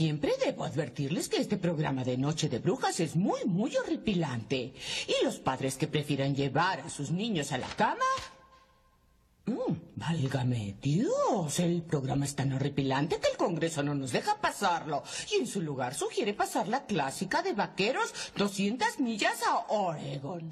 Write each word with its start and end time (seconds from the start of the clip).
Siempre, 0.00 0.32
debo 0.42 0.64
advertirles 0.64 1.28
que 1.28 1.36
este 1.36 1.58
programa 1.58 2.04
de 2.04 2.16
Noche 2.16 2.48
de 2.48 2.58
Brujas 2.58 3.00
es 3.00 3.16
muy, 3.16 3.44
muy 3.44 3.76
horripilante. 3.76 4.72
Y 5.06 5.24
los 5.24 5.38
padres 5.38 5.76
que 5.76 5.88
prefieran 5.88 6.34
llevar 6.34 6.80
a 6.80 6.88
sus 6.88 7.10
niños 7.10 7.52
a 7.52 7.58
la 7.58 7.68
cama... 7.68 8.10
Mm, 9.44 9.74
válgame 9.96 10.76
Dios, 10.80 11.58
el 11.58 11.82
programa 11.82 12.24
es 12.24 12.34
tan 12.34 12.50
horripilante 12.54 13.20
que 13.20 13.28
el 13.28 13.36
Congreso 13.36 13.82
no 13.82 13.94
nos 13.94 14.12
deja 14.12 14.40
pasarlo. 14.40 15.02
Y 15.32 15.40
en 15.40 15.46
su 15.46 15.60
lugar 15.60 15.94
sugiere 15.94 16.32
pasar 16.32 16.66
la 16.68 16.86
clásica 16.86 17.42
de 17.42 17.52
vaqueros 17.52 18.14
200 18.36 19.00
millas 19.00 19.42
a 19.46 19.66
Oregon. 19.68 20.50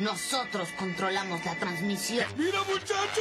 Nosotros 0.00 0.68
controlamos 0.78 1.44
la 1.44 1.54
transmisión. 1.56 2.26
Mira, 2.36 2.58
muchacho. 2.64 3.20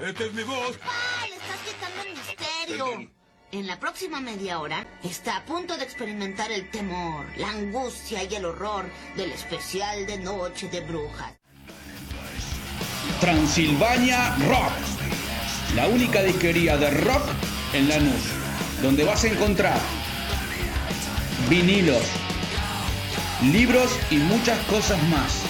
Esta 0.00 0.24
es 0.24 0.32
mi 0.32 0.42
voz. 0.42 0.78
¡Ah! 0.82 1.26
Le 1.28 1.36
estás 1.36 1.58
quitando 1.66 2.02
el 2.02 2.14
misterio. 2.16 3.10
En 3.52 3.66
la 3.66 3.78
próxima 3.78 4.18
media 4.18 4.60
hora 4.60 4.86
está 5.04 5.36
a 5.36 5.44
punto 5.44 5.76
de 5.76 5.84
experimentar 5.84 6.50
el 6.50 6.70
temor, 6.70 7.26
la 7.36 7.50
angustia 7.50 8.24
y 8.24 8.34
el 8.34 8.46
horror 8.46 8.86
del 9.14 9.30
especial 9.30 10.06
de 10.06 10.16
Noche 10.16 10.68
de 10.68 10.80
Brujas. 10.80 11.34
Transilvania 13.20 14.36
Rock, 14.48 14.72
la 15.76 15.86
única 15.86 16.22
disquería 16.22 16.78
de 16.78 16.90
rock 16.90 17.22
en 17.74 17.88
Lanús, 17.90 18.22
donde 18.82 19.04
vas 19.04 19.24
a 19.24 19.28
encontrar 19.28 19.80
vinilos, 21.48 22.02
libros 23.52 23.90
y 24.10 24.16
muchas 24.16 24.58
cosas 24.66 25.00
más. 25.04 25.42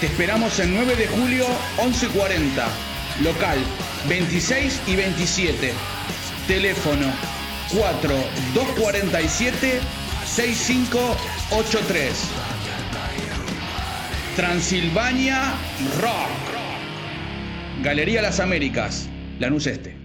Te 0.00 0.06
esperamos 0.06 0.56
el 0.58 0.72
9 0.72 0.96
de 0.96 1.06
julio 1.08 1.46
1140, 1.82 2.66
local 3.22 3.58
26 4.08 4.80
y 4.86 4.96
27, 4.96 5.72
teléfono 6.46 7.06
4247 7.70 9.80
6583. 10.26 12.12
Transilvania 14.36 15.54
Rock. 16.00 16.30
Galería 17.82 18.22
Las 18.22 18.38
Américas, 18.40 19.10
Lanús 19.38 19.66
Este. 19.66 19.99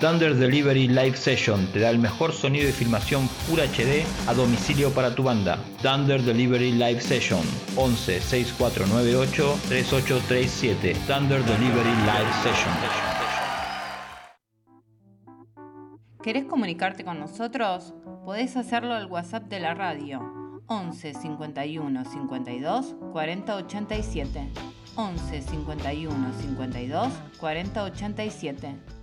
Thunder 0.00 0.34
Delivery 0.34 0.88
Live 0.88 1.18
Session 1.18 1.66
te 1.74 1.80
da 1.80 1.90
el 1.90 1.98
mejor 1.98 2.32
sonido 2.32 2.66
y 2.66 2.72
filmación 2.72 3.28
Full 3.28 3.58
HD 3.58 4.02
a 4.26 4.32
domicilio 4.32 4.90
para 4.94 5.14
tu 5.14 5.22
banda. 5.22 5.58
Thunder 5.82 6.22
Delivery 6.22 6.72
Live 6.72 7.02
Session 7.02 7.42
11 7.76 8.18
6498 8.18 9.58
3837. 9.68 10.94
Thunder 11.06 11.44
Delivery 11.44 11.94
Live 12.06 12.32
Session. 12.42 12.72
¿Querés 16.22 16.46
comunicarte 16.46 17.04
con 17.04 17.20
nosotros? 17.20 17.92
Podés 18.24 18.56
hacerlo 18.56 18.94
al 18.94 19.04
WhatsApp 19.04 19.48
de 19.48 19.60
la 19.60 19.74
radio 19.74 20.62
11 20.68 21.12
51 21.12 22.04
52 22.06 22.96
40 23.12 23.54
87. 23.54 24.48
11 24.96 25.42
51 25.42 26.32
52 26.40 27.12
40 27.38 27.84
87. 27.84 28.99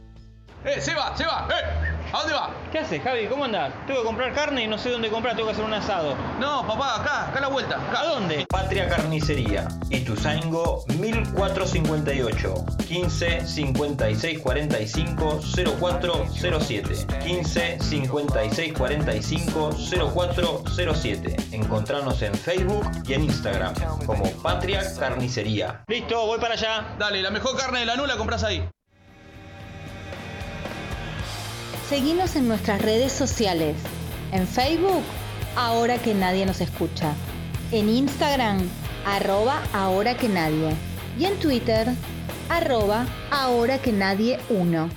¡Eh, 0.67 0.81
Seba! 0.81 1.15
¡Seba! 1.15 1.47
¡Eh! 1.49 1.87
¿A 2.11 2.19
dónde 2.19 2.33
va? 2.33 2.51
¿Qué 2.73 2.79
haces, 2.79 3.01
Javi? 3.01 3.27
¿Cómo 3.27 3.45
andás? 3.45 3.71
Tengo 3.85 4.01
que 4.01 4.05
comprar 4.05 4.33
carne 4.33 4.65
y 4.65 4.67
no 4.67 4.77
sé 4.77 4.89
dónde 4.89 5.09
comprar, 5.09 5.33
tengo 5.35 5.47
que 5.47 5.53
hacer 5.53 5.63
un 5.63 5.73
asado. 5.73 6.13
No, 6.41 6.67
papá, 6.67 7.01
acá, 7.01 7.27
acá 7.29 7.37
a 7.37 7.41
la 7.41 7.47
vuelta. 7.47 7.75
Acá. 7.75 8.01
¿A 8.01 8.05
dónde? 8.07 8.45
Patria 8.49 8.89
Carnicería, 8.89 9.65
Ituzaingo 9.89 10.83
1458 10.99 12.65
15 12.85 13.45
56 13.45 14.39
45 14.39 15.39
0407 15.79 17.07
15 17.23 17.79
56 17.79 18.73
45 18.73 19.69
0407 19.71 21.35
Encontranos 21.53 22.21
en 22.21 22.33
Facebook 22.33 22.89
y 23.07 23.13
en 23.13 23.23
Instagram 23.23 23.73
como 24.05 24.29
Patria 24.41 24.83
Carnicería. 24.99 25.83
Listo, 25.87 26.25
voy 26.25 26.39
para 26.39 26.55
allá. 26.55 26.95
Dale, 26.99 27.21
la 27.21 27.31
mejor 27.31 27.55
carne 27.57 27.79
de 27.79 27.85
la 27.85 27.95
nula 27.95 28.17
compras 28.17 28.43
ahí. 28.43 28.67
Seguinos 31.89 32.35
en 32.35 32.49
nuestras 32.49 32.81
redes 32.81 33.13
sociales. 33.13 33.77
En 34.33 34.45
Facebook, 34.45 35.03
ahora 35.55 35.97
que 35.97 36.13
nadie 36.13 36.45
nos 36.45 36.59
escucha. 36.59 37.13
En 37.71 37.87
Instagram, 37.87 38.67
arroba 39.05 39.63
ahora 39.71 40.17
que 40.17 40.27
nadie. 40.27 40.75
Y 41.17 41.23
en 41.23 41.39
Twitter, 41.39 41.87
arroba 42.49 43.05
ahora 43.31 43.77
que 43.77 43.93
nadie 43.93 44.37
uno. 44.49 44.89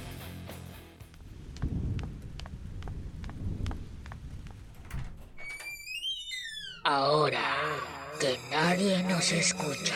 Ahora 6.82 7.40
que 8.18 8.36
nadie 8.50 9.00
nos 9.04 9.30
escucha. 9.30 9.94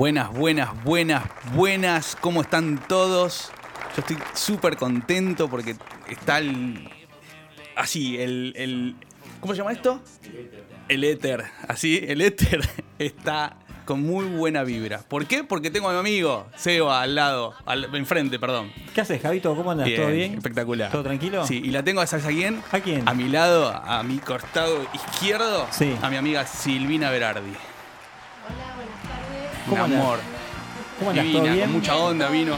Buenas, 0.00 0.32
buenas, 0.32 0.82
buenas, 0.82 1.24
buenas. 1.54 2.16
¿Cómo 2.18 2.40
están 2.40 2.82
todos? 2.88 3.52
Yo 3.94 4.00
estoy 4.00 4.16
súper 4.32 4.78
contento 4.78 5.50
porque 5.50 5.76
está 6.08 6.38
el. 6.38 6.88
Así, 7.76 8.18
el, 8.18 8.54
el. 8.56 8.96
¿Cómo 9.40 9.52
se 9.52 9.58
llama 9.58 9.72
esto? 9.72 10.00
El 10.88 11.04
éter. 11.04 11.44
Así, 11.68 12.02
el 12.08 12.22
éter 12.22 12.66
está 12.98 13.58
con 13.84 14.00
muy 14.00 14.24
buena 14.24 14.64
vibra. 14.64 15.00
¿Por 15.06 15.26
qué? 15.26 15.44
Porque 15.44 15.70
tengo 15.70 15.90
a 15.90 15.92
mi 15.92 15.98
amigo, 15.98 16.46
Seba, 16.56 17.02
al 17.02 17.14
lado, 17.14 17.52
al, 17.66 17.94
enfrente, 17.94 18.38
perdón. 18.38 18.72
¿Qué 18.94 19.02
haces, 19.02 19.20
Javito? 19.20 19.54
¿Cómo 19.54 19.70
andas? 19.70 19.86
¿Todo 19.94 20.06
bien? 20.06 20.32
Espectacular. 20.32 20.90
¿Todo 20.90 21.02
tranquilo? 21.02 21.46
Sí, 21.46 21.60
y 21.62 21.72
la 21.72 21.82
tengo, 21.82 22.06
¿sabes 22.06 22.24
a 22.24 22.30
quién? 22.30 22.62
¿A 22.72 22.80
quién? 22.80 23.06
A 23.06 23.12
mi 23.12 23.28
lado, 23.28 23.68
a 23.70 24.02
mi 24.02 24.16
costado 24.16 24.82
izquierdo, 24.94 25.66
Sí. 25.70 25.94
a 26.00 26.08
mi 26.08 26.16
amiga 26.16 26.46
Silvina 26.46 27.10
Berardi. 27.10 27.52
¿Cómo 29.70 29.84
andás? 29.84 30.00
amor. 30.00 30.18
¿Cómo 30.98 31.10
andás? 31.10 31.24
Divina, 31.24 31.42
¿Todo 31.44 31.52
bien? 31.54 31.64
con 31.66 31.72
mucha 31.72 31.96
onda 31.96 32.28
vino. 32.28 32.56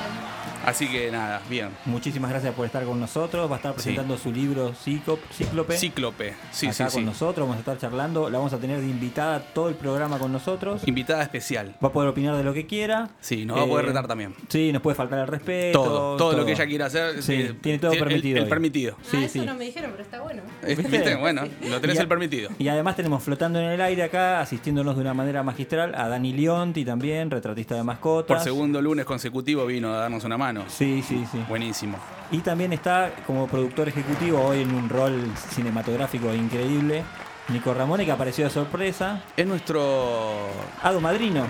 Así 0.64 0.86
que 0.88 1.10
nada, 1.10 1.40
bien. 1.50 1.68
Muchísimas 1.86 2.30
gracias 2.30 2.54
por 2.54 2.66
estar 2.66 2.84
con 2.84 3.00
nosotros. 3.00 3.50
Va 3.50 3.54
a 3.54 3.56
estar 3.56 3.72
Sí. 3.72 3.76
presentando 3.76 4.16
su 4.18 4.32
libro 4.32 4.72
Cíclo- 4.74 5.18
Cíclope. 5.32 5.76
Cíclope, 5.76 6.34
sí, 6.52 6.66
acá 6.66 6.74
sí, 6.74 6.82
con 6.84 6.90
sí. 6.90 7.00
nosotros. 7.04 7.46
Vamos 7.46 7.56
a 7.56 7.58
estar 7.60 7.78
charlando. 7.78 8.30
La 8.30 8.38
vamos 8.38 8.52
a 8.52 8.58
tener 8.58 8.80
de 8.80 8.86
invitada 8.86 9.40
todo 9.40 9.68
el 9.68 9.74
programa 9.74 10.18
con 10.18 10.32
nosotros. 10.32 10.82
Invitada 10.86 11.22
especial. 11.22 11.74
Va 11.82 11.88
a 11.88 11.92
poder 11.92 12.08
opinar 12.10 12.36
de 12.36 12.44
lo 12.44 12.52
que 12.54 12.66
quiera. 12.66 13.10
Sí, 13.20 13.44
nos 13.44 13.58
va 13.58 13.62
a 13.62 13.66
poder 13.66 13.84
Eh, 13.86 13.88
retar 13.88 14.06
también. 14.06 14.34
Sí, 14.48 14.72
nos 14.72 14.82
puede 14.82 14.94
faltar 14.94 15.18
el 15.20 15.26
respeto. 15.26 15.82
Todo, 15.82 16.16
todo, 16.16 16.32
lo 16.36 16.44
que 16.46 16.52
ella 16.52 16.66
quiera 16.66 16.86
hacer. 16.86 17.22
Sí, 17.22 17.34
eh, 17.34 17.54
tiene 17.60 17.78
todo 17.78 17.92
el- 17.92 17.98
permitido. 17.98 18.38
El, 18.38 18.44
hoy. 18.44 18.50
permitido. 18.50 18.96
Sí, 19.02 19.16
ah, 19.20 19.24
eso 19.24 19.40
sí. 19.40 19.46
no 19.46 19.54
me 19.54 19.64
dijeron, 19.64 19.90
pero 19.92 20.02
está 20.04 20.20
bueno. 20.20 20.42
¿Viste? 20.66 21.16
Bueno, 21.22 21.42
lo 21.68 21.80
tenés 21.80 21.98
a- 21.98 22.02
el 22.02 22.08
permitido. 22.08 22.50
Y 22.58 22.68
además 22.68 22.96
tenemos 22.96 23.22
flotando 23.22 23.58
en 23.58 23.66
el 23.66 23.80
aire 23.80 24.02
acá, 24.02 24.40
asistiéndonos 24.40 24.94
de 24.96 25.00
una 25.02 25.14
manera 25.14 25.42
magistral, 25.42 25.94
a 25.94 26.08
Dani 26.08 26.32
Leonti 26.32 26.84
también, 26.84 27.30
retratista 27.30 27.74
de 27.74 27.82
mascotas. 27.82 28.36
Por 28.36 28.44
segundo 28.44 28.80
lunes 28.82 29.04
consecutivo 29.04 29.66
vino 29.66 29.92
a 29.92 29.98
darnos 29.98 30.24
una 30.24 30.36
mano. 30.38 30.51
Sí, 30.68 31.02
sí, 31.06 31.26
sí. 31.30 31.44
Buenísimo. 31.48 31.98
Y 32.30 32.38
también 32.38 32.72
está 32.72 33.12
como 33.26 33.46
productor 33.46 33.88
ejecutivo 33.88 34.40
hoy 34.42 34.62
en 34.62 34.74
un 34.74 34.88
rol 34.88 35.30
cinematográfico 35.54 36.32
increíble. 36.34 37.02
Nico 37.48 37.74
Ramone, 37.74 38.04
que 38.04 38.12
apareció 38.12 38.44
de 38.44 38.50
sorpresa. 38.50 39.22
Es 39.36 39.46
nuestro. 39.46 40.48
Ado 40.82 41.00
Madrino. 41.00 41.44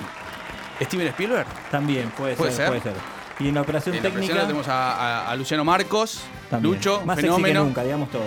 Steven 0.81 1.07
Spielberg. 1.09 1.47
También, 1.71 2.11
puede, 2.11 2.35
¿Puede 2.35 2.51
ser, 2.51 2.59
ser? 2.59 2.69
puede 2.69 2.81
ser. 2.83 2.95
Y 3.39 3.49
en 3.49 3.55
la 3.55 3.61
operación 3.61 3.95
En 3.95 4.03
la 4.03 4.09
técnica. 4.09 4.27
presión 4.33 4.47
tenemos 4.49 4.69
a, 4.69 4.93
a- 5.27 5.31
a 5.31 5.37
Luciano 5.37 5.65
Marcos, 5.65 6.23
también. 6.51 6.75
Lucho, 6.75 7.03
Más 7.05 7.17
sexy 7.17 7.29
que 7.29 7.35
fenómeno. 7.35 7.65
nunca, 7.65 7.83
digamos 7.85 8.11
todo. 8.11 8.23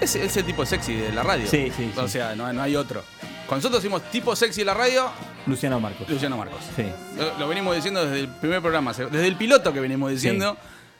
Es, 0.00 0.14
es 0.14 0.36
el 0.36 0.44
tipo 0.44 0.64
sexy 0.66 0.94
de 0.94 1.12
la 1.12 1.22
radio. 1.22 1.46
Sí, 1.46 1.72
sí, 1.76 1.92
O 1.96 2.02
sí. 2.02 2.08
sea, 2.10 2.34
no, 2.36 2.52
no 2.52 2.62
hay 2.62 2.76
otro. 2.76 3.02
Cuando 3.46 3.56
nosotros 3.68 3.82
decimos 3.82 4.02
tipo 4.10 4.34
sexy 4.36 4.60
de 4.60 4.64
la 4.66 4.74
radio, 4.74 5.10
Luciano 5.46 5.80
Marcos. 5.80 6.08
Luciano 6.08 6.36
Marcos. 6.36 6.60
Sí. 6.76 6.84
Lo, 7.16 7.38
lo 7.38 7.48
venimos 7.48 7.74
diciendo 7.74 8.04
desde 8.04 8.20
el 8.20 8.28
primer 8.28 8.60
programa, 8.60 8.92
desde 8.92 9.26
el 9.26 9.36
piloto 9.36 9.72
que 9.72 9.80
venimos 9.80 10.10
diciendo 10.10 10.56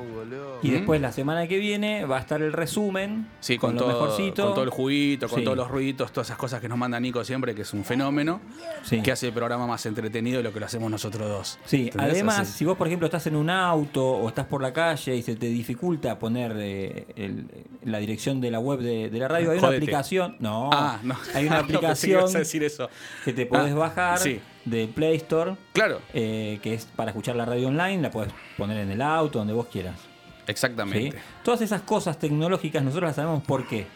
Y 0.61 0.67
¿Mm? 0.69 0.71
después 0.71 1.01
la 1.01 1.11
semana 1.11 1.47
que 1.47 1.57
viene 1.57 2.05
va 2.05 2.17
a 2.17 2.19
estar 2.19 2.41
el 2.41 2.53
resumen 2.53 3.27
Sí, 3.39 3.57
con, 3.57 3.75
todo, 3.75 3.87
mejorcito. 3.87 4.45
con 4.45 4.53
todo 4.53 4.63
el 4.63 4.69
juguito, 4.69 5.27
con 5.27 5.39
Sí. 5.39 5.43
todos 5.45 5.57
los 5.57 5.69
ruiditos, 5.69 6.11
todas 6.11 6.27
esas 6.27 6.37
cosas 6.37 6.61
que 6.61 6.69
nos 6.69 6.77
manda 6.77 6.99
Nico 6.99 7.23
siempre, 7.23 7.55
que 7.55 7.63
es 7.63 7.73
un 7.73 7.83
fenómeno, 7.83 8.39
Sí. 8.83 9.01
que 9.01 9.11
hace 9.11 9.27
el 9.27 9.33
programa 9.33 9.65
más 9.67 9.85
entretenido 9.85 10.37
de 10.37 10.43
lo 10.43 10.53
que 10.53 10.59
lo 10.59 10.65
hacemos 10.67 10.91
nosotros 10.91 11.27
dos. 11.27 11.59
Sí, 11.65 11.85
¿Entendés? 11.87 12.11
además, 12.11 12.39
Así. 12.41 12.59
si 12.59 12.65
vos, 12.65 12.77
por 12.77 12.87
ejemplo, 12.87 13.05
estás 13.07 13.25
en 13.27 13.35
un 13.35 13.49
auto 13.49 14.05
o 14.05 14.27
estás 14.27 14.45
por 14.45 14.61
la 14.61 14.71
calle 14.73 15.15
y 15.15 15.21
se 15.23 15.35
te 15.35 15.47
dificulta 15.47 16.19
poner 16.19 16.53
eh, 16.57 17.07
el- 17.15 17.47
la 17.83 17.97
dirección 17.97 18.41
de 18.41 18.51
la 18.51 18.59
web 18.59 18.79
de, 18.79 19.09
de 19.09 19.19
la 19.19 19.27
radio, 19.27 19.51
hay 19.51 19.57
una 19.59 19.67
aplicación. 19.69 20.35
No, 20.39 20.69
Ah, 20.71 20.99
no. 21.03 21.15
hay 21.33 21.47
una 21.47 21.57
No, 21.61 21.67
que 21.67 21.73
aplicación 21.75 22.19
ibas 22.19 22.35
a 22.35 22.39
decir 22.39 22.63
eso. 22.63 22.89
que 23.25 23.33
te 23.33 23.45
podés 23.47 23.71
Ah, 23.73 23.75
bajar 23.75 24.19
sí. 24.19 24.39
De 24.65 24.87
Play 24.87 25.15
Store, 25.17 25.55
Claro, 25.73 26.01
eh, 26.13 26.59
que 26.61 26.73
es 26.73 26.85
para 26.85 27.11
escuchar 27.11 27.35
la 27.35 27.45
radio 27.45 27.67
online, 27.69 28.01
la 28.01 28.11
podés 28.11 28.31
poner 28.57 28.77
en 28.77 28.91
el 28.91 29.01
auto, 29.01 29.39
donde 29.39 29.53
vos 29.53 29.67
quieras. 29.67 29.95
¿sí? 29.99 30.07
exactamente. 30.47 31.17
Todas 31.43 31.61
esas 31.61 31.81
cosas 31.81 32.19
tecnológicas 32.19 32.83
nosotros 32.83 33.09
las 33.09 33.15
sabemos 33.15 33.43
por 33.43 33.67
qué. 33.67 33.87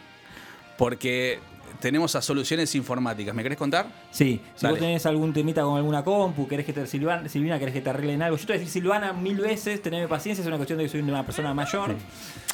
Porque 0.76 1.38
tenemos 1.80 2.14
a 2.16 2.22
soluciones 2.22 2.74
informáticas. 2.74 3.34
¿Me 3.34 3.42
querés 3.42 3.58
contar? 3.58 3.86
Sí, 4.10 4.40
si 4.54 4.62
Dale. 4.62 4.72
vos 4.72 4.80
tenés 4.80 5.06
algún 5.06 5.32
temita 5.32 5.62
con 5.62 5.76
alguna 5.76 6.02
compu, 6.04 6.46
querés 6.48 6.66
que 6.66 6.72
te 6.72 6.86
Silvana, 6.86 7.28
Silvina, 7.28 7.58
querés 7.58 7.74
que 7.74 7.80
te 7.80 7.90
arreglen 7.90 8.22
algo. 8.22 8.36
Yo 8.36 8.42
te 8.46 8.52
voy 8.52 8.56
a 8.56 8.58
decir 8.60 8.72
Silvana 8.82 9.12
mil 9.12 9.36
veces, 9.38 9.82
teneme 9.82 10.08
paciencia, 10.08 10.42
es 10.42 10.46
una 10.48 10.56
cuestión 10.56 10.78
de 10.78 10.84
que 10.84 10.90
soy 10.90 11.00
una 11.00 11.24
persona 11.24 11.52
mayor. 11.54 11.94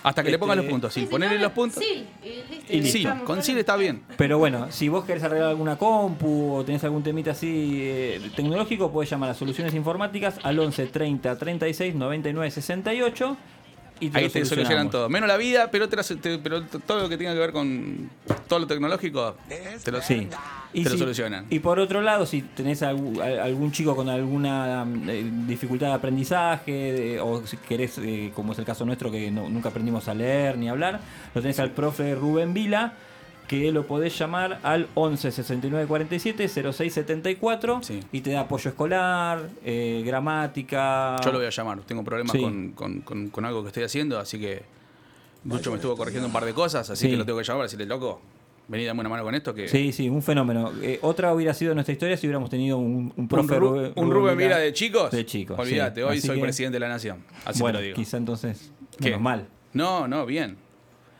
Hasta 0.02 0.22
que 0.24 0.30
le 0.30 0.38
pongas 0.38 0.56
Este, 0.56 0.66
los 0.66 0.72
puntos. 0.72 0.94
Sin 0.94 1.04
Sí, 1.04 1.10
ponerle 1.10 1.36
sí, 1.36 1.42
los 1.42 1.52
puntos. 1.52 1.82
Sí, 1.84 2.06
y 2.68 2.80
listo. 2.80 2.98
Sí, 2.98 3.04
con 3.24 3.42
Sil 3.44 3.54
con- 3.54 3.60
está 3.60 3.76
bien. 3.76 4.02
Pero 4.16 4.38
bueno, 4.38 4.66
si 4.70 4.88
vos 4.88 5.04
querés 5.04 5.22
arreglar 5.22 5.50
alguna 5.50 5.76
compu 5.78 6.54
o 6.54 6.64
tenés 6.64 6.82
algún 6.84 7.02
temita 7.02 7.30
así 7.32 7.78
eh, 7.82 8.30
tecnológico, 8.34 8.90
podés 8.90 9.10
llamar 9.10 9.30
a 9.30 9.34
Soluciones 9.34 9.74
Informáticas 9.74 10.38
al 10.42 10.58
11 10.58 10.86
30 10.86 11.38
36 11.38 11.94
99 11.94 12.50
68 12.50 13.36
y 14.06 14.10
te 14.10 14.18
Ahí 14.18 14.28
te 14.28 14.44
solucionan 14.44 14.90
todo. 14.90 15.08
Menos 15.08 15.28
la 15.28 15.36
vida, 15.36 15.70
pero, 15.70 15.88
te 15.88 15.96
lo- 15.96 16.02
te- 16.04 16.38
pero 16.38 16.62
todo 16.86 17.00
lo 17.02 17.08
que 17.08 17.16
tenga 17.16 17.32
que 17.32 17.38
ver 17.38 17.52
con 17.52 18.10
todo 18.48 18.58
lo 18.58 18.66
tecnológico, 18.66 19.36
te 19.84 19.92
lo, 19.92 20.02
Sí. 20.02 20.28
te 20.72 20.82
lo 20.84 20.90
si- 20.90 20.98
solucionan. 20.98 21.46
Y 21.50 21.60
por 21.60 21.78
otro 21.78 22.00
lado, 22.02 22.26
si 22.26 22.42
tenés 22.42 22.82
algún, 22.82 23.20
algún 23.22 23.70
chico 23.72 23.94
con 23.94 24.08
alguna 24.08 24.84
eh, 25.08 25.30
dificultad 25.46 25.88
de 25.88 25.92
aprendizaje, 25.94 26.72
de- 26.72 27.20
o 27.20 27.46
si 27.46 27.56
querés, 27.58 27.98
eh, 27.98 28.32
como 28.34 28.52
es 28.52 28.58
el 28.58 28.64
caso 28.64 28.84
nuestro, 28.84 29.10
que 29.10 29.30
no- 29.30 29.48
nunca 29.48 29.68
aprendimos 29.68 30.08
a 30.08 30.14
leer 30.14 30.58
ni 30.58 30.68
a 30.68 30.72
hablar, 30.72 31.00
lo 31.34 31.40
tenés 31.40 31.58
al 31.60 31.70
profe 31.70 32.14
Rubén 32.14 32.54
Vila, 32.54 32.94
que 33.60 33.70
lo 33.72 33.86
podés 33.86 34.18
llamar 34.18 34.60
al 34.62 34.88
11 34.94 35.30
69 35.30 35.86
47 35.86 36.48
06 36.48 36.92
74 36.94 37.80
Sí. 37.82 38.00
y 38.12 38.20
te 38.22 38.30
da 38.30 38.40
apoyo 38.40 38.70
escolar, 38.70 39.48
eh, 39.64 40.02
gramática. 40.06 41.16
Yo 41.24 41.32
lo 41.32 41.38
voy 41.38 41.46
a 41.46 41.50
llamar. 41.50 41.80
Tengo 41.80 42.02
problemas 42.02 42.32
Sí. 42.32 42.40
con, 42.40 42.72
con- 42.72 43.00
con- 43.02 43.28
con 43.28 43.44
algo 43.44 43.62
que 43.62 43.68
estoy 43.68 43.82
haciendo, 43.84 44.18
así 44.18 44.38
que 44.40 44.62
Lucho 45.44 45.70
me 45.70 45.76
estuvo 45.76 45.96
corrigiendo 45.96 46.26
un 46.28 46.32
par 46.32 46.44
de 46.44 46.54
cosas, 46.54 46.88
así 46.88 47.06
Sí. 47.06 47.10
que 47.10 47.16
lo 47.16 47.26
tengo 47.26 47.38
que 47.38 47.44
llamar 47.44 47.58
para 47.58 47.64
decirle, 47.66 47.86
loco, 47.86 48.20
vení 48.68 48.84
dame 48.84 49.00
una 49.00 49.08
mano 49.10 49.24
con 49.24 49.34
esto. 49.34 49.52
que 49.52 49.68
Sí, 49.68 49.92
sí, 49.92 50.08
un 50.08 50.22
fenómeno. 50.22 50.72
Eh, 50.80 50.98
otra 51.02 51.34
hubiera 51.34 51.52
sido 51.52 51.74
nuestra 51.74 51.92
historia 51.92 52.16
si 52.16 52.26
hubiéramos 52.26 52.48
tenido 52.48 52.78
un, 52.78 52.86
un 52.86 53.12
Un, 53.16 53.28
profe 53.28 53.56
Ru- 53.56 53.58
Rubén- 53.60 53.92
un 53.96 54.10
Rubén 54.10 54.36
Mira 54.38 54.56
de 54.58 54.72
chicos. 54.72 55.10
De 55.10 55.26
chicos. 55.26 55.58
Olvídate, 55.58 56.00
sí. 56.00 56.04
hoy 56.04 56.18
Así 56.18 56.26
soy 56.26 56.36
que- 56.36 56.42
presidente 56.42 56.76
de 56.76 56.80
la 56.80 56.88
nación. 56.88 57.24
Así 57.44 57.60
bueno, 57.60 57.78
te 57.78 57.82
lo 57.82 57.86
digo. 57.88 57.96
quizá 57.96 58.16
entonces 58.16 58.72
¿Qué? 58.98 59.04
menos 59.06 59.20
mal. 59.20 59.46
No, 59.74 60.06
no, 60.08 60.24
bien. 60.24 60.56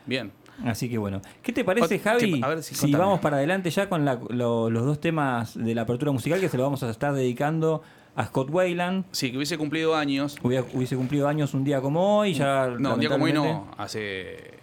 Bien. 0.05 0.31
Así 0.65 0.89
que 0.89 0.97
bueno. 0.97 1.21
¿Qué 1.41 1.51
te 1.51 1.63
parece, 1.63 1.99
Javi? 1.99 2.41
a 2.43 2.47
ver, 2.47 2.63
si 2.63 2.91
vamos 2.93 3.19
para 3.19 3.37
adelante 3.37 3.69
ya 3.71 3.89
con 3.89 4.05
la- 4.05 4.19
lo- 4.29 4.69
los 4.69 4.85
dos 4.85 4.99
temas 5.01 5.55
de 5.57 5.73
la 5.75 5.81
apertura 5.83 6.11
musical 6.11 6.39
que 6.39 6.49
se 6.49 6.57
lo 6.57 6.63
vamos 6.63 6.83
a 6.83 6.89
estar 6.89 7.13
dedicando 7.13 7.81
a 8.15 8.25
Scott 8.25 8.49
Wayland. 8.51 9.05
Sí, 9.11 9.31
que 9.31 9.37
hubiese 9.37 9.57
cumplido 9.57 9.95
años. 9.95 10.37
Hubiera- 10.43 10.65
hubiese 10.73 10.95
cumplido 10.95 11.27
años 11.27 11.53
un 11.55 11.63
día 11.63 11.81
como 11.81 12.19
hoy. 12.19 12.33
Ya 12.35 12.67
No, 12.77 12.93
un 12.93 12.99
día 12.99 13.09
como 13.09 13.25
hoy 13.25 13.33
no, 13.33 13.67
hace. 13.77 14.53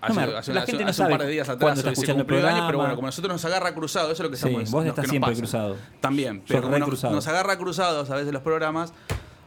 No 0.00 0.06
Hace, 0.06 0.52
la 0.52 0.60
hace- 0.60 0.66
gente 0.72 0.84
no 0.84 0.90
hace 0.90 1.02
un 1.02 1.08
par 1.10 1.20
de 1.22 1.28
días 1.28 1.48
atrás 1.48 1.76
está 1.78 1.90
escuchando 1.90 2.20
el 2.20 2.26
cumplido 2.26 2.46
años, 2.46 2.58
pero 2.60 2.68
programa. 2.68 2.82
bueno, 2.84 2.94
como 2.96 3.06
nosotros 3.08 3.32
nos 3.32 3.44
agarra 3.44 3.74
cruzados, 3.74 4.12
eso 4.12 4.22
es 4.22 4.26
lo 4.26 4.30
que 4.30 4.36
Sí, 4.36 4.46
estamos 4.46 4.70
vos 4.70 4.84
estás 4.86 5.08
siempre 5.08 5.34
cruzado. 5.34 5.76
También, 6.00 6.42
pero 6.46 6.62
como 6.62 6.78
nos, 6.78 6.88
cruzado. 6.88 7.14
nos 7.14 7.26
agarra 7.26 7.58
cruzados 7.58 8.08
a 8.10 8.14
veces 8.14 8.32
los 8.32 8.42
programas, 8.42 8.92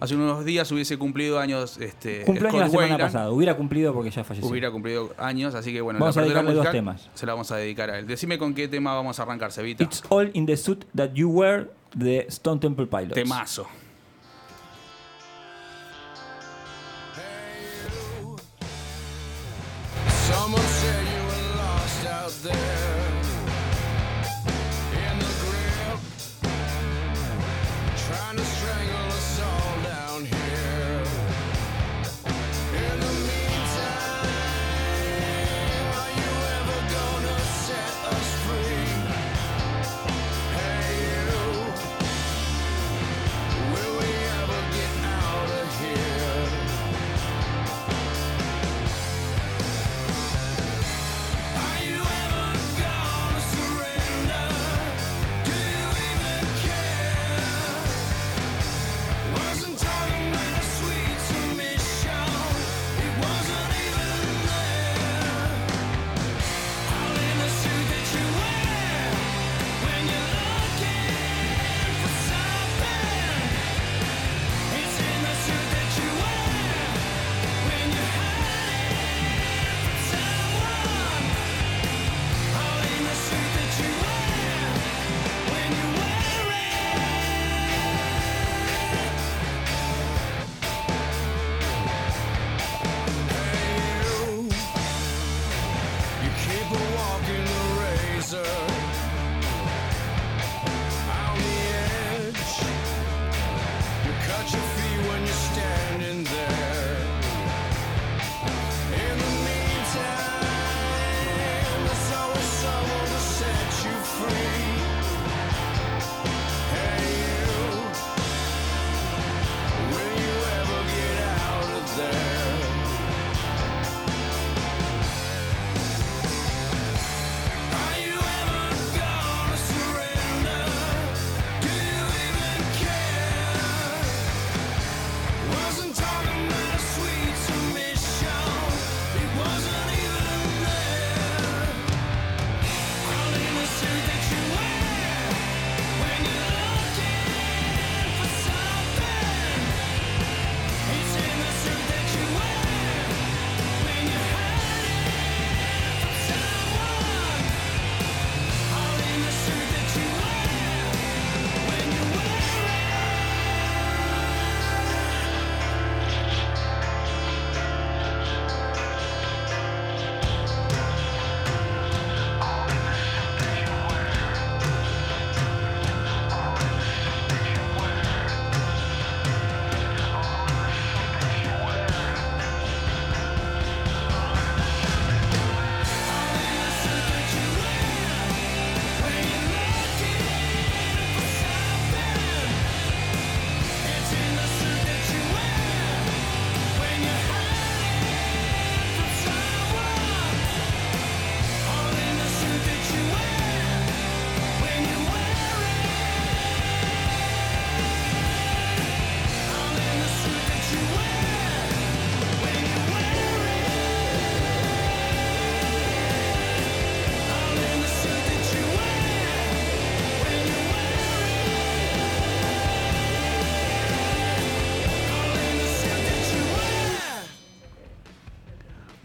hace 0.01 0.15
unos 0.15 0.43
días 0.43 0.70
hubiese 0.72 0.98
cumplido 0.98 1.39
años 1.39 1.77
este, 1.77 2.25
Cumplió 2.25 2.50
años 2.50 2.70
Scott 2.70 2.74
la 2.74 2.88
semana 2.88 3.05
pasada. 3.05 3.31
Hubiera 3.31 3.55
cumplido 3.55 3.93
porque 3.93 4.10
ya 4.10 4.24
falleció. 4.24 4.50
Hubiera 4.50 4.72
cumplido 4.72 5.13
años, 5.17 5.55
así 5.55 5.72
que 5.72 5.79
bueno, 5.79 6.00
Vamos 6.00 6.15
la 6.15 6.24
a 6.24 6.25
dedicarle 6.25 6.53
dos 6.53 6.72
temas. 6.72 7.10
Se 7.13 7.25
la 7.25 7.34
vamos 7.34 7.51
a 7.51 7.58
dedicar 7.58 7.89
a 7.91 8.00
él. 8.00 8.08
Decime 8.08 8.38
con 8.38 8.53
qué 8.53 8.67
tema 8.67 8.93
vamos 8.93 9.20
a 9.20 9.24
arrancar, 9.24 9.51
Cevita. 9.51 9.84
It's 9.84 10.03
All 10.10 10.29
in 10.34 10.46
the 10.46 10.58
Suit 10.58 10.86
That 10.96 11.12
You 11.13 11.29
Wear 11.29 11.70
de 11.93 12.25
Stone 12.29 12.60
Temple 12.60 12.88
Pilots. 12.88 13.13
Temazo. 13.13 13.67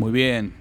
Muy 0.06 0.12
bien. 0.12 0.52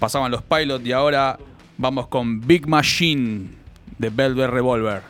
Pasaban 0.00 0.32
los 0.32 0.42
Pilot 0.42 0.84
y 0.84 0.90
ahora 0.90 1.38
vamos 1.78 2.08
con 2.08 2.40
Big 2.40 2.66
Machine 2.66 3.50
de 3.96 4.10
Velvet 4.10 4.50
Revolver. 4.50 5.02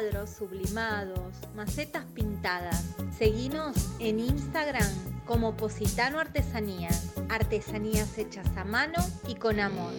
cuadros 0.00 0.30
sublimados, 0.30 1.34
macetas 1.54 2.04
pintadas. 2.14 2.94
Seguinos 3.16 3.76
en 3.98 4.18
Instagram 4.18 4.88
como 5.26 5.56
Positano 5.56 6.18
Artesanías, 6.18 7.12
artesanías 7.28 8.16
hechas 8.16 8.46
a 8.56 8.64
mano 8.64 8.98
y 9.28 9.34
con 9.34 9.60
amor. 9.60 9.92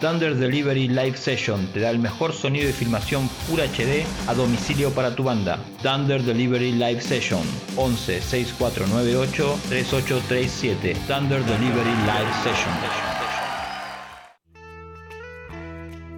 Thunder 0.00 0.34
Delivery 0.34 0.88
Live 0.88 1.16
Session 1.16 1.72
te 1.72 1.80
da 1.80 1.88
el 1.88 2.00
mejor 2.00 2.34
sonido 2.34 2.68
y 2.68 2.72
filmación 2.72 3.28
Full 3.28 3.60
HD 3.60 4.04
a 4.28 4.34
domicilio 4.34 4.90
para 4.90 5.14
tu 5.14 5.24
banda. 5.24 5.58
Thunder 5.82 6.22
Delivery 6.22 6.72
Live 6.72 7.00
Session 7.00 7.42
11 7.76 8.20
6498 8.20 9.58
3837. 9.70 10.94
Thunder 11.06 11.42
Delivery 11.44 11.96
Live 12.04 12.32
Session. 12.42 12.74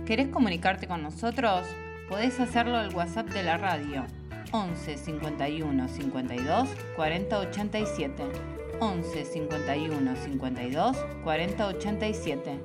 ¿Querés 0.07 0.29
comunicarte 0.29 0.89
con 0.89 1.03
nosotros? 1.03 1.65
Podés 2.09 2.39
hacerlo 2.39 2.77
al 2.77 2.95
WhatsApp 2.95 3.29
de 3.31 3.43
la 3.43 3.57
radio 3.57 4.05
11 4.53 4.99
51 4.99 5.89
52 5.89 6.69
40 6.97 7.39
87. 7.39 8.23
11 8.79 9.25
51 9.25 10.17
52 10.17 10.97
40 11.25 11.67
87. 11.67 12.61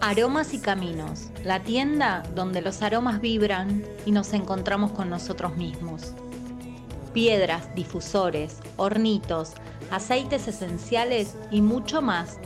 Aromas 0.00 0.54
y 0.54 0.58
Caminos, 0.58 1.28
la 1.44 1.60
tienda 1.60 2.22
donde 2.34 2.62
los 2.62 2.80
aromas 2.82 3.20
vibran 3.20 3.84
y 4.06 4.12
nos 4.12 4.32
encontramos 4.32 4.92
con 4.92 5.10
nosotros 5.10 5.56
mismos. 5.56 6.14
Piedras, 7.12 7.74
difusores, 7.74 8.60
hornitos, 8.76 9.52
aceites 9.90 10.48
esenciales 10.48 11.36
y 11.50 11.60
mucho 11.60 12.00
más 12.00 12.38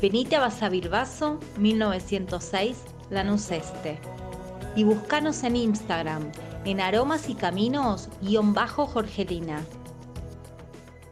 Venite 0.00 0.36
a 0.36 0.40
Basavilbaso 0.40 1.40
1906, 1.58 2.84
Lanús 3.10 3.50
Este. 3.50 3.98
Y 4.76 4.84
buscanos 4.84 5.42
en 5.42 5.56
Instagram 5.56 6.30
en 6.64 6.80
aromas 6.80 7.28
y 7.28 7.34
caminos 7.34 8.08
bajo 8.52 8.86
Jorgelina. 8.86 9.64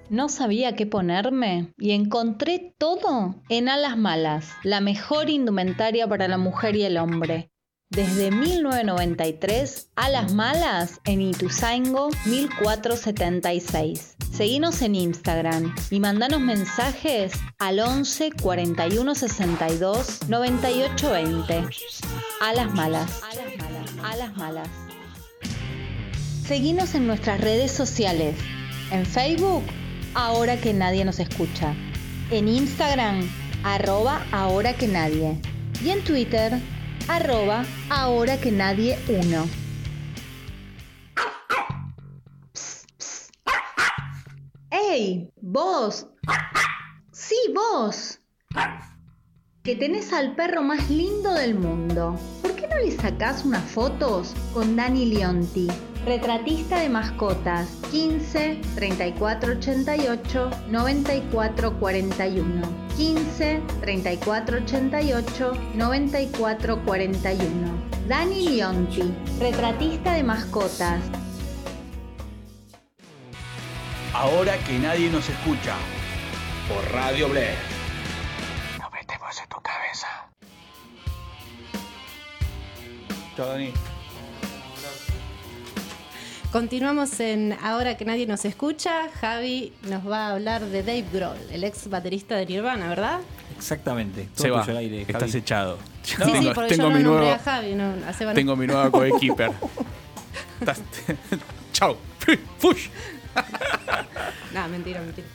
No 0.08 0.28
sabía 0.28 0.76
qué 0.76 0.86
ponerme 0.86 1.72
y 1.78 1.92
encontré 1.92 2.74
todo 2.78 3.34
en 3.48 3.68
Alas 3.68 3.96
Malas, 3.96 4.52
la 4.62 4.80
mejor 4.80 5.30
indumentaria 5.30 6.06
para 6.06 6.28
la 6.28 6.38
mujer 6.38 6.76
y 6.76 6.84
el 6.84 6.98
hombre. 6.98 7.50
Desde 7.90 8.32
1993, 8.32 9.90
Alas 9.94 10.34
Malas 10.34 11.00
en 11.04 11.20
Ituzaingo 11.22 12.08
1476. 12.24 14.16
Seguinos 14.32 14.82
en 14.82 14.96
Instagram 14.96 15.72
y 15.90 16.00
mandanos 16.00 16.40
mensajes 16.40 17.32
al 17.60 17.78
11 17.78 18.32
41 18.42 19.14
62 19.14 20.28
98 20.28 21.10
20. 21.12 21.64
Alas 22.40 22.74
Malas. 22.74 23.22
Alas 23.22 23.56
Malas. 23.56 23.90
Alas 24.02 24.36
Malas. 24.36 24.68
Seguinos 26.44 26.92
en 26.96 27.06
nuestras 27.06 27.40
redes 27.40 27.70
sociales. 27.70 28.36
En 28.90 29.06
Facebook, 29.06 29.62
ahora 30.14 30.56
que 30.56 30.74
nadie 30.74 31.04
nos 31.04 31.20
escucha. 31.20 31.72
En 32.32 32.48
Instagram, 32.48 33.30
arroba 33.62 34.26
ahora 34.32 34.74
que 34.74 34.88
nadie. 34.88 35.40
Y 35.84 35.90
en 35.90 36.02
Twitter, 36.02 36.60
arroba 37.08 37.64
ahora 37.90 38.38
que 38.38 38.50
nadie 38.50 38.98
uno. 39.08 39.46
¡Ey! 44.70 45.30
¡Vos! 45.40 46.06
¡Sí, 47.12 47.36
vos! 47.54 48.20
Que 49.62 49.74
tenés 49.74 50.12
al 50.12 50.36
perro 50.36 50.62
más 50.62 50.90
lindo 50.90 51.32
del 51.34 51.54
mundo. 51.56 52.18
¿Por 52.42 52.54
qué 52.54 52.68
no 52.68 52.76
le 52.76 52.90
sacás 52.92 53.44
unas 53.44 53.64
fotos 53.64 54.34
con 54.52 54.76
Dani 54.76 55.06
Leonti? 55.06 55.68
Retratista 56.04 56.78
de 56.80 56.88
mascotas 56.88 57.68
15 57.90 58.60
34 58.76 59.54
88 59.54 60.50
94 60.70 61.80
41 61.80 62.85
15 62.96 63.62
34 63.82 64.58
88 64.58 65.52
94 65.74 66.84
41 66.84 67.86
Dani 68.08 68.48
Leonti, 68.48 69.12
retratista 69.40 70.14
de 70.14 70.22
mascotas. 70.22 71.00
Ahora 74.14 74.56
que 74.58 74.78
nadie 74.78 75.10
nos 75.10 75.28
escucha. 75.28 75.74
Por 76.68 76.92
Radio 76.92 77.28
Blair. 77.28 77.58
Nos 78.78 78.92
metemos 78.92 79.40
en 79.42 79.48
tu 79.48 79.56
cabeza. 79.60 80.08
Chao, 83.36 83.46
Dani. 83.46 83.72
Continuamos 86.56 87.20
en 87.20 87.52
Ahora 87.62 87.98
que 87.98 88.06
nadie 88.06 88.26
nos 88.26 88.46
escucha. 88.46 89.10
Javi 89.20 89.74
nos 89.90 90.08
va 90.10 90.28
a 90.28 90.32
hablar 90.32 90.64
de 90.64 90.82
Dave 90.82 91.04
Grohl, 91.12 91.36
el 91.52 91.64
ex 91.64 91.90
baterista 91.90 92.34
de 92.36 92.46
Nirvana, 92.46 92.88
¿verdad? 92.88 93.20
Exactamente. 93.58 94.26
Todo 94.34 94.42
Se 94.42 94.50
va. 94.50 94.60
tuyo 94.62 94.72
al 94.72 94.78
aire, 94.78 95.02
Estás 95.06 95.34
echado. 95.34 95.76
sí, 96.02 96.14
sí, 96.16 96.50
porque 96.54 96.70
tengo 96.74 96.88
yo 96.88 96.96
mi 96.96 97.02
no 97.02 97.10
nombré 97.10 97.26
nuevo, 97.26 97.30
a 97.32 97.38
Javi, 97.38 97.74
no, 97.74 97.92
tengo 98.32 98.56
mi 98.56 98.66
nueva 98.66 98.90
coequiper. 98.90 99.50
Estás- 100.60 100.80
Chao. 101.74 101.98
Fush. 102.58 102.88
No, 104.54 104.66
mentira, 104.70 105.02
mentira. 105.02 105.26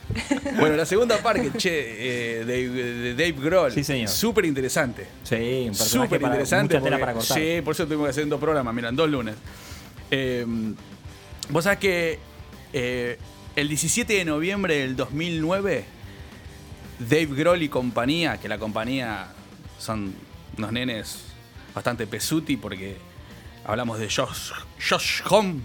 Bueno, 0.59 0.75
la 0.75 0.87
segunda 0.87 1.19
parte, 1.19 1.51
che, 1.55 2.39
eh, 2.39 2.45
de, 2.45 2.67
de 2.69 3.11
Dave 3.13 3.33
Grohl. 3.47 3.71
Sí, 3.71 3.83
señor. 3.83 4.09
Súper 4.09 4.45
interesante. 4.45 5.05
Sí, 5.23 5.65
un 5.67 5.75
Súper 5.75 6.19
para- 6.19 6.33
interesante. 6.33 6.73
mucha 6.79 6.83
tela 6.83 6.95
porque- 6.97 6.99
para 6.99 7.13
cortar. 7.13 7.37
Sí, 7.37 7.61
por 7.63 7.75
eso 7.75 7.85
tuvimos 7.85 8.05
que 8.07 8.09
hacer 8.09 8.27
dos 8.27 8.39
programas, 8.39 8.73
miran, 8.73 8.95
dos 8.95 9.07
lunes. 9.07 9.35
Eh, 10.09 10.47
Vos 11.49 11.63
sabés 11.65 11.79
que 11.79 12.19
eh, 12.73 13.17
el 13.55 13.67
17 13.67 14.13
de 14.13 14.25
noviembre 14.25 14.77
del 14.79 14.95
2009, 14.95 15.83
Dave 16.99 17.25
Grohl 17.27 17.61
y 17.63 17.69
compañía, 17.69 18.37
que 18.37 18.47
la 18.47 18.57
compañía 18.57 19.27
son 19.79 20.13
unos 20.57 20.71
nenes 20.71 21.19
bastante 21.73 22.07
pesuti 22.07 22.57
porque 22.57 22.97
hablamos 23.65 23.99
de 23.99 24.09
Josh, 24.09 24.51
Josh 24.89 25.21
Homme, 25.29 25.61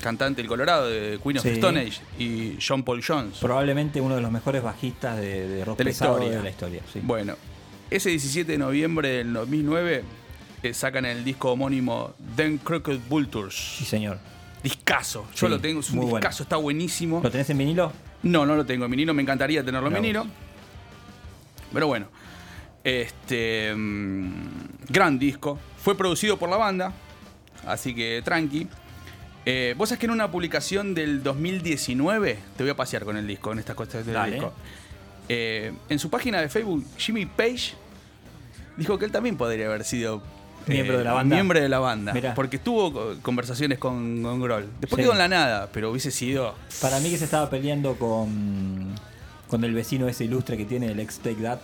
cantante 0.00 0.42
del 0.42 0.48
Colorado 0.48 0.88
de 0.88 1.18
Queen 1.22 1.38
of 1.38 1.42
Sí. 1.42 1.50
Stone 1.50 1.80
Age, 1.80 2.00
y 2.18 2.58
John 2.64 2.82
Paul 2.84 3.02
Jones. 3.06 3.38
Probablemente 3.40 4.00
uno 4.00 4.14
de 4.16 4.20
los 4.20 4.30
mejores 4.30 4.62
bajistas 4.62 5.16
de, 5.18 5.48
de 5.48 5.64
rock 5.64 5.78
de 5.78 5.84
la 5.84 5.90
historia. 5.90 6.30
de 6.30 6.42
la 6.42 6.50
historia. 6.50 6.82
sí. 6.92 7.00
Bueno, 7.02 7.36
ese 7.90 8.10
17 8.10 8.52
de 8.52 8.58
noviembre 8.58 9.08
del 9.08 9.32
2009 9.32 10.02
eh, 10.62 10.74
sacan 10.74 11.04
el 11.06 11.24
disco 11.24 11.52
homónimo 11.52 12.14
Then 12.36 12.58
Crooked 12.58 12.98
Vultures. 13.08 13.54
Sí, 13.54 13.84
señor. 13.84 14.18
Discaso. 14.66 15.26
Yo 15.36 15.46
Sí, 15.46 15.48
lo 15.48 15.60
tengo, 15.60 15.78
es 15.78 15.90
un 15.90 15.96
muy 15.96 16.06
bueno. 16.06 16.16
discaso, 16.18 16.42
está 16.42 16.56
buenísimo. 16.56 17.20
¿Lo 17.22 17.30
tenés 17.30 17.48
en 17.50 17.58
vinilo? 17.58 17.92
No, 18.24 18.44
no 18.44 18.56
lo 18.56 18.66
tengo 18.66 18.84
en 18.86 18.90
vinilo, 18.90 19.14
me 19.14 19.22
encantaría 19.22 19.64
tenerlo 19.64 19.86
en 19.88 19.94
vinilo. 19.94 20.26
Pero 21.72 21.86
bueno, 21.86 22.08
este 22.82 23.72
mm, 23.74 24.32
gran 24.88 25.18
disco. 25.20 25.56
Fue 25.82 25.96
producido 25.96 26.36
por 26.36 26.48
la 26.48 26.56
banda, 26.56 26.92
así 27.64 27.94
que 27.94 28.22
tranqui. 28.24 28.66
Eh, 29.44 29.74
Vos 29.78 29.88
sabés 29.90 30.00
que 30.00 30.06
en 30.06 30.12
una 30.12 30.32
publicación 30.32 30.94
del 30.94 31.22
2019, 31.22 32.36
te 32.56 32.62
voy 32.64 32.70
a 32.70 32.74
pasear 32.76 33.04
con 33.04 33.16
el 33.16 33.24
disco, 33.24 33.52
en 33.52 33.60
estas 33.60 33.76
cosas 33.76 34.04
del 34.04 34.14
Dale. 34.14 34.32
disco. 34.32 34.52
Eh, 35.28 35.72
en 35.88 35.98
su 36.00 36.10
página 36.10 36.40
de 36.40 36.48
Facebook, 36.48 36.84
Jimmy 36.98 37.26
Page 37.26 37.74
dijo 38.76 38.98
que 38.98 39.04
él 39.04 39.12
también 39.12 39.36
podría 39.36 39.66
haber 39.66 39.84
sido 39.84 40.22
Miembro 40.66 40.98
de 40.98 41.04
la 41.04 41.12
banda. 41.12 41.34
Miembro 41.36 41.60
de 41.60 41.68
la 41.68 41.78
banda. 41.78 42.12
Mirá. 42.12 42.34
Porque 42.34 42.58
tuvo 42.58 42.92
co- 42.92 43.16
conversaciones 43.22 43.78
con, 43.78 44.22
con 44.22 44.40
Grohl. 44.40 44.68
Después 44.80 44.96
Sí. 44.98 45.02
quedó 45.02 45.12
en 45.12 45.18
la 45.18 45.28
nada, 45.28 45.68
pero 45.72 45.90
hubiese 45.90 46.10
sido. 46.10 46.54
Para 46.80 46.98
mí 47.00 47.10
que 47.10 47.18
se 47.18 47.24
estaba 47.24 47.48
peleando 47.50 47.94
con, 47.96 48.94
con 49.48 49.62
el 49.64 49.72
vecino 49.74 50.08
ese 50.08 50.24
ilustre 50.24 50.56
que 50.56 50.64
tiene 50.64 50.90
el 50.92 50.98
ex 51.00 51.18
Take 51.18 51.42
That. 51.42 51.60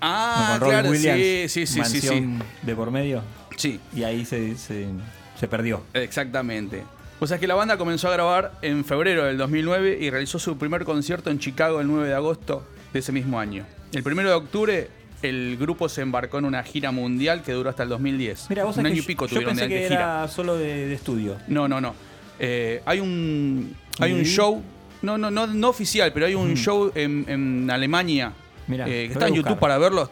Ah, 0.00 0.56
con 0.58 0.68
claro, 0.68 0.90
Williams. 0.90 1.18
sí, 1.20 1.48
sí, 1.48 1.66
sí, 1.66 1.84
sí, 1.84 2.00
sí. 2.00 2.06
mansión 2.10 2.42
de 2.62 2.74
por 2.74 2.90
medio. 2.90 3.22
Sí. 3.56 3.80
Y 3.94 4.02
ahí 4.02 4.24
se, 4.24 4.56
se, 4.56 4.86
se 5.38 5.48
perdió. 5.48 5.82
Exactamente. 5.94 6.82
O 7.20 7.26
sea 7.26 7.38
que 7.38 7.46
la 7.46 7.54
banda 7.54 7.76
comenzó 7.76 8.08
a 8.08 8.12
grabar 8.12 8.52
en 8.62 8.84
febrero 8.84 9.24
del 9.24 9.38
2009 9.38 9.98
y 10.00 10.10
realizó 10.10 10.40
su 10.40 10.58
primer 10.58 10.84
concierto 10.84 11.30
en 11.30 11.38
Chicago 11.38 11.80
el 11.80 11.86
9 11.86 12.08
de 12.08 12.14
agosto 12.14 12.64
de 12.92 12.98
ese 12.98 13.12
mismo 13.12 13.38
año. 13.38 13.64
El 13.92 14.02
1 14.04 14.22
de 14.28 14.32
octubre 14.34 14.90
el 15.22 15.56
grupo 15.56 15.88
se 15.88 16.02
embarcó 16.02 16.38
en 16.38 16.44
una 16.44 16.62
gira 16.62 16.90
mundial 16.90 17.42
que 17.42 17.52
duró 17.52 17.70
hasta 17.70 17.82
el 17.82 17.88
2010. 17.88 18.46
Mira, 18.50 18.64
vos 18.64 18.76
un 18.76 18.86
año 18.86 18.96
y 18.96 19.02
pico 19.02 19.26
yo, 19.26 19.30
yo 19.30 19.34
tuvieron 19.36 19.56
pensé 19.56 19.68
de, 19.68 19.74
que 19.74 19.82
de 19.82 19.88
gira. 19.88 20.00
era 20.00 20.28
solo 20.28 20.56
de, 20.56 20.88
de 20.88 20.94
estudio. 20.94 21.38
No, 21.48 21.68
no, 21.68 21.80
no. 21.80 21.94
Eh, 22.38 22.82
hay 22.84 23.00
un 23.00 23.76
hay 23.98 24.12
un 24.12 24.24
show, 24.24 24.62
no, 25.02 25.16
no, 25.18 25.30
no, 25.30 25.46
no 25.46 25.68
oficial, 25.68 26.12
pero 26.12 26.26
hay 26.26 26.34
un 26.34 26.54
show 26.56 26.90
en, 26.94 27.24
en 27.28 27.70
Alemania 27.70 28.32
Mirá, 28.66 28.86
eh, 28.86 29.06
que 29.06 29.12
está 29.12 29.28
en 29.28 29.34
YouTube 29.34 29.58
para 29.58 29.78
verlo. 29.78 30.10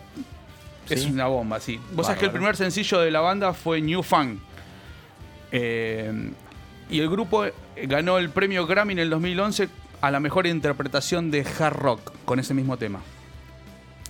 Es 0.88 1.04
una 1.06 1.26
bomba, 1.26 1.60
sí. 1.60 1.78
Vos 1.92 2.06
sabés 2.06 2.18
que 2.18 2.26
el 2.26 2.32
primer 2.32 2.56
sencillo 2.56 3.00
de 3.00 3.10
la 3.10 3.20
banda 3.20 3.52
fue 3.52 3.80
New 3.80 4.02
Fun. 4.02 4.40
Eh, 5.52 6.30
y 6.90 7.00
el 7.00 7.08
grupo 7.08 7.44
ganó 7.84 8.18
el 8.18 8.30
premio 8.30 8.66
Grammy 8.66 8.92
en 8.94 8.98
el 8.98 9.10
2011 9.10 9.68
a 10.00 10.10
la 10.10 10.20
mejor 10.20 10.46
interpretación 10.46 11.30
de 11.30 11.46
hard 11.58 11.76
rock 11.76 12.12
con 12.24 12.40
ese 12.40 12.54
mismo 12.54 12.76
tema. 12.76 13.00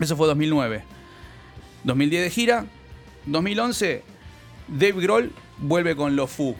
Eso 0.00 0.16
fue 0.16 0.26
2009. 0.26 0.82
2010 1.84 2.22
de 2.24 2.30
gira. 2.30 2.64
2011, 3.26 4.02
Dave 4.68 4.92
Grohl 4.92 5.32
vuelve 5.58 5.94
con 5.94 6.16
los 6.16 6.30
Foo 6.30 6.56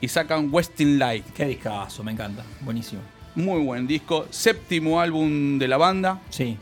y 0.00 0.08
sacan 0.08 0.48
Westin 0.52 0.98
Light. 0.98 1.24
Qué 1.32 1.46
discazo, 1.46 2.02
me 2.02 2.12
encanta. 2.12 2.44
Buenísimo. 2.60 3.00
Muy 3.36 3.62
buen 3.62 3.86
disco. 3.86 4.26
Séptimo 4.30 5.00
álbum 5.00 5.58
de 5.58 5.68
la 5.68 5.76
banda. 5.76 6.20
Sí. 6.30 6.56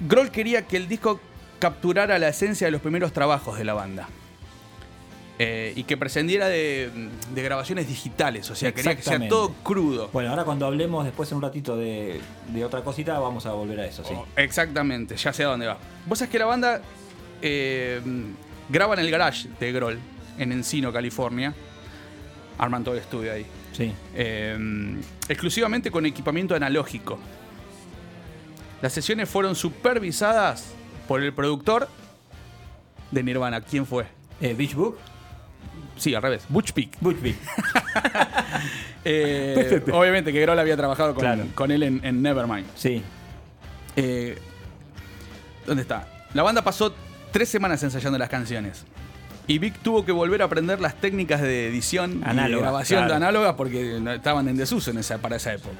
Grohl 0.00 0.30
quería 0.30 0.66
que 0.66 0.76
el 0.76 0.88
disco 0.88 1.20
capturara 1.60 2.18
la 2.18 2.28
esencia 2.28 2.66
de 2.66 2.72
los 2.72 2.80
primeros 2.80 3.12
trabajos 3.12 3.56
de 3.56 3.64
la 3.64 3.74
banda. 3.74 4.08
Eh, 5.36 5.72
y 5.74 5.82
que 5.82 5.96
prescindiera 5.96 6.46
de, 6.46 6.90
de 7.34 7.42
grabaciones 7.42 7.88
digitales. 7.88 8.48
O 8.50 8.54
sea, 8.54 8.72
quería 8.72 8.94
que 8.94 9.02
sea 9.02 9.28
todo 9.28 9.52
crudo. 9.64 10.08
Bueno, 10.12 10.30
ahora 10.30 10.44
cuando 10.44 10.64
hablemos 10.64 11.04
después 11.04 11.28
en 11.32 11.38
un 11.38 11.42
ratito 11.42 11.76
de, 11.76 12.20
de 12.52 12.64
otra 12.64 12.82
cosita, 12.82 13.18
vamos 13.18 13.44
a 13.46 13.52
volver 13.52 13.80
a 13.80 13.86
eso, 13.86 14.04
sí. 14.04 14.14
Exactamente, 14.36 15.16
ya 15.16 15.32
sé 15.32 15.42
a 15.42 15.48
dónde 15.48 15.66
va. 15.66 15.76
Vos 16.06 16.20
sabés 16.20 16.30
que 16.30 16.38
la 16.38 16.44
banda 16.46 16.80
eh, 17.42 18.00
graba 18.68 18.94
en 18.94 19.00
el 19.00 19.10
garage 19.10 19.48
de 19.58 19.72
Grohl, 19.72 19.98
en 20.38 20.52
Encino, 20.52 20.92
California. 20.92 21.52
Arman 22.56 22.84
todo 22.84 22.94
el 22.94 23.00
estudio 23.00 23.32
ahí. 23.32 23.44
Sí. 23.72 23.92
Eh, 24.14 24.56
exclusivamente 25.28 25.90
con 25.90 26.06
equipamiento 26.06 26.54
analógico. 26.54 27.18
Las 28.80 28.92
sesiones 28.92 29.28
fueron 29.28 29.56
supervisadas 29.56 30.66
por 31.08 31.20
el 31.24 31.32
productor 31.32 31.88
de 33.10 33.22
Nirvana. 33.24 33.60
¿Quién 33.62 33.84
fue? 33.84 34.06
Eh, 34.40 34.54
Beach 34.56 34.74
Book. 34.74 34.96
Sí, 35.96 36.14
al 36.14 36.22
revés. 36.22 36.44
Butch 36.48 36.74
Vig. 36.74 36.90
Butch. 37.00 37.16
Eh, 39.06 39.82
obviamente 39.92 40.32
que 40.32 40.40
Grohl 40.40 40.58
había 40.58 40.78
trabajado 40.78 41.12
con, 41.14 41.20
Claro. 41.20 41.44
con 41.54 41.70
él 41.70 41.82
en, 41.82 42.00
en 42.04 42.22
Nevermind. 42.22 42.66
Sí. 42.74 43.02
Eh, 43.96 44.38
¿Dónde 45.66 45.82
está? 45.82 46.08
La 46.32 46.42
banda 46.42 46.62
pasó 46.62 46.94
tres 47.30 47.50
semanas 47.50 47.82
ensayando 47.82 48.18
las 48.18 48.30
canciones. 48.30 48.84
Y 49.46 49.58
Vic 49.58 49.74
tuvo 49.82 50.06
que 50.06 50.12
volver 50.12 50.40
a 50.40 50.46
aprender 50.46 50.80
las 50.80 50.94
técnicas 50.94 51.42
de 51.42 51.68
edición 51.68 52.22
y 52.26 52.52
grabación 52.56 53.06
de 53.06 53.14
análogas 53.14 53.54
porque 53.56 54.00
estaban 54.14 54.48
en 54.48 54.56
desuso 54.56 54.90
en 54.90 54.96
esa, 54.98 55.18
para 55.18 55.36
esa 55.36 55.52
época. 55.52 55.76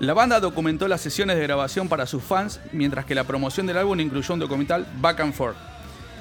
La 0.00 0.12
banda 0.12 0.40
documentó 0.40 0.88
las 0.88 1.00
sesiones 1.00 1.36
de 1.36 1.42
grabación 1.44 1.88
para 1.88 2.06
sus 2.06 2.24
fans, 2.24 2.60
mientras 2.72 3.04
que 3.04 3.14
la 3.14 3.22
promoción 3.22 3.66
del 3.68 3.76
álbum 3.78 4.00
incluyó 4.00 4.34
un 4.34 4.40
documental 4.40 4.84
Back 5.00 5.20
and 5.20 5.32
Forth 5.32 5.56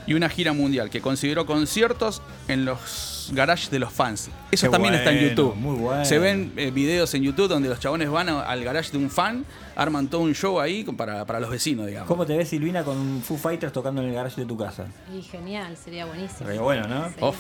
y 0.08 0.14
una 0.14 0.30
gira 0.30 0.54
mundial 0.54 0.90
que 0.90 1.02
consideró 1.02 1.46
conciertos 1.46 2.22
en 2.48 2.66
los 2.66 3.32
garages 3.34 3.72
de 3.72 3.80
los 3.80 3.92
fans. 3.92 4.30
Eso 4.52 4.68
Qué 4.68 4.72
también 4.72 4.94
está 4.94 5.12
en 5.12 5.30
YouTube. 5.30 5.56
muy 5.56 5.76
bueno. 5.78 6.06
Se 6.06 6.20
ven 6.20 6.54
eh, 6.58 6.70
videos 6.72 7.12
en 7.16 7.24
YouTube 7.24 7.48
donde 7.48 7.70
los 7.70 7.80
chabones 7.80 8.10
van 8.10 8.30
a- 8.30 8.42
al 8.42 8.64
garage 8.64 8.92
de 8.92 8.98
un 9.00 9.10
fan, 9.10 9.46
arman 9.76 10.08
todo 10.08 10.22
un 10.22 10.34
show 10.36 10.60
ahí 10.60 10.84
para, 10.84 11.26
para 11.26 11.40
los 11.40 11.50
vecinos, 11.50 11.88
digamos. 11.88 12.08
¿Cómo 12.08 12.26
te 12.26 12.38
ves, 12.38 12.50
Silvina, 12.50 12.84
con 12.84 13.22
Foo 13.24 13.38
Fighters 13.38 13.74
tocando 13.74 14.02
en 14.04 14.10
el 14.10 14.14
garage 14.14 14.40
de 14.42 14.46
tu 14.48 14.56
casa? 14.58 14.86
Y 15.12 15.24
genial, 15.24 15.76
sería 15.76 16.06
buenísimo. 16.06 16.46
Sería 16.48 16.62
bueno, 16.62 16.88
¿no? 16.88 17.10
Sí. 17.10 17.38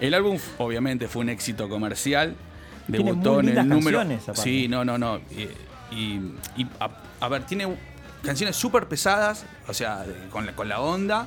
El 0.00 0.14
álbum 0.14 0.38
obviamente 0.58 1.08
fue 1.08 1.22
un 1.22 1.28
éxito 1.30 1.68
comercial. 1.68 2.34
Tiene 2.86 3.04
Debutó 3.04 3.34
muy 3.42 3.50
en 3.52 3.58
el 3.58 3.68
número. 3.68 3.98
canciones, 3.98 4.22
aparte. 4.24 4.42
Sí, 4.42 4.68
no, 4.68 4.84
no, 4.84 4.98
no. 4.98 5.18
Y, 5.30 5.48
y- 5.94 6.34
y, 6.56 6.66
a, 6.78 6.90
a 7.20 7.28
ver, 7.28 7.44
tiene 7.46 7.68
canciones 8.22 8.56
súper 8.56 8.86
pesadas, 8.86 9.44
o 9.68 9.72
sea, 9.74 10.02
de- 10.02 10.28
con, 10.28 10.44
la, 10.46 10.52
con 10.52 10.68
la 10.68 10.80
onda 10.80 11.26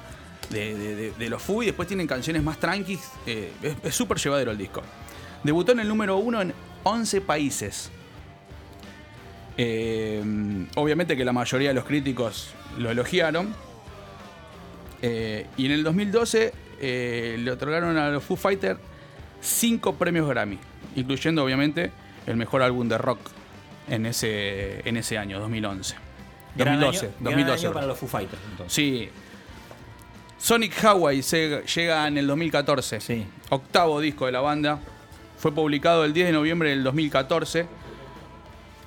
de, 0.54 1.12
de- 1.12 1.30
los 1.30 1.42
Foo 1.42 1.64
y 1.64 1.68
después 1.68 1.88
tienen 1.88 2.08
canciones 2.08 2.42
más 2.44 2.60
tranquis. 2.60 3.02
eh, 3.26 3.52
es 3.84 3.96
súper 3.96 4.18
llevadero 4.18 4.52
el 4.52 4.58
disco. 4.58 4.82
Debutó 5.44 5.72
en 5.74 5.80
el 5.82 5.88
número 5.88 6.18
uno 6.18 6.42
en 6.42 6.54
11 6.84 7.22
países. 7.22 7.92
Eh, 9.58 10.24
obviamente 10.76 11.16
que 11.16 11.26
la 11.26 11.34
mayoría 11.34 11.70
de 11.70 11.74
los 11.76 11.86
críticos 11.86 12.50
lo 12.78 12.90
elogiaron. 12.92 13.54
Eh, 15.02 15.48
y 15.58 15.66
en 15.66 15.72
el 15.74 15.84
2012 15.84 16.54
eh, 16.80 17.36
le 17.40 17.52
otorgaron 17.52 17.98
a 17.98 18.10
los 18.10 18.24
Foo 18.24 18.38
Fighters 18.38 18.80
cinco 19.42 19.96
premios 19.96 20.28
Grammy, 20.30 20.58
incluyendo 20.96 21.44
obviamente 21.44 21.92
el 22.26 22.38
mejor 22.38 22.62
álbum 22.62 22.88
de 22.88 22.98
rock 22.98 23.20
en 23.90 24.06
ese, 24.06 24.88
en 24.88 24.96
ese 24.96 25.18
año, 25.18 25.40
2011. 25.42 25.96
Gran 26.56 26.80
2012, 26.80 27.06
año- 27.06 27.14
gran 27.20 27.24
2012. 27.24 27.66
año 27.68 27.74
para 27.74 27.86
los 27.88 27.98
Foo 27.98 28.08
Fighters, 28.08 28.42
entonces. 28.52 28.74
Sí. 28.74 29.10
Sonic 30.44 30.74
Hawaii 30.84 31.22
se- 31.24 31.64
llega 31.74 32.06
en 32.06 32.18
el 32.18 32.28
2014. 32.28 33.00
Sí. 33.00 33.24
Octavo 33.50 34.02
disco 34.02 34.26
de 34.26 34.34
la 34.34 34.42
banda. 34.42 34.78
Fue 35.38 35.54
publicado 35.54 36.04
el 36.04 36.12
10 36.12 36.28
de 36.28 36.34
noviembre 36.34 36.70
del 36.72 36.84
2014. 36.84 37.66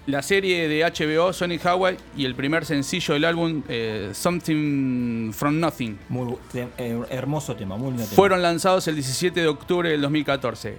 La 0.07 0.21
serie 0.21 0.69
de 0.69 0.85
HBO 0.85 1.33
Sonic 1.33 1.64
Hawaii 1.64 1.97
y 2.14 2.27
el 2.27 2.35
primer 2.35 2.66
sencillo 2.66 3.14
del 3.14 3.25
álbum 3.25 3.62
eh, 3.71 4.11
Something 4.12 5.33
From 5.33 5.59
Nothing 5.59 5.99
Muy 6.11 6.35
eh, 6.55 7.03
hermoso 7.09 7.57
tema, 7.57 7.77
muy 7.79 7.92
tema. 7.95 8.05
fueron 8.05 8.42
lanzados 8.42 8.87
el 8.88 8.95
17 8.97 9.40
de 9.40 9.49
octubre 9.49 9.88
del 9.88 10.03
2014. 10.03 10.79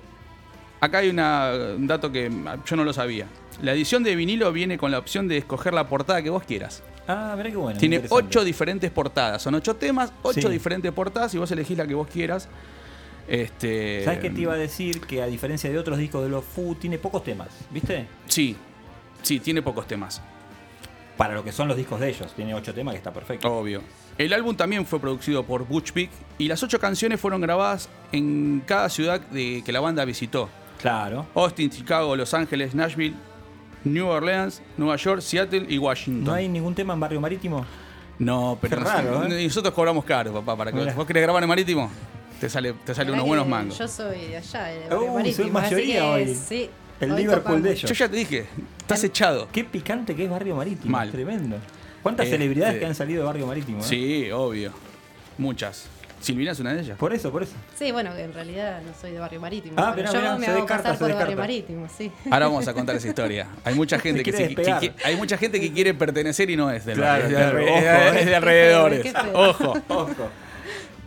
Acá 0.80 1.00
hay 1.00 1.10
una- 1.10 1.52
un 1.76 1.88
dato 1.88 2.12
que 2.12 2.32
yo 2.66 2.76
no 2.76 2.84
lo 2.84 2.94
sabía. 2.94 3.26
La 3.64 3.74
edición 3.74 4.04
de 4.04 4.16
vinilo 4.16 4.52
viene 4.54 4.78
con 4.78 4.92
la 4.92 5.00
opción 5.00 5.28
de 5.28 5.38
escoger 5.38 5.74
la 5.74 5.88
portada 5.90 6.22
que 6.22 6.30
vos 6.30 6.44
quieras. 6.44 6.84
Ah, 7.08 7.34
verá 7.38 7.50
qué 7.50 7.56
bueno. 7.56 7.80
Tiene 7.80 8.04
ocho 8.10 8.44
diferentes 8.44 8.92
portadas. 8.92 9.42
Son 9.42 9.56
ocho 9.56 9.76
temas, 9.76 10.12
ocho 10.24 10.42
Sí. 10.42 10.50
diferentes 10.50 10.92
portadas 10.92 11.34
y 11.34 11.38
vos 11.38 11.50
elegís 11.52 11.78
la 11.78 11.88
que 11.88 11.94
vos 11.94 12.08
quieras. 12.08 12.50
Este, 13.28 14.04
¿Sabes 14.06 14.20
qué 14.20 14.30
te 14.30 14.42
iba 14.42 14.54
a 14.54 14.58
decir? 14.58 15.02
Que 15.02 15.22
a 15.22 15.26
diferencia 15.26 15.70
de 15.70 15.78
otros 15.78 15.98
discos 15.98 16.24
de 16.24 16.30
los 16.30 16.44
Foo, 16.46 16.76
tiene 16.76 16.98
pocos 16.98 17.24
temas, 17.24 17.50
¿viste? 17.72 18.08
Sí, 18.28 18.56
sí, 19.22 19.40
tiene 19.40 19.62
pocos 19.62 19.88
temas. 19.88 20.22
Para 21.18 21.34
lo 21.34 21.44
que 21.44 21.52
son 21.52 21.68
los 21.68 21.76
discos 21.76 22.00
de 22.00 22.10
ellos. 22.10 22.32
Tiene 22.36 22.54
ocho 22.54 22.74
temas 22.74 22.94
que 22.94 23.00
está 23.00 23.12
perfecto. 23.12 23.48
Obvio. 23.52 23.82
El 24.18 24.34
álbum 24.34 24.56
también 24.56 24.86
fue 24.86 25.00
producido 25.00 25.44
por 25.44 25.68
Butch 25.68 25.94
Vig 25.94 26.10
y 26.38 26.48
las 26.48 26.62
ocho 26.64 26.80
canciones 26.80 27.20
fueron 27.20 27.42
grabadas 27.42 27.90
en 28.12 28.64
cada 28.66 28.90
ciudad 28.90 29.20
de, 29.22 29.62
que 29.66 29.72
la 29.72 29.80
banda 29.80 30.06
visitó. 30.06 30.50
Claro. 30.82 31.26
Austin, 31.34 31.70
Chicago, 31.70 32.16
Los 32.16 32.34
Ángeles, 32.34 32.76
Nashville, 32.76 33.16
New 33.94 34.08
Orleans, 34.08 34.62
Nueva 34.78 34.96
York, 34.98 35.22
Seattle 35.22 35.66
y 35.70 35.78
Washington. 35.78 36.24
¿No 36.26 36.34
hay 36.34 36.48
ningún 36.48 36.74
tema 36.76 36.94
en 36.94 37.00
Barrio 37.00 37.22
Marítimo? 37.22 37.66
No, 38.20 38.58
pero 38.60 38.78
Qué 38.78 38.84
raro, 38.84 39.24
nos- 39.24 39.32
¿eh? 39.34 39.44
nosotros 39.44 39.74
cobramos 39.74 40.04
caro, 40.06 40.34
papá. 40.34 40.56
Para 40.58 40.72
que 40.72 40.78
Mirá. 40.80 40.94
vos 40.94 41.06
querés 41.06 41.24
grabar 41.24 41.44
en 41.44 41.50
Marítimo, 41.50 41.90
te 42.40 42.50
sale, 42.50 42.74
te 42.74 42.96
sale 42.96 43.12
unos 43.12 43.26
buenos 43.26 43.48
mangos. 43.48 43.78
Yo 43.78 43.88
soy 43.88 44.18
de 44.28 44.38
allá, 44.38 44.64
de 44.66 44.78
Uh, 44.78 44.82
Barrio 44.90 44.98
soy 45.08 45.16
Marítimo, 45.16 45.60
así 45.60 45.76
mayoría 45.76 45.96
que 45.96 46.02
hoy. 46.02 46.36
sí, 46.36 46.70
El 47.00 47.12
hoy 47.12 47.22
Liverpool 47.22 47.62
de 47.62 47.72
ellos. 47.74 47.90
Yo 47.90 47.94
ya 47.96 48.10
te 48.10 48.16
dije, 48.18 48.46
estás 48.80 49.04
echado. 49.04 49.48
Qué 49.52 49.64
picante 49.64 50.16
que 50.16 50.24
es 50.24 50.30
Barrio 50.30 50.56
Marítimo. 50.56 50.92
Mal. 50.92 51.12
Tremendo. 51.12 51.58
¿Cuántas 52.02 52.26
Este- 52.26 52.38
celebridades 52.38 52.80
que 52.80 52.86
han 52.86 52.96
salido 52.96 53.22
de 53.22 53.26
Barrio 53.28 53.46
Marítimo? 53.48 53.80
eh? 53.80 53.84
Sí, 53.84 54.32
obvio. 54.32 54.72
Muchas. 55.38 55.90
Silvina 56.20 56.52
es 56.52 56.60
una 56.60 56.74
de 56.74 56.82
ellas. 56.82 56.98
Por 56.98 57.14
eso, 57.14 57.32
por 57.32 57.44
eso. 57.44 57.54
Sí, 57.76 57.92
bueno, 57.92 58.12
que 58.16 58.24
en 58.24 58.34
realidad 58.34 58.82
no 58.86 58.92
soy 59.00 59.12
de 59.12 59.20
Barrio 59.20 59.40
Marítimo. 59.40 59.76
Ah, 59.78 59.94
pero 59.96 60.10
mirá, 60.10 60.14
yo 60.14 60.20
mirá, 60.20 60.38
me 60.40 60.46
se 60.46 60.52
hago 60.52 60.60
descarta, 60.62 60.90
pasar 60.94 61.08
por 61.10 61.18
Barrio. 61.18 61.38
Marítimo, 61.38 61.88
sí. 61.96 62.12
Ahora 62.32 62.48
vamos 62.48 62.68
a 62.68 62.74
contar 62.74 62.96
esa 62.96 63.08
historia. 63.08 63.48
Hay 63.64 63.76
mucha 63.76 64.00
gente 64.00 64.24
que, 64.24 64.94
hay 65.06 65.16
mucha 65.16 65.38
gente 65.38 65.60
que 65.62 65.72
quiere 65.72 65.94
pertenecer 65.94 66.50
y 66.50 66.56
no 66.56 66.72
es 66.72 66.86
del 66.86 66.98
Claro, 66.98 67.24
barrio, 67.24 67.38
es 67.38 67.46
de, 67.46 67.52
claro. 67.52 67.60
es 67.60 67.66
de- 67.66 67.88
eh. 67.88 68.08
es 68.20 68.26
de 68.26 68.32
Qué 68.32 68.36
alrededores. 68.36 69.02
feo, 69.04 69.14
qué 69.14 69.20
feo. 69.22 69.40
Ojo. 69.50 69.74
Ojo. 69.90 70.30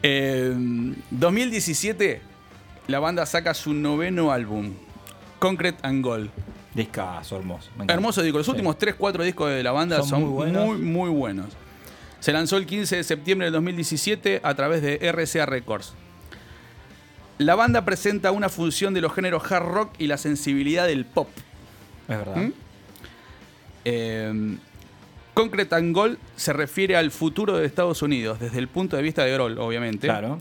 Eh, 0.03 0.55
2017, 1.11 2.21
la 2.87 2.99
banda 3.01 3.27
saca 3.27 3.53
su 3.55 3.75
noveno 3.75 4.33
álbum, 4.33 4.73
Concrete 5.39 5.79
and 5.83 6.05
Gold. 6.05 6.31
Discazo, 6.75 7.37
hermoso. 7.37 7.69
Hermoso 7.89 8.23
disco. 8.23 8.39
Los 8.39 8.47
Sí. 8.47 8.53
últimos 8.53 8.79
3-4 8.79 9.25
discos 9.25 9.51
de 9.51 9.63
la 9.63 9.73
banda 9.73 9.97
Son 9.99 10.09
son, 10.09 10.21
muy 10.23 10.31
buenos. 10.31 10.67
muy, 10.67 10.79
muy 10.79 11.11
buenos. 11.11 11.47
Se 12.21 12.33
lanzó 12.33 12.57
el 12.57 12.67
15 12.67 12.97
de 12.97 13.05
septiembre 13.05 13.47
del 13.47 13.55
2017 13.55 14.41
a 14.43 14.55
través 14.55 14.83
de 14.83 14.99
RCA 15.11 15.47
Records. 15.47 15.95
La 17.39 17.55
banda 17.55 17.85
presenta 17.85 18.31
una 18.33 18.51
fusión 18.51 18.93
de 18.93 19.01
los 19.01 19.15
géneros 19.15 19.51
hard 19.51 19.65
rock 19.65 19.95
y 19.99 20.07
la 20.07 20.19
sensibilidad 20.19 20.87
del 20.87 21.07
pop. 21.07 21.29
Es 22.09 22.19
verdad. 22.19 22.37
¿Mm? 22.37 22.53
Eh, 23.87 24.57
Concrete 25.33 25.75
and 25.75 25.95
Gold 25.95 26.19
se 26.37 26.53
refiere 26.53 26.97
al 26.97 27.11
futuro 27.11 27.57
de 27.57 27.65
Estados 27.65 28.03
Unidos, 28.03 28.39
desde 28.41 28.59
el 28.59 28.69
punto 28.69 28.97
de 28.97 29.03
vista 29.03 29.25
de 29.25 29.33
Grohl, 29.33 29.59
obviamente. 29.59 30.07
Claro. 30.07 30.39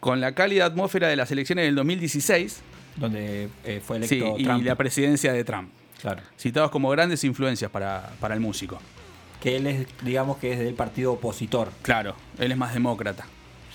Con 0.00 0.22
la 0.22 0.32
cálida 0.32 0.64
atmósfera 0.64 1.08
de 1.08 1.16
las 1.16 1.30
elecciones 1.30 1.66
del 1.66 1.74
2016 1.74 2.60
Donde 2.96 3.48
eh, 3.64 3.82
fue 3.84 4.02
sí, 4.06 4.16
electo 4.16 4.38
y 4.38 4.44
Trump. 4.44 4.64
la 4.64 4.74
presidencia 4.76 5.32
de 5.32 5.44
Trump. 5.44 5.70
Claro. 6.00 6.22
Citados 6.38 6.70
como 6.70 6.88
grandes 6.88 7.24
influencias 7.24 7.70
para, 7.70 8.12
para 8.20 8.34
el 8.34 8.40
músico. 8.40 8.78
Que 9.42 9.56
él 9.56 9.66
es, 9.66 9.86
digamos 10.02 10.38
que 10.38 10.52
es 10.52 10.58
del 10.58 10.74
partido 10.74 11.12
opositor. 11.12 11.70
Claro, 11.82 12.14
él 12.38 12.50
es 12.52 12.58
más 12.58 12.74
demócrata. 12.74 13.24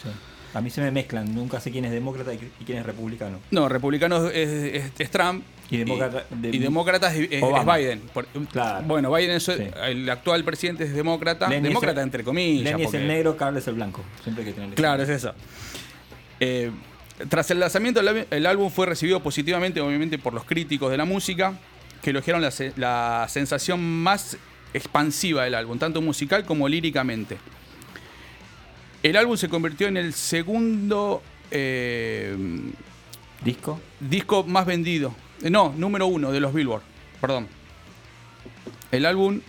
Sí. 0.02 0.10
A 0.54 0.62
mí 0.62 0.70
se 0.70 0.82
me 0.82 0.92
mezclan, 0.92 1.34
nunca 1.34 1.60
sé 1.60 1.72
quién 1.72 1.86
es 1.86 1.92
demócrata 1.92 2.34
y 2.34 2.38
quién 2.66 2.78
es 2.78 2.86
republicano. 2.86 3.40
No, 3.50 3.68
republicano 3.70 4.28
es, 4.30 4.50
es- 4.50 4.92
es 5.00 5.10
Trump. 5.12 5.44
Y 5.72 5.78
demócrata- 5.78 6.26
y, 6.30 6.36
de- 6.42 6.50
y 6.50 6.60
demócrata 6.60 7.16
es. 7.16 7.30
Biden. 7.30 8.02
Por- 8.14 8.28
Claro. 8.52 8.86
Bueno, 8.86 9.12
Biden 9.12 9.38
es 9.38 9.44
Sí. 9.46 9.54
el 9.88 10.08
actual 10.10 10.44
presidente 10.44 10.84
es 10.84 10.94
demócrata. 10.94 11.48
Lenny 11.48 11.70
demócrata 11.70 12.04
entre 12.04 12.24
comillas. 12.24 12.66
Lenny 12.74 12.84
es 12.84 12.94
el 12.94 13.08
negro, 13.08 13.36
Carl 13.38 13.58
es 13.58 13.68
el 13.68 13.76
blanco. 13.76 14.04
Siempre 14.22 14.44
hay 14.44 14.52
que 14.52 14.60
tener 14.60 14.76
Claro, 14.76 15.02
es 15.02 15.10
eso. 15.10 15.34
Eh, 16.40 16.70
tras 17.30 17.50
el 17.52 17.60
lanzamiento, 17.60 18.02
el, 18.02 18.08
ál- 18.10 18.28
el 18.30 18.46
álbum 18.46 18.70
fue 18.70 18.86
recibido 18.86 19.22
positivamente, 19.24 19.80
obviamente, 19.82 20.20
por 20.20 20.34
los 20.34 20.44
críticos 20.46 20.92
de 20.92 20.98
la 20.98 21.06
música, 21.06 21.54
que 22.02 22.10
elogiaron 22.12 22.42
la, 22.42 22.52
la 22.76 23.26
sensación 23.30 23.82
más 23.82 24.38
expansiva 24.74 25.44
del 25.44 25.56
álbum, 25.56 25.78
tanto 25.78 26.02
musical 26.02 26.46
como 26.46 26.68
líricamente. 26.68 27.38
El 29.02 29.18
álbum 29.18 29.36
se 29.38 29.50
convirtió 29.50 29.88
en 29.88 29.98
el 29.98 30.14
segundo 30.14 31.22
eh, 31.52 32.36
¿Disco? 33.44 33.80
disco 34.00 34.44
más 34.44 34.66
vendido. 34.66 35.14
Eh, 35.42 35.50
No, 35.50 35.74
número 35.78 36.08
uno 36.08 36.32
de 36.32 36.40
los 36.40 36.54
Billboard. 36.54 36.82
Perdón. 37.20 37.48
El 38.92 39.06
álbum. 39.06 39.42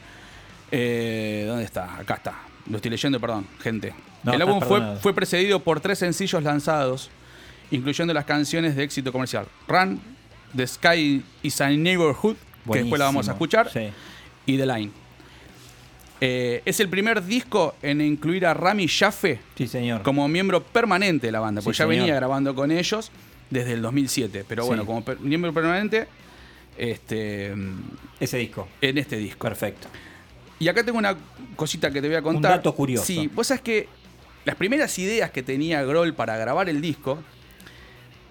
eh, 0.70 1.44
¿Dónde 1.46 1.64
está? 1.64 1.96
Acá 1.96 2.14
está. 2.14 2.34
Lo 2.68 2.76
estoy 2.76 2.90
leyendo, 2.90 3.20
perdón, 3.20 3.46
gente. 3.62 3.94
No, 4.24 4.32
el 4.32 4.40
álbum 4.42 4.60
fue, 4.60 4.96
fue 4.96 5.12
precedido 5.14 5.60
por 5.60 5.80
tres 5.80 5.98
sencillos 5.98 6.42
lanzados, 6.42 7.10
incluyendo 7.70 8.12
las 8.14 8.24
canciones 8.24 8.74
de 8.74 8.82
éxito 8.82 9.12
comercial: 9.12 9.46
Run, 9.68 10.00
The 10.56 10.66
Sky 10.66 11.22
is 11.42 11.60
a 11.60 11.68
Neighborhood, 11.68 12.37
que 12.72 12.78
después 12.80 12.98
la 12.98 13.04
vamos 13.04 13.28
a 13.28 13.32
escuchar, 13.32 13.70
Sí. 13.70 13.90
y 14.46 14.56
The 14.56 14.66
Line. 14.66 14.90
Eh, 16.26 16.62
es 16.64 16.80
el 16.80 16.88
primer 16.88 17.22
disco 17.22 17.74
en 17.82 18.00
incluir 18.00 18.46
a 18.46 18.54
Rami 18.54 18.88
Jaffe 18.88 19.40
Sí, 19.58 19.66
señor. 19.68 20.00
como 20.02 20.26
miembro 20.26 20.62
permanente 20.62 21.26
de 21.26 21.32
la 21.32 21.40
banda, 21.40 21.60
porque 21.60 21.74
Sí, 21.74 21.78
ya 21.80 21.84
señor. 21.84 22.00
venía 22.00 22.14
grabando 22.14 22.54
con 22.54 22.70
ellos 22.70 23.10
desde 23.50 23.72
el 23.72 23.82
2007. 23.82 24.42
Pero 24.48 24.62
Sí. 24.62 24.68
bueno, 24.68 24.87
como 24.87 25.04
per- 25.04 25.20
miembro 25.20 25.52
permanente, 25.52 26.06
este, 26.78 27.52
Ese 28.20 28.38
disco. 28.38 28.68
en 28.80 28.96
este 28.96 29.18
disco. 29.18 29.46
Perfecto. 29.46 29.88
Y 30.58 30.68
acá 30.68 30.82
tengo 30.82 30.96
una 30.96 31.14
cosita 31.56 31.90
que 31.90 32.00
te 32.00 32.06
voy 32.08 32.16
a 32.16 32.22
contar. 32.22 32.52
dato 32.52 32.74
curioso. 32.74 33.04
Sí, 33.04 33.28
vos 33.34 33.48
sabés 33.48 33.60
que 33.62 33.88
las 34.46 34.56
primeras 34.56 34.98
ideas 34.98 35.30
que 35.30 35.42
tenía 35.42 35.82
Grohl 35.82 36.14
para 36.14 36.38
grabar 36.38 36.70
el 36.70 36.80
disco, 36.80 37.18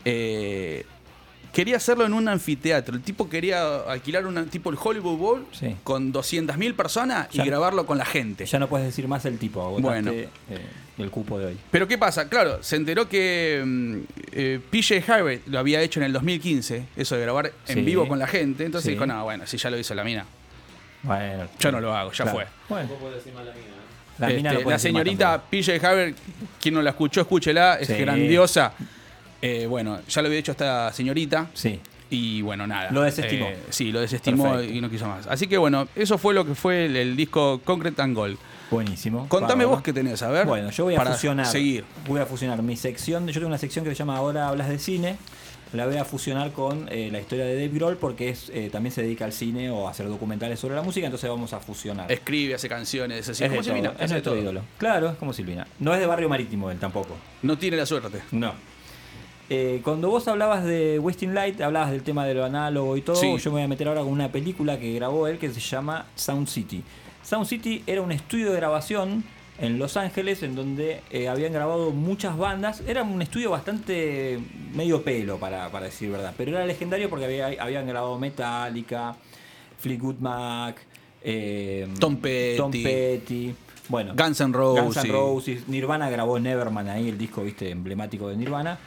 eh, 0.06 0.84
quería 1.54 1.78
hacerlo 1.78 2.06
en 2.06 2.14
un 2.14 2.28
anfiteatro. 2.28 2.96
El 2.96 3.02
tipo 3.04 3.30
quería 3.30 3.78
alquilar 3.88 4.26
un 4.26 4.50
tipo 4.50 4.70
el 4.72 4.78
Hollywood 4.84 5.18
Bowl 5.18 5.46
Sí. 5.54 5.76
con 5.84 6.12
200.000 6.12 6.74
personas 6.76 7.30
Ya- 7.32 7.44
y 7.44 7.48
grabarlo 7.48 7.86
con 7.86 7.98
la 7.98 8.06
gente. 8.06 8.46
Ya 8.46 8.60
no 8.60 8.68
puedes 8.68 8.88
decir 8.88 9.08
más 9.08 9.24
el 9.26 9.38
tipo, 9.38 9.62
agotaste 9.62 9.88
Bueno. 9.88 10.12
eh, 10.12 10.30
el 10.98 11.10
cupo 11.12 11.40
de 11.40 11.46
hoy. 11.46 11.58
Pero 11.72 11.88
¿qué 11.88 11.98
pasa? 11.98 12.28
Claro, 12.28 12.62
se 12.64 12.76
enteró 12.76 13.08
que 13.08 13.62
mm, 13.66 13.98
eh, 14.34 14.60
PJ 14.70 15.04
Harvey 15.08 15.42
lo 15.46 15.60
había 15.60 15.80
hecho 15.82 16.00
en 16.00 16.08
el 16.08 16.14
2015, 16.14 16.86
eso 16.98 17.16
de 17.16 17.22
grabar 17.22 17.54
en 17.68 17.76
Sí. 17.76 17.82
vivo 17.82 18.08
con 18.08 18.18
la 18.20 18.28
gente. 18.28 18.66
Entonces 18.66 18.86
Sí. 18.88 18.92
dijo, 18.92 19.06
no, 19.06 19.24
bueno, 19.24 19.46
si 19.48 19.58
ya 19.58 19.70
lo 19.70 19.78
hizo 19.78 19.94
la 19.96 20.04
mina, 20.04 20.26
Bueno, 21.04 21.48
yo 21.60 21.72
no 21.72 21.80
lo 21.82 21.94
hago, 21.96 22.12
ya 22.14 22.24
Claro. 22.24 22.32
fue. 22.32 22.48
Bueno, 22.70 22.90
La, 24.20 24.30
la, 24.30 24.34
mina 24.36 24.50
puede 24.52 24.58
decir 24.60 24.72
más 24.72 24.82
señorita 24.82 25.42
PJ 25.50 25.86
Harvey, 25.86 26.16
quien 26.62 26.74
no 26.76 26.82
la 26.82 26.92
escuchó, 26.92 27.22
escúchela, 27.22 27.76
es 27.80 27.88
Sí. 27.88 27.96
grandiosa. 27.96 28.74
Eh, 29.46 29.68
bueno, 29.68 30.00
ya 30.08 30.22
lo 30.22 30.28
había 30.28 30.40
hecho 30.40 30.54
esta 30.54 30.92
señorita. 30.94 31.50
Sí. 31.54 31.78
Y 32.10 32.42
bueno, 32.42 32.66
nada. 32.66 32.92
Lo 32.92 33.02
desestimó. 33.02 33.48
Eh, 33.48 33.58
sí, 33.70 33.92
lo 33.92 34.00
desestimó 34.00 34.52
Perfecto. 34.52 34.74
y 34.74 34.80
no 34.82 34.90
quiso 34.90 35.06
más. 35.08 35.28
Así 35.28 35.48
que 35.48 35.58
bueno, 35.58 35.88
eso 35.96 36.18
fue 36.18 36.34
lo 36.34 36.46
que 36.46 36.56
fue 36.56 36.86
el, 36.86 36.96
el 36.96 37.16
disco 37.18 37.60
Concrete 37.66 38.02
and 38.02 38.16
Gold. 38.16 38.38
Buenísimo. 38.72 39.28
Contame 39.28 39.66
vos 39.66 39.82
qué 39.82 39.92
tenés, 39.92 40.22
a 40.24 40.30
ver. 40.30 40.46
Bueno, 40.48 40.70
yo 40.72 40.86
voy 40.86 40.96
a 40.96 40.98
para 40.98 41.12
fusionar. 41.12 41.46
seguir. 41.46 41.84
Voy 42.08 42.22
a 42.22 42.26
fusionar 42.26 42.62
mi 42.64 42.78
sección. 42.78 43.28
Yo 43.28 43.34
tengo 43.34 43.48
una 43.48 43.58
sección 43.58 43.84
que 43.84 43.92
se 43.92 43.96
llama 43.98 44.16
Ahora 44.16 44.48
hablas 44.48 44.70
de 44.70 44.80
cine. 44.80 45.18
La 45.74 45.88
voy 45.88 45.98
a 45.98 46.06
fusionar 46.06 46.52
con 46.52 46.88
eh, 46.92 47.10
la 47.12 47.20
historia 47.20 47.46
de 47.46 47.56
Dave 47.56 47.70
Grohl 47.70 47.98
porque 47.98 48.30
es, 48.30 48.50
eh, 48.54 48.70
también 48.72 48.94
se 48.94 49.02
dedica 49.02 49.26
al 49.26 49.34
cine 49.34 49.72
o 49.72 49.88
a 49.88 49.92
hacer 49.92 50.08
documentales 50.08 50.60
sobre 50.60 50.76
la 50.76 50.84
música. 50.84 51.08
Entonces 51.08 51.28
vamos 51.30 51.52
a 51.52 51.60
fusionar. 51.60 52.12
Escribe, 52.12 52.54
hace 52.54 52.70
canciones, 52.70 53.28
así 53.28 53.44
Es 53.44 53.50
como 53.50 53.64
Silvina, 53.64 53.94
es 54.00 54.12
nuestro 54.12 54.38
ídolo. 54.38 54.62
Claro, 54.78 55.10
es 55.10 55.18
como 55.18 55.34
Silvina. 55.34 55.66
No 55.80 55.94
es 55.94 56.00
de 56.00 56.06
Barrio 56.06 56.30
Marítimo 56.30 56.70
él 56.70 56.78
tampoco. 56.78 57.18
No 57.42 57.58
tiene 57.58 57.76
la 57.78 57.88
suerte. 57.88 58.22
No. 58.32 58.54
Eh, 59.50 59.82
cuando 59.84 60.10
vos 60.10 60.28
hablabas 60.28 60.64
de 60.64 61.00
Wasting 61.00 61.34
Light, 61.34 61.60
hablabas 61.62 61.92
del 61.92 62.02
tema 62.02 62.26
de 62.26 62.34
lo 62.34 62.46
análogo 62.46 62.96
y 62.98 63.02
todo. 63.02 63.16
Sí. 63.16 63.38
Yo 63.38 63.52
me 63.52 63.56
voy 63.56 63.64
a 63.64 63.68
meter 63.68 63.88
ahora 63.88 64.02
con 64.02 64.12
una 64.12 64.32
película 64.32 64.80
que 64.80 64.94
grabó 64.94 65.28
él 65.28 65.38
que 65.38 65.52
se 65.52 65.60
llama 65.60 66.06
Sound 66.16 66.48
City. 66.48 66.84
Sound 67.24 67.46
City 67.46 67.84
era 67.86 68.02
un 68.02 68.12
estudio 68.12 68.52
de 68.52 68.58
grabación 68.58 69.24
en 69.60 69.78
Los 69.78 69.98
Ángeles 69.98 70.44
en 70.44 70.56
donde 70.56 71.02
eh, 71.12 71.28
habían 71.28 71.54
grabado 71.54 71.92
muchas 71.92 72.38
bandas. 72.38 72.82
Era 72.88 73.04
un 73.04 73.22
estudio 73.22 73.52
bastante 73.52 74.40
medio 74.74 75.04
pelo, 75.04 75.38
para, 75.38 75.70
para 75.70 75.86
decir 75.86 76.10
verdad. 76.10 76.34
Pero 76.38 76.52
era 76.52 76.66
legendario 76.66 77.10
porque 77.10 77.26
había, 77.26 77.64
habían 77.64 77.86
grabado 77.86 78.18
Metallica, 78.18 79.16
Fleetwood 79.80 80.18
Mac, 80.20 80.78
eh, 81.22 81.88
Tom 82.00 82.18
Petty. 82.18 82.58
Tom 82.58 82.72
Petty. 82.72 83.56
Bueno, 83.90 84.14
Guns 84.16 84.40
N' 84.42 84.54
Roses. 84.54 84.84
Guns 84.84 84.98
N' 84.98 85.12
Roses. 85.12 85.68
Nirvana 85.68 86.10
grabó 86.10 86.40
Neverman 86.40 86.90
ahí, 86.90 87.10
el 87.10 87.18
disco 87.18 87.44
viste 87.44 87.70
emblemático 87.70 88.30
de 88.30 88.38
Nirvana. 88.38 88.80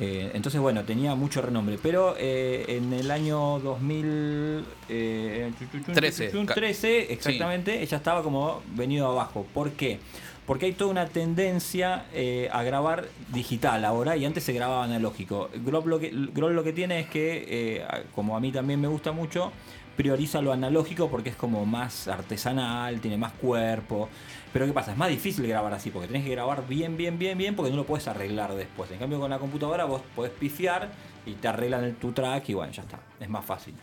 Eh, 0.00 0.30
entonces, 0.32 0.58
bueno, 0.60 0.82
tenía 0.84 1.14
mucho 1.14 1.42
renombre. 1.42 1.78
Pero 1.80 2.14
eh, 2.18 2.64
en 2.68 2.92
el 2.94 3.10
año 3.10 3.58
2000, 3.60 4.64
eh, 4.88 5.52
chu, 5.58 5.66
chu, 5.70 5.84
chu, 5.84 5.92
Trece. 5.92 6.30
chu, 6.30 6.46
chu, 6.46 6.54
13, 6.54 7.12
exactamente, 7.12 7.82
ella 7.82 7.98
estaba 7.98 8.22
como 8.22 8.62
venido 8.74 9.06
abajo. 9.08 9.46
¿Por 9.52 9.72
qué? 9.72 10.00
Porque 10.46 10.66
hay 10.66 10.72
toda 10.72 10.90
una 10.90 11.06
tendencia 11.06 12.06
eh, 12.14 12.48
a 12.50 12.62
grabar 12.62 13.08
digital 13.28 13.84
ahora 13.84 14.16
y 14.16 14.24
antes 14.24 14.42
se 14.42 14.54
grababa 14.54 14.84
analógico. 14.84 15.50
Grohl 15.54 15.88
lo 15.88 16.00
que, 16.00 16.10
Grohl 16.10 16.56
lo 16.56 16.64
que 16.64 16.72
tiene 16.72 17.00
es 17.00 17.08
que, 17.08 17.84
como 18.14 18.36
a 18.36 18.40
mí 18.40 18.50
también 18.50 18.80
me 18.80 18.88
gusta 18.88 19.12
mucho, 19.12 19.52
prioriza 20.00 20.40
lo 20.40 20.50
analógico 20.50 21.10
porque 21.10 21.28
es 21.28 21.36
como 21.36 21.66
más 21.66 22.08
artesanal, 22.08 23.02
tiene 23.02 23.18
más 23.18 23.32
cuerpo. 23.32 24.08
Pero 24.50 24.64
¿qué 24.64 24.72
pasa? 24.72 24.92
Es 24.92 24.96
más 24.96 25.10
difícil 25.10 25.46
grabar 25.46 25.74
así 25.74 25.90
porque 25.90 26.06
tenés 26.06 26.24
que 26.24 26.30
grabar 26.30 26.66
bien, 26.66 26.96
bien, 26.96 27.18
bien, 27.18 27.36
bien 27.36 27.54
porque 27.54 27.70
no 27.70 27.76
lo 27.76 27.84
puedes 27.84 28.08
arreglar 28.08 28.54
después. 28.54 28.90
En 28.90 28.98
cambio 28.98 29.20
con 29.20 29.28
la 29.28 29.38
computadora 29.38 29.84
vos 29.84 30.00
podés 30.16 30.32
pifiar 30.32 30.88
y 31.26 31.32
te 31.32 31.48
arreglan 31.48 31.96
tu 31.96 32.12
track 32.12 32.48
y 32.48 32.54
bueno, 32.54 32.72
ya 32.72 32.80
está. 32.80 32.98
Es 33.20 33.28
más 33.28 33.44
fácil. 33.44 33.74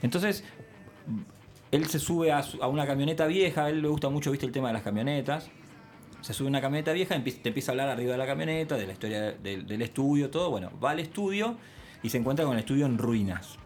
Entonces, 0.00 0.44
él 1.70 1.86
se 1.88 1.98
sube 1.98 2.32
a, 2.32 2.42
una 2.66 2.86
camioneta 2.86 3.26
vieja, 3.26 3.66
a 3.66 3.68
él 3.68 3.82
le 3.82 3.88
gusta 3.88 4.08
mucho, 4.08 4.30
viste, 4.30 4.46
el 4.46 4.52
tema 4.52 4.68
de 4.68 4.72
las 4.72 4.82
camionetas. 4.82 5.50
Se 6.22 6.32
sube 6.32 6.46
a 6.46 6.48
una 6.48 6.62
camioneta 6.62 6.92
vieja, 6.92 7.22
te 7.22 7.48
empieza 7.50 7.70
a 7.70 7.72
hablar 7.74 7.90
arriba 7.90 8.12
de 8.12 8.18
la 8.18 8.26
camioneta, 8.26 8.78
de 8.78 8.86
la 8.86 8.94
historia 8.94 9.32
del 9.32 9.82
estudio, 9.82 10.30
todo. 10.30 10.48
Bueno, 10.48 10.70
va 10.82 10.92
al 10.92 11.00
estudio 11.00 11.58
y 12.02 12.08
se 12.08 12.16
encuentra 12.16 12.46
con 12.46 12.54
el 12.54 12.60
estudio 12.60 12.86
en 12.86 12.96
ruinas. 12.96 13.58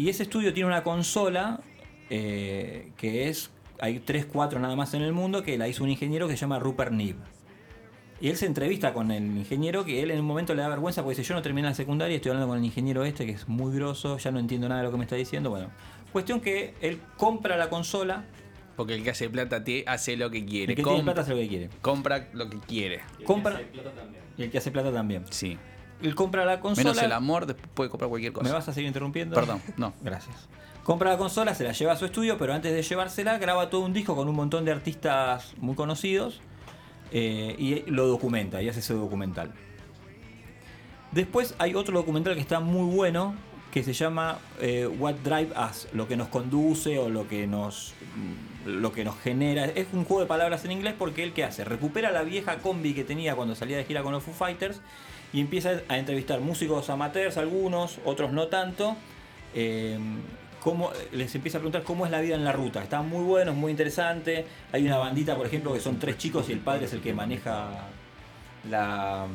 Y 0.00 0.08
ese 0.08 0.22
estudio 0.22 0.54
tiene 0.54 0.66
una 0.66 0.82
consola 0.82 1.60
eh, 2.08 2.90
que 2.96 3.28
es. 3.28 3.50
Hay 3.80 3.98
3, 3.98 4.24
4 4.24 4.58
nada 4.58 4.74
más 4.74 4.94
en 4.94 5.02
el 5.02 5.12
mundo 5.12 5.42
que 5.42 5.58
la 5.58 5.68
hizo 5.68 5.84
un 5.84 5.90
ingeniero 5.90 6.26
que 6.26 6.36
se 6.36 6.40
llama 6.40 6.58
Rupert 6.58 6.90
Neve. 6.92 7.18
Y 8.18 8.28
él 8.28 8.36
se 8.38 8.46
entrevista 8.46 8.94
con 8.94 9.10
el 9.10 9.24
ingeniero 9.36 9.84
que 9.84 10.02
él 10.02 10.10
en 10.10 10.20
un 10.20 10.24
momento 10.26 10.54
le 10.54 10.62
da 10.62 10.68
vergüenza 10.70 11.02
porque 11.02 11.18
dice: 11.18 11.28
Yo 11.28 11.34
no 11.34 11.42
terminé 11.42 11.68
la 11.68 11.74
secundaria, 11.74 12.16
estoy 12.16 12.30
hablando 12.30 12.48
con 12.48 12.56
el 12.58 12.64
ingeniero 12.64 13.04
este 13.04 13.26
que 13.26 13.32
es 13.32 13.46
muy 13.46 13.74
grosso, 13.74 14.16
ya 14.16 14.30
no 14.30 14.38
entiendo 14.38 14.70
nada 14.70 14.80
de 14.80 14.86
lo 14.86 14.90
que 14.90 14.96
me 14.96 15.04
está 15.04 15.16
diciendo. 15.16 15.50
Bueno, 15.50 15.70
cuestión 16.12 16.40
que 16.40 16.72
él 16.80 16.98
compra 17.18 17.58
la 17.58 17.68
consola. 17.68 18.24
Porque 18.76 18.94
el 18.94 19.02
que 19.04 19.10
hace 19.10 19.28
plata 19.28 19.62
te 19.62 19.84
hace 19.86 20.16
lo 20.16 20.30
que 20.30 20.46
quiere. 20.46 20.72
El 20.72 20.76
que 20.76 20.82
Com- 20.82 20.94
tiene 20.94 21.04
plata 21.04 21.20
hace 21.20 21.32
lo 21.32 21.36
que 21.36 21.48
quiere. 21.48 21.68
Compra 21.82 22.28
lo 22.32 22.48
que 22.48 22.58
quiere. 22.60 23.00
Compra. 23.26 23.60
Y 24.38 24.44
el 24.44 24.50
que 24.50 24.56
hace 24.56 24.70
plata 24.70 24.90
también. 24.90 25.24
Sí. 25.28 25.58
Él 26.02 26.14
compra 26.14 26.44
la 26.44 26.60
consola. 26.60 26.90
Menos 26.90 27.02
el 27.02 27.12
amor, 27.12 27.46
después 27.46 27.68
puede 27.74 27.90
comprar 27.90 28.08
cualquier 28.08 28.32
cosa. 28.32 28.48
¿Me 28.48 28.52
vas 28.52 28.68
a 28.68 28.72
seguir 28.72 28.88
interrumpiendo? 28.88 29.34
Perdón, 29.34 29.60
no. 29.76 29.92
Gracias. 30.02 30.48
Compra 30.82 31.10
la 31.10 31.18
consola, 31.18 31.54
se 31.54 31.64
la 31.64 31.72
lleva 31.72 31.92
a 31.92 31.96
su 31.96 32.06
estudio, 32.06 32.38
pero 32.38 32.54
antes 32.54 32.72
de 32.72 32.82
llevársela 32.82 33.38
graba 33.38 33.68
todo 33.70 33.82
un 33.82 33.92
disco 33.92 34.16
con 34.16 34.28
un 34.28 34.34
montón 34.34 34.64
de 34.64 34.72
artistas 34.72 35.54
muy 35.58 35.74
conocidos 35.74 36.40
eh, 37.12 37.54
y 37.58 37.90
lo 37.90 38.06
documenta 38.06 38.62
y 38.62 38.68
hace 38.68 38.80
ese 38.80 38.94
documental. 38.94 39.52
Después 41.12 41.54
hay 41.58 41.74
otro 41.74 41.96
documental 41.98 42.34
que 42.34 42.40
está 42.40 42.60
muy 42.60 42.94
bueno 42.94 43.34
que 43.72 43.82
se 43.84 43.92
llama 43.92 44.38
eh, 44.60 44.86
What 44.86 45.16
Drive 45.22 45.52
Us, 45.70 45.88
lo 45.92 46.08
que 46.08 46.16
nos 46.16 46.28
conduce 46.28 46.98
o 46.98 47.08
lo 47.08 47.28
que 47.28 47.46
nos 47.46 47.94
lo 48.66 48.92
que 48.92 49.04
nos 49.04 49.18
genera. 49.20 49.66
Es 49.66 49.88
un 49.92 50.04
juego 50.04 50.22
de 50.22 50.26
palabras 50.26 50.64
en 50.64 50.72
inglés 50.72 50.94
porque 50.98 51.22
él 51.22 51.32
que 51.32 51.44
hace 51.44 51.64
recupera 51.64 52.10
la 52.10 52.22
vieja 52.22 52.58
combi 52.58 52.94
que 52.94 53.04
tenía 53.04 53.34
cuando 53.34 53.54
salía 53.54 53.76
de 53.76 53.84
gira 53.84 54.02
con 54.02 54.12
los 54.12 54.22
Foo 54.22 54.34
Fighters 54.34 54.80
y 55.32 55.40
empieza 55.40 55.80
a 55.88 55.98
entrevistar 55.98 56.40
músicos 56.40 56.90
amateurs, 56.90 57.36
algunos, 57.36 57.98
otros 58.04 58.32
no 58.32 58.48
tanto. 58.48 58.96
eh, 59.54 59.98
cómo- 60.60 60.90
les 61.12 61.34
empieza 61.34 61.58
a 61.58 61.60
preguntar 61.60 61.82
cómo 61.82 62.04
es 62.04 62.10
la 62.12 62.20
vida 62.20 62.34
en 62.36 62.44
la 62.44 62.52
ruta. 62.52 62.82
Está 62.82 63.00
muy 63.02 63.24
bueno, 63.24 63.50
es 63.52 63.56
muy 63.56 63.70
interesante. 63.72 64.44
Hay 64.72 64.86
una 64.86 64.98
bandita, 64.98 65.34
por 65.36 65.46
ejemplo, 65.46 65.72
que 65.72 65.80
son 65.80 65.98
tres 65.98 66.18
chicos 66.18 66.48
y 66.48 66.52
el 66.52 66.58
padre 66.60 66.84
es 66.84 66.92
el 66.92 67.00
que 67.00 67.12
maneja 67.14 67.68
la, 68.68 69.26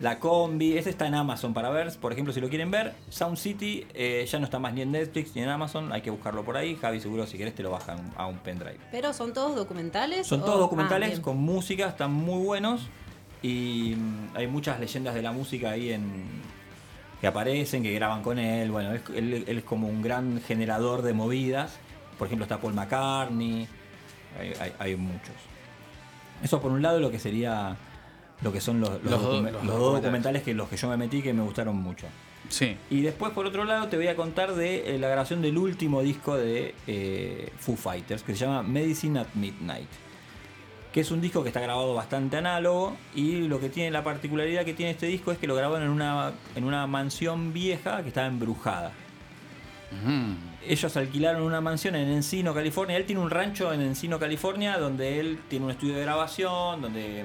la 0.00 0.18
combi. 0.18 0.78
Ese 0.78 0.90
está 0.90 1.06
en 1.06 1.14
Amazon 1.14 1.52
para 1.52 1.68
ver, 1.70 1.92
por 2.00 2.12
ejemplo, 2.12 2.32
si 2.32 2.40
lo 2.40 2.48
quieren 2.48 2.70
ver. 2.70 2.94
Sound 3.10 3.36
City 3.36 3.86
eh, 3.94 4.24
ya 4.30 4.38
no 4.38 4.44
está 4.44 4.58
más 4.58 4.72
ni 4.72 4.82
en 4.82 4.92
Netflix 4.92 5.34
ni 5.34 5.42
en 5.42 5.48
Amazon, 5.48 5.92
hay 5.92 6.00
que 6.02 6.10
buscarlo 6.10 6.44
por 6.44 6.56
ahí. 6.56 6.76
Javi, 6.76 7.00
seguro 7.00 7.26
si 7.26 7.36
querés 7.36 7.54
te 7.54 7.62
lo 7.62 7.70
bajan 7.70 8.12
a 8.16 8.26
un 8.26 8.38
pendrive. 8.38 8.78
Pero 8.90 9.12
son 9.12 9.32
todos 9.32 9.56
documentales. 9.56 10.26
Son 10.26 10.40
o- 10.40 10.44
todos 10.44 10.56
ah, 10.58 10.60
documentales 10.60 11.10
bien. 11.10 11.22
con 11.22 11.36
música, 11.38 11.88
están 11.88 12.12
muy 12.12 12.42
buenos 12.44 12.82
y 13.42 13.94
mm, 13.96 14.36
hay 14.36 14.46
muchas 14.46 14.78
leyendas 14.80 15.14
de 15.14 15.22
la 15.22 15.32
música 15.32 15.70
ahí 15.70 15.92
en 15.92 16.24
que 17.20 17.26
aparecen, 17.26 17.82
que 17.82 17.92
graban 17.92 18.22
con 18.22 18.38
él. 18.38 18.70
Bueno, 18.70 18.92
es- 18.94 19.02
él, 19.14 19.44
él 19.46 19.58
es 19.58 19.64
como 19.64 19.88
un 19.88 20.02
gran 20.02 20.40
generador 20.40 21.02
de 21.02 21.12
movidas. 21.12 21.78
Por 22.18 22.26
ejemplo, 22.26 22.44
está 22.44 22.58
Paul 22.60 22.74
McCartney, 22.74 23.66
hay, 24.38 24.52
hay- 24.60 24.72
hay 24.78 24.96
muchos. 24.96 25.34
Eso 26.42 26.60
por 26.60 26.72
un 26.72 26.82
lado 26.82 26.98
lo 27.00 27.10
que 27.10 27.18
sería 27.18 27.76
lo 28.42 28.52
que 28.52 28.60
son 28.60 28.80
los, 28.80 28.90
los 29.04 29.22
Los 29.64 29.78
documentales 29.78 30.42
que 30.42 30.52
los 30.52 30.68
que 30.68 30.76
yo 30.76 30.88
me 30.88 30.96
metí 30.96 31.22
que 31.22 31.32
me 31.32 31.42
gustaron 31.42 31.76
mucho. 31.76 32.06
Sí. 32.48 32.76
Y 32.90 33.02
después, 33.02 33.32
por 33.32 33.46
otro 33.46 33.64
lado, 33.64 33.86
te 33.86 33.96
voy 33.96 34.08
a 34.08 34.16
contar 34.16 34.54
de 34.56 34.96
eh, 34.96 34.98
la 34.98 35.06
grabación 35.08 35.40
del 35.42 35.56
último 35.56 36.02
disco 36.02 36.36
de 36.36 36.74
eh, 36.88 37.50
Foo 37.60 37.76
Fighters, 37.76 38.24
que 38.24 38.34
se 38.34 38.44
llama 38.44 38.64
Medicine 38.64 39.20
at 39.20 39.28
Midnight. 39.34 39.88
Que 40.92 41.00
es 41.00 41.10
un 41.10 41.20
disco 41.20 41.42
que 41.42 41.48
está 41.48 41.60
grabado 41.60 41.94
bastante 41.94 42.36
análogo. 42.36 42.96
Y 43.14 43.48
lo 43.48 43.60
que 43.60 43.68
tiene 43.68 43.90
la 43.90 44.04
particularidad 44.04 44.64
que 44.64 44.74
tiene 44.74 44.92
este 44.92 45.06
disco 45.06 45.32
es 45.32 45.38
que 45.38 45.46
lo 45.46 45.54
grabaron 45.54 45.84
en 45.84 45.90
una, 45.90 46.32
en 46.54 46.64
una 46.64 46.86
mansión 46.86 47.52
vieja 47.52 48.02
que 48.02 48.08
estaba 48.08 48.26
embrujada. 48.26 48.92
Ellos 50.66 50.96
alquilaron 50.96 51.42
una 51.42 51.60
mansión 51.60 51.94
en 51.96 52.08
Encino, 52.08 52.54
California. 52.54 52.96
Él 52.96 53.04
tiene 53.04 53.20
un 53.20 53.30
rancho 53.30 53.72
en 53.72 53.82
Encino, 53.82 54.18
California, 54.18 54.78
donde 54.78 55.20
él 55.20 55.38
tiene 55.48 55.66
un 55.66 55.70
estudio 55.70 55.96
de 55.96 56.02
grabación, 56.02 56.80
donde 56.80 57.24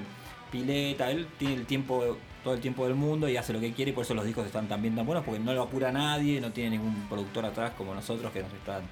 pileta, 0.50 1.10
él 1.10 1.26
tiene 1.38 1.54
el 1.54 1.66
tiempo, 1.66 2.18
todo 2.42 2.54
el 2.54 2.60
tiempo 2.60 2.84
del 2.84 2.94
mundo 2.94 3.28
y 3.28 3.36
hace 3.36 3.52
lo 3.52 3.60
que 3.60 3.72
quiere 3.72 3.90
y 3.90 3.94
por 3.94 4.04
eso 4.04 4.14
los 4.14 4.24
discos 4.24 4.46
están 4.46 4.68
también 4.68 4.94
tan 4.94 5.06
buenos, 5.06 5.24
porque 5.24 5.40
no 5.40 5.52
lo 5.52 5.62
apura 5.62 5.92
nadie, 5.92 6.40
no 6.40 6.50
tiene 6.52 6.70
ningún 6.70 7.06
productor 7.08 7.44
atrás 7.44 7.72
como 7.76 7.94
nosotros 7.94 8.32
que 8.32 8.42
nos 8.42 8.52
están 8.52 8.82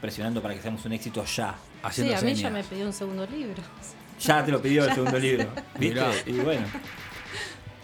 presionando 0.00 0.42
para 0.42 0.54
que 0.54 0.60
seamos 0.60 0.84
un 0.84 0.92
éxito 0.92 1.24
ya. 1.24 1.54
Sí, 1.90 2.12
a 2.12 2.20
mí 2.20 2.34
ya 2.34 2.50
me 2.50 2.64
pidió 2.64 2.86
un 2.86 2.92
segundo 2.92 3.26
libro. 3.26 3.62
Ya 4.22 4.44
te 4.44 4.52
lo 4.52 4.62
pidió 4.62 4.84
el 4.84 4.92
segundo 4.94 5.18
libro. 5.18 5.48
¿Viste? 5.78 5.94
Mirá. 5.94 6.10
Y 6.26 6.32
bueno. 6.40 6.66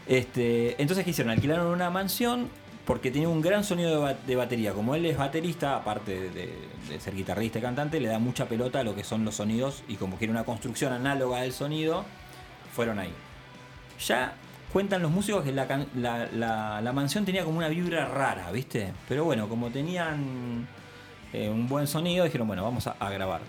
Este, 0.06 0.80
entonces, 0.80 1.04
¿qué 1.04 1.10
hicieron? 1.10 1.32
Alquilaron 1.32 1.66
una 1.66 1.90
mansión 1.90 2.48
porque 2.86 3.10
tenía 3.10 3.28
un 3.28 3.42
gran 3.42 3.64
sonido 3.64 3.90
de, 3.90 3.96
ba- 3.98 4.14
de 4.14 4.36
batería. 4.36 4.72
Como 4.72 4.94
él 4.94 5.04
es 5.04 5.18
baterista, 5.18 5.76
aparte 5.76 6.30
de, 6.30 6.54
ser 7.00 7.14
guitarrista 7.14 7.58
y 7.58 7.62
cantante, 7.62 8.00
le 8.00 8.08
da 8.08 8.18
mucha 8.18 8.46
pelota 8.46 8.80
a 8.80 8.84
lo 8.84 8.94
que 8.94 9.04
son 9.04 9.24
los 9.24 9.34
sonidos 9.34 9.82
y 9.88 9.96
como 9.96 10.16
quiere 10.16 10.30
una 10.30 10.44
construcción 10.44 10.92
análoga 10.92 11.42
del 11.42 11.52
sonido, 11.52 12.04
fueron 12.74 12.98
ahí. 12.98 13.12
Ya 14.06 14.32
cuentan 14.72 15.02
los 15.02 15.10
músicos 15.10 15.44
que 15.44 15.52
la, 15.52 15.66
can- 15.66 15.88
la- 15.96 16.28
la- 16.32 16.80
la 16.80 16.92
mansión 16.92 17.24
tenía 17.26 17.44
como 17.44 17.58
una 17.58 17.68
vibra 17.68 18.06
rara, 18.06 18.50
¿viste? 18.52 18.92
Pero 19.08 19.24
bueno, 19.24 19.48
como 19.48 19.68
tenían 19.68 20.66
eh, 21.34 21.50
un 21.50 21.68
buen 21.68 21.86
sonido, 21.86 22.24
dijeron, 22.24 22.46
bueno, 22.46 22.62
vamos 22.64 22.86
a, 22.86 22.92
a 22.98 23.10
grabar. 23.10 23.40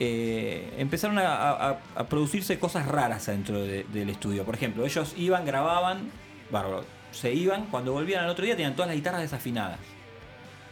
Eh, 0.00 0.74
empezaron 0.78 1.18
a, 1.18 1.50
a- 1.50 1.78
a 1.96 2.04
producirse 2.06 2.58
cosas 2.58 2.86
raras 2.86 3.26
dentro 3.26 3.62
de- 3.62 3.84
del 3.84 4.10
estudio. 4.10 4.44
Por 4.44 4.54
ejemplo, 4.54 4.84
ellos 4.84 5.14
iban, 5.16 5.44
grababan, 5.44 6.10
bárbaro, 6.50 6.84
se 7.12 7.32
iban, 7.32 7.66
cuando 7.66 7.92
volvían 7.92 8.24
al 8.24 8.30
otro 8.30 8.44
día 8.44 8.56
tenían 8.56 8.74
todas 8.74 8.88
las 8.88 8.96
guitarras 8.96 9.20
desafinadas. 9.22 9.78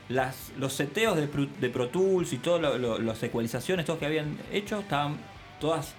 Las, 0.09 0.51
los 0.59 0.73
seteos 0.73 1.17
de, 1.17 1.29
Pro- 1.29 1.47
de 1.61 1.69
Pro 1.71 1.89
Tools 1.89 2.33
y 2.33 2.39
todas 2.39 2.81
las 3.01 3.23
ecualizaciones, 3.23 3.87
todos 3.87 4.01
que 4.01 4.07
habían 4.07 4.37
hecho, 4.53 4.81
estaban 4.81 5.19
todas 5.61 5.95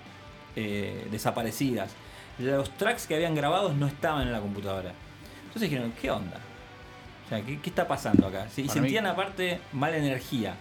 eh, 0.58 1.08
desaparecidas. 1.12 1.92
Los 2.38 2.76
tracks 2.78 3.08
que 3.08 3.16
habían 3.16 3.36
grabado 3.36 3.74
no 3.74 3.88
estaban 3.88 4.24
en 4.28 4.34
la 4.34 4.42
computadora. 4.42 4.92
Entonces 5.44 5.70
dijeron, 5.70 5.94
¿qué 6.02 6.12
onda? 6.12 6.38
O 7.26 7.30
sea, 7.30 7.42
¿qué, 7.42 7.60
qué 7.62 7.70
está 7.70 7.88
pasando 7.88 8.28
acá? 8.28 8.48
Y 8.58 8.64
Para 8.64 8.82
mí- 8.82 8.88
sentían 8.88 9.06
aparte 9.06 9.62
mala 9.72 9.96
energía. 9.98 10.56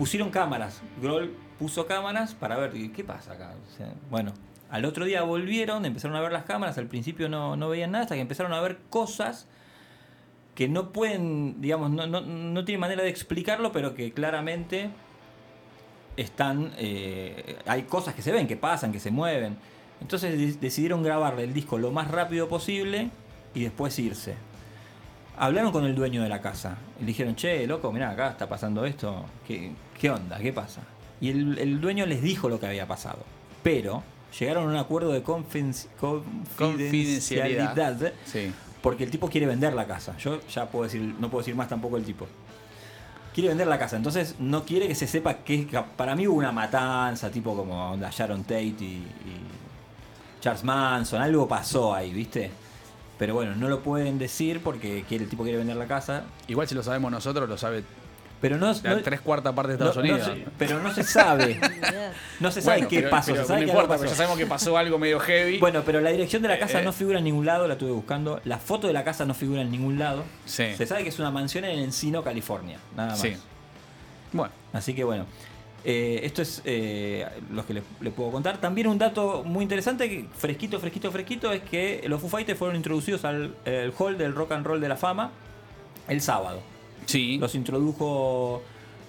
Pusieron 0.00 0.30
cámaras. 0.30 0.80
Grohl 1.02 1.36
puso 1.58 1.86
cámaras 1.86 2.32
para 2.34 2.56
ver 2.56 2.72
qué 2.92 3.04
pasa 3.04 3.34
acá. 3.34 3.52
Bueno, 4.10 4.32
al 4.70 4.86
otro 4.86 5.04
día 5.04 5.20
volvieron, 5.24 5.84
empezaron 5.84 6.16
a 6.16 6.20
ver 6.22 6.32
las 6.32 6.44
cámaras. 6.44 6.78
Al 6.78 6.86
principio 6.86 7.28
no, 7.28 7.54
no 7.54 7.68
veían 7.68 7.90
nada 7.90 8.04
hasta 8.04 8.14
que 8.14 8.22
empezaron 8.22 8.54
a 8.54 8.60
ver 8.62 8.78
cosas 8.88 9.46
que 10.54 10.68
no 10.68 10.90
pueden, 10.90 11.60
digamos, 11.60 11.90
no, 11.90 12.06
no, 12.06 12.22
no 12.22 12.64
tienen 12.64 12.80
manera 12.80 13.02
de 13.02 13.10
explicarlo, 13.10 13.72
pero 13.72 13.94
que 13.94 14.12
claramente 14.14 14.88
están. 16.16 16.72
eh, 16.78 17.58
hay 17.66 17.82
cosas 17.82 18.14
que 18.14 18.22
se 18.22 18.32
ven, 18.32 18.46
que 18.46 18.56
pasan, 18.56 18.92
que 18.92 19.00
se 19.00 19.10
mueven. 19.10 19.58
Entonces 20.00 20.36
de- 20.38 20.54
decidieron 20.66 21.02
grabarle 21.02 21.44
el 21.44 21.52
disco 21.52 21.76
lo 21.76 21.90
más 21.90 22.10
rápido 22.10 22.48
posible 22.48 23.10
y 23.54 23.64
después 23.64 23.98
irse. 23.98 24.34
Hablaron 25.42 25.72
con 25.72 25.84
el 25.84 25.94
dueño 25.94 26.22
de 26.22 26.28
la 26.28 26.40
casa. 26.40 26.76
Y 26.98 27.00
le 27.00 27.06
dijeron, 27.08 27.34
che, 27.34 27.66
loco, 27.66 27.90
mirá, 27.90 28.10
acá 28.10 28.28
está 28.30 28.48
pasando 28.48 28.84
esto. 28.84 29.24
¿Qué, 29.46 29.72
qué 29.98 30.10
onda? 30.10 30.38
¿Qué 30.38 30.52
pasa? 30.52 30.82
Y 31.20 31.30
el, 31.30 31.58
el 31.58 31.80
dueño 31.80 32.04
les 32.06 32.22
dijo 32.22 32.48
lo 32.48 32.60
que 32.60 32.66
había 32.66 32.86
pasado. 32.86 33.18
Pero 33.62 34.02
llegaron 34.38 34.64
a 34.64 34.66
un 34.68 34.76
acuerdo 34.76 35.12
de 35.12 35.24
confidenci- 35.24 35.86
confidencialidad. 36.58 38.12
Sí. 38.26 38.52
Porque 38.82 39.04
el 39.04 39.10
tipo 39.10 39.28
quiere 39.28 39.46
vender 39.46 39.72
la 39.74 39.86
casa. 39.86 40.16
Yo 40.18 40.40
ya 40.48 40.66
puedo 40.66 40.84
decir, 40.84 41.00
no 41.18 41.28
puedo 41.30 41.40
decir 41.42 41.54
más 41.54 41.68
tampoco 41.68 41.96
el 41.96 42.04
tipo. 42.04 42.26
Quiere 43.34 43.48
vender 43.50 43.68
la 43.68 43.78
casa, 43.78 43.96
entonces 43.96 44.34
no 44.40 44.64
quiere 44.64 44.88
que 44.88 44.94
se 44.96 45.06
sepa 45.06 45.34
que 45.34 45.68
para 45.96 46.16
mí 46.16 46.26
hubo 46.26 46.36
una 46.36 46.50
matanza, 46.50 47.30
tipo 47.30 47.54
como 47.56 47.92
onda 47.92 48.10
Sharon 48.10 48.42
Tate 48.42 48.60
y, 48.80 48.84
y 48.84 49.06
Charles 50.40 50.64
Manson, 50.64 51.22
algo 51.22 51.46
pasó 51.46 51.94
ahí, 51.94 52.12
¿viste? 52.12 52.50
Pero 53.20 53.34
bueno, 53.34 53.54
no 53.54 53.68
lo 53.68 53.80
pueden 53.80 54.18
decir 54.18 54.60
porque 54.64 55.04
quiere, 55.08 55.24
el 55.24 55.30
tipo 55.30 55.44
quiere 55.44 55.58
vender 55.58 55.76
la 55.76 55.86
casa. 55.86 56.24
Igual 56.48 56.66
si 56.66 56.74
lo 56.74 56.82
sabemos 56.82 57.12
nosotros, 57.12 57.48
lo 57.48 57.56
sabe 57.58 57.84
Pero 58.40 58.56
no, 58.56 58.72
la 58.82 58.94
no- 58.96 59.02
tres 59.02 59.20
cuartas 59.20 59.52
partes 59.54 59.78
de 59.78 59.84
Estados 59.84 59.96
no- 59.96 60.02
Unidos. 60.02 60.30
pero 60.58 60.82
no 60.82 60.92
se 60.92 61.04
sabe. 61.04 61.60
No 62.40 62.50
se 62.50 62.62
sabe 62.62 62.78
Bueno, 62.78 62.88
qué 62.88 62.96
pero- 63.00 63.10
pasó. 63.10 63.32
pero 63.32 63.42
se 63.42 63.48
sabe 63.48 63.60
no 63.60 63.66
que 63.66 63.70
importa, 63.72 63.92
algo 63.92 64.00
pero 64.00 64.04
ya 64.04 64.10
pasó. 64.10 64.16
sabemos 64.16 64.38
que 64.38 64.46
pasó 64.46 64.78
algo 64.78 64.98
medio 64.98 65.20
heavy. 65.20 65.58
Bueno, 65.58 65.82
pero 65.84 66.00
la 66.00 66.10
dirección 66.10 66.40
de 66.40 66.48
la 66.48 66.58
casa 66.58 66.80
Eh, 66.80 66.84
no 66.84 66.92
figura 66.94 67.18
en 67.18 67.24
ningún 67.24 67.44
lado, 67.44 67.68
la 67.68 67.74
estuve 67.74 67.92
buscando. 67.92 68.40
La 68.46 68.56
foto 68.58 68.86
de 68.86 68.94
la 68.94 69.04
casa 69.04 69.26
no 69.26 69.34
figura 69.34 69.60
en 69.60 69.70
ningún 69.70 69.98
lado. 69.98 70.24
Sí. 70.46 70.64
Se 70.74 70.86
sabe 70.86 71.02
que 71.02 71.10
es 71.10 71.18
una 71.18 71.30
mansión 71.30 71.66
en 71.66 71.78
Encino, 71.78 72.24
California. 72.24 72.78
Nada 72.96 73.10
más. 73.10 73.20
Sí. 73.20 73.36
Bueno. 74.32 74.52
Así 74.72 74.94
que 74.94 75.04
bueno. 75.04 75.26
Eh, 75.84 76.20
esto 76.24 76.42
es 76.42 76.62
eh, 76.64 77.26
lo 77.50 77.66
que 77.66 77.74
le, 77.74 77.82
le 78.00 78.10
puedo 78.10 78.30
contar. 78.30 78.58
También 78.58 78.86
un 78.86 78.98
dato 78.98 79.42
muy 79.44 79.62
interesante, 79.62 80.08
que 80.08 80.26
fresquito, 80.34 80.78
fresquito, 80.78 81.10
fresquito, 81.10 81.52
es 81.52 81.62
que 81.62 82.02
los 82.06 82.20
Foo 82.20 82.28
Fighters 82.28 82.58
fueron 82.58 82.76
introducidos 82.76 83.24
al 83.24 83.54
el 83.64 83.92
hall 83.98 84.18
del 84.18 84.34
Rock 84.34 84.52
and 84.52 84.66
Roll 84.66 84.80
de 84.80 84.88
la 84.88 84.96
Fama 84.96 85.30
el 86.08 86.20
sábado. 86.20 86.60
Sí. 87.06 87.38
Los 87.38 87.54
introdujo 87.54 88.62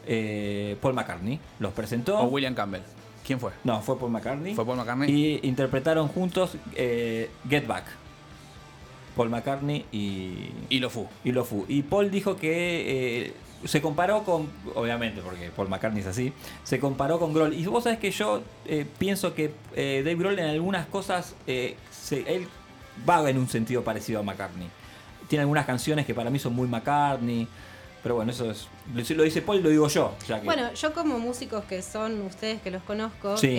eh, 0.08 0.78
Paul 0.82 0.94
McCartney. 0.94 1.40
Los 1.60 1.74
presentó. 1.74 2.20
O 2.20 2.26
William 2.26 2.54
Campbell. 2.54 2.82
¿Quién 3.26 3.40
fue? 3.40 3.52
No, 3.64 3.82
fue 3.82 4.00
Paul 4.00 4.12
McCartney. 4.12 4.56
¿Fue 4.56 4.66
Paul 4.66 4.78
McCartney? 4.78 5.12
Y 5.12 5.48
interpretaron 5.48 6.08
juntos 6.08 6.58
Get 6.76 7.68
Back. 7.68 7.86
Paul 9.16 9.30
McCartney 9.30 9.86
y. 9.92 10.52
Y 10.70 10.80
lo 10.80 10.90
Foo. 10.90 11.08
Y 11.24 11.32
lo 11.34 11.44
Foo. 11.44 11.66
Y 11.68 11.84
Paul 11.84 12.10
dijo 12.10 12.38
que 12.38 13.34
se 13.66 13.82
comparó 13.82 14.24
con. 14.24 14.50
Obviamente, 14.76 15.22
porque 15.22 15.50
Paul 15.56 15.70
McCartney 15.70 16.02
es 16.02 16.08
así. 16.08 16.34
Se 16.64 16.80
comparó 16.80 17.20
con 17.20 17.34
Grohl. 17.34 17.54
Y 17.54 17.66
vos 17.66 17.84
sabés 17.84 18.00
que 18.00 18.12
yo 18.12 18.42
eh, 18.66 18.86
pienso 18.98 19.34
que 19.34 19.54
eh, 19.76 20.02
Dave 20.04 20.16
Grohl 20.16 20.40
en 20.40 20.46
algunas 20.50 20.86
cosas. 20.88 21.36
eh, 21.48 21.76
se- 21.92 22.36
él 22.36 22.48
va 23.10 23.28
en 23.30 23.38
un 23.38 23.48
sentido 23.48 23.84
parecido 23.84 24.20
a 24.20 24.24
McCartney. 24.24 24.68
Tiene 25.28 25.42
algunas 25.42 25.66
canciones 25.66 26.06
que 26.06 26.14
para 26.14 26.30
mí 26.30 26.40
son 26.40 26.54
muy 26.54 26.68
McCartney. 26.68 27.48
Pero 28.04 28.16
bueno, 28.16 28.32
eso 28.32 28.50
es. 28.50 28.68
Lo 29.16 29.24
dice 29.24 29.42
Paul 29.44 29.60
y 29.60 29.62
lo 29.62 29.70
digo 29.70 29.88
yo. 29.88 30.14
que- 30.26 30.34
Bueno, 30.40 30.74
yo 30.74 30.92
como 30.94 31.20
músicos 31.20 31.64
que 31.66 31.82
son 31.84 32.22
ustedes 32.24 32.60
que 32.62 32.72
los 32.72 32.82
conozco, 32.84 33.38
Sí. 33.38 33.56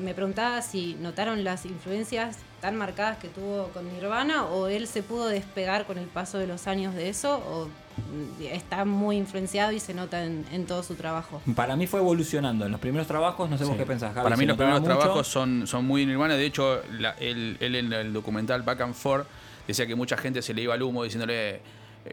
Me 0.00 0.14
preguntaba 0.14 0.62
si 0.62 0.94
notaron 1.00 1.44
las 1.44 1.64
influencias 1.66 2.38
tan 2.60 2.76
marcadas 2.76 3.18
que 3.18 3.28
tuvo 3.28 3.68
con 3.74 3.92
Nirvana 3.92 4.44
o 4.44 4.68
él 4.68 4.86
se 4.86 5.02
pudo 5.02 5.26
despegar 5.26 5.84
con 5.86 5.98
el 5.98 6.06
paso 6.06 6.38
de 6.38 6.46
los 6.46 6.66
años 6.68 6.94
de 6.94 7.08
eso 7.08 7.38
o 7.38 7.66
mm, 7.66 8.42
está 8.52 8.84
muy 8.84 9.16
influenciado 9.16 9.72
y 9.72 9.80
se 9.80 9.94
nota 9.94 10.24
en, 10.24 10.44
en 10.52 10.66
todo 10.66 10.82
su 10.82 10.94
trabajo. 10.94 11.42
Para 11.56 11.74
mí 11.76 11.86
fue 11.86 12.00
evolucionando. 12.00 12.64
En 12.66 12.70
los 12.72 12.80
primeros 12.80 13.06
trabajos, 13.08 13.50
no 13.50 13.58
sé 13.58 13.64
vos 13.64 13.72
Sí. 13.74 13.78
qué 13.80 13.86
pensás, 13.86 14.14
Javi, 14.14 14.22
Para 14.24 14.36
mí 14.36 14.46
los 14.46 14.56
primeros 14.56 14.80
mucho. 14.80 14.96
trabajos 14.96 15.26
son, 15.26 15.66
son 15.66 15.84
muy 15.84 16.06
Nirvana. 16.06 16.34
De 16.34 16.46
hecho, 16.46 16.80
la- 16.98 17.16
él, 17.18 17.56
él 17.60 17.74
en 17.74 17.92
el 17.92 18.12
documental 18.12 18.62
Back 18.62 18.80
and 18.82 18.94
Forth 18.94 19.26
decía 19.66 19.86
que 19.86 19.94
mucha 19.96 20.16
gente 20.16 20.40
se 20.42 20.54
le 20.54 20.62
iba 20.62 20.74
al 20.74 20.82
humo 20.82 21.02
diciéndole 21.04 21.60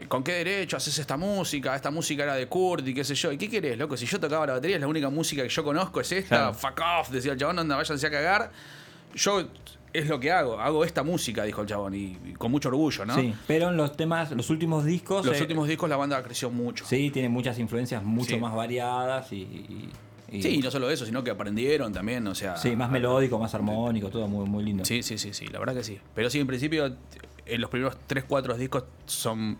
¿con 0.08 0.22
qué 0.22 0.32
derecho 0.32 0.76
haces 0.76 0.98
esta 0.98 1.16
música? 1.16 1.74
Esta 1.74 1.90
música 1.90 2.22
era 2.24 2.34
de 2.34 2.46
Kurt 2.46 2.86
y 2.88 2.94
qué 2.94 3.04
sé 3.04 3.14
yo. 3.14 3.32
¿Y 3.32 3.38
qué 3.38 3.48
querés, 3.48 3.76
loco? 3.78 3.96
Si 3.96 4.06
yo 4.06 4.18
tocaba 4.20 4.46
la 4.46 4.52
batería, 4.54 4.76
es 4.76 4.80
la 4.80 4.88
única 4.88 5.10
música 5.10 5.42
que 5.42 5.48
yo 5.48 5.64
conozco, 5.64 6.00
es 6.00 6.12
esta. 6.12 6.36
Claro. 6.36 6.54
Fuck 6.54 6.80
off, 7.00 7.10
decía 7.10 7.32
el 7.32 7.38
chabón, 7.38 7.58
anda, 7.58 7.76
váyanse 7.76 8.06
a 8.06 8.10
cagar. 8.10 8.50
Yo 9.14 9.48
es 9.92 10.06
lo 10.08 10.20
que 10.20 10.30
hago, 10.30 10.60
hago 10.60 10.84
esta 10.84 11.02
música, 11.02 11.42
dijo 11.42 11.62
el 11.62 11.66
chabón, 11.66 11.94
y, 11.94 12.16
y 12.24 12.32
con 12.34 12.52
mucho 12.52 12.68
orgullo, 12.68 13.04
¿no? 13.04 13.14
Sí, 13.16 13.34
pero 13.48 13.70
en 13.70 13.76
los 13.76 13.96
temas, 13.96 14.30
los 14.30 14.48
últimos 14.50 14.84
discos. 14.84 15.26
Los 15.26 15.36
eh, 15.38 15.42
últimos 15.42 15.66
discos 15.66 15.88
la 15.90 15.96
banda 15.96 16.22
creció 16.22 16.48
mucho. 16.50 16.84
Sí, 16.86 17.10
tiene 17.10 17.28
muchas 17.28 17.58
influencias 17.58 18.02
mucho 18.04 18.34
Sí. 18.34 18.40
más 18.40 18.54
variadas 18.54 19.32
y. 19.32 19.36
y- 19.36 19.88
y- 20.32 20.42
Sí, 20.42 20.48
y 20.50 20.58
no 20.58 20.70
solo 20.70 20.88
eso, 20.88 21.04
sino 21.04 21.24
que 21.24 21.32
aprendieron 21.32 21.92
también, 21.92 22.24
o 22.28 22.36
sea. 22.36 22.56
Sí, 22.56 22.76
más 22.76 22.88
melódico, 22.88 23.36
más 23.40 23.52
armónico, 23.52 24.10
todo 24.10 24.28
muy, 24.28 24.48
muy 24.48 24.62
lindo. 24.62 24.84
Sí, 24.84 25.02
sí, 25.02 25.18
sí, 25.18 25.34
sí, 25.34 25.48
la 25.48 25.58
verdad 25.58 25.74
que 25.74 25.82
sí. 25.82 25.98
Pero 26.14 26.30
sí, 26.30 26.38
en 26.38 26.46
principio, 26.46 26.94
en 27.46 27.60
los 27.60 27.68
primeros 27.68 27.96
3, 28.06 28.22
4 28.28 28.56
discos 28.56 28.84
son 29.06 29.58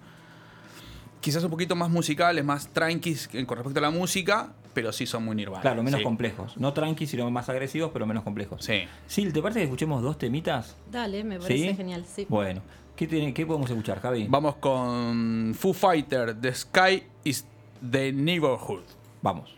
quizás 1.20 1.42
un 1.44 1.50
poquito 1.50 1.76
más 1.76 1.90
musicales, 1.90 2.44
más 2.44 2.68
tranquis 2.68 3.28
en- 3.32 3.46
con 3.46 3.58
respecto 3.58 3.78
a 3.78 3.82
la 3.82 3.90
música, 3.90 4.52
pero 4.74 4.92
sí 4.92 5.06
son 5.06 5.24
muy 5.24 5.36
nirvana. 5.36 5.62
Claro, 5.62 5.82
menos 5.82 5.98
sí. 5.98 6.04
complejos. 6.04 6.56
No 6.56 6.72
tranqui, 6.72 7.06
sino 7.06 7.30
más 7.30 7.48
agresivos, 7.48 7.90
pero 7.92 8.06
menos 8.06 8.22
complejos. 8.22 8.64
Sí. 8.64 8.82
Sil, 9.10 9.32
¿te 9.32 9.42
parece 9.42 9.60
que 9.60 9.64
escuchemos 9.64 10.02
dos 10.02 10.16
temitas? 10.18 10.76
Dale, 10.90 11.24
me 11.24 11.38
parece 11.38 11.70
¿Sí? 11.70 11.76
genial, 11.76 12.04
sí. 12.06 12.26
Bueno, 12.28 12.62
¿qué, 12.96 13.06
tiene, 13.06 13.34
¿qué 13.34 13.44
podemos 13.46 13.68
escuchar, 13.70 14.00
Javi? 14.00 14.26
Vamos 14.28 14.56
con 14.56 15.54
Foo 15.58 15.72
Fighter, 15.72 16.34
The 16.40 16.54
Sky 16.54 17.02
is 17.24 17.44
the 17.90 18.12
Neighborhood. 18.12 18.82
Vamos. 19.22 19.54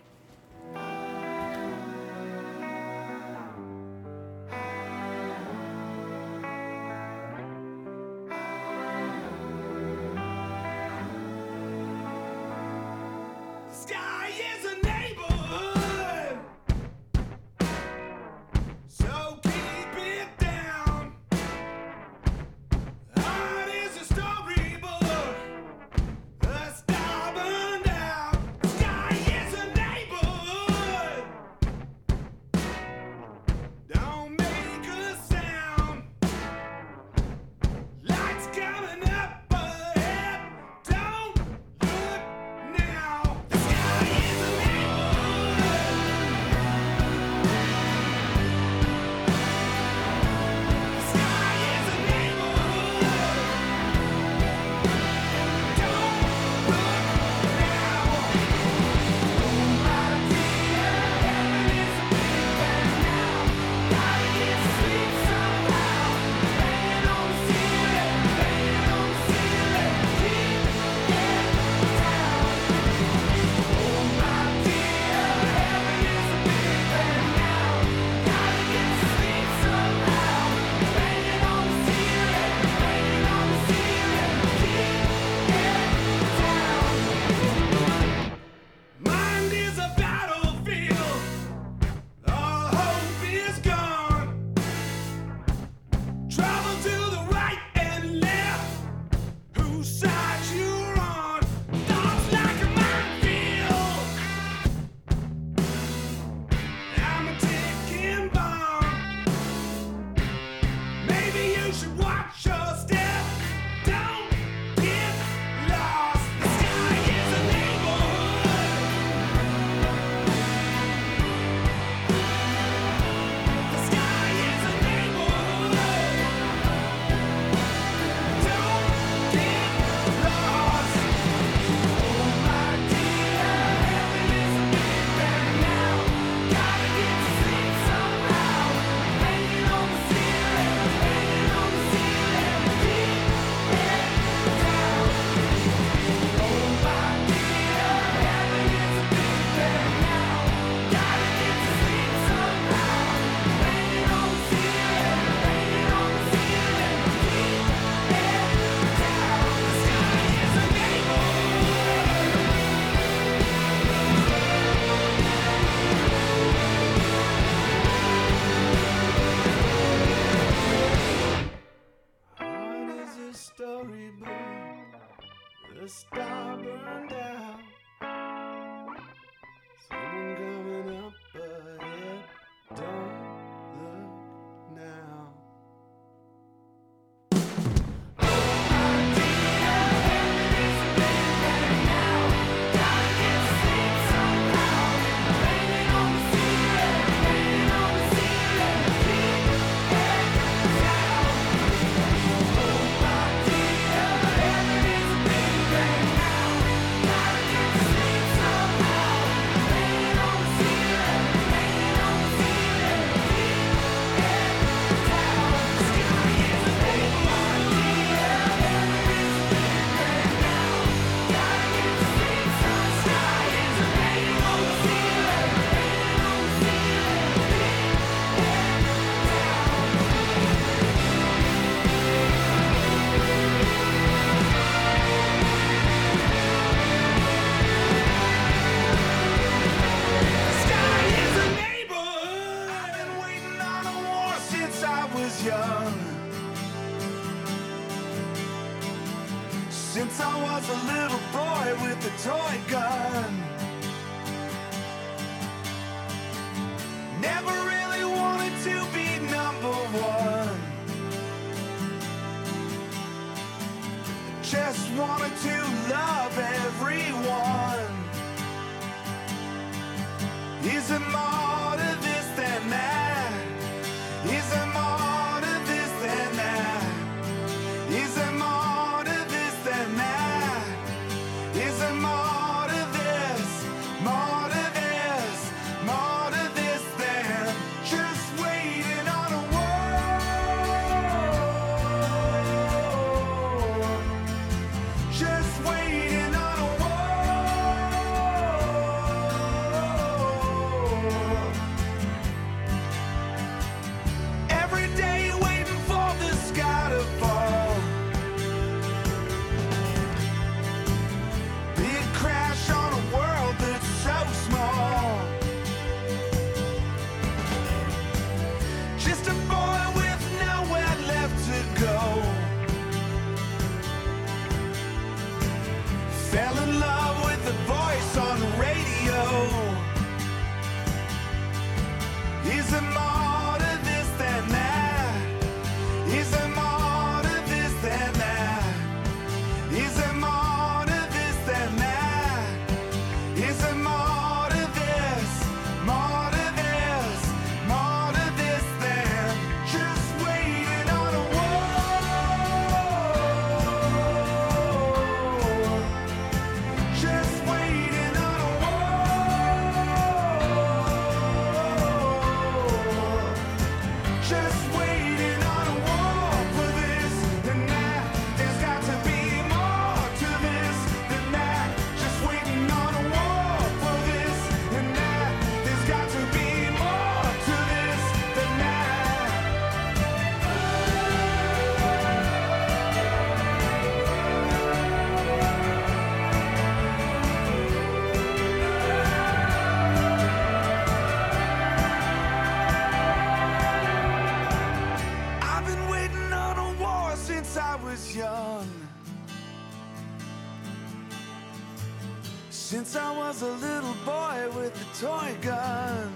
was 403.42 403.62
a 403.62 403.66
little 403.66 403.94
boy 404.04 404.48
with 404.54 404.74
a 404.80 405.04
toy 405.04 405.34
gun. 405.40 406.12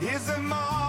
Is 0.00 0.28
it 0.28 0.40
more? 0.40 0.81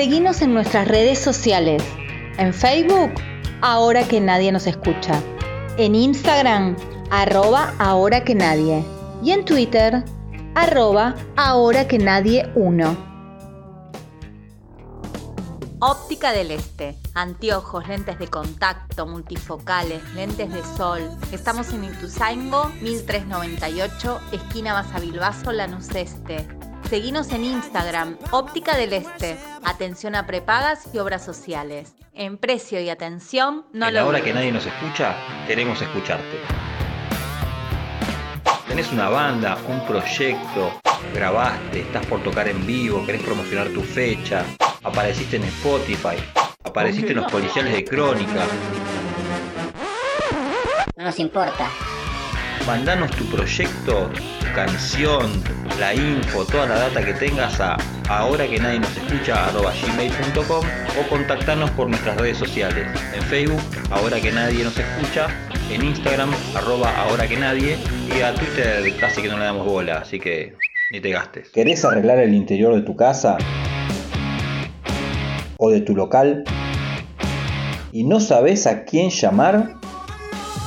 Seguinos 0.00 0.40
en 0.40 0.54
nuestras 0.54 0.88
redes 0.88 1.18
sociales. 1.18 1.82
En 2.38 2.54
Facebook, 2.54 3.12
ahora 3.60 4.08
que 4.08 4.18
nadie 4.18 4.50
nos 4.50 4.66
escucha. 4.66 5.22
En 5.76 5.94
Instagram, 5.94 6.74
arroba 7.10 7.74
ahora 7.78 8.24
que 8.24 8.34
nadie. 8.34 8.82
Y 9.22 9.32
en 9.32 9.44
Twitter, 9.44 10.02
arroba 10.54 11.16
ahora 11.36 11.86
que 11.86 11.98
nadie 11.98 12.50
1. 12.54 12.96
Óptica 15.80 16.32
del 16.32 16.52
Este. 16.52 16.96
Anteojos, 17.12 17.86
lentes 17.86 18.18
de 18.18 18.28
contacto, 18.28 19.06
multifocales, 19.06 20.02
lentes 20.14 20.50
de 20.50 20.62
sol. 20.78 21.02
Estamos 21.30 21.74
en 21.74 21.84
Ituzaingo, 21.84 22.70
1398, 22.80 24.18
esquina 24.32 24.72
Basavilbaso, 24.72 25.52
Lanús 25.52 25.90
Este. 25.94 26.48
Seguinos 26.90 27.30
en 27.30 27.44
Instagram, 27.44 28.18
Óptica 28.32 28.76
del 28.76 28.92
Este. 28.92 29.38
Atención 29.62 30.16
a 30.16 30.26
prepagas 30.26 30.88
y 30.92 30.98
obras 30.98 31.24
sociales. 31.24 31.94
En 32.14 32.36
precio 32.36 32.80
y 32.80 32.90
atención, 32.90 33.64
no 33.72 33.86
en 33.86 33.94
lo 33.94 34.00
la 34.00 34.06
hora 34.06 34.20
que 34.20 34.34
nadie 34.34 34.50
nos 34.50 34.66
escucha, 34.66 35.14
queremos 35.46 35.80
escucharte. 35.80 36.38
¿Tenés 38.66 38.90
una 38.90 39.08
banda, 39.08 39.56
un 39.68 39.86
proyecto? 39.86 40.80
¿Grabaste? 41.14 41.82
¿Estás 41.82 42.04
por 42.06 42.24
tocar 42.24 42.48
en 42.48 42.66
vivo? 42.66 43.06
¿Querés 43.06 43.22
promocionar 43.22 43.68
tu 43.68 43.82
fecha? 43.82 44.44
¿Apareciste 44.82 45.36
en 45.36 45.44
Spotify? 45.44 46.16
¿Apareciste 46.64 47.12
en 47.12 47.18
los 47.18 47.30
policiales 47.30 47.72
de 47.72 47.84
Crónica? 47.84 48.46
No 50.96 51.04
nos 51.04 51.20
importa. 51.20 51.70
Mandanos 52.66 53.10
tu 53.12 53.24
proyecto, 53.26 54.10
tu 54.40 54.54
canción, 54.54 55.42
la 55.78 55.94
info, 55.94 56.44
toda 56.44 56.66
la 56.66 56.78
data 56.78 57.04
que 57.04 57.14
tengas 57.14 57.60
a 57.60 57.76
ahora 58.08 58.46
que 58.46 58.58
nadie 58.58 58.80
nos 58.80 58.96
escucha 58.96 59.50
gmail.com 59.52 60.64
o 61.00 61.08
contactarnos 61.08 61.70
por 61.72 61.88
nuestras 61.88 62.16
redes 62.16 62.36
sociales. 62.36 62.86
En 63.14 63.22
Facebook, 63.22 63.60
ahora 63.90 64.20
que 64.20 64.30
nadie 64.30 64.62
nos 64.64 64.76
escucha, 64.78 65.28
en 65.70 65.84
Instagram, 65.84 66.30
arroba 66.54 66.90
ahora 66.96 67.26
que 67.26 67.36
nadie, 67.36 67.78
y 68.16 68.20
a 68.20 68.34
Twitter 68.34 68.92
casi 68.98 69.22
que 69.22 69.28
no 69.28 69.38
le 69.38 69.44
damos 69.44 69.66
bola, 69.66 69.98
así 69.98 70.18
que 70.18 70.54
ni 70.90 71.00
te 71.00 71.10
gastes. 71.10 71.48
¿Querés 71.50 71.84
arreglar 71.84 72.18
el 72.18 72.34
interior 72.34 72.74
de 72.74 72.82
tu 72.82 72.96
casa? 72.96 73.38
¿O 75.56 75.70
de 75.70 75.80
tu 75.80 75.94
local? 75.94 76.44
¿Y 77.92 78.04
no 78.04 78.20
sabes 78.20 78.66
a 78.66 78.84
quién 78.84 79.10
llamar? 79.10 79.76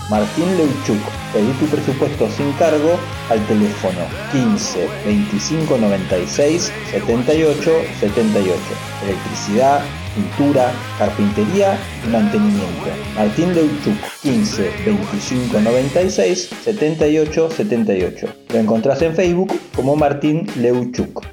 Martín 0.10 0.46
Leuchuk, 0.58 1.02
pedí 1.34 1.52
tu 1.54 1.66
presupuesto 1.66 2.30
sin 2.30 2.52
cargo 2.54 2.98
al 3.30 3.46
teléfono 3.48 4.00
15 4.32 4.88
25 5.06 5.78
96 5.78 6.72
78 6.92 7.72
78. 8.00 8.60
Electricidad, 9.04 9.82
pintura, 10.16 10.72
carpintería 10.98 11.78
y 12.06 12.10
mantenimiento. 12.10 12.90
Martín 13.16 13.54
Leuchuk, 13.54 13.98
15 14.22 14.72
25 14.86 15.60
96 15.60 16.50
78 16.64 17.50
78. 17.50 18.28
Lo 18.54 18.60
encontrás 18.60 19.02
en 19.02 19.16
Facebook 19.16 19.52
como 19.76 19.96
Martín 19.96 20.48
Leuchuk. 20.56 21.26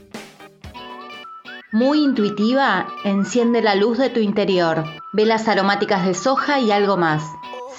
Muy 1.72 2.02
intuitiva, 2.02 2.88
enciende 3.04 3.62
la 3.62 3.76
luz 3.76 3.98
de 3.98 4.10
tu 4.10 4.18
interior. 4.18 4.82
Velas 5.12 5.46
aromáticas 5.46 6.04
de 6.04 6.14
soja 6.14 6.58
y 6.58 6.72
algo 6.72 6.96
más. 6.96 7.22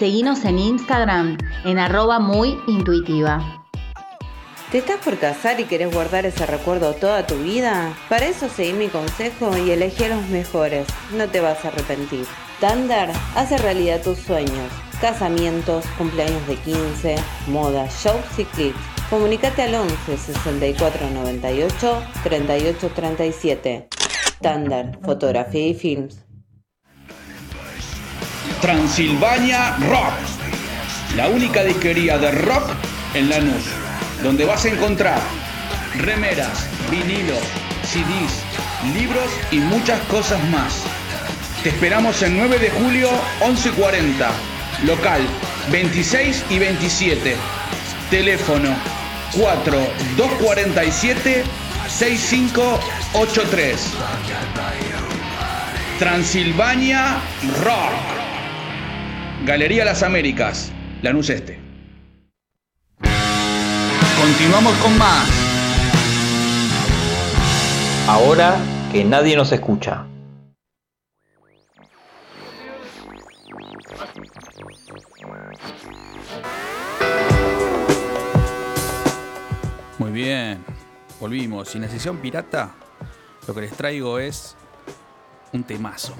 Seguinos 0.02 0.46
en 0.46 0.58
Instagram 0.58 1.38
en 1.64 1.78
arroba 1.78 2.18
muy 2.18 2.58
intuitiva. 2.66 3.64
¿Te 4.72 4.80
estás 4.80 4.98
por 4.98 5.20
casar 5.20 5.60
y 5.60 5.66
querés 5.66 5.94
guardar 5.94 6.26
ese 6.26 6.48
recuerdo 6.48 6.96
toda 6.96 7.28
tu 7.28 7.36
vida? 7.36 7.96
Para 8.10 8.26
eso 8.26 8.50
seguí 8.50 8.74
mi 8.74 8.88
consejo 8.88 9.56
y 9.60 9.70
elegí 9.70 10.06
a 10.06 10.16
los 10.16 10.28
mejores. 10.30 10.88
No 11.16 11.30
te 11.30 11.40
vas 11.40 11.64
a 11.64 11.68
arrepentir. 11.68 12.26
Thunder 12.60 13.12
hace 13.36 13.60
realidad 13.60 14.02
tus 14.02 14.18
sueños. 14.18 14.72
Casamientos, 15.00 15.86
cumpleaños 16.00 16.48
de 16.48 16.56
15, 16.56 17.16
moda, 17.50 17.88
shows 18.04 18.40
y 18.40 18.46
clips. 18.46 18.80
Comunicate 19.08 19.62
al 19.62 19.76
11 19.76 20.18
64 20.18 21.12
98 21.12 22.04
38 22.24 22.92
37. 22.96 23.88
Thunder, 24.42 24.98
fotografía 25.04 25.68
y 25.68 25.76
films. 25.76 26.31
Transilvania 28.62 29.76
Rock, 29.90 30.14
la 31.16 31.28
única 31.30 31.64
disquería 31.64 32.20
de 32.20 32.32
rock 32.32 32.70
en 33.16 33.30
Lanús, 33.30 33.64
donde 34.22 34.46
vas 34.46 34.66
a 34.66 34.70
encontrar 34.70 35.20
remeras, 35.98 36.68
vinilos, 36.92 37.42
CDs, 37.84 38.44
libros 38.94 39.32
y 39.50 39.58
muchas 39.58 40.00
cosas 40.02 40.40
más. 40.50 40.84
Te 41.64 41.70
esperamos 41.70 42.22
el 42.22 42.38
9 42.38 42.60
de 42.60 42.70
julio 42.70 43.10
11:40, 43.40 44.30
local 44.86 45.22
26 45.72 46.46
y 46.52 46.60
27, 46.60 47.36
teléfono 48.12 48.76
4247 49.34 51.44
6583. 51.88 53.88
Transilvania 55.98 57.16
Rock. 57.64 58.21
Galería 59.44 59.84
Las 59.84 60.04
Américas, 60.04 60.72
Lanús 61.02 61.32
Este. 61.32 61.60
Continuamos 64.22 64.78
con 64.78 64.96
más. 65.00 65.28
Ahora 68.08 68.56
que 68.92 69.04
nadie 69.04 69.36
nos 69.36 69.52
escucha. 69.52 70.06
Muy 79.98 80.12
bien, 80.12 80.64
volvimos. 81.20 81.70
Sin 81.70 81.90
sesión 81.90 82.18
pirata, 82.18 82.76
lo 83.48 83.56
que 83.56 83.62
les 83.62 83.72
traigo 83.72 84.20
es 84.20 84.56
un 85.52 85.64
temazo. 85.64 86.14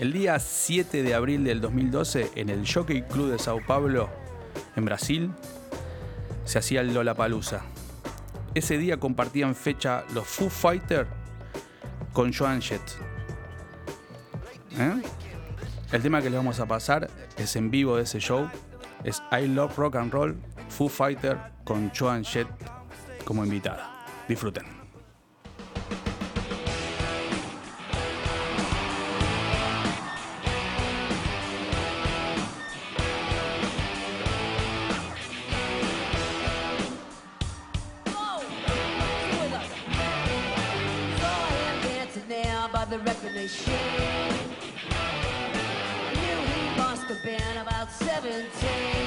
El 0.00 0.14
día 0.14 0.38
7 0.38 1.02
de 1.02 1.12
abril 1.12 1.44
del 1.44 1.60
2012, 1.60 2.30
en 2.34 2.48
el 2.48 2.66
Jockey 2.66 3.02
Club 3.02 3.32
de 3.32 3.38
Sao 3.38 3.60
Paulo, 3.66 4.08
en 4.74 4.86
Brasil, 4.86 5.30
se 6.46 6.58
hacía 6.58 6.80
el 6.80 6.94
Lollapalooza. 6.94 7.60
Ese 8.54 8.78
día 8.78 8.96
compartían 8.96 9.54
fecha 9.54 10.06
los 10.14 10.26
Foo 10.26 10.48
Fighters 10.48 11.06
con 12.14 12.32
Joan 12.32 12.62
Jett. 12.62 12.80
¿Eh? 14.78 15.02
El 15.92 16.00
tema 16.00 16.22
que 16.22 16.30
les 16.30 16.38
vamos 16.38 16.60
a 16.60 16.66
pasar 16.66 17.10
es 17.36 17.54
en 17.56 17.70
vivo 17.70 17.98
de 17.98 18.04
ese 18.04 18.20
show. 18.20 18.48
Es 19.04 19.22
I 19.30 19.48
Love 19.48 19.76
Rock 19.76 19.96
and 19.96 20.10
Roll 20.10 20.40
Foo 20.70 20.88
Fighter 20.88 21.36
con 21.62 21.92
Joan 21.94 22.24
Jett 22.24 22.48
como 23.26 23.44
invitada. 23.44 24.06
Disfruten. 24.26 24.79
Record 43.50 43.66
machine. 43.66 44.94
Knew 46.14 46.38
he 46.54 46.76
must 46.76 47.04
have 47.08 47.22
been 47.22 47.56
about 47.58 47.90
17. 47.92 48.99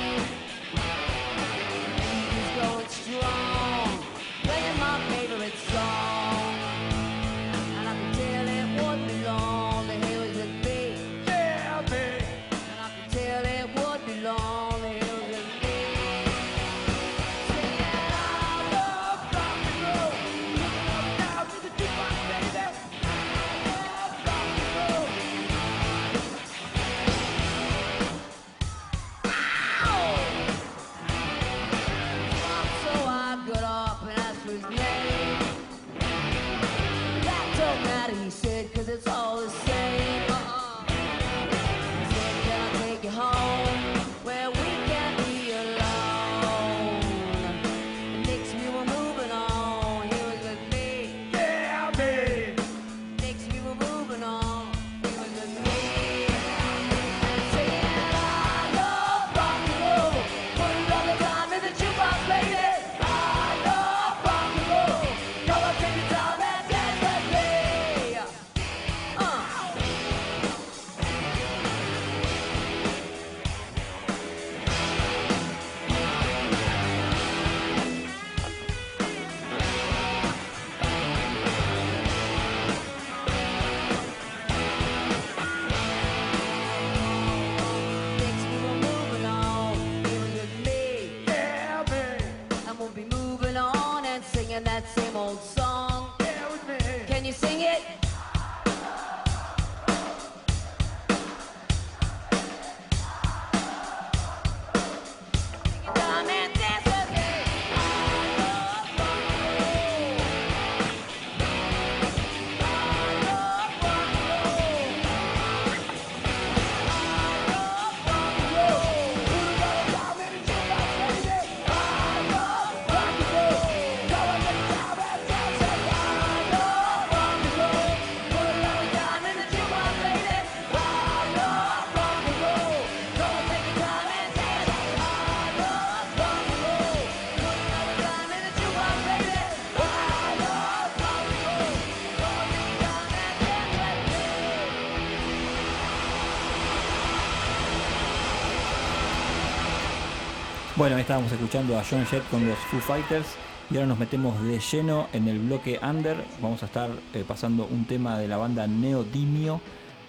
Bueno, 150.83 150.97
estábamos 150.97 151.31
escuchando 151.31 151.79
a 151.79 151.83
John 151.89 152.05
Jett 152.05 152.29
con 152.29 152.45
los 152.45 152.57
Foo 152.57 152.81
Fighters 152.81 153.37
y 153.71 153.75
ahora 153.75 153.87
nos 153.87 153.99
metemos 153.99 154.43
de 154.43 154.59
lleno 154.59 155.07
en 155.13 155.29
el 155.29 155.39
bloque 155.39 155.79
Under. 155.81 156.17
Vamos 156.41 156.61
a 156.61 156.65
estar 156.65 156.89
eh, 157.13 157.23
pasando 157.25 157.65
un 157.71 157.85
tema 157.85 158.19
de 158.19 158.27
la 158.27 158.35
banda 158.35 158.67
Neodimio, 158.67 159.61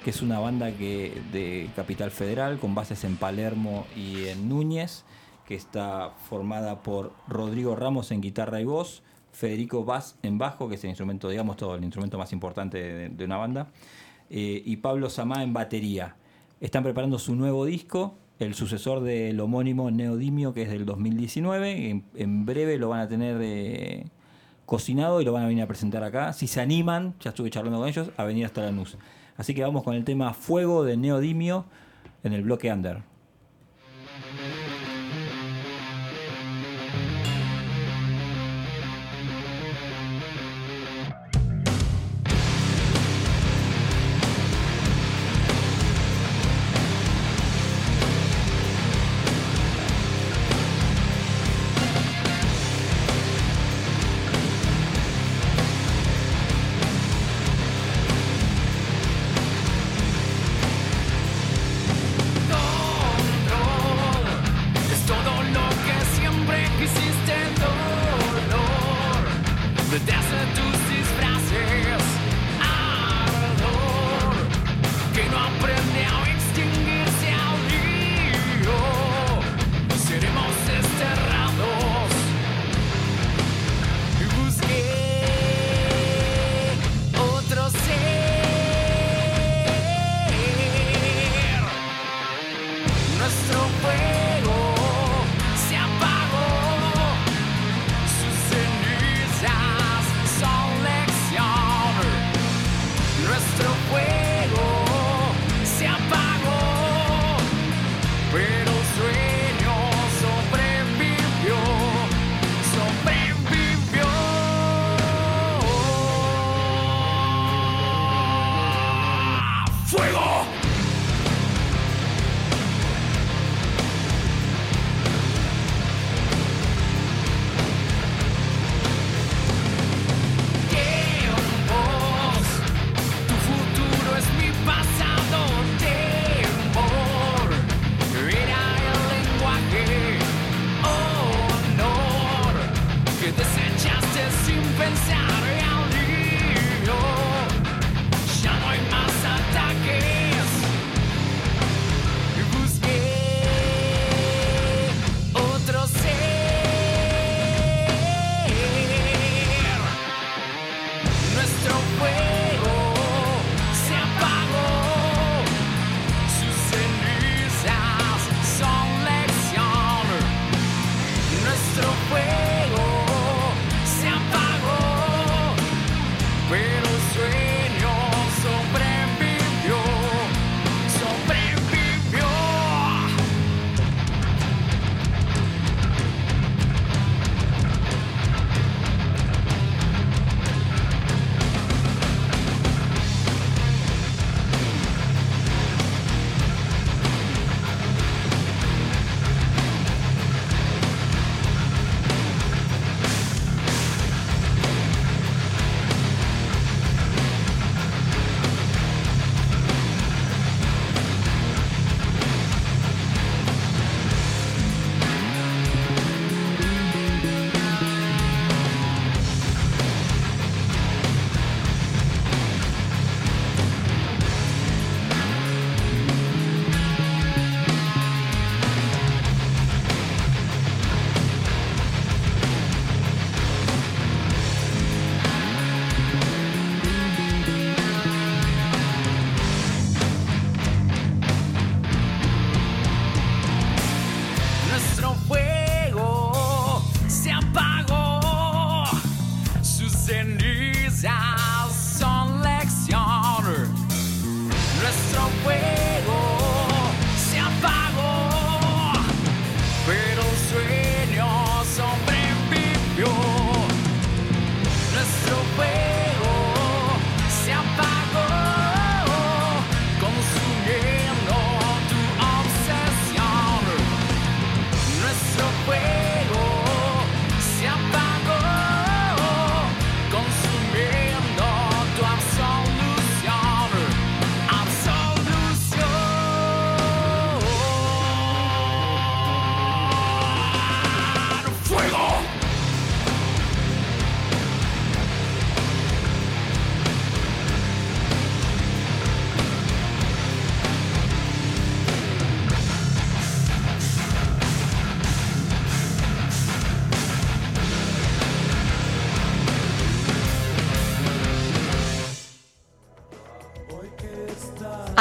que 0.02 0.10
es 0.10 0.20
una 0.20 0.40
banda 0.40 0.72
que 0.72 1.22
de 1.30 1.70
Capital 1.76 2.10
Federal 2.10 2.58
con 2.58 2.74
bases 2.74 3.04
en 3.04 3.16
Palermo 3.16 3.86
y 3.94 4.24
en 4.24 4.48
Núñez, 4.48 5.04
que 5.46 5.54
está 5.54 6.10
formada 6.28 6.82
por 6.82 7.12
Rodrigo 7.28 7.76
Ramos 7.76 8.10
en 8.10 8.20
guitarra 8.20 8.60
y 8.60 8.64
voz, 8.64 9.04
Federico 9.30 9.84
Vaz 9.84 10.18
en 10.24 10.38
bajo, 10.38 10.68
que 10.68 10.74
es 10.74 10.82
el 10.82 10.90
instrumento, 10.90 11.28
digamos, 11.28 11.56
todo 11.56 11.76
el 11.76 11.84
instrumento 11.84 12.18
más 12.18 12.32
importante 12.32 12.82
de, 12.82 13.08
de 13.10 13.24
una 13.24 13.36
banda, 13.36 13.68
eh, 14.28 14.60
y 14.66 14.78
Pablo 14.78 15.08
Samá 15.08 15.44
en 15.44 15.52
batería. 15.52 16.16
Están 16.60 16.82
preparando 16.82 17.20
su 17.20 17.36
nuevo 17.36 17.64
disco, 17.64 18.16
el 18.38 18.54
sucesor 18.54 19.00
del 19.02 19.38
homónimo 19.40 19.90
Neodimio, 19.90 20.52
que 20.54 20.62
es 20.62 20.70
del 20.70 20.84
2019. 20.86 21.90
En, 21.90 22.04
en 22.14 22.46
breve 22.46 22.78
lo 22.78 22.88
van 22.88 23.00
a 23.00 23.08
tener 23.08 23.38
eh, 23.40 24.06
cocinado 24.66 25.20
y 25.20 25.24
lo 25.24 25.32
van 25.32 25.44
a 25.44 25.46
venir 25.46 25.62
a 25.62 25.66
presentar 25.66 26.02
acá. 26.02 26.32
Si 26.32 26.46
se 26.46 26.60
animan, 26.60 27.14
ya 27.20 27.30
estuve 27.30 27.50
charlando 27.50 27.78
con 27.78 27.88
ellos, 27.88 28.10
a 28.16 28.24
venir 28.24 28.46
hasta 28.46 28.62
Lanús. 28.62 28.96
Así 29.36 29.54
que 29.54 29.62
vamos 29.62 29.82
con 29.82 29.94
el 29.94 30.04
tema 30.04 30.32
Fuego 30.34 30.84
de 30.84 30.96
Neodimio 30.96 31.64
en 32.22 32.32
el 32.32 32.42
bloque 32.42 32.72
Under. 32.72 33.02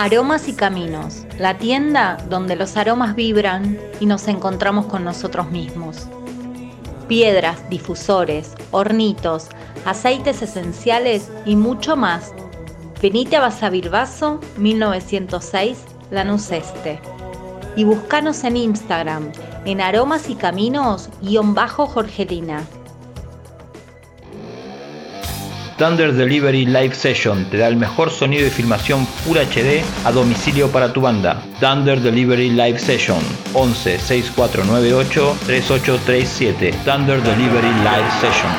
Aromas 0.03 0.49
y 0.49 0.53
Caminos, 0.53 1.25
la 1.39 1.57
tienda 1.57 2.17
donde 2.29 2.57
los 2.57 2.75
aromas 2.75 3.15
vibran 3.15 3.79
y 4.01 4.05
nos 4.05 4.27
encontramos 4.27 4.87
con 4.87 5.05
nosotros 5.05 5.49
mismos. 5.49 6.09
Piedras, 7.07 7.69
difusores, 7.69 8.53
hornitos, 8.71 9.47
aceites 9.85 10.41
esenciales 10.41 11.31
y 11.45 11.55
mucho 11.55 11.95
más. 11.95 12.33
Venite 13.01 13.37
a 13.37 13.39
Basavilbaso 13.39 14.41
1906, 14.57 15.77
Lanús 16.11 16.51
Este. 16.51 16.99
Y 17.77 17.85
buscanos 17.85 18.43
en 18.43 18.57
Instagram 18.57 19.31
en 19.63 19.79
aromas 19.79 20.29
y 20.29 20.35
caminos 20.35 21.07
guion 21.21 21.53
bajo 21.53 21.87
Jorgelina. 21.87 22.65
Thunder 25.77 26.13
Delivery 26.13 26.65
Live 26.67 26.93
Session 26.93 27.45
te 27.45 27.57
da 27.57 27.67
el 27.67 27.75
mejor 27.75 28.11
sonido 28.11 28.45
y 28.45 28.51
filmación 28.51 29.07
Full 29.07 29.37
HD 29.37 29.81
a 30.05 30.11
domicilio 30.11 30.71
para 30.71 30.93
tu 30.93 31.01
banda. 31.01 31.41
Thunder 31.59 31.99
Delivery 31.99 32.51
Live 32.51 32.77
Session 32.77 33.17
11 33.53 33.97
6498 33.97 35.37
3837. 35.45 36.73
Thunder 36.85 37.21
Delivery 37.23 37.73
Live 37.79 38.11
Session. 38.21 38.51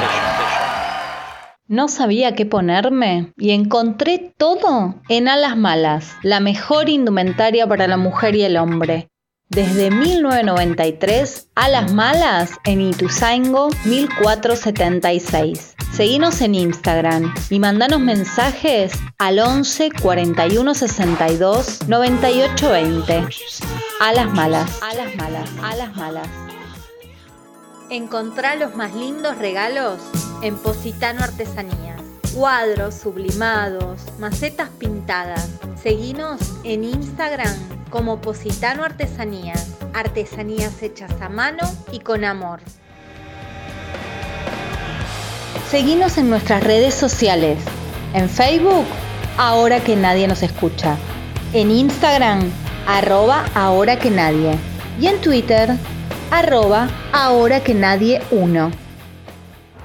No 1.69 1.89
sabía 1.89 2.35
qué 2.35 2.47
ponerme 2.47 3.33
y 3.39 3.53
encontré 3.53 4.35
todo 4.37 4.97
en 5.09 5.29
Alas 5.29 5.57
Malas, 5.57 6.17
la 6.23 6.41
mejor 6.41 6.89
indumentaria 6.89 7.67
para 7.67 7.87
la 7.87 7.97
mujer 7.97 8.35
y 8.35 8.43
el 8.43 8.57
hombre. 8.57 9.09
Desde 9.49 9.91
1993, 9.91 11.51
Alas 11.55 11.93
Malas 11.93 12.55
en 12.65 12.81
Ituzaingo 12.81 13.69
1476. 13.85 15.75
Seguinos 15.95 16.41
en 16.41 16.57
Instagram 16.57 17.33
y 17.51 17.61
mandanos 17.61 18.01
mensajes 18.01 18.95
al 19.17 19.39
11 19.39 19.91
41 20.03 20.75
62 20.75 21.87
98 21.87 22.71
20. 22.71 23.25
Alas 24.01 24.35
Malas, 24.35 24.83
Alas 24.83 25.15
Malas, 25.15 25.51
Alas 25.63 25.95
Malas. 25.95 26.29
Encontrá 27.91 28.57
los 28.57 28.75
más 28.75 28.93
lindos 28.97 29.39
regalos 29.39 30.01
en 30.43 30.57
Positano 30.57 31.23
Artesanías. 31.23 32.03
Cuadros 32.35 32.97
sublimados, 32.97 34.01
macetas 34.19 34.71
pintadas. 34.71 35.49
Seguinos 35.81 36.41
en 36.65 36.83
Instagram 36.83 37.55
como 37.91 38.21
Positano 38.21 38.83
Artesanías. 38.83 39.77
Artesanías 39.93 40.83
hechas 40.83 41.13
a 41.21 41.29
mano 41.29 41.63
y 41.93 42.01
con 42.01 42.25
amor. 42.25 42.59
Seguinos 45.71 46.19
en 46.19 46.31
nuestras 46.31 46.63
redes 46.63 46.95
sociales. 46.95 47.59
En 48.13 48.29
Facebook, 48.29 48.85
ahora 49.39 49.81
que 49.81 49.97
nadie 49.97 50.29
nos 50.29 50.43
escucha. 50.43 50.97
En 51.53 51.71
Instagram, 51.71 52.51
arroba 52.87 53.45
ahora 53.55 53.99
que 53.99 54.11
nadie. 54.11 54.57
Y 55.01 55.07
en 55.07 55.21
Twitter, 55.21 55.71
arroba 56.31 56.89
ahora 57.13 57.61
que 57.61 57.75
nadie 57.75 58.23
uno. 58.31 58.71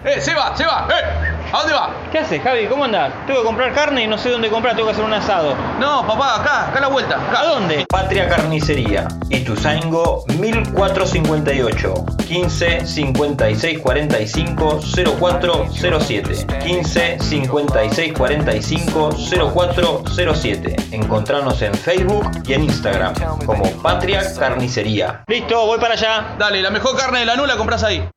¡Eh, 0.06 0.22
se 0.22 0.34
va, 0.34 0.56
se 0.56 0.66
va! 0.66 0.88
¡Eh! 0.90 1.30
¿A 1.52 1.58
dónde 1.58 1.74
va? 1.74 1.94
¿Qué 2.10 2.20
haces, 2.20 2.42
Javi? 2.42 2.68
¿Cómo 2.68 2.86
andás? 2.86 3.12
Tengo 3.28 3.42
que 3.42 3.46
comprar 3.46 3.74
carne 3.74 4.04
y 4.04 4.08
no 4.08 4.18
sé 4.18 4.30
dónde 4.30 4.50
comprar, 4.50 4.74
tengo 4.74 4.88
que 4.88 4.94
hacer 4.94 5.04
un 5.04 5.14
asado. 5.14 5.56
No, 5.78 6.08
papá, 6.08 6.36
acá, 6.40 6.68
acá 6.70 6.78
a 6.78 6.82
la 6.82 6.88
vuelta. 6.88 7.20
¿A 7.38 7.44
dónde? 7.44 7.86
Patria 7.90 8.30
Carnicería, 8.30 9.10
Ituzaingo 9.30 10.24
1458, 10.40 11.94
15 12.26 12.86
56 12.86 13.80
45 13.80 14.80
0407, 15.20 16.46
15 16.64 17.18
56 17.20 18.14
45 18.14 19.10
0407. 19.54 20.76
Encontranos 20.92 21.62
en 21.62 21.74
Facebook 21.74 22.32
y 22.46 22.54
en 22.54 22.64
Instagram 22.64 23.16
como 23.46 23.70
Patria 23.82 24.22
Carnicería. 24.38 25.24
Listo, 25.28 25.66
voy 25.66 25.80
para 25.80 25.96
allá. 25.96 26.36
Dale, 26.38 26.62
la 26.62 26.70
mejor 26.70 26.96
carne 26.96 27.20
de 27.20 27.26
la 27.26 27.36
nula 27.36 27.58
compras 27.58 27.84
ahí. 27.84 28.08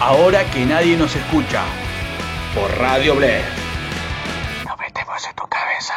Ahora 0.00 0.44
que 0.50 0.64
nadie 0.66 0.96
nos 0.96 1.14
escucha. 1.14 1.62
Por 2.54 2.70
Radio 2.78 3.14
Bled. 3.16 3.42
Nos 4.66 4.78
metemos 4.78 5.26
en 5.26 5.34
tu 5.34 5.46
cabeza. 5.48 5.94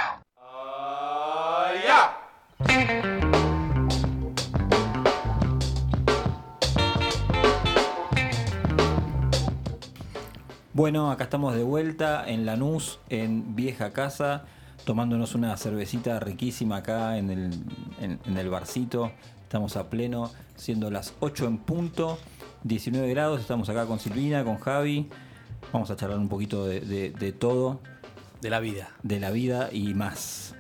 Bueno, 10.74 11.12
acá 11.12 11.24
estamos 11.26 11.56
de 11.56 11.64
vuelta 11.64 12.24
en 12.28 12.46
Lanús, 12.46 13.00
en 13.10 13.56
Vieja 13.56 13.92
Casa, 13.92 14.44
tomándonos 14.86 15.34
una 15.34 15.56
cervecita 15.58 16.20
riquísima 16.20 16.78
acá 16.78 17.18
en 17.18 17.30
el, 17.32 17.54
en- 18.00 18.20
en 18.26 18.38
el 18.38 18.50
barcito. 18.50 19.12
Estamos 19.42 19.76
a 19.78 19.90
pleno, 19.90 20.32
siendo 20.56 20.92
las 20.92 21.14
8 21.20 21.48
en 21.48 21.58
punto, 21.58 22.20
19 22.68 23.08
grados. 23.10 23.42
Estamos 23.42 23.70
acá 23.70 23.86
con 23.86 24.00
Silvina, 24.00 24.44
con 24.44 24.58
Javi. 24.58 25.08
Vamos 25.74 25.90
a 25.92 25.96
charlar 25.96 26.18
un 26.20 26.30
poquito 26.30 26.66
de, 26.66 26.82
de- 26.82 27.10
de 27.12 27.32
todo. 27.32 27.80
De 28.42 28.50
la 28.50 28.60
vida. 28.60 28.90
De 29.04 29.20
la 29.20 29.32
vida 29.32 29.70
y 29.72 29.94
más. 29.94 30.56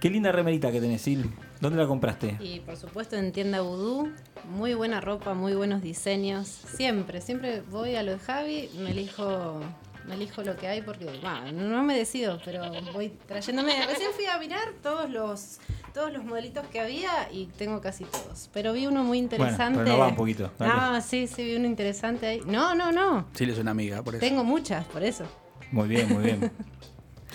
Qué 0.00 0.10
linda 0.10 0.32
remerita 0.32 0.70
que 0.72 0.80
tenés, 0.80 1.02
Sil. 1.04 1.28
¿Dónde 1.60 1.76
la 1.78 1.86
compraste? 1.88 2.36
Y 2.40 2.60
por 2.60 2.76
supuesto 2.76 3.16
en 3.16 3.32
tienda 3.32 3.60
Voodoo, 3.62 4.08
muy 4.48 4.74
buena 4.74 5.00
ropa, 5.00 5.34
muy 5.34 5.54
buenos 5.54 5.82
diseños. 5.82 6.46
Siempre, 6.48 7.20
siempre 7.20 7.62
voy 7.62 7.96
a 7.96 8.02
lo 8.04 8.12
de 8.12 8.18
Javi, 8.20 8.70
me 8.78 8.92
elijo, 8.92 9.60
me 10.06 10.14
elijo 10.14 10.42
lo 10.44 10.56
que 10.56 10.68
hay 10.68 10.82
porque 10.82 11.06
bah, 11.20 11.50
no 11.52 11.82
me 11.82 11.96
decido, 11.96 12.40
pero 12.44 12.62
voy 12.94 13.08
trayéndome. 13.26 13.84
Recién 13.86 14.12
fui 14.14 14.26
a 14.26 14.38
mirar 14.38 14.68
todos 14.82 15.10
los 15.10 15.58
todos 15.92 16.12
los 16.12 16.24
modelitos 16.24 16.66
que 16.68 16.80
había 16.80 17.28
y 17.32 17.46
tengo 17.58 17.80
casi 17.80 18.04
todos. 18.04 18.48
Pero 18.52 18.72
vi 18.72 18.86
uno 18.86 19.04
muy 19.04 19.18
interesante. 19.18 19.78
pero 19.78 19.90
no 19.90 19.98
va 19.98 20.08
un 20.08 20.16
poquito, 20.16 20.50
dale. 20.58 20.72
No, 20.72 21.00
sí, 21.00 21.26
sí, 21.26 21.42
vi 21.44 21.56
uno 21.56 21.66
interesante 21.66 22.26
ahí. 22.26 22.42
No, 22.46 22.74
no, 22.74 22.92
no. 22.92 23.26
Sí, 23.34 23.44
es 23.44 23.58
una 23.58 23.70
amiga, 23.72 24.02
por 24.02 24.14
eso. 24.14 24.20
Tengo 24.20 24.44
muchas, 24.44 24.84
por 24.86 25.02
eso. 25.02 25.24
Muy 25.72 25.88
bien, 25.88 26.08
muy 26.12 26.24
bien. 26.24 26.50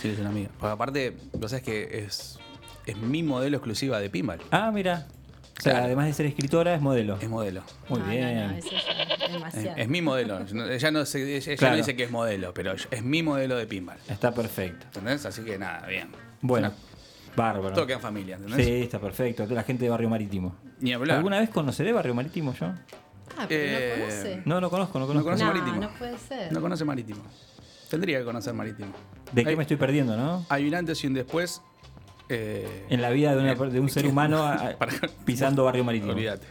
Sí, 0.01 0.09
es 0.09 0.17
una 0.19 0.29
amiga. 0.29 0.49
Porque 0.59 0.73
aparte, 0.73 1.15
vos 1.33 1.51
sabés 1.51 1.63
que 1.63 1.99
es, 2.05 2.39
es 2.87 2.97
mi 2.97 3.21
modelo 3.21 3.57
exclusiva 3.57 3.99
de 3.99 4.09
Pinball. 4.09 4.39
Ah, 4.49 4.71
mira. 4.73 5.05
O 5.57 5.61
sea, 5.61 5.73
Claro. 5.73 5.85
además 5.85 6.07
de 6.07 6.13
ser 6.13 6.25
escritora, 6.25 6.73
es 6.73 6.81
modelo. 6.81 7.17
Es 7.21 7.29
modelo. 7.29 7.61
Muy 7.89 7.99
No, 7.99 8.05
no, 8.05 8.11
bien. 8.11 8.23
no, 8.35 8.59
ya 8.59 9.25
es 9.27 9.31
demasiado. 9.31 9.69
Es, 9.69 9.77
es 9.77 9.87
mi 9.87 10.01
modelo. 10.01 10.39
No- 10.51 10.67
Ella, 10.67 10.89
no, 10.91 11.05
se- 11.05 11.37
ella 11.37 11.55
Claro. 11.55 11.73
no 11.73 11.77
dice 11.77 11.95
que 11.95 12.03
es 12.05 12.11
modelo, 12.11 12.53
pero 12.55 12.73
es 12.73 13.03
mi 13.03 13.21
modelo 13.21 13.55
de 13.55 13.67
pinball. 13.67 13.97
Está 14.09 14.33
perfecto. 14.33 14.87
¿Entendés? 14.87 15.25
Así 15.27 15.43
que 15.43 15.59
nada, 15.59 15.85
bien. 15.87 16.09
Bueno, 16.41 16.73
bárbaro. 17.35 17.73
Todo 17.73 17.85
queda 17.87 17.95
en 17.97 18.01
familia, 18.01 18.35
¿entendés? 18.35 18.65
Sí, 18.65 18.73
está 18.83 18.99
perfecto. 18.99 19.43
Toda 19.43 19.55
la 19.55 19.63
gente 19.63 19.83
de 19.85 19.89
Barrio 19.89 20.09
Marítimo. 20.09 20.55
Ni 20.79 20.93
hablar. 20.93 21.17
¿Alguna 21.17 21.39
vez 21.39 21.49
conoceré 21.49 21.91
Barrio 21.93 22.13
Marítimo 22.13 22.53
yo? 22.53 22.67
Ah, 23.37 23.45
pero 23.47 23.63
Eh, 23.65 23.95
no 23.97 24.03
conoce. 24.05 24.41
No, 24.45 24.61
no 24.61 24.69
conozco, 24.69 24.99
no 24.99 25.05
No 25.05 25.07
conozco. 25.07 25.25
conoce 25.25 25.43
No, 25.43 25.53
Marítimo. 25.53 25.81
no 25.81 25.89
puede 25.97 26.17
ser. 26.17 26.51
No 26.53 26.61
conoce 26.61 26.85
Marítimo. 26.85 27.21
Tendría 27.89 28.19
que 28.19 28.25
conocer 28.25 28.53
Marítimo. 28.53 28.91
¿De 29.31 29.43
qué 29.43 29.49
Hay- 29.51 29.55
me 29.55 29.63
estoy 29.63 29.77
perdiendo, 29.77 30.15
no? 30.17 30.45
Hay 30.49 30.67
un 30.67 30.75
antes 30.75 31.03
y 31.03 31.07
un 31.07 31.13
después. 31.13 31.61
eh, 32.29 32.85
En 32.89 33.01
la 33.01 33.09
vida 33.09 33.35
de, 33.35 33.41
una- 33.41 33.53
de 33.55 33.79
un 33.79 33.89
ser 33.89 34.07
humano 34.07 34.43
a- 34.43 34.53
a- 34.53 34.77
para- 34.77 34.93
pisando 35.25 35.63
Barrio 35.65 35.83
Marítimo. 35.83 36.11
Olvídate. 36.13 36.45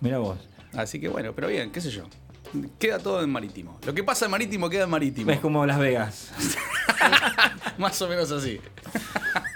Mira 0.00 0.18
vos. 0.18 0.38
Así 0.74 1.00
que 1.00 1.08
bueno, 1.08 1.32
pero 1.34 1.48
bien, 1.48 1.70
qué 1.70 1.80
sé 1.80 1.90
yo. 1.90 2.04
Queda 2.78 2.98
todo 2.98 3.22
en 3.22 3.30
Marítimo. 3.30 3.78
Lo 3.86 3.94
que 3.94 4.04
pasa 4.04 4.24
en 4.26 4.30
Marítimo 4.32 4.68
queda 4.68 4.84
en 4.84 4.90
Marítimo. 4.90 5.30
Es 5.30 5.40
como 5.40 5.64
Las 5.66 5.78
Vegas. 5.78 6.30
Más 7.78 8.00
o 8.02 8.08
menos 8.08 8.30
así. 8.30 8.60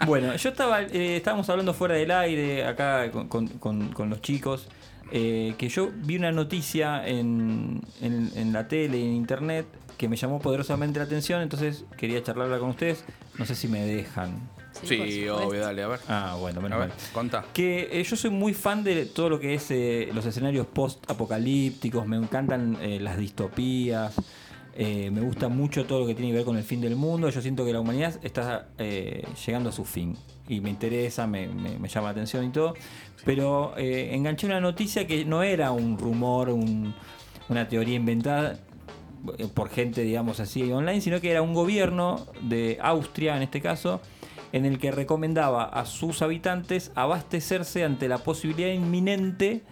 Bueno, 0.07 0.35
yo 0.37 0.51
estaba, 0.51 0.83
eh, 0.83 1.17
estábamos 1.17 1.49
hablando 1.51 1.75
fuera 1.75 1.95
del 1.97 2.11
aire 2.11 2.65
acá 2.65 3.11
con, 3.11 3.29
con- 3.29 3.49
con- 3.49 3.89
con 3.89 4.11
los 4.11 4.21
chicos, 4.23 4.69
eh, 5.11 5.55
que 5.59 5.69
yo 5.69 5.91
vi 5.93 6.17
una 6.17 6.31
noticia 6.33 7.07
en, 7.07 7.81
en- 8.01 8.31
en 8.37 8.53
la 8.53 8.69
tele, 8.69 9.01
en 9.01 9.13
internet, 9.15 9.67
que 9.97 10.09
me 10.09 10.17
llamó 10.17 10.39
poderosamente 10.39 10.99
la 11.01 11.07
atención, 11.07 11.43
entonces 11.43 11.85
quería 11.97 12.23
charlarla 12.23 12.59
con 12.59 12.71
ustedes. 12.71 13.05
No 13.39 13.45
sé 13.45 13.55
si 13.55 13.67
me 13.69 13.81
dejan. 13.85 14.39
Sí, 14.85 15.27
obvio, 15.29 15.61
dale, 15.61 15.83
a 15.83 15.89
ver. 15.89 16.01
Ah, 16.07 16.37
bueno, 16.39 16.61
A 16.61 16.63
menos 16.63 16.79
ver, 16.79 16.89
mal. 16.91 16.97
contá. 17.13 17.45
Que 17.53 17.89
eh, 17.91 18.05
yo 18.05 18.15
soy 18.15 18.31
muy 18.31 18.55
fan 18.55 18.85
de 18.85 19.07
todo 19.07 19.29
lo 19.29 19.41
que 19.41 19.55
es 19.55 19.67
eh, 19.73 20.09
los 20.15 20.25
escenarios 20.25 20.69
post-apocalípticos, 20.69 22.07
me 22.07 22.17
encantan 22.17 22.77
eh, 22.81 23.01
las 23.01 23.19
distopías, 23.19 24.15
eh, 24.81 25.11
me 25.11 25.21
gusta 25.21 25.49
mucho 25.49 25.85
todo 25.87 26.01
lo 26.01 26.07
que 26.07 26.15
tiene 26.15 26.31
que 26.31 26.37
ver 26.37 26.45
con 26.47 26.57
el 26.57 26.63
fin 26.63 26.81
del 26.81 26.95
mundo, 26.97 27.29
yo 27.29 27.43
siento 27.43 27.65
que 27.65 27.73
la 27.73 27.81
humanidad 27.81 28.15
está 28.23 28.69
eh, 28.79 29.27
llegando 29.45 29.71
a 29.71 29.73
su 29.73 29.85
fin. 29.85 30.17
Y 30.49 30.61
me 30.61 30.71
interesa, 30.71 31.27
me, 31.27 31.47
llama 31.89 32.07
la 32.07 32.11
atención 32.11 32.45
y 32.45 32.51
todo, 32.51 32.75
pero 33.25 33.75
eh, 33.77 34.15
enganché 34.15 34.47
una 34.47 34.61
noticia 34.61 35.07
que 35.07 35.25
no 35.27 35.43
era 35.43 35.73
un 35.73 35.99
rumor, 35.99 36.49
un- 36.49 36.95
una 37.51 37.69
teoría 37.69 37.97
inventada 37.97 38.59
eh, 39.37 39.47
por 39.53 39.69
gente, 39.69 40.03
digamos 40.03 40.39
así, 40.41 40.71
online, 40.73 41.01
sino 41.01 41.21
que 41.21 41.31
era 41.33 41.43
un 41.43 41.53
gobierno 41.53 42.25
de 42.43 42.79
Austria, 42.81 43.37
en 43.37 43.43
este 43.43 43.61
caso, 43.61 44.01
en 44.53 44.65
el 44.65 44.79
que 44.79 44.91
recomendaba 44.93 45.65
a 45.65 45.85
sus 45.85 46.23
habitantes 46.23 46.93
abastecerse 46.95 47.85
ante 47.85 48.09
la 48.09 48.19
posibilidad 48.19 48.71
inminente 48.73 49.63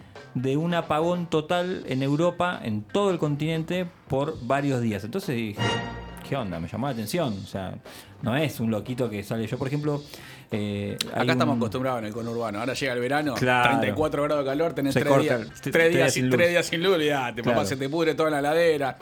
de 0.41 0.57
un 0.57 0.73
apagón 0.73 1.27
total 1.29 1.83
en 1.87 2.03
Europa, 2.03 2.59
en 2.63 2.83
todo 2.83 3.11
el 3.11 3.17
continente, 3.19 3.85
por 4.07 4.37
varios 4.45 4.81
días. 4.81 5.03
Entonces 5.03 5.35
dije, 5.35 5.61
¿qué 6.27 6.35
onda? 6.35 6.59
Me 6.59 6.67
llamó 6.67 6.87
la 6.87 6.93
atención. 6.93 7.37
O 7.43 7.47
sea, 7.47 7.75
no 8.21 8.35
es 8.35 8.59
un 8.59 8.71
loquito 8.71 9.09
que 9.09 9.23
sale. 9.23 9.47
Yo, 9.47 9.57
por 9.57 9.67
ejemplo. 9.67 10.01
eh, 10.51 10.97
Acá 11.13 11.33
estamos 11.33 11.57
acostumbrados 11.57 11.99
en 11.99 12.05
el 12.05 12.13
conurbano. 12.13 12.59
Ahora 12.59 12.73
llega 12.73 12.93
el 12.93 12.99
verano, 12.99 13.33
Claro. 13.35 13.69
34 13.79 14.23
grados 14.23 14.45
de 14.45 14.49
calor, 14.51 14.73
tenés 14.73 14.93
Se 14.93 15.01
tres 15.01 15.11
corta 15.13 15.37
días, 15.37 15.51
tres 15.61 15.93
días, 15.93 16.13
sin, 16.13 16.29
tres 16.29 16.39
luz. 16.41 16.49
días 16.49 16.65
sin 16.67 16.83
luz, 16.83 16.93
olvidate, 16.95 17.41
Claro. 17.41 17.57
papá, 17.57 17.67
se 17.67 17.75
te 17.75 17.89
pudre 17.89 18.15
toda 18.15 18.29
la 18.29 18.41
ladera. 18.41 18.97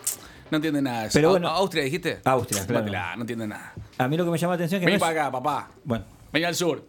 No 0.51 0.57
entiende 0.57 0.81
nada 0.81 1.01
de 1.01 1.07
eso. 1.07 1.13
Pero 1.17 1.29
bueno- 1.31 1.47
¿Austria 1.49 1.83
dijiste? 1.83 2.19
Austria, 2.23 2.65
claro. 2.65 3.15
No 3.17 3.21
entiende 3.21 3.47
nada. 3.47 3.73
A 3.97 4.07
mí 4.07 4.15
lo 4.17 4.25
que 4.25 4.31
me 4.31 4.37
llama 4.37 4.51
la 4.53 4.55
atención 4.55 4.77
es 4.77 4.81
que. 4.81 4.85
Vení 4.85 4.99
no 4.99 5.05
es- 5.05 5.09
para 5.13 5.21
acá, 5.27 5.31
papá. 5.31 5.69
Bueno. 5.83 6.05
Vení 6.31 6.45
al 6.45 6.55
sur. 6.55 6.83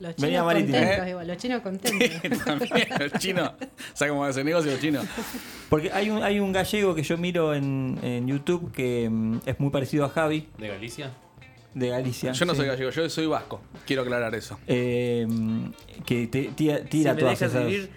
Los 0.00 0.16
Venía 0.16 0.38
chinos 0.40 0.46
marítimo. 0.46 0.78
contentos, 0.78 1.06
¿Eh? 1.06 1.10
igual, 1.10 1.26
los 1.28 1.36
chinos 1.36 1.62
contentos. 1.62 2.38
También, 2.44 2.88
los 2.98 3.12
chinos. 3.20 3.52
¿Sabes 3.92 4.12
cómo 4.12 4.24
hacen 4.24 4.46
negocio 4.46 4.70
los 4.72 4.80
chinos? 4.80 5.04
Porque 5.68 5.92
hay 5.92 6.08
un, 6.10 6.22
hay 6.22 6.40
un 6.40 6.52
gallego 6.52 6.94
que 6.94 7.02
yo 7.02 7.18
miro 7.18 7.54
en, 7.54 7.98
en 8.02 8.26
YouTube 8.26 8.72
que 8.72 9.08
mm, 9.10 9.40
es 9.44 9.60
muy 9.60 9.70
parecido 9.70 10.06
a 10.06 10.08
Javi. 10.08 10.48
¿De 10.58 10.68
Galicia? 10.68 11.10
De 11.74 11.88
Galicia. 11.88 12.32
Yo 12.32 12.46
no 12.46 12.52
sí. 12.54 12.58
soy 12.60 12.66
gallego, 12.68 12.90
yo 12.90 13.08
soy 13.10 13.26
vasco. 13.26 13.60
Quiero 13.86 14.02
aclarar 14.02 14.34
eso. 14.34 14.58
Eh, 14.66 15.26
que 16.06 16.26
te- 16.28 16.50
tira, 16.56 16.82
tira 16.82 17.10
Si 17.12 17.16
me 17.16 17.20
todas 17.20 17.38
dejas 17.38 17.54
esas, 17.54 17.66
vivir, 17.66 17.90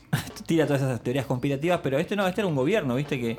tira 0.46 0.66
todas 0.66 0.82
esas 0.82 1.02
teorías 1.02 1.26
conspirativas, 1.26 1.80
pero 1.82 1.98
este 1.98 2.16
no, 2.16 2.26
este 2.26 2.40
era 2.40 2.48
un 2.48 2.56
gobierno, 2.56 2.94
viste 2.96 3.20
que. 3.20 3.36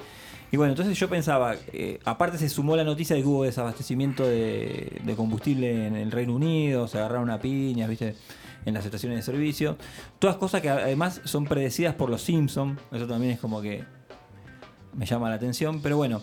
Y 0.52 0.58
bueno, 0.58 0.72
entonces 0.72 0.98
yo 0.98 1.10
pensaba, 1.10 1.56
eh, 1.74 2.00
aparte 2.06 2.38
se 2.38 2.48
sumó 2.50 2.76
la 2.76 2.84
noticia 2.84 3.16
de 3.16 3.22
que 3.24 3.28
hubo 3.28 3.44
desabastecimiento 3.44 4.24
de, 4.26 5.02
de 5.04 5.16
combustible 5.16 5.88
en 5.88 5.96
el 5.96 6.12
Reino 6.12 6.36
Unido, 6.36 6.88
se 6.88 6.98
agarraron 6.98 7.30
a 7.30 7.40
piñas, 7.40 7.90
viste, 7.90 8.16
en 8.66 8.74
las 8.74 8.86
estaciones 8.86 9.18
de 9.18 9.22
servicio. 9.24 9.78
Todas 10.20 10.38
cosas 10.38 10.62
que 10.62 10.70
además 10.70 11.22
son 11.26 11.46
predecidas 11.46 11.96
por 11.96 12.10
los 12.10 12.22
Simpsons, 12.22 12.80
eso 12.92 13.06
también 13.08 13.34
es 13.34 13.40
como 13.40 13.62
que 13.62 13.84
me 14.94 15.06
llama 15.06 15.30
la 15.30 15.36
atención, 15.36 15.82
pero 15.82 15.98
bueno. 15.98 16.22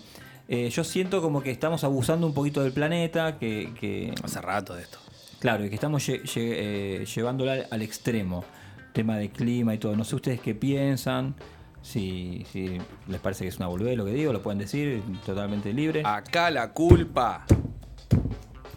eh, 0.49 0.71
yo 0.71 0.83
siento 0.85 1.21
como 1.21 1.43
que 1.43 1.51
estamos 1.51 1.85
abusando 1.85 2.27
un 2.27 2.33
poquito 2.35 2.63
del 2.63 2.73
planeta, 2.73 3.39
que, 3.39 3.73
que 3.79 4.15
Hace 4.23 4.41
rato 4.41 4.75
de 4.75 4.83
esto. 4.83 4.99
Claro, 5.41 5.65
y 5.65 5.69
que 5.69 5.75
estamos 5.75 6.09
lle- 6.09 6.23
lle- 6.23 6.55
eh, 6.57 7.05
llevándola 7.15 7.53
al, 7.53 7.67
al 7.71 7.83
extremo. 7.83 8.45
Tema 8.93 9.17
de 9.19 9.31
clima 9.31 9.75
y 9.75 9.79
todo. 9.79 9.97
No 9.97 10.05
sé 10.05 10.15
ustedes 10.17 10.41
qué 10.41 10.55
piensan. 10.55 11.35
Si, 11.83 12.47
si 12.51 12.79
les 13.09 13.21
parece 13.21 13.45
que 13.45 13.49
es 13.49 13.57
una 13.57 13.67
boludez 13.67 13.97
lo 13.97 14.05
que 14.05 14.13
digo, 14.13 14.33
lo 14.33 14.43
pueden 14.43 14.59
decir 14.59 15.03
totalmente 15.27 15.73
libre. 15.73 16.03
Acá 16.05 16.51
la 16.51 16.73
culpa 16.73 17.45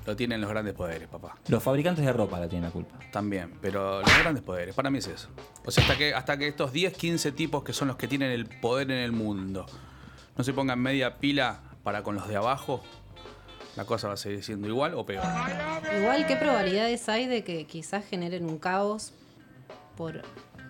lo 0.06 0.16
tienen 0.16 0.41
los 0.41 0.49
grandes 0.49 0.74
poderes, 0.74 1.08
papá. 1.08 1.36
Los 1.47 1.64
fabricantes 1.64 2.06
de 2.06 2.14
ropa 2.14 2.39
la 2.39 2.47
tienen 2.47 2.70
la 2.70 2.72
culpa. 2.72 2.97
También, 3.12 3.58
pero 3.62 4.01
los 4.01 4.20
grandes 4.20 4.43
poderes, 4.43 4.76
para 4.76 4.89
mí 4.89 4.99
es 4.99 5.08
eso. 5.08 5.30
O 5.66 5.72
sea, 5.72 5.84
hasta 5.84 5.97
que, 5.97 6.14
hasta 6.14 6.38
que 6.38 6.47
estos 6.47 6.72
10, 6.72 6.93
15 6.93 7.32
tipos 7.32 7.64
que 7.64 7.74
son 7.74 7.88
los 7.88 7.97
que 7.97 8.08
tienen 8.08 8.32
el 8.32 8.45
poder 8.45 8.91
en 8.91 8.99
el 8.99 9.12
mundo 9.12 9.66
no 10.38 10.43
se 10.43 10.53
pongan 10.53 10.80
media 10.80 11.18
pila 11.18 11.62
para 11.84 12.03
con 12.03 12.16
los 12.16 12.28
de 12.28 12.36
abajo, 12.36 12.84
la 13.76 13.86
cosa 13.86 14.08
va 14.08 14.14
a 14.14 14.18
seguir 14.18 14.43
siendo 14.43 14.68
igual 14.68 14.93
o 14.95 15.06
peor. 15.06 15.24
Igual, 15.99 16.28
¿qué 16.28 16.36
probabilidades 16.36 17.08
hay 17.10 17.28
de 17.28 17.43
que 17.43 17.66
quizás 17.66 18.06
generen 18.06 18.45
un 18.45 18.60
caos 18.60 19.14
por 19.97 20.22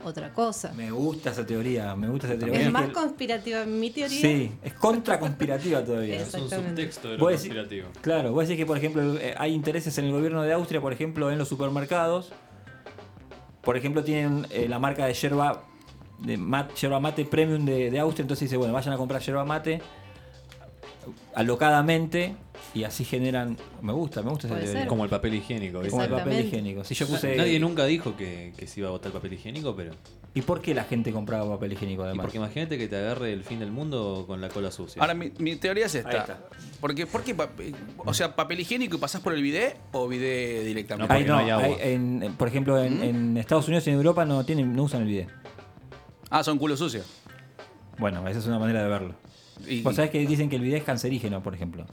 otra 0.06 0.32
cosa? 0.34 0.72
Me 0.74 0.92
gusta 0.92 1.32
esa 1.32 1.46
teoría, 1.46 1.96
me 1.96 2.08
gusta 2.10 2.28
esa 2.28 2.38
teoría. 2.40 2.62
Es 2.62 2.72
más 2.72 2.90
conspirativa 2.90 3.66
mi 3.66 3.90
teoría. 3.90 4.20
Sí, 4.22 4.52
es 4.64 4.74
contra 4.74 5.20
conspirativa 5.20 5.84
todavía. 5.84 6.22
Es 6.22 6.34
un 6.34 6.50
subtexto 6.50 7.10
de 7.10 7.18
lo 7.18 7.26
decís- 7.26 7.32
conspirativo. 7.38 7.88
Claro, 8.02 8.32
vos 8.34 8.44
decís 8.48 8.58
que, 8.62 8.66
por 8.66 8.78
ejemplo, 8.78 9.16
eh, 9.18 9.34
hay 9.38 9.54
intereses 9.54 9.98
en 9.98 10.06
el 10.06 10.12
gobierno 10.12 10.42
de 10.44 10.54
Austria, 10.54 10.82
por 10.82 10.94
ejemplo, 10.94 11.32
en 11.32 11.38
los 11.38 11.48
supermercados. 11.48 12.32
Por 13.62 13.78
ejemplo, 13.78 14.04
tienen 14.04 14.46
eh, 14.52 14.68
la 14.70 14.78
marca 14.80 15.06
de 15.08 15.14
yerba, 15.14 15.64
de 16.20 16.38
mat- 16.38 16.74
yerba 16.76 17.00
mate 17.00 17.26
premium 17.26 17.66
de, 17.66 17.90
de 17.90 18.00
Austria, 18.00 18.24
entonces 18.24 18.48
dice, 18.50 18.58
bueno, 18.58 18.74
vayan 18.74 18.94
a 18.94 18.98
comprar 18.98 19.22
yerba 19.22 19.44
mate 19.44 19.82
alocadamente 21.34 22.36
y 22.76 22.84
así 22.84 23.04
generan... 23.06 23.58
Me 23.82 23.94
gusta, 23.94 24.22
me 24.22 24.30
gusta 24.30 24.48
ser. 24.50 24.86
Como 24.88 25.04
el 25.06 25.10
papel 25.10 25.34
higiénico. 25.34 25.80
¿viste? 25.80 25.90
Como 25.92 26.04
el 26.04 26.10
papel 26.10 26.46
higiénico. 26.46 26.84
Si 26.84 26.94
yo 26.94 27.08
puse... 27.08 27.36
Nadie 27.36 27.60
nunca 27.60 27.86
dijo 27.86 28.16
que, 28.16 28.54
que 28.58 28.68
se 28.68 28.82
iba 28.82 28.90
a 28.90 28.92
botar 28.92 29.12
papel 29.12 29.34
higiénico, 29.34 29.76
pero. 29.76 29.94
¿Y 30.34 30.42
por 30.42 30.62
qué 30.62 30.74
la 30.76 30.84
gente 30.84 31.14
compraba 31.14 31.50
papel 31.50 31.72
higiénico 31.74 32.02
Y 32.04 32.06
además? 32.08 32.26
porque 32.26 32.38
imagínate 32.38 32.78
que 32.78 32.90
te 32.90 32.98
agarre 32.98 33.32
el 33.32 33.46
fin 33.46 33.60
del 33.60 33.72
mundo 33.72 34.26
con 34.28 34.42
la 34.42 34.50
cola 34.50 34.70
sucia. 34.70 35.02
Ahora, 35.02 35.14
mi, 35.14 35.32
mi 35.40 35.56
teoría 35.56 35.86
es 35.86 35.96
Ahí 35.96 36.02
esta. 36.02 36.18
está. 36.18 36.40
Porque, 36.82 37.08
¿Por 37.08 37.24
qué? 37.24 37.34
pa- 37.34 37.50
O 38.00 38.14
sea, 38.14 38.36
papel 38.36 38.60
higiénico 38.60 38.98
y 38.98 39.00
pasás 39.00 39.22
por 39.22 39.34
el 39.34 39.42
bidet 39.42 39.78
o 39.94 40.08
bidet 40.10 40.66
directamente? 40.66 41.14
Ahí 41.14 41.24
no, 41.24 41.38
hay- 41.38 41.76
en- 41.80 42.22
en- 42.22 42.34
por 42.34 42.50
ejemplo, 42.50 42.84
en, 42.84 43.02
en 43.02 43.38
Estados 43.38 43.68
Unidos 43.70 43.88
y 43.88 43.92
en 43.92 43.96
Europa 43.96 44.26
no 44.26 44.44
tienen, 44.46 44.76
no 44.76 44.84
usan 44.84 45.04
el 45.04 45.08
bidet. 45.08 45.30
Ah, 46.30 46.44
son 46.44 46.58
culo 46.60 46.76
sucio. 46.76 47.04
Bueno, 47.98 48.28
esa 48.28 48.40
es 48.40 48.46
una 48.48 48.60
manera 48.60 48.84
de 48.84 48.90
verlo. 48.90 49.16
Y- 49.66 49.84
Vos 49.84 49.96
sabés 49.96 50.12
que 50.12 50.20
dicen 50.28 50.50
que 50.50 50.58
el 50.58 50.62
bidet 50.64 50.80
es 50.80 50.84
cancerígeno, 50.86 51.42
por 51.42 51.56
ejemplo. 51.56 51.86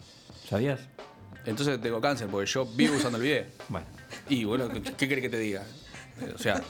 ¿Sabías? 0.53 0.81
Entonces 1.47 1.81
tengo 1.81 1.99
cáncer 1.99 2.29
porque 2.31 2.45
yo 2.47 2.67
vivo 2.67 2.95
usando 2.97 3.17
el 3.17 3.25
bidet. 3.25 3.47
Bueno. 3.71 3.87
Y 4.29 4.45
bueno, 4.45 4.69
¿qué, 4.69 4.83
qué 4.83 5.09
querés 5.09 5.23
que 5.23 5.31
te 5.31 5.39
diga? 5.39 5.63
O 6.35 6.39
sea, 6.39 6.61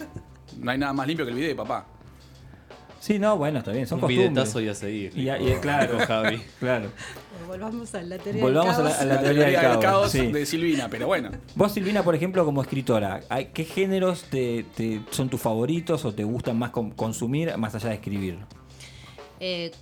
no 0.56 0.70
hay 0.70 0.78
nada 0.78 0.92
más 0.92 1.04
limpio 1.08 1.26
que 1.26 1.32
el 1.32 1.36
bidet, 1.36 1.56
papá. 1.56 1.84
Sí, 3.00 3.18
no, 3.18 3.36
bueno, 3.36 3.58
está 3.58 3.72
bien, 3.72 3.84
son 3.88 3.96
Un 3.96 4.02
costumbres. 4.02 4.30
bidetazo 4.30 4.60
y 4.60 4.68
a 4.68 4.74
seguir. 4.76 5.12
Y, 5.18 5.28
y- 5.28 5.56
claro, 5.60 5.98
Javi. 6.06 6.40
claro. 6.60 6.92
Volvamos 7.48 7.92
a 7.96 8.02
la 8.02 8.18
teoría 8.18 8.40
Volvamos 8.40 8.76
a 8.78 8.82
del 8.84 8.92
caos. 8.92 9.00
a 9.00 9.04
la 9.04 9.20
teoría 9.20 9.44
del 9.70 9.78
caos. 9.80 10.12
sí. 10.12 10.30
de 10.30 10.46
Silvina, 10.46 10.88
pero 10.88 11.08
bueno. 11.08 11.30
Vos, 11.56 11.72
Silvina, 11.72 12.04
por 12.04 12.14
ejemplo, 12.14 12.44
como 12.44 12.62
escritora, 12.62 13.22
¿hay- 13.30 13.46
¿qué 13.46 13.64
géneros 13.64 14.22
te, 14.30 14.64
te- 14.76 15.00
son 15.10 15.28
tus 15.28 15.40
favoritos 15.40 16.04
o 16.04 16.14
te 16.14 16.22
gustan 16.22 16.56
más 16.56 16.70
consumir 16.70 17.56
más 17.58 17.74
allá 17.74 17.88
de 17.88 17.96
escribir? 17.96 18.38
Eh, 19.40 19.72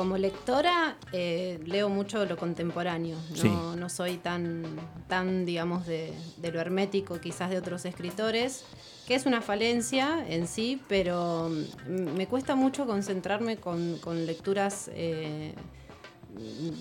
como 0.00 0.16
lectora 0.16 0.96
eh, 1.12 1.60
leo 1.66 1.90
mucho 1.90 2.24
lo 2.24 2.38
contemporáneo. 2.38 3.18
No, 3.32 3.36
Sí. 3.36 3.50
no 3.76 3.90
soy 3.90 4.16
tan, 4.16 4.62
tan 5.08 5.44
digamos, 5.44 5.86
de, 5.86 6.14
de 6.38 6.50
lo 6.50 6.58
hermético 6.58 7.20
quizás 7.20 7.50
de 7.50 7.58
otros 7.58 7.84
escritores, 7.84 8.64
que 9.06 9.14
es 9.14 9.26
una 9.26 9.42
falencia 9.42 10.24
en 10.26 10.46
sí, 10.46 10.80
pero 10.88 11.50
mm, 11.50 12.16
me 12.16 12.26
cuesta 12.26 12.54
mucho 12.54 12.86
concentrarme 12.86 13.58
con, 13.58 13.98
con 13.98 14.24
lecturas 14.24 14.90
eh, 14.94 15.52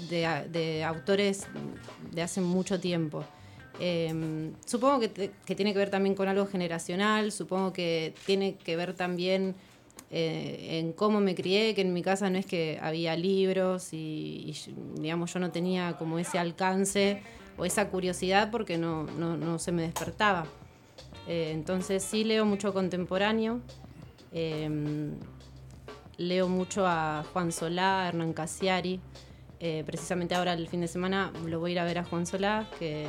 de, 0.09 0.47
de 0.49 0.85
autores 0.85 1.45
de 2.13 2.21
hace 2.21 2.39
mucho 2.39 2.79
tiempo. 2.79 3.25
Eh, 3.81 4.51
supongo 4.65 5.01
que 5.01 5.09
tiene 5.57 5.73
que 5.73 5.79
ver 5.79 5.89
también 5.89 6.15
con 6.15 6.29
algo 6.29 6.45
generacional, 6.47 7.33
supongo 7.33 7.73
que 7.73 8.13
tiene 8.25 8.55
que 8.55 8.77
ver 8.77 8.93
también 8.93 9.55
eh, 10.11 10.79
en 10.79 10.93
cómo 10.93 11.19
me 11.19 11.35
crié, 11.35 11.75
que 11.75 11.81
en 11.81 11.93
mi 11.93 12.01
casa 12.01 12.29
no 12.29 12.37
es 12.37 12.45
que 12.45 12.79
había 12.81 13.15
libros 13.15 13.93
y, 13.93 14.55
digamos 14.95 15.33
yo 15.33 15.39
no 15.39 15.51
tenía 15.51 15.97
como 15.97 16.17
ese 16.17 16.39
alcance 16.39 17.21
o 17.57 17.65
esa 17.65 17.89
curiosidad 17.89 18.49
porque 18.51 18.77
no, 18.77 19.03
no, 19.03 19.37
no 19.37 19.59
se 19.59 19.71
me 19.71 19.83
despertaba. 19.83 20.45
Eh, 21.27 21.51
entonces 21.53 22.03
sí 22.03 22.23
leo 22.23 22.45
mucho 22.45 22.73
contemporáneo, 22.73 23.61
eh, 24.31 25.11
leo 26.17 26.49
mucho 26.49 26.87
a 26.87 27.23
Juan 27.31 27.51
Solá, 27.51 28.05
a 28.05 28.07
Hernán 28.09 28.33
Casiari. 28.33 28.99
Eh, 29.61 29.83
precisamente 29.85 30.35
ahora 30.35 30.53
el 30.53 30.67
fin 30.69 30.81
de 30.81 30.87
semana 30.87 31.33
lo 31.45 31.59
voy 31.59 31.71
a 31.71 31.73
ir 31.73 31.79
a 31.79 31.83
ver 31.83 31.99
a 31.99 32.03
Juan 32.03 32.25
Solá, 32.25 32.67
que, 32.79 33.07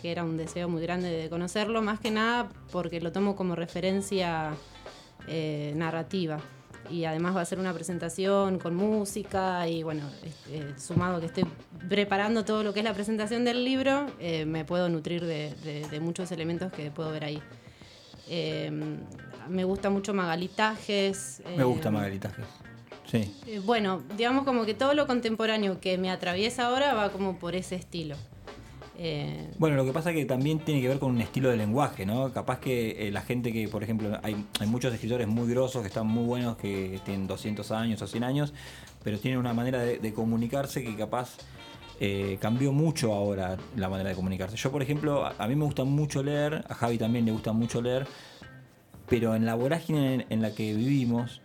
que 0.00 0.10
era 0.12 0.24
un 0.24 0.36
deseo 0.36 0.68
muy 0.68 0.80
grande 0.80 1.10
de 1.10 1.28
conocerlo, 1.28 1.82
más 1.82 2.00
que 2.00 2.10
nada 2.10 2.48
porque 2.70 3.00
lo 3.00 3.12
tomo 3.12 3.36
como 3.36 3.54
referencia 3.54 4.54
eh, 5.28 5.72
narrativa. 5.76 6.38
Y 6.90 7.04
además 7.04 7.36
va 7.36 7.42
a 7.42 7.44
ser 7.44 7.58
una 7.58 7.74
presentación 7.74 8.58
con 8.58 8.74
música 8.74 9.68
y 9.68 9.82
bueno, 9.82 10.02
este, 10.24 10.78
sumado 10.80 11.20
que 11.20 11.26
estoy 11.26 11.44
preparando 11.86 12.46
todo 12.46 12.62
lo 12.62 12.72
que 12.72 12.80
es 12.80 12.84
la 12.84 12.94
presentación 12.94 13.44
del 13.44 13.62
libro, 13.62 14.06
eh, 14.18 14.46
me 14.46 14.64
puedo 14.64 14.88
nutrir 14.88 15.22
de, 15.26 15.54
de- 15.64 15.86
de 15.86 16.00
muchos 16.00 16.32
elementos 16.32 16.72
que 16.72 16.90
puedo 16.90 17.10
ver 17.12 17.24
ahí. 17.24 17.42
Eh, 18.30 18.70
me 19.50 19.64
gusta 19.64 19.90
mucho 19.90 20.14
Magalitajes. 20.14 21.42
Me 21.56 21.64
gusta 21.64 21.90
Magalitajes. 21.90 22.46
Sí. 23.10 23.34
Bueno, 23.64 24.02
digamos 24.16 24.44
como 24.44 24.64
que 24.66 24.74
todo 24.74 24.92
lo 24.94 25.06
contemporáneo 25.06 25.80
que 25.80 25.96
me 25.98 26.10
atraviesa 26.10 26.66
ahora 26.68 26.92
va 26.94 27.10
como 27.10 27.38
por 27.38 27.54
ese 27.54 27.74
estilo. 27.74 28.16
Eh, 29.00 29.52
Bueno, 29.58 29.76
lo 29.76 29.84
que 29.84 29.92
pasa 29.92 30.10
es 30.10 30.16
que 30.16 30.24
también 30.24 30.58
tiene 30.58 30.80
que 30.80 30.88
ver 30.88 30.98
con 30.98 31.12
un 31.12 31.20
estilo 31.20 31.50
de 31.50 31.56
lenguaje, 31.56 32.04
¿no? 32.04 32.32
Capaz 32.32 32.58
que 32.58 33.06
eh, 33.06 33.12
la 33.12 33.22
gente 33.22 33.52
que, 33.52 33.68
por 33.68 33.84
ejemplo, 33.84 34.18
hay, 34.22 34.44
muchos 34.66 34.92
escritores 34.92 35.28
muy 35.28 35.48
grosos 35.48 35.82
que 35.82 35.88
están 35.88 36.08
muy 36.08 36.24
buenos, 36.24 36.56
que 36.56 37.00
tienen 37.04 37.28
200 37.28 37.70
años 37.70 38.02
o 38.02 38.08
100 38.08 38.24
años, 38.24 38.52
pero 39.04 39.18
tienen 39.18 39.38
una 39.38 39.54
manera 39.54 39.78
de, 39.78 40.12
comunicarse 40.12 40.82
que 40.82 40.96
capaz 40.96 41.36
eh, 42.00 42.38
cambió 42.40 42.72
mucho 42.72 43.14
ahora 43.14 43.56
la 43.76 43.88
manera 43.88 44.10
de 44.10 44.16
comunicarse. 44.16 44.56
Yo, 44.56 44.72
por 44.72 44.82
ejemplo, 44.82 45.24
a, 45.26 45.46
mí 45.46 45.54
me 45.54 45.64
gusta 45.64 45.84
mucho 45.84 46.24
leer, 46.24 46.64
a 46.68 46.74
Javi 46.74 46.98
también 46.98 47.24
le 47.24 47.30
gusta 47.30 47.52
mucho 47.52 47.80
leer, 47.80 48.06
pero 49.08 49.36
en 49.36 49.46
la 49.46 49.54
vorágine 49.54 50.14
en, 50.14 50.26
en 50.28 50.42
la 50.42 50.52
que 50.52 50.74
vivimos, 50.74 51.40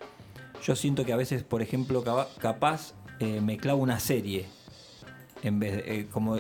yo 0.64 0.76
siento 0.76 1.06
que 1.06 1.14
a 1.14 1.18
veces, 1.18 1.44
por 1.44 1.62
ejemplo, 1.62 2.04
capaz 2.40 2.96
me 3.20 3.56
clavo 3.56 3.82
una 3.82 4.00
serie 4.00 4.48
en 5.44 5.60
vez 5.60 5.76
de, 5.76 6.00
eh, 6.00 6.08
como, 6.12 6.38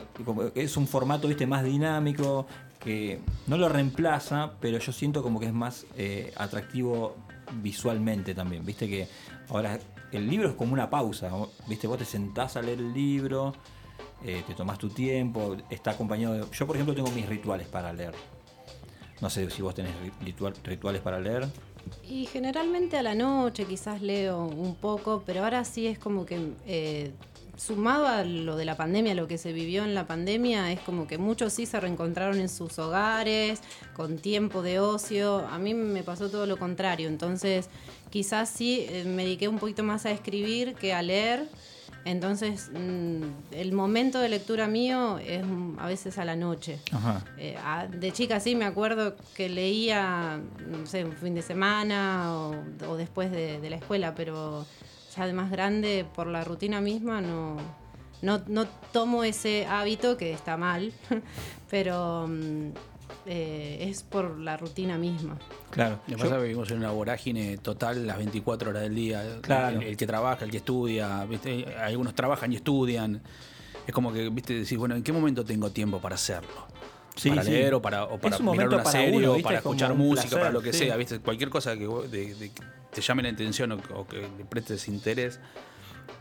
es 0.56 0.78
un 0.78 0.88
formato 0.88 1.28
viste 1.28 1.45
más 1.45 1.64
dinámico 1.64 2.47
que 2.80 3.20
no 3.47 3.58
lo 3.58 3.70
reemplaza 3.70 4.54
pero 4.60 4.78
yo 4.80 4.91
siento 4.91 5.22
como 5.22 5.39
que 5.39 5.45
es 5.47 5.54
más 5.54 5.86
eh, 5.97 6.34
atractivo 6.38 7.16
visualmente 7.62 8.34
también 8.34 8.66
viste 8.66 8.88
que 8.88 9.08
ahora 9.49 9.78
el 10.12 10.28
libro 10.30 10.49
es 10.49 10.56
como 10.56 10.74
una 10.74 10.89
pausa 10.89 11.30
viste 11.68 11.86
vos 11.88 11.97
te 11.97 12.06
sentás 12.06 12.56
a 12.58 12.62
leer 12.62 12.80
el 12.80 12.93
libro 12.93 13.54
eh, 14.26 14.41
te 14.47 14.54
tomas 14.54 14.78
tu 14.78 14.88
tiempo, 14.88 15.58
está 15.70 15.91
acompañado 15.91 16.36
de... 16.36 16.45
Yo, 16.54 16.66
por 16.66 16.78
ejemplo, 16.78 16.95
tengo 16.95 17.12
mis 17.12 17.28
rituales 17.28 17.68
para 17.68 17.91
leer. 17.91 18.14
No 19.20 19.30
sé 19.30 19.49
si 19.49 19.62
vos 19.62 19.76
tenés 19.76 19.91
ritual- 20.24 20.56
rituales 20.64 21.01
para 21.01 21.20
leer. 21.20 21.49
Y 22.08 22.26
generalmente 22.28 22.95
a 22.97 23.04
la 23.04 23.16
noche 23.16 23.66
quizás 23.66 24.01
leo 24.01 24.45
un 24.45 24.76
poco, 24.76 25.24
pero 25.26 25.43
ahora 25.43 25.66
sí 25.66 25.88
es 25.88 25.99
como 25.99 26.26
que 26.26 26.54
sumado 27.58 28.08
a 28.08 28.24
lo 28.24 28.56
de 28.56 28.66
la 28.66 28.76
pandemia, 28.78 29.14
lo 29.14 29.28
que 29.28 29.38
se 29.38 29.54
vivió 29.54 29.84
en 29.84 29.93
la 29.93 30.06
pandemia, 30.08 30.72
es 30.72 30.80
como 30.80 31.08
que 31.08 31.18
muchos 31.18 31.54
sí 31.54 31.66
se 31.66 31.80
reencontraron 31.80 32.39
en 32.39 32.49
sus 32.49 32.80
hogares, 32.80 33.62
con 33.93 34.18
tiempo 34.18 34.62
de 34.62 34.80
ocio. 34.80 35.45
A 35.47 35.60
mí 35.60 35.74
me 35.74 36.04
pasó 36.04 36.30
todo 36.30 36.45
lo 36.45 36.58
contrario, 36.58 37.08
entonces 37.08 37.70
quizás 38.10 38.49
sí 38.49 38.86
eh, 38.89 39.04
me 39.06 39.24
dediqué 39.24 39.47
un 39.47 39.60
poquito 39.60 39.84
más 39.84 40.06
a 40.06 40.12
escribir 40.12 40.76
que 40.76 40.93
a 40.93 41.01
leer. 41.01 41.47
Entonces, 42.06 42.70
mm, 42.74 43.22
el 43.51 43.72
momento 43.72 44.20
de 44.20 44.28
lectura 44.28 44.68
mío 44.68 45.20
es 45.20 45.45
mm, 45.45 45.80
a 45.80 45.88
veces 45.88 46.18
a 46.18 46.26
la 46.26 46.36
noche. 46.36 46.80
Ajá. 46.91 47.24
Eh, 47.38 47.56
a- 47.64 47.88
de 47.88 48.12
chica 48.12 48.41
sí 48.41 48.56
me 48.56 48.66
acuerdo 48.66 49.16
que 49.36 49.47
leía, 49.47 50.38
no 50.68 50.86
sé, 50.86 51.06
un 51.06 51.14
fin 51.14 51.34
de 51.34 51.41
semana 51.41 52.34
o, 52.36 52.56
o 52.89 52.97
después 52.97 53.32
de, 53.32 53.62
de 53.62 53.70
la 53.70 53.78
escuela, 53.78 54.16
pero 54.16 54.66
ya 55.16 55.26
de 55.28 55.34
más 55.34 55.49
grande, 55.51 56.05
por 56.16 56.28
la 56.28 56.43
rutina 56.43 56.82
misma, 56.82 57.22
no, 57.22 57.57
no, 58.22 58.41
no 58.47 58.66
tomo 58.91 59.24
ese 59.24 59.66
hábito 59.66 60.18
que 60.18 60.32
está 60.34 60.57
mal, 60.57 60.91
pero 61.70 62.28
mm, 62.28 62.70
eh, 63.26 63.78
es 63.89 64.03
por 64.03 64.38
la 64.39 64.57
rutina 64.57 64.97
misma. 64.97 65.38
Claro. 65.72 65.99
Lo 66.07 66.16
que 66.18 66.22
pasa 66.24 66.36
es 66.36 66.39
que 66.41 66.43
vivimos 66.47 66.72
en 66.72 66.78
una 66.78 66.91
vorágine 66.91 67.57
total 67.57 68.05
las 68.05 68.18
24 68.18 68.70
horas 68.70 68.84
del 68.84 68.95
día. 68.95 69.39
Claro. 69.41 69.82
El, 69.82 69.88
el 69.88 69.97
que 69.97 70.05
trabaja, 70.07 70.45
el 70.45 70.51
que 70.51 70.57
estudia, 70.57 71.24
¿viste? 71.26 71.66
algunos 71.78 72.14
trabajan 72.16 72.51
y 72.53 72.57
estudian. 72.57 73.22
Es 73.88 73.93
como 73.93 74.14
que, 74.14 74.30
viste, 74.30 74.53
decís, 74.53 74.78
bueno, 74.78 74.95
¿en 74.95 75.03
qué 75.03 75.11
momento 75.11 75.43
tengo 75.43 75.70
tiempo 75.72 75.99
para 75.99 76.16
hacerlo? 76.16 76.68
Sí, 77.16 77.30
para 77.30 77.43
sí. 77.43 77.51
leer 77.51 77.74
o 77.76 77.82
para, 77.82 78.05
o 78.05 78.18
para 78.20 78.38
un 78.38 78.51
mirar 78.51 78.68
una 78.70 78.78
para 78.78 78.91
serie 78.91 79.18
uno, 79.20 79.34
o 79.34 79.41
para 79.41 79.57
Es 79.59 79.66
escuchar 79.66 79.93
música, 79.93 80.22
placer, 80.30 80.39
para 80.39 80.51
lo 80.51 80.61
que 80.61 80.74
sí. 80.74 80.80
sea, 80.80 80.95
¿viste? 80.95 81.19
Cualquier 81.19 81.49
cosa 81.49 81.77
que 81.77 81.85
de- 81.88 82.34
de- 82.35 82.52
te 82.94 83.02
llame 83.02 83.24
la 83.24 83.30
atención 83.30 83.72
o, 83.72 83.78
o 83.95 84.07
que 84.07 84.18
le 84.38 84.45
prestes 84.45 84.88
interés. 84.88 85.40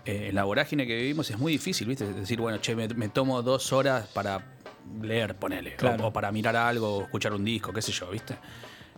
eh, 0.04 0.26
en 0.30 0.34
la 0.34 0.44
vorágine 0.44 0.86
que 0.86 0.96
vivimos 0.96 1.30
es 1.30 1.38
muy 1.38 1.52
difícil, 1.52 1.86
¿viste? 1.88 2.04
Es 2.08 2.16
decir, 2.16 2.40
bueno, 2.40 2.58
che, 2.58 2.74
me, 2.74 2.88
me 2.88 3.08
tomo 3.08 3.42
dos 3.42 3.72
horas 3.72 4.06
para 4.08 4.44
leer, 5.00 5.36
ponele. 5.36 5.74
o- 5.74 5.76
Claro. 5.76 6.06
O, 6.08 6.12
para 6.12 6.32
mirar 6.32 6.56
algo, 6.56 6.98
o 6.98 7.02
escuchar 7.02 7.32
un 7.34 7.44
disco, 7.44 7.72
qué 7.72 7.82
sé 7.82 7.92
yo, 7.92 8.10
¿viste? 8.10 8.34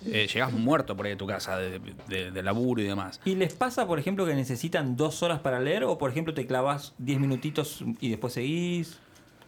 Eh, 0.07 0.27
llegás 0.33 0.53
muerto 0.53 0.97
por 0.97 1.07
ahí 1.07 1.13
a 1.13 1.17
tu 1.17 1.27
casa 1.27 1.57
de, 1.59 1.79
de- 2.09 2.31
de 2.31 2.43
laburo 2.43 2.81
y 2.83 2.85
demás. 2.85 3.21
¿Y 3.25 3.35
les 3.37 3.55
pasa, 3.55 3.87
por 3.87 3.99
ejemplo, 3.99 4.27
que 4.27 4.35
necesitan 4.35 4.97
dos 4.97 5.23
horas 5.23 5.41
para 5.41 5.61
leer? 5.61 5.85
¿O, 5.85 5.97
por 5.99 6.11
ejemplo, 6.11 6.35
te 6.35 6.47
clavas 6.47 6.95
10 6.99 7.19
minutitos 7.21 7.85
y 8.01 8.09
después 8.11 8.33
seguís? 8.35 8.99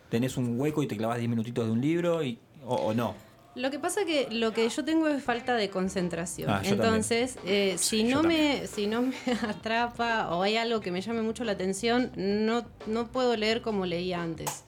¿Tenés 0.09 0.37
un 0.37 0.59
hueco 0.61 0.83
y 0.83 0.87
te 0.87 0.97
clavas 0.97 1.19
10 1.19 1.29
minutitos 1.29 1.67
de 1.67 1.73
un 1.73 1.81
libro? 1.81 2.23
Y, 2.23 2.39
o, 2.65 2.75
o 2.77 2.95
no? 2.95 3.15
Lo 3.57 3.71
que 3.71 3.79
pasa 3.79 4.05
que 4.05 4.29
lo 4.31 4.53
que 4.53 4.69
yo 4.69 4.85
tengo 4.85 5.09
es 5.09 5.23
falta 5.23 5.55
de 5.57 5.71
concentración. 5.71 6.51
Ah, 6.51 6.61
Entonces, 6.63 7.39
eh, 7.47 7.77
si, 7.79 8.05
no 8.05 8.23
me, 8.23 8.67
si 8.67 8.87
no 8.87 9.01
me 9.03 9.15
atrapa 9.49 10.29
o 10.35 10.43
hay 10.43 10.57
algo 10.59 10.81
que 10.81 10.91
me 10.93 11.01
llame 11.01 11.23
mucho 11.23 11.43
la 11.43 11.53
atención, 11.53 12.13
no, 12.17 12.67
no 12.87 13.07
puedo 13.09 13.35
leer 13.35 13.63
como 13.63 13.87
leía 13.87 14.23
antes, 14.23 14.65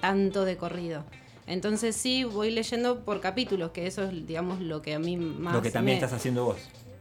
tanto 0.00 0.44
de 0.44 0.56
corrido. 0.56 1.04
Entonces 1.46 1.94
sí, 1.94 2.24
voy 2.24 2.50
leyendo 2.50 3.04
por 3.04 3.20
capítulos, 3.20 3.70
que 3.70 3.86
eso 3.86 4.02
es, 4.02 4.26
digamos, 4.26 4.60
lo 4.60 4.82
que 4.82 4.94
a 4.94 4.98
mí 4.98 5.16
más... 5.16 5.54
Lo 5.54 5.62
que 5.62 5.70
también 5.70 5.98
me- 5.98 6.04
estás 6.04 6.12
haciendo 6.18 6.44
vos. 6.44 6.56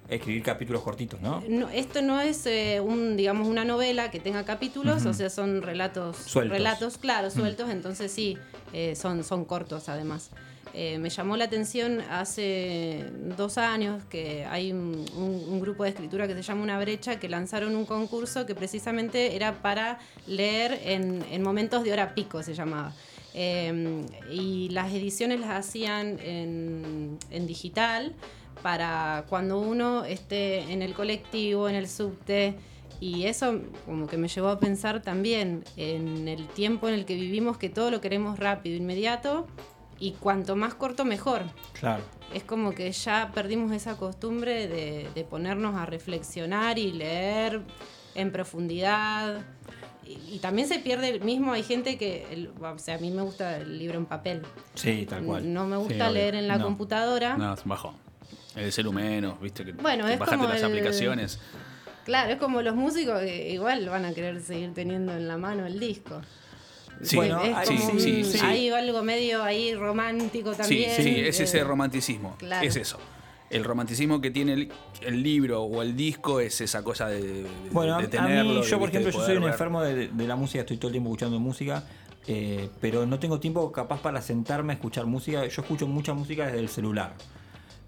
Escribir 0.09 0.43
capítulos 0.43 0.83
cortitos, 0.83 1.21
¿no? 1.21 1.41
No, 1.47 1.69
esto 1.69 2.01
no 2.01 2.19
es 2.21 2.45
eh, 2.45 2.81
un, 2.81 3.15
digamos, 3.17 3.47
una 3.47 3.63
novela 3.65 4.11
que 4.11 4.19
tenga 4.19 4.43
capítulos, 4.45 5.05
o 5.05 5.13
sea, 5.13 5.29
son 5.29 5.61
relatos, 5.61 6.17
Sueltos. 6.17 6.57
relatos, 6.57 6.97
claro, 6.97 7.31
sueltos, 7.31 7.69
entonces 7.69 8.11
sí, 8.11 8.37
eh, 8.73 8.95
son, 8.95 9.23
son 9.23 9.45
cortos 9.45 9.87
además. 9.89 10.29
Eh, 10.73 10.97
me 10.99 11.09
llamó 11.09 11.35
la 11.35 11.45
atención 11.45 12.01
hace 12.09 13.05
dos 13.37 13.57
años 13.57 14.03
que 14.05 14.45
hay 14.45 14.71
un, 14.71 15.59
grupo 15.59 15.83
de 15.83 15.89
escritura 15.89 16.27
que 16.27 16.33
se 16.33 16.41
llama 16.41 16.63
Una 16.63 16.79
Brecha 16.79 17.19
que 17.19 17.27
lanzaron 17.27 17.75
un 17.75 17.85
concurso 17.85 18.45
que 18.45 18.55
precisamente 18.55 19.35
era 19.35 19.61
para 19.61 19.99
leer 20.27 20.79
en, 20.83 21.23
en 21.29 21.43
momentos 21.43 21.83
de 21.83 21.91
hora 21.91 22.15
pico, 22.15 22.41
se 22.41 22.53
llamaba. 22.53 22.93
Eh, 23.33 24.05
y 24.29 24.69
las 24.69 24.91
ediciones 24.91 25.39
las 25.39 25.51
hacían 25.51 26.19
en, 26.19 27.17
en 27.29 27.47
digital 27.47 28.13
para 28.61 29.25
cuando 29.29 29.59
uno 29.59 30.05
esté 30.05 30.71
en 30.71 30.81
el 30.81 30.93
colectivo, 30.93 31.67
en 31.67 31.75
el 31.75 31.87
subte. 31.87 32.55
Y 32.99 33.25
eso 33.25 33.59
como 33.85 34.07
que 34.07 34.17
me 34.17 34.27
llevó 34.27 34.49
a 34.49 34.59
pensar 34.59 35.01
también 35.01 35.63
en 35.75 36.27
el 36.27 36.47
tiempo 36.47 36.87
en 36.87 36.93
el 36.93 37.05
que 37.05 37.15
vivimos 37.15 37.57
que 37.57 37.67
todo 37.69 37.89
lo 37.89 37.99
queremos 37.99 38.37
rápido, 38.37 38.77
inmediato 38.77 39.47
y 40.01 40.13
cuanto 40.13 40.55
más 40.57 40.73
corto 40.73 41.05
mejor. 41.05 41.43
Claro. 41.79 42.03
Es 42.33 42.43
como 42.43 42.71
que 42.73 42.91
ya 42.91 43.31
perdimos 43.33 43.71
esa 43.71 43.95
costumbre 43.97 44.67
de, 44.67 45.07
de 45.15 45.23
ponernos 45.23 45.75
a 45.75 45.85
reflexionar 45.85 46.77
y 46.79 46.91
leer 46.91 47.61
en 48.15 48.31
profundidad. 48.31 49.41
Y, 50.05 50.35
y 50.35 50.39
también 50.39 50.67
se 50.67 50.79
pierde 50.79 51.09
el 51.09 51.21
mismo, 51.21 51.53
hay 51.53 51.61
gente 51.63 51.97
que, 51.99 52.25
el- 52.31 52.49
o 52.59 52.79
sea, 52.79 52.95
a 52.95 52.97
mí 52.97 53.11
me 53.11 53.21
gusta 53.21 53.57
el 53.57 53.77
libro 53.77 53.97
en 53.99 54.05
papel. 54.07 54.41
Sí, 54.73 55.05
tal 55.07 55.23
cual. 55.23 55.53
No 55.53 55.65
me 55.67 55.77
gusta 55.77 56.07
Sí, 56.07 56.13
leer 56.13 56.33
en 56.35 56.47
la 56.47 56.57
No. 56.57 56.65
computadora. 56.65 57.37
No, 57.37 57.53
es 57.53 57.63
bajón. 57.63 57.95
El 58.55 58.71
ser 58.71 58.87
humano, 58.87 59.37
viste, 59.41 59.63
que 59.63 59.71
Bueno, 59.73 60.05
que 60.07 60.13
es 60.15 60.19
como 60.19 60.45
las 60.47 60.57
el- 60.59 60.65
aplicaciones. 60.65 61.39
Claro, 62.05 62.31
es 62.33 62.39
como 62.39 62.63
los 62.63 62.75
músicos 62.75 63.19
que 63.19 63.51
igual 63.51 63.87
van 63.87 64.05
a 64.05 64.13
querer 64.13 64.41
seguir 64.41 64.73
teniendo 64.73 65.13
en 65.13 65.27
la 65.27 65.37
mano 65.37 65.67
el 65.67 65.79
disco. 65.79 66.19
Sí, 67.03 67.15
Bueno, 67.15 67.41
es 67.43 67.67
sí, 67.67 67.75
como 67.77 67.99
sí, 67.99 68.23
sí. 68.23 68.39
hay 68.43 68.69
algo 68.69 69.01
medio 69.03 69.43
ahí 69.43 69.73
romántico 69.75 70.51
Sí, 70.53 70.57
también. 70.59 70.91
sí, 70.95 71.19
es 71.19 71.39
ese 71.39 71.59
eh, 71.59 71.63
romanticismo. 71.63 72.35
claro. 72.37 72.65
Es 72.67 72.75
eso. 72.75 72.97
El 73.49 73.63
romanticismo 73.65 74.21
que 74.21 74.31
tiene 74.31 74.53
el, 74.53 74.71
el 75.01 75.21
libro 75.23 75.61
o 75.63 75.81
el 75.81 75.95
disco 75.95 76.39
es 76.39 76.61
esa 76.61 76.83
cosa 76.83 77.07
de, 77.09 77.21
de- 77.21 77.45
Bueno, 77.71 77.97
de 77.97 78.03
a- 78.03 78.07
a 78.07 78.09
tenerlo. 78.09 78.61
mí, 78.61 78.63
yo 78.63 78.79
por 78.79 78.89
ejemplo, 78.89 79.11
yo 79.11 79.25
soy 79.25 79.35
un 79.37 79.43
ver. 79.43 79.51
enfermo 79.51 79.81
de, 79.83 80.07
de 80.07 80.27
la 80.27 80.35
música, 80.35 80.61
estoy 80.61 80.77
todo 80.77 80.87
el 80.87 80.93
tiempo 80.93 81.09
escuchando 81.09 81.39
música, 81.39 81.83
eh, 82.27 82.69
pero 82.79 83.05
no 83.05 83.19
tengo 83.19 83.39
tiempo 83.39 83.71
capaz 83.71 83.99
para 84.01 84.21
sentarme 84.21 84.73
a 84.73 84.75
escuchar 84.75 85.05
música. 85.05 85.45
Yo 85.47 85.61
escucho 85.63 85.87
mucha 85.87 86.13
música 86.13 86.45
desde 86.45 86.59
el 86.59 86.69
celular. 86.69 87.13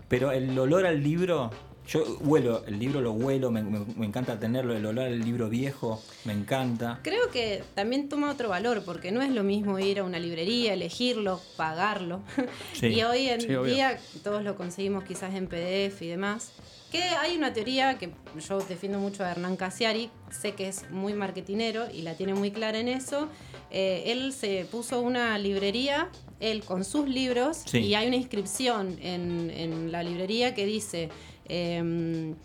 Pero 0.10 0.32
el 0.32 0.58
olor 0.60 0.86
al 0.86 1.02
libro, 1.02 1.50
yo 1.88 2.18
huelo, 2.22 2.64
el 2.66 2.80
libro 2.80 3.02
lo 3.02 3.12
huelo, 3.12 3.52
me, 3.52 3.62
me- 3.62 3.86
me 3.98 4.06
encanta 4.06 4.40
tenerlo, 4.40 4.76
el 4.76 4.86
olor 4.86 5.06
al 5.06 5.20
libro 5.20 5.50
viejo, 5.50 6.02
me 6.26 6.34
encanta. 6.34 7.00
Creo 7.04 7.30
que 7.32 7.64
también 7.76 8.08
toma 8.10 8.32
otro 8.32 8.50
valor, 8.50 8.84
porque 8.86 9.12
no 9.12 9.22
es 9.22 9.32
lo 9.32 9.44
mismo 9.44 9.78
ir 9.80 10.00
a 10.00 10.04
una 10.04 10.20
librería, 10.20 10.74
elegirlo, 10.74 11.42
pagarlo. 11.58 12.22
Sí. 12.74 12.88
y 12.88 13.04
hoy 13.04 13.28
en 13.30 13.42
Sí, 13.42 13.54
obvio. 13.56 13.74
día 13.74 14.00
todos 14.24 14.44
lo 14.44 14.56
conseguimos 14.56 15.04
quizás 15.04 15.34
en 15.36 15.48
PDF 15.48 16.02
y 16.02 16.08
demás. 16.08 16.52
Que 16.92 17.02
hay 17.02 17.36
una 17.36 17.54
teoría 17.54 17.98
que 17.98 18.12
yo 18.48 18.60
defiendo 18.60 19.00
mucho 19.00 19.24
a 19.26 19.32
Hernán 19.32 19.56
Casiari, 19.58 20.12
sé 20.30 20.52
que 20.54 20.68
es 20.68 20.90
muy 20.92 21.14
marketinero 21.16 21.90
y 21.92 22.04
la 22.04 22.14
tiene 22.16 22.36
muy 22.36 22.52
clara 22.52 22.78
en 22.80 22.88
eso. 22.88 23.28
Eh, 23.72 24.04
él 24.12 24.32
se 24.32 24.66
puso 24.72 25.02
una 25.02 25.36
librería, 25.40 26.10
él 26.40 26.64
con 26.64 26.84
sus 26.86 27.10
libros, 27.10 27.64
Sí. 27.66 27.80
y 27.80 27.96
hay 27.96 28.06
una 28.08 28.18
inscripción 28.18 28.96
en, 29.02 29.50
en 29.50 29.92
la 29.92 30.04
librería 30.04 30.54
que 30.54 30.68
dice, 30.68 31.10
em, 31.50 32.36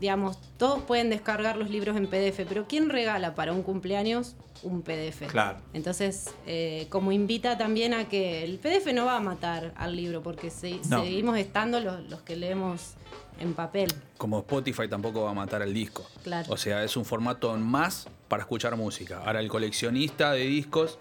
digamos, 0.00 0.38
todos 0.56 0.82
pueden 0.82 1.10
descargar 1.10 1.56
los 1.56 1.68
libros 1.70 1.96
en 1.96 2.06
PDF, 2.06 2.44
pero 2.48 2.66
¿quién 2.68 2.88
regala 2.90 3.34
para 3.34 3.52
un 3.52 3.62
cumpleaños 3.62 4.36
un 4.62 4.82
PDF? 4.82 5.26
Claro. 5.26 5.58
Entonces, 5.72 6.32
eh, 6.46 6.86
como 6.90 7.10
invita 7.12 7.58
también 7.58 7.92
a 7.92 8.08
que 8.08 8.44
el 8.44 8.58
PDF 8.58 8.92
no 8.94 9.04
va 9.06 9.16
a 9.16 9.20
matar 9.20 9.72
al 9.76 9.96
libro, 9.96 10.22
porque 10.22 10.50
se- 10.50 10.80
No. 10.88 11.02
seguimos 11.02 11.36
estando 11.38 11.80
los, 11.80 12.02
los 12.08 12.22
que 12.22 12.36
leemos 12.36 12.94
en 13.40 13.52
papel. 13.54 13.92
Como 14.16 14.38
Spotify 14.40 14.86
tampoco 14.88 15.22
va 15.24 15.30
a 15.30 15.34
matar 15.34 15.60
el 15.62 15.74
disco. 15.74 16.06
Claro. 16.22 16.52
O 16.52 16.56
sea, 16.56 16.84
es 16.84 16.96
un 16.96 17.04
formato 17.04 17.54
más 17.56 18.06
para 18.28 18.42
escuchar 18.42 18.76
música. 18.76 19.22
Ahora 19.26 19.40
el 19.40 19.48
coleccionista 19.48 20.32
de 20.32 20.44
discos 20.46 20.98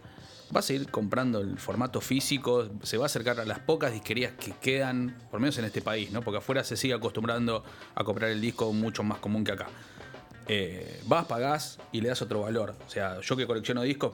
va 0.55 0.59
a 0.59 0.63
seguir 0.63 0.89
comprando 0.89 1.39
el 1.39 1.57
formato 1.57 2.01
físico, 2.01 2.69
se 2.83 2.97
va 2.97 3.05
a 3.05 3.07
acercar 3.07 3.39
a 3.39 3.45
las 3.45 3.59
pocas 3.59 3.91
disquerías 3.91 4.33
que 4.33 4.53
quedan, 4.61 5.15
por 5.29 5.39
lo 5.39 5.41
menos 5.41 5.57
en 5.57 5.65
este 5.65 5.81
país, 5.81 6.11
¿no? 6.11 6.21
Porque 6.21 6.37
afuera 6.37 6.63
se 6.63 6.77
sigue 6.77 6.93
acostumbrando 6.93 7.63
a 7.95 8.03
comprar 8.03 8.29
el 8.31 8.41
disco 8.41 8.71
mucho 8.73 9.03
más 9.03 9.19
común 9.19 9.43
que 9.43 9.51
acá. 9.53 9.67
Eh, 10.47 11.01
vas, 11.07 11.25
pagás 11.25 11.79
y 11.91 12.01
le 12.01 12.09
das 12.09 12.21
otro 12.21 12.41
valor. 12.41 12.75
O 12.85 12.89
sea, 12.89 13.19
yo 13.21 13.35
que 13.37 13.47
colecciono 13.47 13.81
discos, 13.81 14.13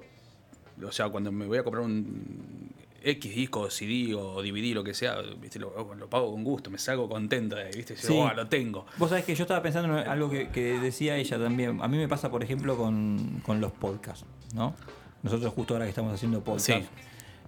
o 0.83 0.91
sea, 0.91 1.09
cuando 1.09 1.31
me 1.31 1.45
voy 1.45 1.57
a 1.57 1.63
comprar 1.63 1.83
un 1.83 2.69
X 3.01 3.33
disco, 3.33 3.69
CD 3.69 4.13
o 4.13 4.41
DVD, 4.43 4.73
lo 4.73 4.83
que 4.83 4.93
sea, 4.93 5.17
¿viste? 5.41 5.57
Lo, 5.57 5.95
lo 5.95 6.09
pago 6.09 6.31
con 6.31 6.43
gusto, 6.43 6.69
me 6.69 6.77
salgo 6.77 7.07
contento 7.09 7.55
de 7.55 7.63
ahí, 7.63 7.71
¿viste? 7.75 7.95
Sí. 7.95 8.13
"Oh, 8.15 8.31
lo 8.33 8.47
tengo. 8.47 8.85
Vos 8.97 9.09
sabés 9.09 9.25
que 9.25 9.33
yo 9.35 9.43
estaba 9.43 9.61
pensando 9.61 9.97
en 9.99 10.07
algo 10.07 10.29
que, 10.29 10.49
que 10.49 10.79
decía 10.79 11.15
ella 11.17 11.39
también. 11.39 11.81
A 11.81 11.87
mí 11.87 11.97
me 11.97 12.07
pasa, 12.07 12.29
por 12.29 12.43
ejemplo, 12.43 12.77
con, 12.77 13.41
con 13.45 13.61
los 13.61 13.71
podcasts, 13.71 14.25
¿no? 14.53 14.75
Nosotros 15.23 15.53
justo 15.53 15.73
ahora 15.73 15.85
que 15.85 15.89
estamos 15.89 16.13
haciendo 16.13 16.43
podcast. 16.43 16.67
Sí. 16.81 16.85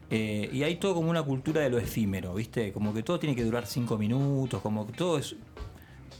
eh, 0.09 0.49
y 0.51 0.63
hay 0.63 0.75
todo 0.75 0.93
como 0.95 1.09
una 1.09 1.23
cultura 1.23 1.61
de 1.61 1.69
lo 1.69 1.77
efímero, 1.77 2.33
¿viste? 2.33 2.73
Como 2.73 2.93
que 2.93 3.01
todo 3.03 3.17
tiene 3.19 3.35
que 3.35 3.43
durar 3.43 3.65
cinco 3.65 3.97
minutos, 3.97 4.61
como 4.61 4.85
que 4.85 4.93
todo 4.93 5.17
es, 5.17 5.35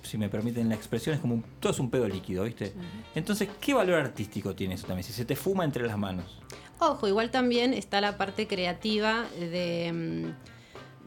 si 0.01 0.17
me 0.17 0.29
permiten 0.29 0.69
la 0.69 0.75
expresión, 0.75 1.13
es 1.15 1.21
como 1.21 1.35
un- 1.35 1.43
todo 1.59 1.71
es 1.73 1.79
un 1.79 1.89
pedo 1.89 2.07
líquido, 2.07 2.43
¿viste? 2.45 2.73
Entonces, 3.15 3.49
¿qué 3.59 3.73
valor 3.73 3.99
artístico 3.99 4.55
tiene 4.55 4.75
eso 4.75 4.87
también? 4.87 5.03
Si 5.03 5.11
se 5.13 5.25
te 5.25 5.35
fuma 5.35 5.65
entre 5.65 5.85
las 5.85 5.97
manos. 5.97 6.39
Ojo, 6.79 7.07
igual 7.07 7.31
también 7.31 7.73
está 7.73 7.99
la 8.01 8.17
parte 8.17 8.47
creativa 8.47 9.25
de 9.39 10.33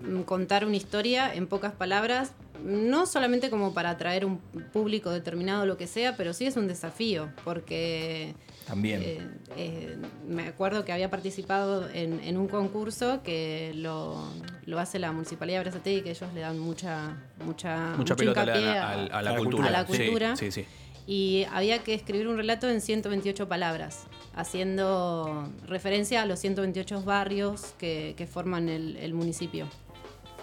mm, 0.07 0.21
contar 0.23 0.65
una 0.67 0.77
historia 0.77 1.35
en 1.35 1.47
pocas 1.47 1.73
palabras, 1.73 2.33
no 2.65 3.07
solamente 3.07 3.51
como 3.51 3.75
para 3.75 3.91
atraer 3.91 4.25
un 4.25 4.39
público 4.73 5.11
determinado 5.11 5.63
o 5.63 5.67
lo 5.67 5.77
que 5.77 5.87
sea, 5.87 6.17
pero 6.17 6.33
sí 6.33 6.47
es 6.47 6.57
un 6.57 6.69
desafío, 6.69 7.31
porque 7.45 8.35
También. 8.67 9.03
eh, 9.03 9.29
eh, 9.57 9.97
me 10.27 10.47
acuerdo 10.49 10.85
que 10.85 10.93
había 10.93 11.11
participado 11.11 11.89
en, 11.91 12.21
en 12.21 12.37
un 12.39 12.49
concurso 12.49 13.23
que 13.23 13.73
lo, 13.75 14.27
lo 14.67 14.79
hace 14.79 14.99
la 14.99 15.13
Municipalidad 15.13 15.59
de 15.59 15.65
Brazatei, 15.65 16.03
que 16.03 16.11
ellos 16.11 16.33
le 16.35 16.41
dan 16.41 16.59
mucha, 16.59 17.17
mucha, 17.45 17.95
Mucha 17.97 18.17
pelota 18.17 18.43
a 18.43 18.47
la, 18.47 18.53
hincapié 18.59 18.79
a- 18.79 19.19
a 19.19 19.23
la 19.23 19.37
cultura. 19.37 19.67
a 19.67 19.71
la 19.71 19.87
Sí, 19.87 19.99
cultura. 19.99 20.37
Sí, 20.37 20.51
sí. 20.51 20.65
Y 21.07 21.45
había 21.53 21.81
que 21.81 21.93
escribir 21.93 22.27
un 22.29 22.39
relato 22.39 22.69
en 22.71 22.81
128 22.81 23.47
palabras, 23.47 24.05
haciendo 24.35 25.49
referencia 25.67 26.23
a 26.23 26.27
los 26.27 26.39
128 26.41 27.03
barrios 27.03 27.75
que, 27.79 28.15
que 28.17 28.27
forman 28.27 28.71
el, 28.71 28.97
el 28.97 29.13
municipio. 29.13 29.67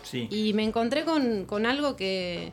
Sí. 0.04 0.28
Y 0.30 0.54
me 0.54 0.64
encontré 0.64 1.04
con, 1.06 1.46
con 1.46 1.66
algo 1.66 1.96
que, 1.96 2.52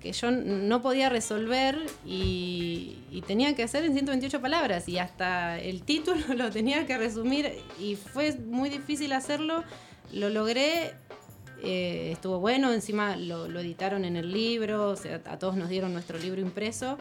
que 0.00 0.12
yo 0.12 0.30
no 0.30 0.80
podía 0.82 1.08
resolver 1.08 1.78
y, 2.06 2.98
y 3.10 3.22
tenía 3.22 3.54
que 3.54 3.62
hacer 3.62 3.84
en 3.84 3.92
128 3.94 4.40
palabras 4.40 4.88
y 4.88 4.98
hasta 4.98 5.58
el 5.58 5.82
título 5.82 6.20
lo 6.36 6.50
tenía 6.50 6.86
que 6.86 6.98
resumir 6.98 7.52
y 7.80 7.96
fue 7.96 8.32
muy 8.36 8.68
difícil 8.70 9.12
hacerlo. 9.12 9.64
Lo 10.12 10.30
logré, 10.30 10.94
eh, 11.62 12.10
estuvo 12.12 12.38
bueno, 12.38 12.72
encima 12.72 13.16
lo, 13.16 13.46
editaron 13.58 14.04
en 14.04 14.16
el 14.16 14.32
libro, 14.32 14.94
a 15.26 15.38
todos 15.38 15.56
nos 15.56 15.68
dieron 15.68 15.92
nuestro 15.92 16.18
libro 16.18 16.40
impreso, 16.40 16.98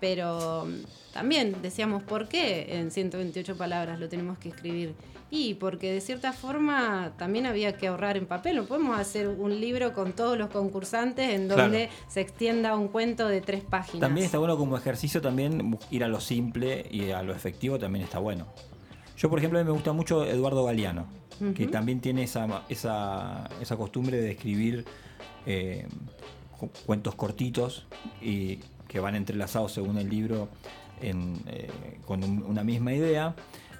pero 0.00 0.66
mm, 0.66 1.12
también 1.12 1.56
decíamos, 1.62 2.02
¿por 2.02 2.28
qué 2.28 2.78
en 2.78 2.90
128 2.90 3.56
palabras 3.56 3.98
lo 3.98 4.08
tenemos 4.08 4.38
que 4.38 4.50
escribir? 4.50 4.94
Y 5.30 5.54
porque 5.54 5.92
de 5.92 6.00
cierta 6.00 6.32
forma 6.32 7.12
también 7.18 7.44
había 7.44 7.76
que 7.76 7.88
ahorrar 7.88 8.16
en 8.16 8.24
papel. 8.26 8.56
No 8.56 8.64
podemos 8.64 8.98
hacer 8.98 9.28
un 9.28 9.60
libro 9.60 9.92
con 9.92 10.12
todos 10.12 10.38
los 10.38 10.48
concursantes 10.48 11.34
en 11.34 11.46
Claro. 11.48 11.64
donde 11.64 11.90
se 12.08 12.22
extienda 12.22 12.74
un 12.76 12.88
cuento 12.88 13.28
de 13.28 13.42
tres 13.42 13.62
páginas. 13.62 14.00
También 14.00 14.24
está 14.24 14.38
bueno 14.38 14.56
como 14.56 14.76
ejercicio 14.76 15.20
también 15.20 15.78
ir 15.90 16.02
a 16.02 16.08
lo 16.08 16.20
simple 16.20 16.86
y 16.90 17.10
a 17.10 17.22
lo 17.22 17.34
efectivo 17.34 17.78
también 17.78 18.04
está 18.04 18.18
bueno. 18.18 18.46
Yo, 19.18 19.28
por 19.28 19.38
ejemplo, 19.38 19.58
a 19.58 19.62
mí 19.62 19.66
me 19.66 19.72
gusta 19.72 19.92
mucho 19.92 20.24
Eduardo 20.24 20.64
Galeano, 20.64 21.06
que 21.54 21.66
también 21.66 22.00
tiene 22.00 22.22
esa, 22.22 22.62
esa, 22.70 23.48
esa 23.60 23.76
costumbre 23.76 24.20
de 24.20 24.30
escribir 24.30 24.84
eh, 25.46 25.86
cu- 26.58 26.70
cuentos 26.86 27.14
cortitos 27.16 27.86
y 28.22 28.60
que 28.88 28.98
van 29.00 29.14
entrelazados 29.14 29.72
según 29.72 29.98
el 29.98 30.08
libro 30.08 30.48
en, 31.02 31.34
eh, 31.48 31.68
con 32.06 32.24
un- 32.24 32.42
una 32.44 32.64
misma 32.64 32.92
idea. 32.94 33.34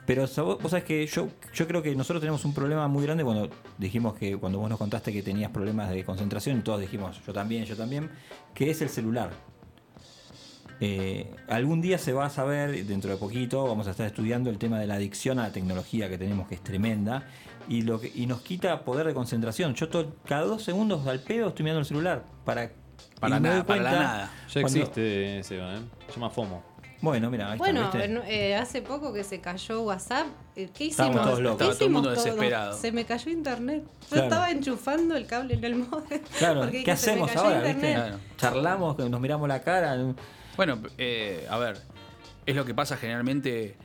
Pero 0.09 0.23
vos 0.23 0.71
sabés 0.71 0.85
que 0.85 1.07
yo, 1.07 1.29
yo 1.53 1.69
creo 1.69 1.83
que 1.83 1.95
nosotros 1.95 2.23
tenemos 2.23 2.43
un 2.47 2.55
problema 2.55 2.89
muy 2.89 3.05
grande 3.05 3.25
cuando 3.25 3.51
dijimos 3.77 4.15
que 4.15 4.39
cuando 4.39 4.59
vos 4.59 4.71
nos 4.71 4.79
contaste 4.79 5.13
que 5.13 5.23
tenías 5.23 5.51
problemas 5.51 5.91
de 5.91 6.03
concentración, 6.03 6.61
y 6.61 6.63
todos 6.63 6.81
dijimos 6.81 7.21
yo 7.27 7.35
también, 7.35 7.67
yo 7.67 7.77
también, 7.77 8.11
que 8.55 8.71
es 8.71 8.81
el 8.81 8.89
celular. 8.89 9.33
Eh, 10.81 11.31
algún 11.49 11.83
día 11.83 11.99
se 11.99 12.15
va 12.15 12.25
a 12.25 12.31
saber, 12.31 12.87
dentro 12.87 13.11
de 13.11 13.19
poquito, 13.19 13.67
vamos 13.67 13.87
a 13.87 13.91
estar 13.91 14.07
estudiando 14.07 14.49
el 14.49 14.57
tema 14.57 14.81
de 14.81 14.87
la 14.87 14.95
adicción 14.95 15.39
a 15.41 15.43
la 15.43 15.53
tecnología 15.53 16.09
que 16.09 16.17
tenemos, 16.17 16.49
que 16.49 16.55
es 16.55 16.65
tremenda, 16.65 17.25
y, 17.69 17.83
lo 17.83 18.01
que, 18.01 18.11
y 18.15 18.25
nos 18.25 18.41
quita 18.41 18.87
poder 18.87 19.07
de 19.07 19.13
concentración. 19.13 19.75
Yo 19.75 19.91
todo- 19.91 20.15
cada 20.25 20.45
dos 20.45 20.63
segundos 20.63 21.07
al 21.07 21.21
pedo 21.21 21.49
estoy 21.49 21.65
mirando 21.65 21.81
el 21.81 21.87
celular 21.87 22.25
para... 22.47 22.71
Para 23.21 23.39
nada, 23.41 23.67
para 23.67 23.83
la 23.83 23.93
nada. 23.93 24.33
Ya 24.55 24.63
cuando- 24.63 24.79
existe, 24.81 25.43
Seba, 25.45 25.75
¿eh? 25.75 25.81
Se 26.07 26.15
llama 26.15 26.31
FOMO. 26.31 26.63
Bueno, 27.01 27.31
mira, 27.31 27.55
Bueno, 27.57 27.91
eh, 28.27 28.57
hace 28.57 28.83
poco 28.83 29.13
que 29.13 29.23
se 29.23 29.41
cayó 29.41 29.83
WhatsApp, 29.83 30.27
eh, 30.57 30.69
¿qué 30.75 30.89
Estábamos 30.89 31.17
hicimos? 31.19 31.29
todos 31.31 31.41
locos. 31.43 31.59
¿Qué 31.59 31.65
Estaba 31.65 31.75
todo 31.79 31.87
el 31.87 31.93
mundo 31.93 32.09
hicimos 32.13 32.25
todos? 32.25 32.37
desesperado. 32.39 32.79
Se 32.79 32.93
me 32.93 33.05
cayó 33.07 33.31
internet. 33.31 33.85
Yo 33.85 34.09
Claro. 34.09 34.25
estaba 34.25 34.51
enchufando 34.51 35.17
el 35.17 35.27
cable 35.27 35.55
en 35.55 35.65
el 35.65 35.75
modem. 35.91 36.21
Claro, 36.39 36.61
porque 36.63 36.83
¿qué 36.83 36.91
dije, 36.93 36.97
"Se 36.97 37.15
me 37.15 37.23
hacemos 37.23 37.37
ahora? 37.37 37.57
internet". 37.59 37.77
¿viste? 37.77 37.95
Claro. 37.95 38.19
Charlamos, 38.37 38.99
nos 38.99 39.21
miramos 39.21 39.49
la 39.49 39.63
cara. 39.63 39.97
Bueno, 40.57 40.83
eh, 40.99 41.47
a 41.49 41.57
ver, 41.59 41.81
es 42.45 42.57
lo 42.57 42.65
que 42.65 42.75
pasa 42.75 42.97
generalmente. 42.97 43.77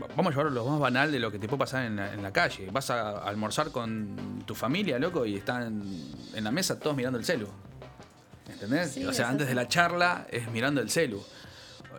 va- 0.00 0.06
Vamos 0.14 0.26
a 0.26 0.30
llevarlo 0.30 0.50
lo 0.52 0.64
más 0.66 0.78
banal 0.78 1.10
de 1.10 1.18
lo 1.18 1.32
que 1.32 1.40
te 1.40 1.48
puede 1.48 1.58
pasar 1.58 1.84
en 1.84 1.96
la, 1.96 2.12
en 2.14 2.22
la 2.22 2.32
calle. 2.32 2.68
Vas 2.70 2.90
a 2.90 3.18
almorzar 3.18 3.72
con 3.72 4.42
tu 4.46 4.54
familia, 4.54 5.00
loco, 5.00 5.26
y 5.26 5.34
están 5.34 5.82
en 6.32 6.44
la 6.44 6.52
mesa 6.52 6.78
todos 6.78 6.94
mirando 6.96 7.18
el 7.18 7.24
celu. 7.24 7.48
¿Entendés? 8.48 8.92
Sí, 8.92 9.04
o 9.04 9.12
sea, 9.12 9.24
es 9.26 9.30
antes 9.32 9.48
de 9.48 9.54
la 9.56 9.66
charla 9.66 10.26
es 10.30 10.48
mirando 10.50 10.80
el 10.80 10.90
celu. 10.90 11.20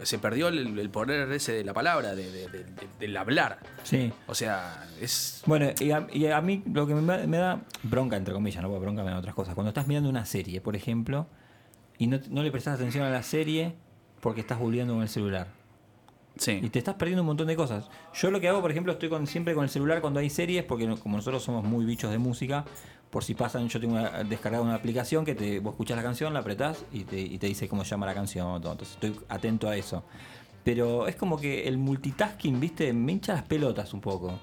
Se 0.03 0.19
perdió 0.19 0.47
el, 0.49 0.77
el 0.79 0.89
poder 0.89 1.31
ese 1.31 1.53
de 1.53 1.63
la 1.63 1.73
palabra, 1.73 2.15
de- 2.15 2.31
de- 2.31 2.47
de- 2.49 2.63
de- 2.63 2.87
del 2.99 3.17
hablar. 3.17 3.59
Sí. 3.83 4.11
O 4.27 4.35
sea, 4.35 4.87
es. 5.01 5.41
Bueno, 5.45 5.67
y 5.79 5.91
a, 5.91 6.07
y 6.11 6.25
a 6.27 6.41
mí 6.41 6.63
lo 6.71 6.85
que 6.87 6.93
me, 6.95 7.27
me 7.27 7.37
da 7.37 7.61
bronca, 7.83 8.17
entre 8.17 8.33
comillas, 8.33 8.61
no 8.61 8.69
porque 8.69 8.81
bronca 8.83 9.03
me 9.03 9.11
da 9.11 9.17
otras 9.19 9.35
cosas. 9.35 9.53
Cuando 9.55 9.69
estás 9.69 9.87
mirando 9.87 10.09
una 10.09 10.25
serie, 10.25 10.61
por 10.61 10.75
ejemplo, 10.75 11.27
y 11.97 12.07
no, 12.07 12.19
no 12.29 12.43
le 12.43 12.51
prestas 12.51 12.75
atención 12.75 13.03
a 13.05 13.09
la 13.09 13.23
serie 13.23 13.75
porque 14.21 14.41
estás 14.41 14.59
googleando 14.59 14.93
con 14.93 15.03
el 15.03 15.09
celular. 15.09 15.47
Sí. 16.37 16.59
Y 16.61 16.69
te 16.69 16.79
estás 16.79 16.95
perdiendo 16.95 17.21
un 17.21 17.27
montón 17.27 17.47
de 17.47 17.55
cosas. 17.55 17.89
Yo 18.13 18.29
lo 18.29 18.41
que 18.41 18.49
hago, 18.49 18.59
por 18.61 18.69
ejemplo, 18.69 18.91
estoy 18.91 19.07
con, 19.07 19.25
siempre 19.25 19.53
con 19.53 19.63
el 19.63 19.69
celular 19.69 20.01
cuando 20.01 20.19
hay 20.19 20.29
series, 20.29 20.65
porque 20.65 20.85
como 21.01 21.15
nosotros 21.15 21.41
somos 21.41 21.63
muy 21.63 21.85
bichos 21.85 22.11
de 22.11 22.17
música, 22.17 22.65
por 23.15 23.23
si 23.23 23.33
pasan, 23.33 23.69
yo 23.69 23.79
tengo 23.79 23.93
una, 23.93 24.25
descargada 24.25 24.61
una 24.61 24.75
aplicación 24.75 25.23
que 25.23 25.35
te, 25.35 25.61
vos 25.61 25.71
escuchás 25.71 25.95
la 25.95 26.03
canción, 26.03 26.33
la 26.33 26.41
apretás 26.41 26.83
y 26.91 27.05
te, 27.05 27.17
y 27.17 27.37
te 27.37 27.47
dice 27.47 27.69
cómo 27.69 27.85
llama 27.85 28.05
la 28.05 28.13
canción. 28.13 28.61
todo. 28.61 28.73
Entonces 28.73 28.95
estoy 28.95 29.17
atento 29.29 29.69
a 29.69 29.77
eso. 29.77 30.03
Pero 30.65 31.07
es 31.07 31.15
como 31.15 31.37
que 31.37 31.65
el 31.65 31.77
multitasking, 31.77 32.59
viste, 32.59 32.91
me 32.91 33.13
hincha 33.13 33.31
las 33.31 33.43
pelotas 33.43 33.93
un 33.93 34.01
poco. 34.01 34.37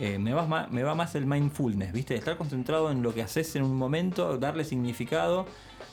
Eh, 0.00 0.18
me, 0.18 0.34
va 0.34 0.44
más, 0.44 0.68
me 0.72 0.82
va 0.82 0.96
más 0.96 1.14
el 1.14 1.24
mindfulness, 1.24 1.92
viste, 1.92 2.16
estar 2.16 2.36
concentrado 2.36 2.90
en 2.90 3.00
lo 3.00 3.14
que 3.14 3.22
haces 3.22 3.54
en 3.54 3.62
un 3.62 3.76
momento, 3.76 4.38
darle 4.38 4.64
significado. 4.64 5.46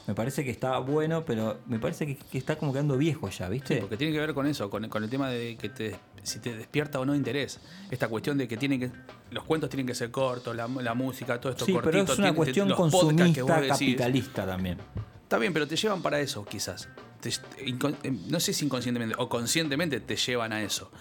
Me 0.07 0.13
parece 0.13 0.43
que 0.43 0.51
está 0.51 0.77
bueno, 0.79 1.23
pero 1.25 1.59
me 1.65 1.79
parece 1.79 2.05
que, 2.05 2.17
que 2.17 2.37
está 2.37 2.57
como 2.57 2.73
quedando 2.73 2.97
viejo 2.97 3.29
ya, 3.29 3.47
¿viste? 3.47 3.75
Sí, 3.75 3.79
porque 3.81 3.95
tiene 3.95 4.11
que 4.11 4.19
ver 4.19 4.33
con 4.33 4.45
eso, 4.45 4.69
con, 4.69 4.87
con 4.89 5.03
el 5.03 5.09
tema 5.09 5.29
de 5.29 5.55
que 5.55 5.69
te, 5.69 5.95
si 6.23 6.39
te 6.39 6.55
despierta 6.57 6.99
o 6.99 7.05
no 7.05 7.15
interés. 7.15 7.59
Esta 7.89 8.09
cuestión 8.09 8.37
de 8.37 8.47
que 8.47 8.57
tienen 8.57 8.79
que 8.81 8.91
los 9.31 9.45
cuentos 9.45 9.69
tienen 9.69 9.87
que 9.87 9.95
ser 9.95 10.11
cortos, 10.11 10.53
la, 10.55 10.67
la 10.67 10.93
música, 10.93 11.39
todo 11.39 11.51
esto 11.53 11.65
Sí, 11.65 11.71
cortito. 11.71 11.91
pero 11.91 12.03
es 12.03 12.09
una 12.09 12.15
tiene- 12.27 12.35
cuestión 12.35 12.67
que 12.67 12.73
consumista, 12.75 13.55
decís. 13.61 13.69
capitalista 13.71 14.45
también. 14.45 14.77
Está 15.23 15.37
bien, 15.37 15.53
pero 15.53 15.67
te 15.67 15.75
llevan 15.77 16.01
para 16.01 16.19
eso, 16.19 16.43
quizás. 16.45 16.89
Te- 17.21 17.29
eh, 17.29 18.11
no 18.27 18.39
sé 18.41 18.51
si 18.53 18.65
inconscientemente 18.65 19.15
o 19.17 19.29
conscientemente 19.29 20.01
te 20.01 20.17
llevan 20.17 20.51
a 20.51 20.61
eso. 20.61 20.91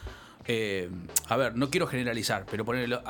Eh, 0.46 0.88
a 1.28 1.36
ver, 1.36 1.56
no 1.56 1.70
quiero 1.70 1.88
generalizar, 1.88 2.46
pero 2.48 2.64
ponerlo. 2.64 3.02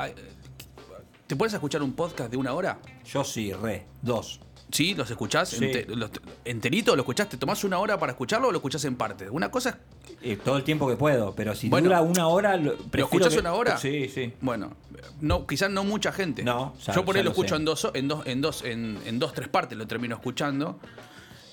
¿Te 1.27 1.36
puedes 1.36 1.52
escuchar 1.55 1.82
un 1.82 1.93
podcast 1.93 2.31
de 2.31 2.36
una 2.36 2.52
hora? 2.52 2.78
Yo 3.05 3.24
sí, 3.24 3.52
re, 3.52 3.86
dos. 4.02 4.40
¿Sí? 4.73 4.94
¿Los 4.94 5.11
escuchás? 5.11 5.51
Sí. 5.51 5.65
ente- 5.65 5.86
los- 5.94 6.11
¿Enterito 6.47 6.97
lo 6.97 7.03
escuchás? 7.03 7.28
¿Te 7.28 7.36
tomás 7.36 7.62
una 7.62 7.78
hora 7.78 7.99
para 7.99 8.12
escucharlo 8.12 8.49
o 8.49 8.51
lo 8.51 8.57
escuchás 8.59 8.85
en 8.86 8.97
parte? 8.97 9.28
Una 9.28 9.51
cosa 9.51 9.78
es 10.23 10.32
Eh, 10.32 10.36
todo 10.43 10.57
el 10.57 10.65
tiempo 10.65 10.89
que 10.89 10.97
puedo, 10.97 11.35
pero 11.35 11.55
si 11.55 11.69
Bueno, 11.69 11.89
dura 11.89 12.01
una 12.01 12.27
hora, 12.27 12.57
lo, 12.57 12.73
¿Lo 12.73 12.77
prefiero 12.78 13.05
escuchás 13.07 13.35
que- 13.35 13.40
una 13.40 13.53
hora? 13.53 13.77
Sí, 13.77 14.09
sí. 14.09 14.32
Bueno, 14.40 14.74
no, 15.20 15.47
quizás 15.47 15.70
no 15.70 15.85
mucha 15.85 16.11
gente. 16.11 16.43
No, 16.43 16.74
Yo 16.94 17.05
por 17.05 17.15
ahí 17.16 17.23
lo 17.23 17.27
lo 17.27 17.31
escucho 17.32 17.51
sé. 17.51 17.57
en 17.57 17.65
dos, 17.66 17.90
en 17.94 18.09
dos, 18.09 18.27
en 18.27 18.40
dos, 18.40 18.62
en, 18.65 18.99
en 19.05 19.19
dos, 19.19 19.35
tres 19.35 19.49
partes 19.49 19.77
lo 19.78 19.86
termino 19.86 20.15
escuchando. 20.16 20.81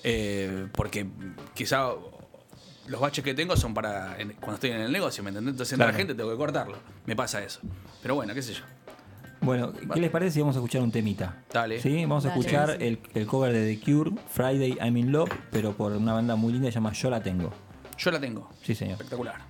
eh, 0.02 0.66
porque 0.72 1.06
quizá 1.54 1.90
los 2.86 3.00
baches 3.02 3.22
que 3.22 3.34
tengo 3.34 3.54
son 3.54 3.74
para 3.74 4.18
en- 4.18 4.30
cuando 4.32 4.54
estoy 4.54 4.70
en 4.70 4.80
el 4.80 4.90
negocio, 4.90 5.22
¿me 5.22 5.28
entendés? 5.28 5.52
Entonces 5.52 5.76
Claro. 5.76 5.92
la 5.92 5.98
gente 5.98 6.14
tengo 6.14 6.30
que 6.30 6.38
cortarlo. 6.38 6.78
Me 7.04 7.14
pasa 7.14 7.44
eso. 7.44 7.60
Pero 8.00 8.14
bueno, 8.14 8.32
qué 8.32 8.40
sé 8.40 8.54
yo. 8.54 8.62
Bueno, 9.42 9.72
¿qué 9.94 10.00
les 10.00 10.10
parece 10.10 10.32
si 10.32 10.40
vamos 10.40 10.56
a 10.56 10.58
escuchar 10.58 10.82
un 10.82 10.92
temita? 10.92 11.42
Dale. 11.52 11.80
Sí, 11.80 12.02
vamos 12.02 12.24
a 12.26 12.28
Dale. 12.28 12.40
escuchar 12.40 12.76
el, 12.82 12.98
el 13.14 13.26
cover 13.26 13.52
de 13.52 13.74
The 13.74 13.80
Cure, 13.84 14.12
Friday 14.28 14.76
I'm 14.80 14.96
in 14.96 15.10
Love, 15.12 15.30
pero 15.50 15.72
por 15.72 15.92
una 15.92 16.12
banda 16.12 16.36
muy 16.36 16.52
linda 16.52 16.68
que 16.68 16.72
se 16.72 16.76
llama 16.76 16.92
Yo 16.92 17.08
la 17.10 17.22
tengo. 17.22 17.50
Yo 17.96 18.10
la 18.10 18.20
tengo. 18.20 18.50
Sí, 18.62 18.74
señor. 18.74 18.92
Espectacular. 18.94 19.49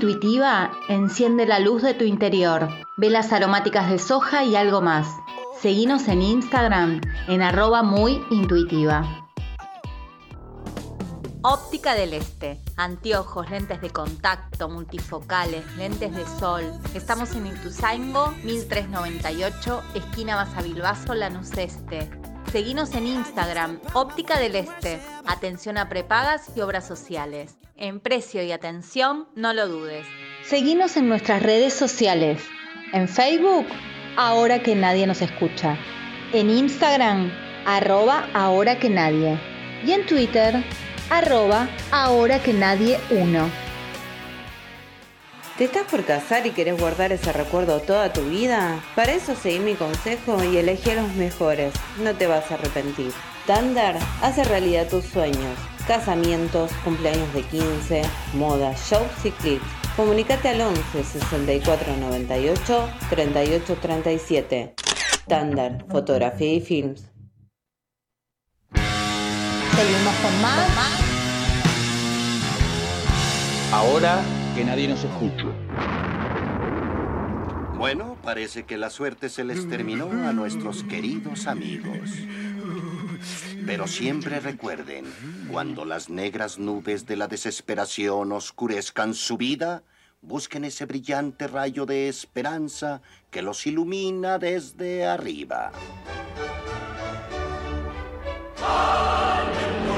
Intuitiva, 0.00 0.70
enciende 0.88 1.44
la 1.44 1.58
luz 1.58 1.82
de 1.82 1.92
tu 1.92 2.04
interior. 2.04 2.70
Velas 2.96 3.34
aromáticas 3.34 3.90
de 3.90 3.98
soja 3.98 4.44
y 4.44 4.56
algo 4.56 4.80
más. 4.80 5.06
Seguinos 5.60 6.08
en 6.08 6.22
Instagram 6.22 7.02
en 7.28 7.42
arroba 7.42 7.82
muy 7.82 8.18
intuitiva. 8.30 9.28
Óptica 11.42 11.92
del 11.92 12.14
Este. 12.14 12.58
Anteojos, 12.78 13.50
lentes 13.50 13.82
de 13.82 13.90
contacto, 13.90 14.70
multifocales, 14.70 15.66
lentes 15.76 16.14
de 16.14 16.24
sol. 16.24 16.62
Estamos 16.94 17.34
en 17.34 17.48
Ituzaingo, 17.48 18.30
1398, 18.42 19.82
esquina 19.94 20.34
Basavilbaso, 20.34 21.12
Lanús 21.12 21.50
Este. 21.58 22.10
Seguinos 22.50 22.94
en 22.94 23.06
Instagram, 23.06 23.78
Óptica 23.92 24.38
del 24.38 24.56
Este. 24.56 24.98
Atención 25.26 25.76
a 25.76 25.90
prepagas 25.90 26.50
y 26.56 26.62
obras 26.62 26.88
sociales. 26.88 27.59
En 27.80 27.98
precio 27.98 28.42
y 28.42 28.52
atención, 28.52 29.26
no 29.34 29.54
lo 29.54 29.66
dudes. 29.66 30.06
Seguinos 30.44 30.98
en 30.98 31.08
nuestras 31.08 31.42
redes 31.42 31.72
sociales. 31.72 32.42
En 32.92 33.08
Facebook, 33.08 33.64
ahora 34.18 34.62
que 34.62 34.74
nadie 34.74 35.06
nos 35.06 35.22
escucha. 35.22 35.78
En 36.34 36.50
Instagram, 36.50 37.32
arroba 37.64 38.28
ahora 38.34 38.78
que 38.78 38.90
nadie. 38.90 39.40
Y 39.82 39.92
en 39.92 40.04
Twitter, 40.04 40.62
arroba 41.08 41.70
ahora 41.90 42.42
que 42.42 42.52
nadie 42.52 43.00
uno. 43.08 43.50
¿Te 45.56 45.64
estás 45.64 45.84
por 45.84 46.04
casar 46.04 46.46
y 46.46 46.50
querés 46.50 46.78
guardar 46.78 47.12
ese 47.12 47.32
recuerdo 47.32 47.80
toda 47.80 48.12
tu 48.12 48.20
vida? 48.28 48.78
Para 48.94 49.12
eso 49.12 49.34
seguí 49.34 49.58
mi 49.58 49.74
consejo 49.74 50.44
y 50.44 50.58
elegí 50.58 50.90
a 50.90 50.96
los 50.96 51.14
mejores. 51.14 51.72
No 51.98 52.14
te 52.14 52.26
vas 52.26 52.50
a 52.50 52.56
arrepentir. 52.56 53.10
Thunder 53.46 53.96
hace 54.20 54.44
realidad 54.44 54.86
tus 54.86 55.06
sueños. 55.06 55.69
Casamientos, 55.86 56.70
cumpleaños 56.84 57.32
de 57.34 57.42
15, 57.42 58.02
moda, 58.34 58.74
shows 58.74 59.24
y 59.24 59.30
clips. 59.30 59.64
Comunicate 59.96 60.48
al 60.50 60.60
11 60.60 61.04
64 61.04 61.96
98 61.96 62.88
38 63.10 63.76
37. 63.80 64.74
Thunder, 65.28 65.84
fotografía 65.90 66.54
y 66.54 66.60
films. 66.60 67.10
Seguimos 69.74 70.14
con 70.22 70.42
más. 70.42 71.10
Ahora 73.72 74.22
que 74.56 74.64
nadie 74.64 74.88
nos 74.88 75.04
escucha. 75.04 75.46
Bueno, 77.80 78.16
parece 78.22 78.64
que 78.64 78.76
la 78.76 78.90
suerte 78.90 79.30
se 79.30 79.42
les 79.42 79.66
terminó 79.68 80.10
a 80.28 80.32
nuestros 80.32 80.82
queridos 80.84 81.46
amigos. 81.46 82.10
Pero 83.66 83.86
siempre 83.86 84.40
recuerden, 84.40 85.04
cuando 85.50 85.84
las 85.84 86.08
negras 86.08 86.58
nubes 86.58 87.06
de 87.06 87.16
la 87.16 87.28
desesperación 87.28 88.32
oscurezcan 88.32 89.14
su 89.14 89.36
vida, 89.36 89.82
busquen 90.22 90.64
ese 90.64 90.86
brillante 90.86 91.46
rayo 91.46 91.86
de 91.86 92.08
esperanza 92.08 93.00
que 93.30 93.42
los 93.42 93.66
ilumina 93.66 94.38
desde 94.38 95.06
arriba. 95.06 95.72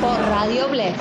Por 0.00 0.18
Radio 0.20 0.68
Bless. 0.68 0.96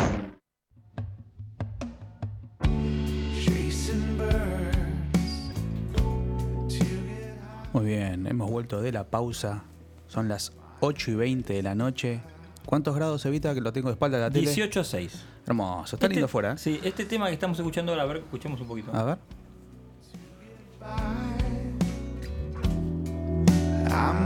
Muy 7.74 7.86
bien, 7.86 8.28
hemos 8.28 8.52
vuelto 8.52 8.82
de 8.82 8.92
la 8.92 9.06
pausa. 9.06 9.64
Son 10.08 10.28
las 10.28 10.52
8 10.82 11.12
y 11.12 11.16
20 11.16 11.54
de 11.54 11.64
la 11.64 11.74
noche. 11.76 12.20
¿Cuántos 12.66 12.96
grados 12.96 13.26
evita 13.26 13.54
que 13.54 13.62
lo 13.62 13.72
tengo 13.74 13.88
de 13.90 13.94
espalda 13.94 14.18
a 14.18 14.22
la 14.22 14.30
tele? 14.32 14.52
18.6. 14.54 15.10
Hermoso, 15.48 15.96
está 15.96 16.08
lindo 16.08 16.26
afuera. 16.26 16.54
¿eh? 16.54 16.58
Sí, 16.58 16.80
este 16.84 17.06
tema 17.06 17.28
que 17.28 17.34
estamos 17.34 17.58
escuchando 17.58 17.92
ahora, 17.94 18.04
a 18.04 18.08
ver, 18.08 18.18
escuchemos 18.18 18.60
un 18.62 18.68
poquito. 18.68 18.94
A 18.96 19.04
ver. 19.04 19.18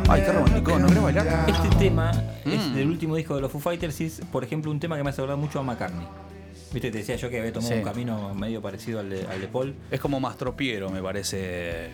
Ay, 0.07 0.21
qué 0.23 0.31
romántico, 0.31 0.77
¿no 0.79 0.87
querés 0.87 1.03
bailar? 1.03 1.45
Este 1.47 1.69
tema 1.77 2.11
es 2.45 2.67
Mm. 2.67 2.75
del 2.75 2.87
último 2.89 3.15
disco 3.15 3.35
de 3.35 3.41
los 3.41 3.51
Foo 3.51 3.59
Fighters 3.59 3.99
y 4.01 4.05
es, 4.05 4.21
por 4.31 4.43
ejemplo, 4.43 4.69
un 4.71 4.79
tema 4.79 4.95
que 4.97 5.03
me 5.03 5.09
hace 5.09 5.21
acordar 5.21 5.37
mucho 5.37 5.59
a 5.59 5.63
McCartney. 5.63 6.05
Viste, 6.71 6.91
te 6.91 6.97
decía 6.99 7.15
yo 7.15 7.29
que 7.29 7.39
había 7.39 7.51
tomado 7.53 7.73
Sí. 7.73 7.79
un 7.79 7.83
camino 7.85 8.35
medio 8.35 8.61
parecido 8.61 8.99
al 8.99 9.09
de, 9.09 9.25
al 9.25 9.41
de 9.41 9.47
Paul. 9.47 9.73
Es 9.89 9.99
como 9.99 10.19
Mastropiero, 10.19 10.89
me 10.89 11.01
parece. 11.01 11.89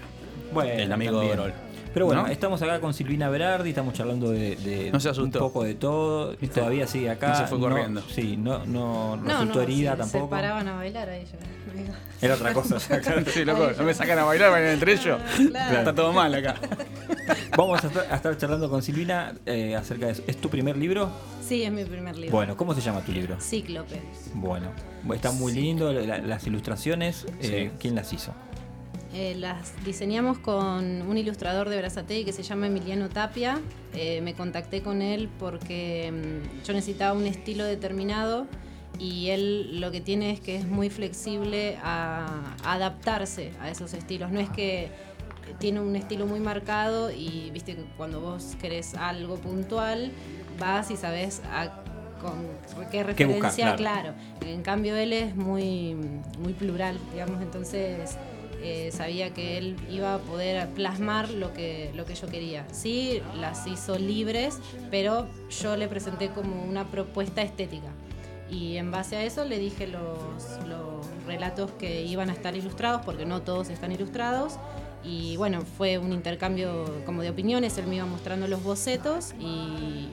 Bueno, 0.53 0.71
el 0.73 0.91
amigo 0.91 1.19
también. 1.19 1.37
de. 1.37 1.70
Pero 1.93 2.05
bueno, 2.05 2.23
¿No? 2.23 2.27
estamos 2.29 2.61
acá 2.61 2.79
con 2.79 2.93
Silvina 2.93 3.29
Berardi, 3.29 3.69
estamos 3.69 3.93
charlando 3.93 4.31
de, 4.31 4.55
de 4.55 4.91
No 4.91 4.99
se 4.99 5.09
un 5.21 5.31
poco 5.31 5.63
de 5.63 5.75
todo. 5.75 6.31
¿Viste? 6.37 6.59
Todavía 6.61 6.87
sigue 6.87 7.09
acá. 7.09 7.29
No 7.29 7.35
se 7.35 7.47
fue 7.47 7.59
corriendo. 7.59 8.01
Sí, 8.09 8.37
no, 8.37 8.65
no, 8.65 9.17
No, 9.17 9.23
resultó 9.27 9.55
no, 9.55 9.61
herida 9.61 9.91
se, 9.91 9.97
tampoco. 9.97 10.25
Se 10.25 10.29
paraban 10.31 10.67
a 10.67 10.75
bailar 10.75 11.09
ya. 11.09 11.79
Digo. 11.79 11.93
Era 12.21 12.35
otra 12.35 12.53
cosa. 12.53 12.79
sí, 13.33 13.43
loco, 13.45 13.71
no 13.77 13.83
me 13.83 13.93
sacan 13.93 14.19
a 14.19 14.23
bailar, 14.23 14.51
bailan 14.51 14.71
entre 14.73 14.93
ellos. 14.93 15.19
Claro. 15.49 15.77
Está 15.79 15.93
todo 15.95 16.13
mal 16.13 16.33
acá. 16.33 16.55
Vamos 17.57 17.83
a 17.83 17.87
estar, 17.87 18.07
a 18.09 18.15
estar 18.15 18.37
charlando 18.37 18.69
con 18.69 18.81
Silvina 18.81 19.33
eh, 19.45 19.75
acerca 19.75 20.05
de 20.07 20.13
eso. 20.13 20.23
¿Es 20.27 20.37
tu 20.37 20.49
primer 20.49 20.77
libro? 20.77 21.09
Sí, 21.45 21.63
es 21.63 21.71
mi 21.71 21.83
primer 21.83 22.15
libro. 22.15 22.31
Bueno, 22.35 22.55
¿cómo 22.55 22.73
se 22.73 22.81
llama 22.81 23.01
tu 23.01 23.11
libro? 23.11 23.35
Cíclope. 23.41 24.01
Bueno, 24.33 24.67
está 25.13 25.31
muy 25.31 25.51
lindo, 25.53 25.91
la- 25.91 26.19
las 26.19 26.47
ilustraciones, 26.47 27.25
eh, 27.41 27.71
¿quién 27.79 27.95
las 27.95 28.13
hizo? 28.13 28.33
Eh, 29.13 29.35
las 29.37 29.73
diseñamos 29.83 30.37
con 30.39 31.01
un 31.01 31.17
ilustrador 31.17 31.67
de 31.67 31.77
Brazatei 31.77 32.23
que 32.23 32.31
se 32.31 32.43
llama 32.43 32.67
Emiliano 32.67 33.09
Tapia. 33.09 33.59
Eh, 33.93 34.21
me 34.21 34.33
contacté 34.33 34.81
con 34.81 35.01
él 35.01 35.27
porque 35.37 36.11
mm, 36.11 36.63
yo 36.65 36.73
necesitaba 36.73 37.13
un 37.17 37.25
estilo 37.27 37.65
determinado 37.65 38.47
y 38.99 39.29
él 39.29 39.81
lo 39.81 39.91
que 39.91 39.99
tiene 39.99 40.31
es 40.31 40.39
que 40.39 40.55
es 40.55 40.65
muy 40.65 40.89
flexible 40.89 41.77
a, 41.83 42.53
a 42.63 42.73
adaptarse 42.73 43.51
a 43.59 43.69
esos 43.69 43.93
estilos. 43.93 44.31
No 44.31 44.39
es 44.39 44.49
que 44.49 44.89
tiene 45.59 45.81
un 45.81 45.97
estilo 45.97 46.25
muy 46.25 46.39
marcado 46.39 47.11
y 47.11 47.49
viste 47.51 47.75
que 47.75 47.83
cuando 47.97 48.21
vos 48.21 48.55
querés 48.61 48.93
algo 48.95 49.35
puntual 49.35 50.13
vas 50.57 50.89
y 50.89 50.95
sabes 50.95 51.41
a 51.51 51.81
con 52.21 52.33
qué 52.91 53.03
¿Qué 53.15 53.25
buscar? 53.25 53.51
referencia, 53.51 53.75
Claro. 53.75 54.13
claro. 54.37 54.47
En 54.53 54.61
cambio 54.61 54.95
él 54.95 55.11
es 55.11 55.35
muy, 55.35 55.95
muy 56.39 56.53
plural, 56.53 56.97
digamos, 57.11 57.41
entonces 57.41 58.15
eh, 58.63 58.91
sabía 58.91 59.33
que 59.33 59.57
él 59.57 59.75
iba 59.89 60.15
a 60.15 60.17
poder 60.19 60.67
plasmar 60.69 61.29
lo 61.31 61.53
que, 61.53 61.91
lo 61.95 62.05
que 62.05 62.15
yo 62.15 62.27
quería. 62.27 62.65
Sí, 62.71 63.21
las 63.39 63.65
hizo 63.67 63.97
libres, 63.97 64.59
pero 64.89 65.27
yo 65.61 65.75
le 65.77 65.87
presenté 65.87 66.29
como 66.29 66.63
una 66.63 66.85
propuesta 66.89 67.41
estética. 67.41 67.89
Y 68.49 68.77
en 68.77 68.91
base 68.91 69.15
a 69.15 69.23
eso 69.23 69.45
le 69.45 69.57
dije 69.59 69.87
los, 69.87 70.01
los 70.67 71.05
relatos 71.25 71.71
que 71.79 72.03
iban 72.03 72.29
a 72.29 72.33
estar 72.33 72.55
ilustrados, 72.55 73.01
porque 73.05 73.25
no 73.25 73.41
todos 73.41 73.69
están 73.69 73.91
ilustrados. 73.91 74.57
Y 75.03 75.35
bueno, 75.37 75.61
fue 75.77 75.97
un 75.97 76.11
intercambio 76.11 76.85
como 77.05 77.21
de 77.23 77.29
opiniones, 77.31 77.77
él 77.77 77.87
me 77.87 77.95
iba 77.95 78.05
mostrando 78.05 78.47
los 78.47 78.61
bocetos 78.61 79.33
y 79.39 80.05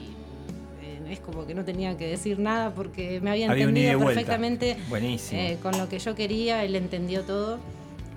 eh, 0.81 1.11
es 1.11 1.19
como 1.19 1.45
que 1.45 1.53
no 1.53 1.63
tenía 1.63 1.95
que 1.95 2.07
decir 2.07 2.39
nada 2.39 2.73
porque 2.73 3.19
me 3.21 3.29
había 3.29 3.51
Había 3.51 3.65
entendido 3.65 3.99
vuelta. 3.99 4.21
perfectamente 4.21 4.77
eh, 5.31 5.57
con 5.61 5.77
lo 5.77 5.87
que 5.89 5.99
yo 5.99 6.15
quería, 6.15 6.63
él 6.63 6.75
entendió 6.75 7.21
todo 7.23 7.59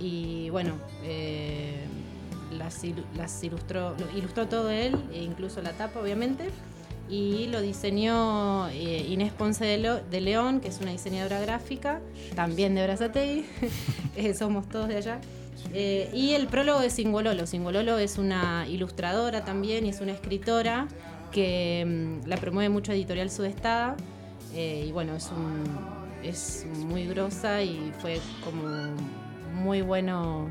y 0.02 0.50
bueno, 0.50 0.72
eh, 1.04 1.84
las, 2.58 2.82
ilu- 2.84 3.04
las 3.16 3.42
ilustró, 3.44 3.94
ilustró 4.16 4.48
todo 4.48 4.68
él, 4.70 4.96
e 5.12 5.22
incluso 5.22 5.62
la 5.62 5.72
tapa 5.72 6.00
obviamente, 6.00 6.50
y 7.08 7.46
lo 7.46 7.60
diseñó 7.60 8.68
eh, 8.70 9.06
Inés 9.08 9.32
Ponce 9.32 9.64
de, 9.64 10.20
León, 10.20 10.60
que 10.60 10.68
es 10.68 10.80
una 10.80 10.90
diseñadora 10.90 11.40
gráfica, 11.40 12.00
también 12.34 12.74
de 12.74 12.82
Brazatei, 12.84 13.44
eh, 14.16 14.34
somos 14.34 14.68
todos 14.68 14.88
de 14.88 14.96
allá. 14.96 15.20
Y 15.74 16.32
el 16.34 16.48
prólogo 16.48 16.80
de 16.80 16.90
Singololo. 16.90 17.46
Singololo 17.46 17.96
es 17.98 18.18
una 18.18 18.66
ilustradora 18.68 19.44
también 19.44 19.86
y 19.86 19.90
es 19.90 20.00
una 20.00 20.12
escritora 20.12 20.88
que 21.30 21.84
mm, 22.24 22.26
la 22.28 22.36
promueve 22.36 22.68
mucho 22.68 22.92
Editorial 22.92 23.30
Sudestada. 23.30 23.96
y 24.54 24.90
bueno, 24.92 25.14
es, 25.14 25.30
un, 25.30 25.62
es 26.22 26.66
muy 26.86 27.06
grosa 27.06 27.62
y 27.62 27.92
fue 28.00 28.20
como 28.44 28.66
muy 29.52 29.82
bueno 29.82 30.50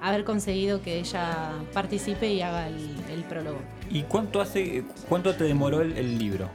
haber 0.00 0.24
conseguido 0.24 0.82
que 0.82 0.98
ella 0.98 1.52
participe 1.72 2.32
y 2.32 2.42
haga 2.42 2.66
el, 2.68 2.96
el 3.10 3.22
prólogo. 3.24 3.58
¿Y 3.90 4.02
cuánto 4.02 4.40
hace, 4.40 4.84
cuánto 5.08 5.34
te 5.34 5.44
demoró 5.44 5.80
el, 5.80 5.96
el 5.96 6.18
libro? 6.18 6.48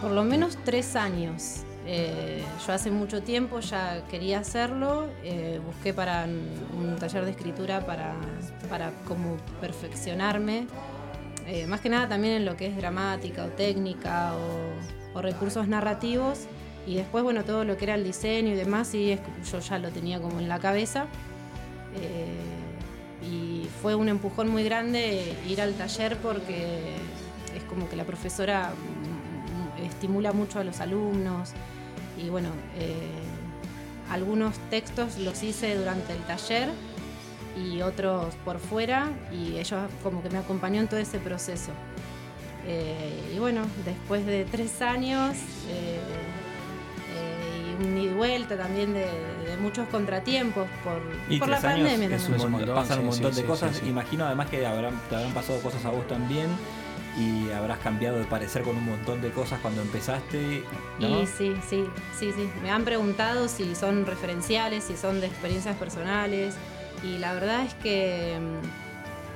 Por 0.00 0.10
lo 0.10 0.24
menos 0.24 0.58
tres 0.64 0.96
años. 0.96 1.62
Eh, 1.86 2.42
yo 2.66 2.72
hace 2.72 2.90
mucho 2.90 3.22
tiempo 3.22 3.60
ya 3.60 4.02
quería 4.10 4.38
hacerlo, 4.38 5.06
eh, 5.22 5.60
busqué 5.64 5.92
para 5.92 6.24
un 6.24 6.96
taller 6.98 7.26
de 7.26 7.32
escritura 7.32 7.84
para, 7.84 8.14
para 8.70 8.90
como 9.06 9.36
perfeccionarme, 9.60 10.66
eh, 11.46 11.66
más 11.66 11.82
que 11.82 11.90
nada 11.90 12.08
también 12.08 12.36
en 12.36 12.46
lo 12.46 12.56
que 12.56 12.68
es 12.68 12.76
dramática 12.76 13.44
o 13.44 13.48
técnica 13.48 14.32
o, 14.34 15.18
o 15.18 15.20
recursos 15.20 15.68
narrativos 15.68 16.46
y 16.86 16.96
después 16.96 17.24
bueno 17.24 17.44
todo 17.44 17.64
lo 17.64 17.76
que 17.76 17.84
era 17.84 17.94
el 17.94 18.04
diseño 18.04 18.50
y 18.52 18.56
demás 18.56 18.92
es- 18.94 19.20
yo 19.50 19.58
ya 19.60 19.78
lo 19.78 19.90
tenía 19.90 20.20
como 20.20 20.38
en 20.40 20.48
la 20.48 20.58
cabeza 20.58 21.06
Eh, 21.96 22.26
y 23.24 23.68
fue 23.80 23.94
un 23.94 24.08
empujón 24.08 24.48
muy 24.48 24.64
grande 24.64 25.32
ir 25.48 25.60
al 25.60 25.74
taller 25.74 26.16
porque 26.18 26.96
es 27.56 27.62
como 27.68 27.88
que 27.88 27.94
la 27.94 28.02
profesora 28.04 28.72
estimula 29.82 30.32
mucho 30.32 30.58
a 30.58 30.64
los 30.64 30.80
alumnos 30.80 31.52
y 32.20 32.28
bueno, 32.30 32.48
eh, 32.76 32.92
algunos 34.10 34.56
textos 34.70 35.18
los 35.18 35.42
hice 35.44 35.76
durante 35.76 36.12
el 36.12 36.18
taller 36.24 36.68
y 37.56 37.80
otros 37.82 38.34
por 38.44 38.58
fuera 38.58 39.08
y 39.32 39.56
ellos 39.58 39.80
como 40.02 40.20
que 40.22 40.30
me 40.30 40.38
acompañó 40.38 40.80
en 40.80 40.88
todo 40.88 40.98
ese 40.98 41.18
proceso. 41.20 41.70
Eh, 42.66 43.32
y 43.34 43.38
bueno, 43.38 43.62
después 43.84 44.26
de 44.26 44.44
tres 44.46 44.82
años 44.82 45.36
un 47.78 47.96
ida 47.98 48.10
y 48.10 48.14
vuelta 48.14 48.56
también 48.56 48.92
de, 48.92 49.00
de 49.06 49.56
muchos 49.60 49.88
contratiempos 49.88 50.66
por, 50.82 51.00
Y 51.28 51.38
por 51.38 51.48
la 51.48 51.60
pandemia. 51.60 52.14
es 52.16 52.22
también. 52.24 52.46
un 52.46 52.52
montón, 52.52 52.74
pasan 52.74 52.98
un 53.00 53.06
montón 53.06 53.32
sí, 53.32 53.36
de 53.36 53.42
sí, 53.42 53.48
cosas. 53.48 53.76
sí, 53.76 53.82
sí. 53.84 53.88
Imagino 53.90 54.24
además 54.26 54.48
que 54.50 54.66
habrán, 54.66 55.00
te 55.08 55.16
habrán 55.16 55.32
pasado 55.32 55.60
cosas 55.60 55.84
a 55.84 55.90
vos 55.90 56.06
también 56.08 56.48
y 57.16 57.50
habrás 57.52 57.78
cambiado 57.78 58.18
de 58.18 58.24
parecer 58.24 58.62
con 58.62 58.76
un 58.76 58.84
montón 58.84 59.20
de 59.22 59.30
cosas 59.30 59.60
cuando 59.60 59.82
empezaste. 59.82 60.64
¿no? 60.98 61.22
Y 61.22 61.26
sí, 61.26 61.54
sí, 61.68 61.84
sí, 62.18 62.32
sí. 62.36 62.50
Me 62.62 62.70
han 62.70 62.84
preguntado 62.84 63.46
si 63.48 63.74
son 63.74 64.04
referenciales, 64.04 64.84
si 64.84 64.96
son 64.96 65.20
de 65.20 65.28
experiencias 65.28 65.76
personales. 65.76 66.54
Y 67.04 67.18
la 67.18 67.34
verdad 67.34 67.64
es 67.64 67.74
que 67.74 68.34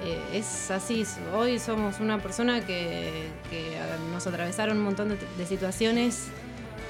eh, 0.02 0.22
es 0.32 0.70
así. 0.70 1.04
Hoy 1.34 1.58
somos 1.60 2.00
una 2.00 2.18
persona 2.18 2.64
que, 2.66 3.28
que 3.50 3.78
nos 4.12 4.26
atravesaron 4.26 4.78
un 4.78 4.84
montón 4.84 5.10
de, 5.10 5.18
de 5.36 5.46
situaciones 5.46 6.28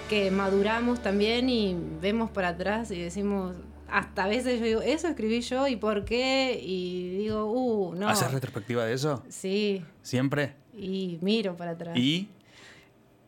que 0.09 0.31
maduramos 0.31 1.03
también 1.03 1.49
y 1.49 1.77
vemos 2.01 2.31
para 2.31 2.49
atrás 2.49 2.91
y 2.91 2.99
decimos, 3.01 3.55
hasta 3.91 4.25
a 4.25 4.29
veces 4.29 4.59
yo 4.61 4.67
digo, 4.67 4.81
eso 4.83 5.09
escribí 5.09 5.41
yo 5.43 5.67
y 5.69 5.77
por 5.77 6.05
qué. 6.05 6.59
Y 6.63 7.19
digo, 7.19 7.47
uh, 7.51 7.95
no. 7.95 8.09
¿Haces 8.09 8.31
retrospectiva 8.33 8.85
de 8.85 8.95
eso? 8.95 9.23
Sí, 9.29 9.85
¿Siempre? 10.03 10.55
y 10.77 11.19
miro 11.23 11.57
para 11.57 11.73
atrás. 11.73 11.97
¿Y? 11.97 12.29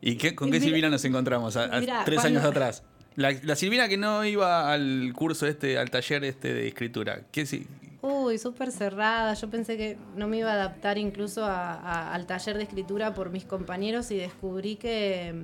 ¿Y 0.01 0.15
qué, 0.16 0.35
con 0.35 0.48
Y 0.48 0.52
qué 0.52 0.59
mira- 0.59 0.65
Silvina 0.69 0.89
nos 0.90 1.05
encontramos 1.05 1.57
a- 1.57 1.65
a 1.65 1.81
Mira, 1.81 2.02
tres 2.05 2.20
cuando- 2.20 2.39
años 2.39 2.48
atrás? 2.51 2.82
La, 3.16 3.32
la 3.43 3.57
Silvina 3.57 3.89
que 3.89 3.97
no 3.97 4.24
iba 4.24 4.73
al 4.73 5.12
curso 5.15 5.47
este, 5.47 5.77
al 5.77 5.90
taller 5.90 6.24
este 6.24 6.55
de 6.55 6.69
escritura. 6.69 7.23
¿Qué 7.32 7.44
sí? 7.44 7.66
Uy, 8.02 8.39
súper 8.39 8.70
cerrada. 8.70 9.35
Yo 9.35 9.51
pensé 9.51 9.77
que 9.77 9.98
no 10.16 10.27
me 10.28 10.39
iba 10.39 10.51
a 10.51 10.55
adaptar 10.55 10.97
incluso 10.97 11.44
a- 11.44 11.74
a- 11.74 12.15
al 12.15 12.27
taller 12.27 12.57
de 12.57 12.62
escritura 12.62 13.12
por 13.12 13.31
mis 13.31 13.44
compañeros 13.44 14.11
y 14.12 14.16
descubrí 14.16 14.77
que 14.77 15.35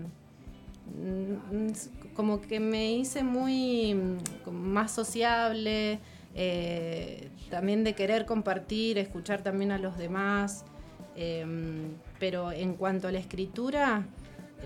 como 2.14 2.40
que 2.40 2.60
me 2.60 2.92
hice 2.92 3.22
muy 3.22 3.94
mm, 3.94 4.50
más 4.50 4.92
sociable, 4.92 5.98
eh, 6.34 7.28
también 7.50 7.84
de 7.84 7.94
querer 7.94 8.26
compartir, 8.26 8.98
escuchar 8.98 9.42
también 9.42 9.72
a 9.72 9.78
los 9.78 9.96
demás. 9.98 10.64
Em, 11.16 11.92
pero 12.18 12.52
en 12.52 12.74
cuanto 12.74 13.08
a 13.08 13.12
la 13.12 13.18
escritura, 13.18 14.04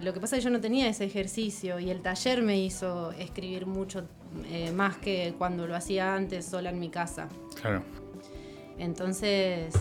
lo 0.02 0.12
que 0.12 0.20
pasa 0.20 0.36
es 0.36 0.40
que 0.42 0.44
yo 0.46 0.50
no 0.50 0.60
tenía 0.60 0.88
ese 0.88 1.04
ejercicio 1.04 1.78
y 1.78 1.90
el 1.90 2.00
taller 2.02 2.42
me 2.42 2.58
hizo 2.60 3.12
escribir 3.12 3.66
mucho 3.66 4.04
eh, 4.50 4.72
más 4.72 4.96
que 4.96 5.34
cuando 5.38 5.66
lo 5.66 5.76
hacía 5.76 6.14
antes 6.14 6.44
sola 6.46 6.70
en 6.70 6.80
mi 6.80 6.88
casa. 6.88 7.28
Claro. 7.60 7.82
Entonces, 8.78 9.74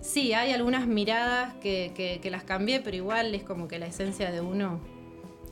sí, 0.00 0.32
hay 0.32 0.52
algunas 0.52 0.86
miradas 0.86 1.54
que, 1.54 1.92
que- 1.94 2.20
que 2.20 2.30
las 2.30 2.44
cambié, 2.44 2.80
pero 2.80 2.96
igual 2.96 3.34
es 3.34 3.42
como 3.42 3.66
que 3.68 3.78
la 3.78 3.86
esencia 3.86 4.30
de 4.30 4.40
uno, 4.40 4.78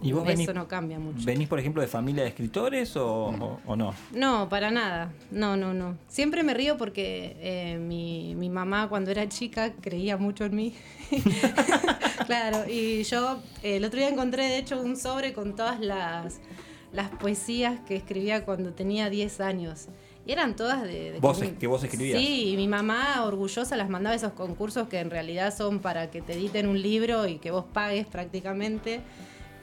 ¿Y 0.03 0.13
vos 0.13 0.23
eso 0.29 0.31
venís, 0.37 0.55
no 0.55 0.69
cambia 0.69 0.99
mucho. 0.99 1.25
venís, 1.25 1.49
por 1.49 1.59
ejemplo, 1.59 1.81
de 1.81 1.89
familia 1.89 2.23
de 2.25 2.29
escritores 2.29 2.95
o, 2.97 3.07
o- 3.29 3.61
o 3.67 3.77
no? 3.77 3.95
No, 4.13 4.49
para 4.51 4.71
nada. 4.71 5.13
No, 5.31 5.57
no, 5.57 5.73
no. 5.73 5.97
Siempre 6.09 6.43
me 6.43 6.53
río 6.53 6.77
porque 6.77 7.37
eh, 7.41 7.79
mi, 7.79 8.35
mi 8.35 8.51
mamá 8.51 8.89
cuando 8.89 9.11
era 9.11 9.27
chica 9.29 9.73
creía 9.81 10.17
mucho 10.19 10.45
en 10.45 10.55
mí. 10.57 10.75
claro, 12.27 12.69
y 12.69 13.03
yo 13.05 13.41
eh, 13.63 13.77
el 13.77 13.85
otro 13.85 13.99
día 13.99 14.09
encontré 14.09 14.45
de 14.47 14.59
hecho 14.59 14.81
un 14.81 14.97
sobre 14.97 15.33
con 15.33 15.57
todas 15.57 15.81
las, 15.81 16.41
las 16.93 17.11
poesías 17.11 17.81
que 17.87 17.97
escribía 17.97 18.45
cuando 18.45 18.73
tenía 18.73 19.11
10 19.11 19.41
años. 19.41 19.87
Y 20.27 20.33
eran 20.33 20.57
todas 20.57 20.83
de... 20.83 21.13
de 21.13 21.21
Vos 21.21 21.43
que 21.59 21.67
vos 21.67 21.85
escribías. 21.85 22.19
Sí, 22.19 22.51
y 22.53 22.57
mi 22.57 22.67
mamá 22.67 23.25
orgullosa 23.27 23.77
las 23.77 23.91
mandaba 23.91 24.15
a 24.15 24.17
esos 24.17 24.33
concursos 24.33 24.89
que 24.89 24.99
en 24.99 25.11
realidad 25.11 25.55
son 25.55 25.81
para 25.81 26.11
que 26.11 26.23
te 26.23 26.33
editen 26.33 26.67
un 26.67 26.81
libro 26.81 27.27
y 27.29 27.37
que 27.39 27.51
vos 27.51 27.67
pagues 27.73 28.07
prácticamente. 28.07 29.01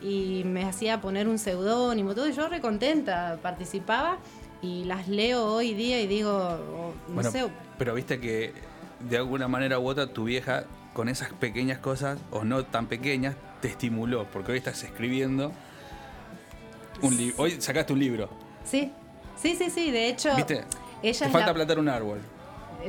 Y 0.01 0.43
me 0.45 0.63
hacía 0.63 0.99
poner 1.01 1.27
un 1.27 1.37
seudónimo, 1.37 2.15
todo. 2.15 2.27
Y 2.27 2.33
yo 2.33 2.47
recontenta, 2.49 3.37
participaba 3.41 4.17
y 4.61 4.83
las 4.85 5.07
leo 5.07 5.45
hoy 5.45 5.73
día 5.73 6.01
y 6.01 6.07
digo, 6.07 6.31
oh, 6.31 6.93
no 7.07 7.13
Bueno, 7.15 7.31
sé, 7.31 7.45
pero 7.77 7.93
viste 7.93 8.19
que 8.19 8.53
de 8.99 9.17
alguna 9.17 9.47
manera 9.47 9.79
u 9.79 9.87
otra 9.87 10.07
tu 10.07 10.23
vieja 10.25 10.65
con 10.93 11.07
esas 11.09 11.31
pequeñas 11.33 11.79
cosas, 11.79 12.19
o 12.31 12.43
no 12.43 12.65
tan 12.65 12.87
pequeñas, 12.87 13.35
te 13.61 13.67
estimuló, 13.69 14.25
porque 14.31 14.51
hoy 14.51 14.57
estás 14.57 14.83
escribiendo 14.83 15.51
un 17.01 17.17
libro. 17.17 17.35
Hoy 17.43 17.61
sacaste 17.61 17.93
un 17.93 17.99
libro, 17.99 18.29
sí, 18.63 18.91
sí, 19.37 19.55
sí, 19.55 19.69
sí. 19.69 19.89
De 19.91 20.09
hecho, 20.09 20.35
¿viste? 20.35 20.63
ella 21.01 21.25
Te 21.25 21.31
falta 21.31 21.47
la- 21.47 21.53
plantar 21.53 21.79
un 21.79 21.89
árbol. 21.89 22.19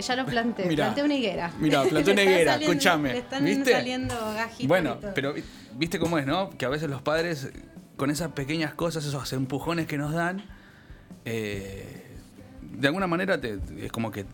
Ya 0.01 0.17
lo 0.17 0.27
planté, 0.27 0.65
Mirá. 0.67 0.85
planté 0.87 1.03
una 1.03 1.15
higuera. 1.15 1.53
Mirá, 1.59 1.83
planté 1.89 2.13
una 2.13 2.23
higuera, 2.23 2.55
escúchame, 2.57 3.13
Le 3.13 3.19
están 3.19 3.45
¿viste? 3.45 3.73
saliendo 3.73 4.15
gajitos. 4.35 4.69
Bueno, 4.69 4.99
pero 5.15 5.33
vi- 5.35 5.45
viste 5.77 5.99
cómo 5.99 6.19
es, 6.19 6.27
¿no? 6.27 6.51
Que 6.51 6.65
a 6.65 6.69
veces 6.69 6.89
los 6.91 7.03
padres, 7.03 7.51
con 7.97 8.11
esas 8.11 8.33
pequeñas 8.33 8.75
cosas, 8.75 9.05
esos 9.05 9.33
empujones 9.33 9.87
que 9.87 9.99
nos 9.99 10.13
dan, 10.13 10.43
eh, 11.25 12.03
de 12.63 12.89
alguna 12.89 13.07
manera 13.07 13.41
te, 13.41 13.59
es 13.81 13.93
como 13.93 14.11
que 14.11 14.25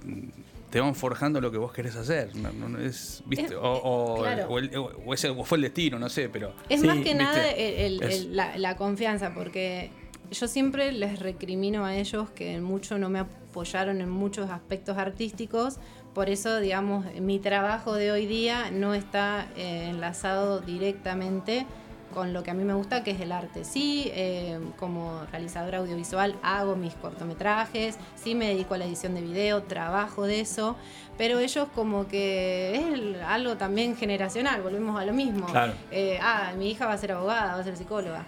te 0.70 0.80
van 0.80 0.94
forjando 0.94 1.40
lo 1.40 1.50
que 1.50 1.58
vos 1.58 1.72
querés 1.72 1.96
hacer. 1.96 2.34
No, 2.36 2.52
no- 2.52 2.68
no 2.68 2.78
es, 2.78 3.22
¿viste? 3.26 3.46
Es- 3.46 3.52
o, 3.54 3.60
o- 3.72 4.22
claro. 4.22 4.46
o 4.48 4.58
el- 4.58 4.70
o 4.76 5.14
ese- 5.14 5.34
fue 5.44 5.56
el 5.58 5.62
destino, 5.62 5.98
no 5.98 6.08
sé, 6.08 6.28
pero. 6.28 6.52
Es 6.68 6.82
más 6.84 6.98
que 6.98 7.14
nada 7.14 7.42
¿viste? 7.42 7.86
el- 7.86 7.94
el- 7.94 8.08
Es- 8.08 8.16
el- 8.20 8.36
la, 8.36 8.56
la 8.58 8.76
confianza, 8.76 9.32
porque 9.34 9.90
yo 10.30 10.48
siempre 10.48 10.92
les 10.92 11.18
recrimino 11.18 11.84
a 11.84 11.96
ellos 11.96 12.30
que 12.30 12.60
mucho 12.60 12.98
no 12.98 13.08
me 13.08 13.20
apoyaron 13.20 14.00
en 14.00 14.10
muchos 14.10 14.50
aspectos 14.50 14.98
artísticos, 14.98 15.78
por 16.14 16.30
eso, 16.30 16.58
digamos, 16.58 17.06
mi 17.20 17.38
trabajo 17.38 17.94
de 17.94 18.10
hoy 18.10 18.26
día 18.26 18.70
no 18.72 18.94
está 18.94 19.46
eh, 19.56 19.88
enlazado 19.90 20.60
directamente 20.60 21.66
con 22.12 22.32
lo 22.32 22.42
que 22.42 22.50
a 22.50 22.54
mí 22.54 22.64
me 22.64 22.74
gusta, 22.74 23.04
que 23.04 23.10
es 23.12 23.20
el 23.20 23.32
arte. 23.32 23.64
Sí, 23.64 24.10
eh, 24.14 24.58
como 24.78 25.22
realizadora 25.30 25.78
audiovisual 25.78 26.34
hago 26.42 26.74
mis 26.74 26.94
cortometrajes, 26.94 27.98
sí 28.16 28.34
me 28.34 28.48
dedico 28.48 28.74
a 28.74 28.78
la 28.78 28.86
edición 28.86 29.14
de 29.14 29.20
video, 29.20 29.62
trabajo 29.62 30.24
de 30.24 30.40
eso, 30.40 30.76
pero 31.16 31.38
ellos 31.38 31.68
como 31.74 32.08
que 32.08 32.74
es 32.74 33.22
algo 33.22 33.56
también 33.56 33.96
generacional, 33.96 34.62
volvemos 34.62 34.98
a 34.98 35.04
lo 35.04 35.12
mismo. 35.12 35.46
Claro. 35.46 35.74
Eh, 35.90 36.18
ah, 36.22 36.52
mi 36.56 36.70
hija 36.70 36.86
va 36.86 36.94
a 36.94 36.98
ser 36.98 37.12
abogada, 37.12 37.54
va 37.54 37.60
a 37.60 37.64
ser 37.64 37.76
psicóloga. 37.76 38.24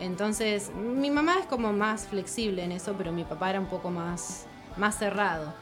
Entonces, 0.00 0.70
mi 0.74 1.10
mamá 1.10 1.36
es 1.40 1.46
como 1.46 1.72
más 1.72 2.06
flexible 2.06 2.64
en 2.64 2.72
eso, 2.72 2.94
pero 2.96 3.12
mi 3.12 3.24
papá 3.24 3.50
era 3.50 3.60
un 3.60 3.66
poco 3.66 3.90
más, 3.90 4.46
más 4.76 4.98
cerrado. 4.98 5.54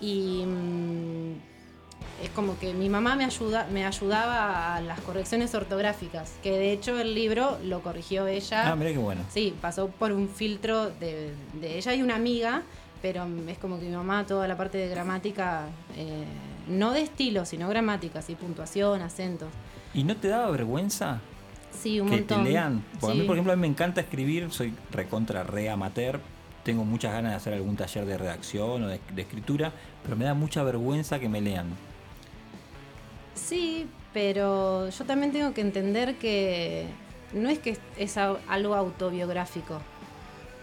Y 0.00 0.44
mm, 0.44 1.32
es 2.22 2.30
como 2.30 2.58
que 2.58 2.72
mi 2.72 2.88
mamá 2.88 3.16
me, 3.16 3.24
ayuda, 3.24 3.66
me 3.72 3.84
ayudaba 3.84 4.74
a 4.74 4.80
las 4.80 5.00
correcciones 5.00 5.54
ortográficas, 5.54 6.32
que 6.42 6.52
de 6.52 6.72
hecho 6.72 6.98
el 6.98 7.14
libro 7.14 7.58
lo 7.64 7.80
corrigió 7.80 8.26
ella. 8.26 8.70
Ah, 8.70 8.76
mirá 8.76 8.92
qué 8.92 8.98
bueno. 8.98 9.22
Sí, 9.32 9.54
pasó 9.60 9.88
por 9.88 10.12
un 10.12 10.28
filtro 10.28 10.90
de, 10.90 11.32
de 11.60 11.78
ella 11.78 11.94
y 11.94 12.02
una 12.02 12.16
amiga, 12.16 12.62
pero 13.02 13.26
es 13.48 13.58
como 13.58 13.78
que 13.78 13.86
mi 13.86 13.94
mamá 13.94 14.26
toda 14.26 14.48
la 14.48 14.56
parte 14.56 14.78
de 14.78 14.88
gramática, 14.88 15.66
eh, 15.96 16.24
no 16.68 16.92
de 16.92 17.02
estilo, 17.02 17.44
sino 17.44 17.68
gramática, 17.68 18.22
sí, 18.22 18.34
puntuación, 18.34 19.02
acentos. 19.02 19.48
¿Y 19.94 20.04
no 20.04 20.16
te 20.16 20.28
daba 20.28 20.50
vergüenza 20.50 21.20
Sí, 21.80 22.00
un 22.00 22.08
que 22.08 22.16
montón. 22.18 22.44
te 22.44 22.50
lean? 22.50 22.84
Porque 23.00 23.12
a 23.12 23.14
mí, 23.14 23.20
Sí. 23.22 23.26
por 23.26 23.36
ejemplo, 23.36 23.52
a 23.52 23.56
mí 23.56 23.60
me 23.60 23.66
encanta 23.68 24.00
escribir, 24.00 24.50
soy 24.50 24.72
recontra 24.90 25.42
re 25.44 25.68
amateur, 25.70 26.20
tengo 26.64 26.84
muchas 26.84 27.12
ganas 27.12 27.32
de 27.32 27.36
hacer 27.36 27.54
algún 27.54 27.76
taller 27.76 28.04
de 28.06 28.18
redacción 28.18 28.82
o 28.82 28.88
de, 28.88 29.00
de 29.14 29.22
escritura, 29.22 29.72
pero 30.02 30.16
me 30.16 30.24
da 30.24 30.34
mucha 30.34 30.62
vergüenza 30.62 31.18
que 31.20 31.28
me 31.28 31.40
lean. 31.40 31.66
Sí, 33.34 33.86
pero 34.12 34.88
yo 34.88 35.04
también 35.04 35.32
tengo 35.32 35.52
que 35.52 35.60
entender 35.60 36.16
que 36.16 36.86
no 37.34 37.48
es 37.48 37.58
que 37.58 37.76
es 37.98 38.16
algo 38.16 38.74
autobiográfico. 38.74 39.80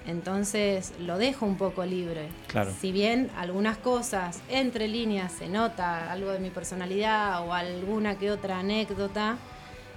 Entonces 0.05 0.93
lo 0.99 1.17
dejo 1.17 1.45
un 1.45 1.55
poco 1.55 1.85
libre. 1.85 2.27
Claro. 2.47 2.71
Si 2.77 2.91
bien 2.91 3.29
algunas 3.37 3.77
cosas 3.77 4.41
entre 4.49 4.89
líneas 4.89 5.31
se 5.31 5.47
nota 5.47 6.11
algo 6.11 6.31
de 6.31 6.39
mi 6.39 6.49
personalidad 6.49 7.47
o 7.47 7.53
alguna 7.53 8.17
que 8.17 8.29
otra 8.29 8.59
anécdota, 8.59 9.37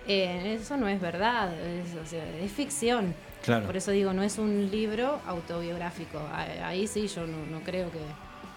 eh, 0.08 0.58
eso 0.60 0.76
no 0.76 0.88
es 0.88 1.00
verdad, 1.00 1.52
es, 1.60 1.94
o 1.96 2.06
sea, 2.06 2.24
es 2.40 2.50
ficción. 2.52 3.14
Claro. 3.44 3.66
Por 3.66 3.76
eso 3.76 3.90
digo, 3.92 4.12
no 4.12 4.22
es 4.22 4.38
un 4.38 4.70
libro 4.70 5.20
autobiográfico. 5.26 6.18
A- 6.18 6.66
Ahí 6.68 6.86
sí 6.86 7.06
yo 7.08 7.26
no, 7.26 7.46
no 7.50 7.60
creo 7.60 7.90
que... 7.90 7.98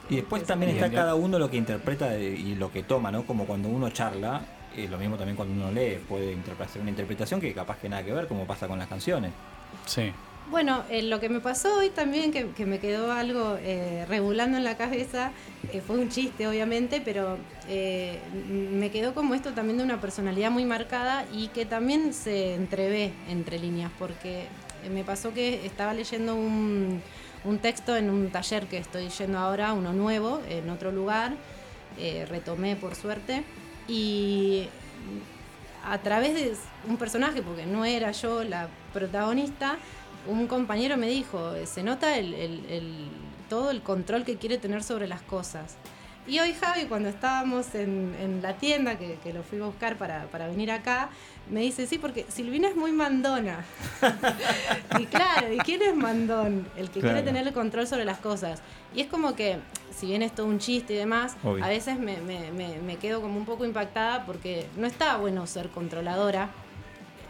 Y 0.10 0.16
después 0.18 0.44
también 0.44 0.72
está 0.72 0.90
cada 0.90 1.14
uno 1.14 1.38
lo 1.38 1.52
que 1.52 1.58
interpreta 1.58 2.18
y 2.18 2.56
lo 2.56 2.72
que 2.72 2.82
toma, 2.82 3.12
¿no? 3.12 3.26
Como 3.26 3.46
cuando 3.46 3.70
uno 3.70 3.90
charla, 3.92 4.42
eh, 4.76 4.88
lo 4.90 4.98
mismo 4.98 5.18
también 5.18 5.36
cuando 5.36 5.54
uno 5.54 5.72
lee, 5.72 6.00
puede 6.08 6.36
hacer 6.64 6.82
una 6.82 6.90
interpretación 6.90 7.40
que 7.40 7.54
capaz 7.54 7.78
que 7.78 7.90
nada 7.90 8.04
que 8.04 8.12
ver, 8.14 8.28
como 8.28 8.46
pasa 8.48 8.68
con 8.68 8.80
las 8.80 8.88
canciones. 8.88 9.32
Sí. 9.86 10.12
Bueno, 10.50 10.84
eh, 10.90 11.04
lo 11.04 11.20
que 11.20 11.30
me 11.30 11.42
pasó 11.42 11.78
hoy 11.78 11.92
también, 11.92 12.32
que, 12.32 12.66
me 12.66 12.80
quedó 12.80 13.12
algo 13.12 13.60
eh, 13.62 14.06
regulando 14.10 14.58
en 14.58 14.64
la 14.64 14.78
cabeza, 14.78 15.32
eh, 15.72 15.80
fue 15.80 16.00
un 16.00 16.10
chiste 16.10 16.48
obviamente, 16.48 17.02
pero 17.06 17.38
eh, 17.68 18.20
me 18.72 18.90
quedó 18.90 19.14
como 19.14 19.36
esto 19.36 19.52
también 19.52 19.78
de 19.78 19.84
una 19.84 20.02
personalidad 20.02 20.50
muy 20.50 20.66
marcada 20.66 21.24
y 21.32 21.50
que 21.50 21.68
también 21.68 22.16
se 22.16 22.56
entrevé 22.56 23.14
entre 23.28 23.60
líneas, 23.60 23.92
porque 24.00 24.46
me 24.92 25.04
pasó 25.04 25.36
que 25.36 25.68
estaba 25.68 25.94
leyendo 25.94 26.34
un, 26.34 27.00
texto 27.62 27.96
en 27.96 28.10
un 28.10 28.32
taller 28.32 28.66
que 28.66 28.80
estoy 28.80 29.08
yendo 29.10 29.38
ahora, 29.38 29.74
uno 29.74 29.94
nuevo, 29.94 30.42
en 30.50 30.68
otro 30.72 30.92
lugar, 30.92 31.34
retomé 32.28 32.76
por 32.76 32.96
suerte, 32.96 33.44
y 33.88 34.68
a 35.86 36.00
través 36.00 36.34
de 36.34 36.54
un 36.88 36.98
personaje, 36.98 37.42
porque 37.42 37.66
no 37.66 37.86
era 37.86 38.12
yo 38.12 38.44
la 38.44 38.68
protagonista, 38.94 39.78
un 40.28 40.48
compañero 40.48 40.98
me 40.98 41.08
dijo, 41.08 41.54
se 41.66 41.84
nota 41.84 42.18
el, 42.18 42.34
el- 42.34 42.66
el- 42.70 43.08
todo 43.50 43.72
el 43.72 43.82
control 43.82 44.26
que 44.26 44.38
quiere 44.38 44.58
tener 44.58 44.84
sobre 44.84 45.08
las 45.08 45.22
cosas. 45.22 45.76
Y 46.28 46.38
hoy 46.40 46.54
Javi, 46.54 46.86
cuando 46.86 47.10
estábamos 47.10 47.74
en, 47.74 48.16
en 48.22 48.44
la 48.44 48.54
tienda, 48.58 49.00
que, 49.00 49.18
que 49.24 49.34
lo 49.34 49.42
fui 49.42 49.60
a 49.60 49.64
buscar 49.66 49.98
para, 49.98 50.26
para 50.28 50.48
venir 50.48 50.70
acá, 50.70 51.10
me 51.50 51.62
dice, 51.62 51.88
sí, 51.88 51.98
porque 51.98 52.26
Silvina 52.30 52.68
es 52.68 52.76
muy 52.76 52.92
mandona. 52.92 53.66
y 55.00 55.06
claro, 55.08 55.52
¿y 55.52 55.58
quién 55.60 55.82
es 55.82 55.96
mandón? 55.96 56.68
El 56.78 56.92
que 56.92 57.00
Claro. 57.00 57.16
quiere 57.16 57.22
tener 57.28 57.48
el 57.48 57.54
control 57.54 57.88
sobre 57.88 58.06
las 58.06 58.20
cosas. 58.20 58.62
Y 58.96 59.02
es 59.02 59.08
como 59.08 59.34
que, 59.36 59.58
si 59.98 60.06
bien 60.08 60.22
es 60.22 60.36
todo 60.36 60.46
un 60.46 60.60
chiste 60.60 60.94
y 60.94 60.98
demás, 60.98 61.36
Obvio. 61.44 61.64
a 61.66 61.68
veces 61.70 61.98
me, 61.98 62.18
me- 62.18 62.52
me- 62.52 62.78
me 62.80 62.98
quedo 62.98 63.22
como 63.22 63.38
un 63.40 63.46
poco 63.46 63.66
impactada 63.66 64.26
porque 64.28 64.68
no 64.78 64.86
está 64.86 65.18
bueno 65.18 65.48
ser 65.48 65.70
controladora. 65.70 66.50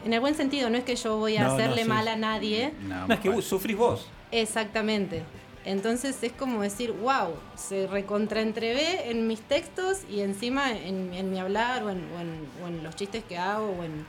En 0.05 0.13
el 0.13 0.19
buen 0.19 0.35
sentido, 0.35 0.69
no 0.69 0.77
es 0.77 0.84
que 0.84 0.95
yo 0.95 1.17
voy 1.17 1.35
a 1.38 1.41
No, 1.43 1.47
no, 1.49 1.53
hacerle 1.55 1.84
sí. 1.84 1.89
mal 1.89 2.07
a 2.07 2.15
nadie. 2.15 2.73
No, 2.81 3.13
es 3.13 3.19
que 3.19 3.30
vos 3.30 3.43
sufrís 3.45 3.76
vos. 3.77 4.07
Exactamente. 4.31 5.23
Entonces 5.65 6.17
es 6.23 6.31
como 6.31 6.61
decir, 6.61 6.91
wow, 6.93 7.34
se 7.55 7.85
recontraentrevé 7.88 9.09
en 9.11 9.27
mis 9.27 9.41
textos 9.41 9.99
y 10.09 10.21
encima 10.21 10.71
en, 10.71 11.13
en 11.13 11.30
mi 11.31 11.38
hablar 11.39 11.84
o 11.84 11.89
en, 11.89 11.97
o 12.15 12.19
en- 12.21 12.47
o 12.63 12.67
en 12.67 12.84
los 12.84 12.95
chistes 12.95 13.23
que 13.27 13.38
hago 13.38 13.65
o 13.67 13.84
en, 13.84 14.05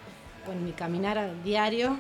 o 0.49 0.53
en 0.53 0.65
mi 0.65 0.73
caminar 0.73 1.31
diario. 1.43 1.99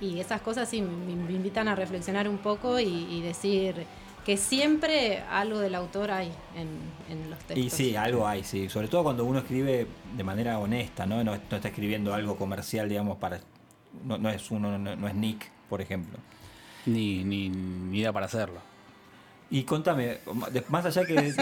Y 0.00 0.18
esas 0.18 0.40
cosas 0.40 0.68
sí 0.68 0.82
me, 0.82 1.14
me 1.14 1.32
invitan 1.32 1.68
a 1.68 1.76
reflexionar 1.76 2.28
un 2.28 2.38
poco 2.38 2.80
y, 2.80 2.86
y 3.10 3.22
decir 3.22 3.86
que 4.24 4.36
siempre 4.36 5.22
algo 5.30 5.58
del 5.58 5.74
autor 5.74 6.10
hay 6.10 6.32
en, 6.56 6.68
en 7.08 7.30
los 7.30 7.38
textos. 7.40 7.58
Y 7.58 7.70
sí, 7.70 7.96
algo 7.96 8.26
hay, 8.26 8.44
sí. 8.44 8.68
Sobre 8.68 8.88
todo 8.88 9.02
cuando 9.02 9.24
uno 9.24 9.40
escribe 9.40 9.86
de 10.16 10.24
manera 10.24 10.58
honesta, 10.58 11.06
¿no? 11.06 11.24
No, 11.24 11.32
no 11.32 11.56
está 11.56 11.68
escribiendo 11.68 12.14
algo 12.14 12.36
comercial, 12.36 12.88
digamos, 12.88 13.18
para. 13.18 13.40
No, 14.04 14.18
no 14.18 14.30
es 14.30 14.50
uno, 14.50 14.78
no, 14.78 14.96
no 14.96 15.08
es 15.08 15.14
Nick, 15.14 15.50
por 15.68 15.80
ejemplo. 15.80 16.18
Ni, 16.86 17.24
ni, 17.24 17.48
ni 17.48 17.98
idea 17.98 18.12
para 18.12 18.26
hacerlo. 18.26 18.60
Y 19.52 19.64
contame, 19.64 20.16
más 20.70 20.84
allá 20.86 21.04
que. 21.04 21.14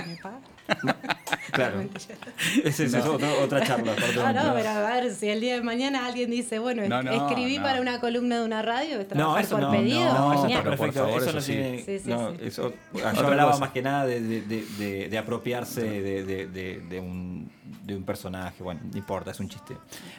claro. 1.53 1.83
Esa 2.65 2.83
es 2.85 2.93
No. 2.93 3.13
otra, 3.13 3.33
otra 3.35 3.65
charla. 3.65 3.95
Ah, 4.25 4.33
no, 4.33 4.53
pero 4.55 4.69
a 4.69 4.81
ver, 4.81 5.15
si 5.15 5.29
el 5.29 5.41
día 5.41 5.55
de 5.55 5.63
mañana 5.63 6.07
alguien 6.07 6.29
dice, 6.31 6.59
bueno, 6.59 6.83
No, 6.89 6.99
es- 6.99 7.05
no, 7.05 7.29
escribí 7.29 7.59
no. 7.59 7.63
para 7.63 7.81
una 7.81 8.01
columna 8.01 8.39
de 8.41 8.45
una 8.45 8.63
radio, 8.63 8.99
es 9.01 9.09
No, 9.11 9.15
trabajar 9.15 9.45
eso 9.45 9.51
por 9.57 9.61
no, 9.63 9.71
pedido. 9.71 10.13
no, 10.13 10.33
eso 10.35 10.47
está 10.49 10.63
perfecto. 10.63 11.05
favor, 11.05 11.23
eso 11.23 11.33
no 11.33 11.41
sí. 11.41 11.53
tiene. 11.53 11.79
Sí, 11.85 11.99
sí, 12.01 12.11
no, 12.11 12.31
sí. 12.33 12.37
eso- 12.43 12.73
yo 12.95 13.07
hablaba 13.27 13.53
cosa. 13.53 13.61
más 13.61 13.71
que 13.71 13.83
nada 13.83 14.07
de, 14.07 14.21
de- 14.21 14.43
de- 14.43 14.65
de- 14.79 15.09
de 15.09 15.19
apropiarse 15.19 15.83
de, 15.83 16.25
de- 16.25 16.47
de- 16.49 16.81
de 16.81 17.01
un, 17.01 17.51
de 17.85 17.95
un 17.97 18.03
personaje. 18.03 18.63
Bueno, 18.63 18.81
no 18.91 18.99
importa, 18.99 19.31
es 19.31 19.39
un 19.41 19.49
chiste. 19.49 19.77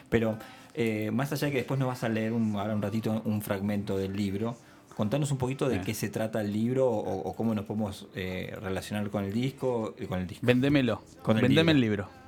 Pero 0.08 0.38
eh, 0.74 1.10
más 1.12 1.30
allá 1.32 1.46
de 1.46 1.52
que 1.52 1.58
después 1.58 1.78
nos 1.78 1.88
vas 1.88 2.02
a 2.04 2.08
leer 2.08 2.32
un, 2.32 2.56
ahora 2.56 2.74
un 2.74 2.80
ratito 2.80 3.20
un 3.26 3.42
fragmento 3.42 3.98
del 3.98 4.16
libro, 4.16 4.56
contanos 5.02 5.32
un 5.32 5.38
poquito 5.38 5.68
de 5.68 5.80
qué 5.80 5.94
se 5.94 6.10
trata 6.10 6.40
el 6.40 6.52
libro 6.52 6.88
o, 6.88 7.28
o 7.28 7.34
cómo 7.34 7.56
nos 7.56 7.64
podemos 7.64 8.06
eh, 8.14 8.56
relacionar 8.62 9.10
con 9.10 9.24
el 9.24 9.32
disco. 9.32 9.96
y 9.98 10.06
Con 10.06 10.20
el 10.20 10.28
disco. 10.28 10.46
Vendémelo. 10.46 11.02
Con 11.22 11.38
el 11.38 11.42
Vendeme 11.42 11.74
libro. 11.74 12.04
el 12.04 12.06
libro. 12.06 12.22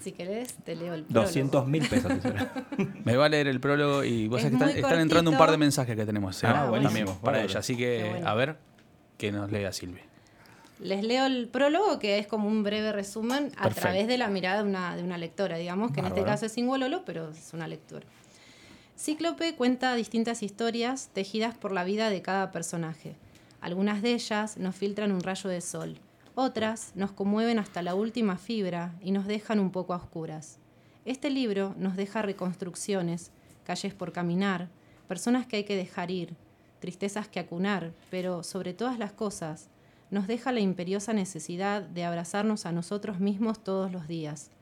Si 0.00 0.12
querés, 0.12 0.54
te 0.54 0.76
leo 0.76 0.94
el 0.94 1.02
prólogo. 1.02 1.26
200 1.26 1.66
mil 1.66 1.88
pesos. 1.88 2.12
Me 3.04 3.16
va 3.16 3.26
a 3.26 3.28
leer 3.28 3.48
el 3.48 3.58
prólogo 3.58 4.04
y 4.04 4.28
vos 4.28 4.40
Es 4.40 4.52
sabés 4.52 4.74
que 4.74 4.80
están, 4.82 5.00
entrando 5.00 5.32
un 5.32 5.36
par 5.36 5.50
de 5.50 5.58
mensajes 5.58 5.96
que 5.96 6.06
tenemos. 6.06 6.40
¿eh? 6.44 6.46
Ah. 6.46 6.70
También 6.80 7.08
para 7.22 7.42
ella. 7.42 7.58
Así 7.58 7.76
que, 7.76 8.06
bueno. 8.10 8.28
a 8.28 8.34
ver, 8.34 8.56
que 9.18 9.32
nos 9.32 9.50
lea 9.50 9.72
Silvia. 9.72 10.04
Les 10.78 11.02
leo 11.02 11.26
el 11.26 11.48
prólogo, 11.48 11.98
que 11.98 12.18
es 12.20 12.28
como 12.28 12.46
un 12.46 12.62
breve 12.62 12.92
resumen 12.92 13.50
a 13.56 13.64
Perfecto. 13.64 13.80
través 13.80 14.06
de 14.06 14.16
la 14.16 14.28
mirada 14.28 14.62
de 14.62 14.68
una, 14.68 14.94
de 14.94 15.02
una 15.02 15.18
lectora, 15.18 15.56
digamos, 15.56 15.90
que 15.90 15.98
en 15.98 16.06
este 16.06 16.22
caso 16.22 16.46
es 16.46 16.52
Singololo, 16.52 17.04
pero 17.04 17.30
es 17.30 17.52
una 17.52 17.66
lectura. 17.66 18.06
Cíclope 19.02 19.56
cuenta 19.56 19.96
distintas 19.96 20.44
historias 20.44 21.10
tejidas 21.12 21.58
por 21.58 21.72
la 21.72 21.82
vida 21.82 22.08
de 22.08 22.22
cada 22.22 22.52
personaje. 22.52 23.16
Algunas 23.60 24.00
de 24.00 24.12
ellas 24.12 24.58
nos 24.58 24.76
filtran 24.76 25.10
un 25.10 25.22
rayo 25.22 25.50
de 25.50 25.60
sol, 25.60 25.98
otras 26.36 26.92
nos 26.94 27.10
conmueven 27.10 27.58
hasta 27.58 27.82
la 27.82 27.96
última 27.96 28.38
fibra 28.38 28.94
y 29.02 29.10
nos 29.10 29.26
dejan 29.26 29.58
un 29.58 29.72
poco 29.72 29.92
a 29.92 29.96
oscuras. 29.96 30.60
Este 31.04 31.30
libro 31.30 31.74
nos 31.76 31.96
deja 31.96 32.22
reconstrucciones, 32.22 33.32
calles 33.64 33.92
por 33.92 34.12
caminar, 34.12 34.68
personas 35.08 35.48
que 35.48 35.56
hay 35.56 35.64
que 35.64 35.74
dejar 35.74 36.12
ir, 36.12 36.36
tristezas 36.78 37.26
que 37.26 37.40
acunar, 37.40 37.92
pero 38.08 38.44
sobre 38.44 38.72
todas 38.72 39.00
las 39.00 39.12
cosas, 39.12 39.68
nos 40.12 40.28
deja 40.28 40.52
la 40.52 40.60
imperiosa 40.60 41.12
necesidad 41.12 41.82
de 41.82 42.04
abrazarnos 42.04 42.66
a 42.66 42.72
nosotros 42.72 43.18
mismos 43.18 43.64
todos 43.64 43.90
los 43.90 44.06
días, 44.06 44.52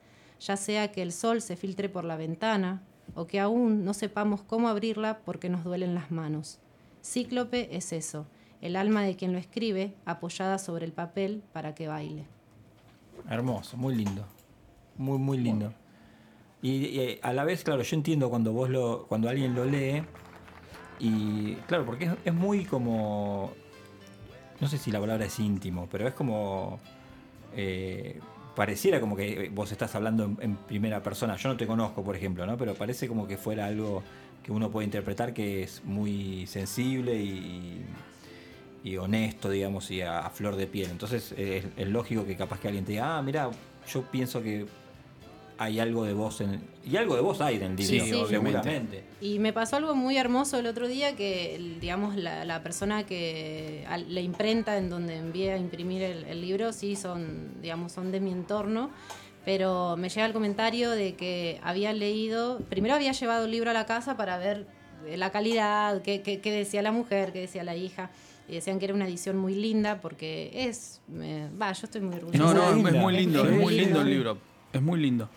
ya 0.40 0.56
sea 0.56 0.92
que 0.92 1.02
el 1.02 1.12
sol 1.12 1.42
se 1.42 1.56
filtre 1.56 1.90
por 1.90 2.04
la 2.04 2.16
ventana 2.16 2.80
o 3.14 3.26
que 3.26 3.40
aún 3.40 3.84
no 3.84 3.94
sepamos 3.94 4.42
cómo 4.42 4.68
abrirla 4.68 5.20
porque 5.24 5.48
nos 5.48 5.64
duelen 5.64 5.94
las 5.94 6.10
manos. 6.10 6.58
Cíclope 7.02 7.76
es 7.76 7.92
eso, 7.92 8.26
el 8.60 8.76
alma 8.76 9.02
de 9.02 9.16
quien 9.16 9.32
lo 9.32 9.38
escribe 9.38 9.94
apoyada 10.04 10.58
sobre 10.58 10.84
el 10.84 10.92
papel 10.92 11.42
para 11.52 11.74
que 11.74 11.88
baile. 11.88 12.24
Hermoso, 13.28 13.76
muy 13.76 13.94
lindo. 13.94 14.24
Muy, 14.96 15.18
muy 15.18 15.38
lindo. 15.38 15.72
Y, 16.62 16.70
y, 16.70 17.18
a 17.22 17.32
la 17.32 17.44
vez, 17.44 17.64
claro, 17.64 17.82
yo 17.82 17.96
entiendo 17.96 18.28
cuando 18.28 18.52
vos 18.52 18.68
lo, 18.68 19.06
cuando 19.08 19.28
alguien 19.28 19.54
lo 19.54 19.64
lee. 19.64 20.02
Y 20.98 21.54
claro, 21.66 21.86
porque 21.86 22.04
es, 22.04 22.12
es 22.24 22.34
muy 22.34 22.64
como. 22.64 23.52
No 24.60 24.68
sé 24.68 24.76
si 24.76 24.90
la 24.90 25.00
palabra 25.00 25.24
es 25.24 25.38
íntimo, 25.38 25.88
pero 25.90 26.06
es 26.06 26.12
como. 26.12 26.78
eh, 27.56 28.20
pareciera 28.54 29.00
como 29.00 29.16
que 29.16 29.50
vos 29.52 29.70
estás 29.72 29.94
hablando 29.94 30.24
en, 30.40 30.56
primera 30.56 31.02
persona. 31.02 31.36
Yo 31.36 31.48
no 31.48 31.56
te 31.56 31.66
conozco, 31.66 32.02
por 32.02 32.16
ejemplo, 32.16 32.46
¿no? 32.46 32.56
Pero 32.56 32.74
parece 32.74 33.08
como 33.08 33.26
que 33.26 33.36
fuera 33.36 33.66
algo 33.66 34.02
que 34.42 34.52
uno 34.52 34.70
puede 34.70 34.86
interpretar 34.86 35.34
que 35.34 35.62
es 35.62 35.82
muy 35.84 36.46
sensible 36.46 37.14
y, 37.16 37.84
y 38.84 38.96
honesto, 38.96 39.50
digamos, 39.50 39.90
y 39.90 40.02
a, 40.02 40.28
flor 40.30 40.56
de 40.56 40.66
piel. 40.66 40.90
Entonces 40.90 41.32
es, 41.36 41.64
es 41.76 41.88
lógico 41.88 42.24
que 42.24 42.36
capaz 42.36 42.60
que 42.60 42.68
alguien 42.68 42.84
te 42.84 42.92
diga, 42.92 43.18
ah, 43.18 43.22
mira, 43.22 43.50
yo 43.86 44.02
pienso 44.02 44.42
que 44.42 44.66
hay 45.60 45.78
algo 45.78 46.04
de 46.04 46.14
vos 46.14 46.40
en... 46.40 46.58
Y 46.90 46.96
algo 46.96 47.14
de 47.16 47.20
vos 47.20 47.42
hay 47.42 47.56
en 47.56 47.62
el 47.62 47.76
libro, 47.76 47.84
Sí, 47.84 48.00
sí. 48.00 48.24
seguramente. 48.30 49.04
Y 49.20 49.38
me 49.38 49.52
pasó 49.52 49.76
algo 49.76 49.94
muy 49.94 50.16
hermoso 50.16 50.58
el 50.58 50.64
otro 50.66 50.88
día 50.88 51.14
que, 51.16 51.76
digamos, 51.82 52.16
la, 52.16 52.46
la 52.46 52.62
persona 52.62 53.04
que 53.04 53.84
la 54.08 54.20
imprenta 54.22 54.78
en 54.78 54.88
donde 54.88 55.16
envié 55.18 55.52
a 55.52 55.58
imprimir 55.58 56.00
el, 56.02 56.24
el 56.24 56.40
libro, 56.40 56.72
sí 56.72 56.96
son, 56.96 57.60
digamos, 57.60 57.92
son 57.92 58.10
de 58.10 58.20
mi 58.20 58.32
entorno. 58.32 58.88
Pero 59.44 59.98
me 59.98 60.08
llega 60.08 60.24
el 60.24 60.32
comentario 60.32 60.90
de 60.92 61.14
que 61.14 61.60
había 61.62 61.92
leído, 61.92 62.60
primero 62.70 62.94
había 62.94 63.12
llevado 63.12 63.44
el 63.44 63.50
libro 63.50 63.68
a 63.68 63.74
la 63.74 63.84
casa 63.84 64.16
para 64.16 64.38
ver 64.38 64.66
eh, 65.06 65.18
la 65.18 65.30
calidad, 65.30 66.00
qué, 66.00 66.22
qué- 66.22 66.40
qué 66.40 66.52
decía 66.52 66.80
la 66.80 66.92
mujer, 66.92 67.34
qué 67.34 67.40
decía 67.40 67.64
la 67.64 67.76
hija. 67.76 68.08
Y 68.48 68.54
decían 68.54 68.78
que 68.78 68.86
era 68.86 68.94
una 68.94 69.06
edición 69.06 69.36
muy 69.36 69.54
linda 69.54 70.00
porque 70.00 70.50
es, 70.54 71.02
va, 71.60 71.70
yo 71.72 71.84
estoy 71.84 72.00
muy 72.00 72.16
orgullosa. 72.16 72.38
No, 72.42 72.54
no, 72.54 72.82
de- 72.82 72.90
es 72.96 72.96
muy 72.96 73.14
lindo, 73.14 73.44
es 73.44 73.52
muy 73.60 73.74
lindo 73.78 74.00
el 74.00 74.08
libro. 74.08 74.38
Es 74.72 74.80
muy 74.80 75.00
lindo. 75.00 75.28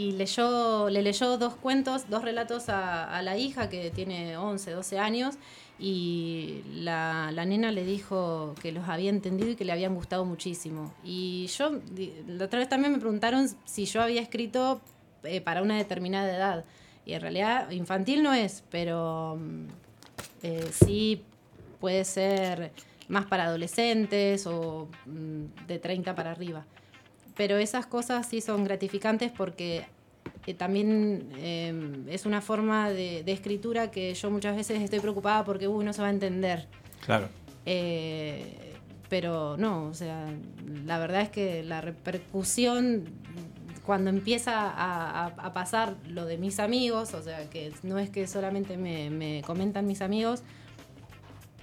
Y 0.00 0.12
leyó, 0.12 0.88
le 0.88 1.02
leyó 1.02 1.36
dos 1.36 1.56
cuentos, 1.56 2.08
dos 2.08 2.22
relatos 2.24 2.70
a, 2.70 3.20
la 3.20 3.36
hija 3.36 3.68
que 3.68 3.90
tiene 3.90 4.38
11, 4.38 4.70
12 4.70 4.98
años 4.98 5.34
y 5.78 6.62
la, 6.72 7.30
la 7.34 7.44
nena 7.44 7.70
le 7.70 7.84
dijo 7.84 8.54
que 8.62 8.72
los 8.72 8.88
había 8.88 9.10
entendido 9.10 9.50
y 9.50 9.56
que 9.56 9.66
le 9.66 9.72
habían 9.72 9.94
gustado 9.94 10.24
muchísimo. 10.24 10.94
Y 11.04 11.48
yo, 11.48 11.72
la 12.26 12.46
otra 12.46 12.60
vez 12.60 12.70
también 12.70 12.94
me 12.94 12.98
preguntaron 12.98 13.46
si 13.66 13.84
yo 13.84 14.00
había 14.00 14.22
escrito 14.22 14.80
eh, 15.22 15.42
para 15.42 15.60
una 15.60 15.76
determinada 15.76 16.34
edad. 16.34 16.64
Y 17.04 17.12
en 17.12 17.20
realidad 17.20 17.70
infantil 17.70 18.22
no 18.22 18.32
es, 18.32 18.64
pero 18.70 19.36
mm, 19.38 19.66
eh, 20.44 20.70
sí 20.72 21.24
puede 21.78 22.06
ser 22.06 22.72
más 23.08 23.26
para 23.26 23.44
adolescentes 23.44 24.46
o 24.46 24.88
mm, 25.04 25.66
de 25.66 25.78
30 25.78 26.14
para 26.14 26.30
arriba. 26.30 26.64
Pero 27.40 27.56
esas 27.56 27.86
cosas 27.86 28.26
sí 28.28 28.42
son 28.42 28.64
gratificantes 28.64 29.32
porque 29.32 29.86
eh, 30.46 30.52
también 30.52 31.30
eh, 31.38 31.72
es 32.08 32.26
una 32.26 32.42
forma 32.42 32.90
de, 32.90 33.22
de 33.24 33.32
escritura 33.32 33.90
que 33.90 34.12
yo 34.12 34.30
muchas 34.30 34.54
veces 34.56 34.82
estoy 34.82 35.00
preocupada 35.00 35.42
porque 35.42 35.66
uy, 35.66 35.82
no 35.82 35.94
se 35.94 36.02
va 36.02 36.08
a 36.08 36.10
entender. 36.10 36.66
Claro. 37.06 37.28
Eh, 37.64 38.74
pero 39.08 39.56
no, 39.56 39.86
o 39.86 39.94
sea, 39.94 40.26
la 40.84 40.98
verdad 40.98 41.22
es 41.22 41.30
que 41.30 41.62
la 41.62 41.80
repercusión 41.80 43.04
cuando 43.86 44.10
empieza 44.10 44.60
a, 44.70 45.24
a- 45.24 45.26
a 45.28 45.52
pasar 45.54 45.96
lo 46.08 46.26
de 46.26 46.36
mis 46.36 46.60
amigos, 46.60 47.14
o 47.14 47.22
sea, 47.22 47.48
que 47.48 47.72
no 47.82 47.98
es 47.98 48.10
que 48.10 48.26
solamente 48.26 48.76
me, 48.76 49.08
me 49.08 49.40
comentan 49.46 49.86
mis 49.86 50.02
amigos, 50.02 50.42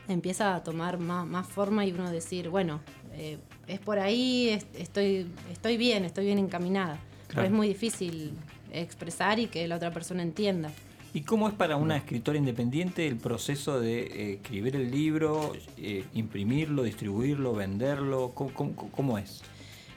empieza 0.07 0.55
a 0.55 0.63
tomar 0.63 0.97
más, 0.97 1.27
más 1.27 1.47
forma 1.47 1.85
y 1.85 1.91
uno 1.91 2.09
decir, 2.09 2.49
bueno, 2.49 2.81
eh, 3.13 3.37
es 3.67 3.79
por 3.79 3.99
ahí, 3.99 4.49
es- 4.49 4.65
estoy, 4.77 5.27
estoy 5.51 5.77
bien, 5.77 6.05
estoy 6.05 6.25
bien 6.25 6.39
encaminada. 6.39 6.99
Pero 7.27 7.43
es 7.43 7.51
muy 7.51 7.67
difícil 7.67 8.31
expresar 8.71 9.37
y 9.39 9.47
que 9.47 9.67
la 9.67 9.75
otra 9.75 9.91
persona 9.91 10.23
entienda. 10.23 10.71
¿Y 11.13 11.21
cómo 11.21 11.47
es 11.47 11.53
para 11.53 11.75
una 11.75 11.97
escritora 11.97 12.37
independiente 12.37 13.07
el 13.07 13.17
proceso 13.17 13.79
de 13.79 13.99
eh, 14.03 14.33
escribir 14.35 14.75
el 14.75 14.91
libro, 14.91 15.53
eh, 15.77 16.03
imprimirlo, 16.13 16.83
distribuirlo, 16.83 17.53
venderlo? 17.53 18.31
¿Cómo, 18.33 18.53
cómo- 18.53 18.75
cómo 18.91 19.17
es? 19.17 19.41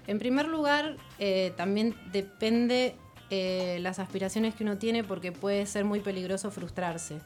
En 0.07 0.19
primer 0.19 0.49
lugar, 0.49 0.97
eh, 1.19 1.53
también 1.57 1.95
depende 2.13 2.95
las 3.33 4.01
aspiraciones 4.01 4.57
que 4.57 4.65
uno 4.65 4.77
tiene 4.77 5.05
porque 5.05 5.31
puede 5.31 5.65
ser 5.67 5.85
muy 5.85 6.01
peligroso 6.01 6.51
frustrarse. 6.51 7.21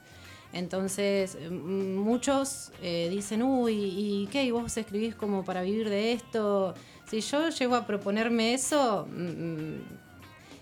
Entonces, 0.55 1.37
muchos 1.51 2.71
eh, 2.81 3.09
dicen, 3.11 3.43
uy, 3.43 3.75
¿y 3.75 4.29
qué? 4.31 4.45
¿Y 4.45 4.53
vos 4.53 4.77
escribís 4.77 5.17
como 5.17 5.45
para 5.45 5.63
vivir 5.63 5.91
de 5.91 6.13
esto? 6.13 6.75
Si 7.11 7.21
yo 7.21 7.49
llego 7.49 7.75
a 7.75 7.87
proponerme 7.89 8.55
eso, 8.55 9.09
mm, 9.11 9.81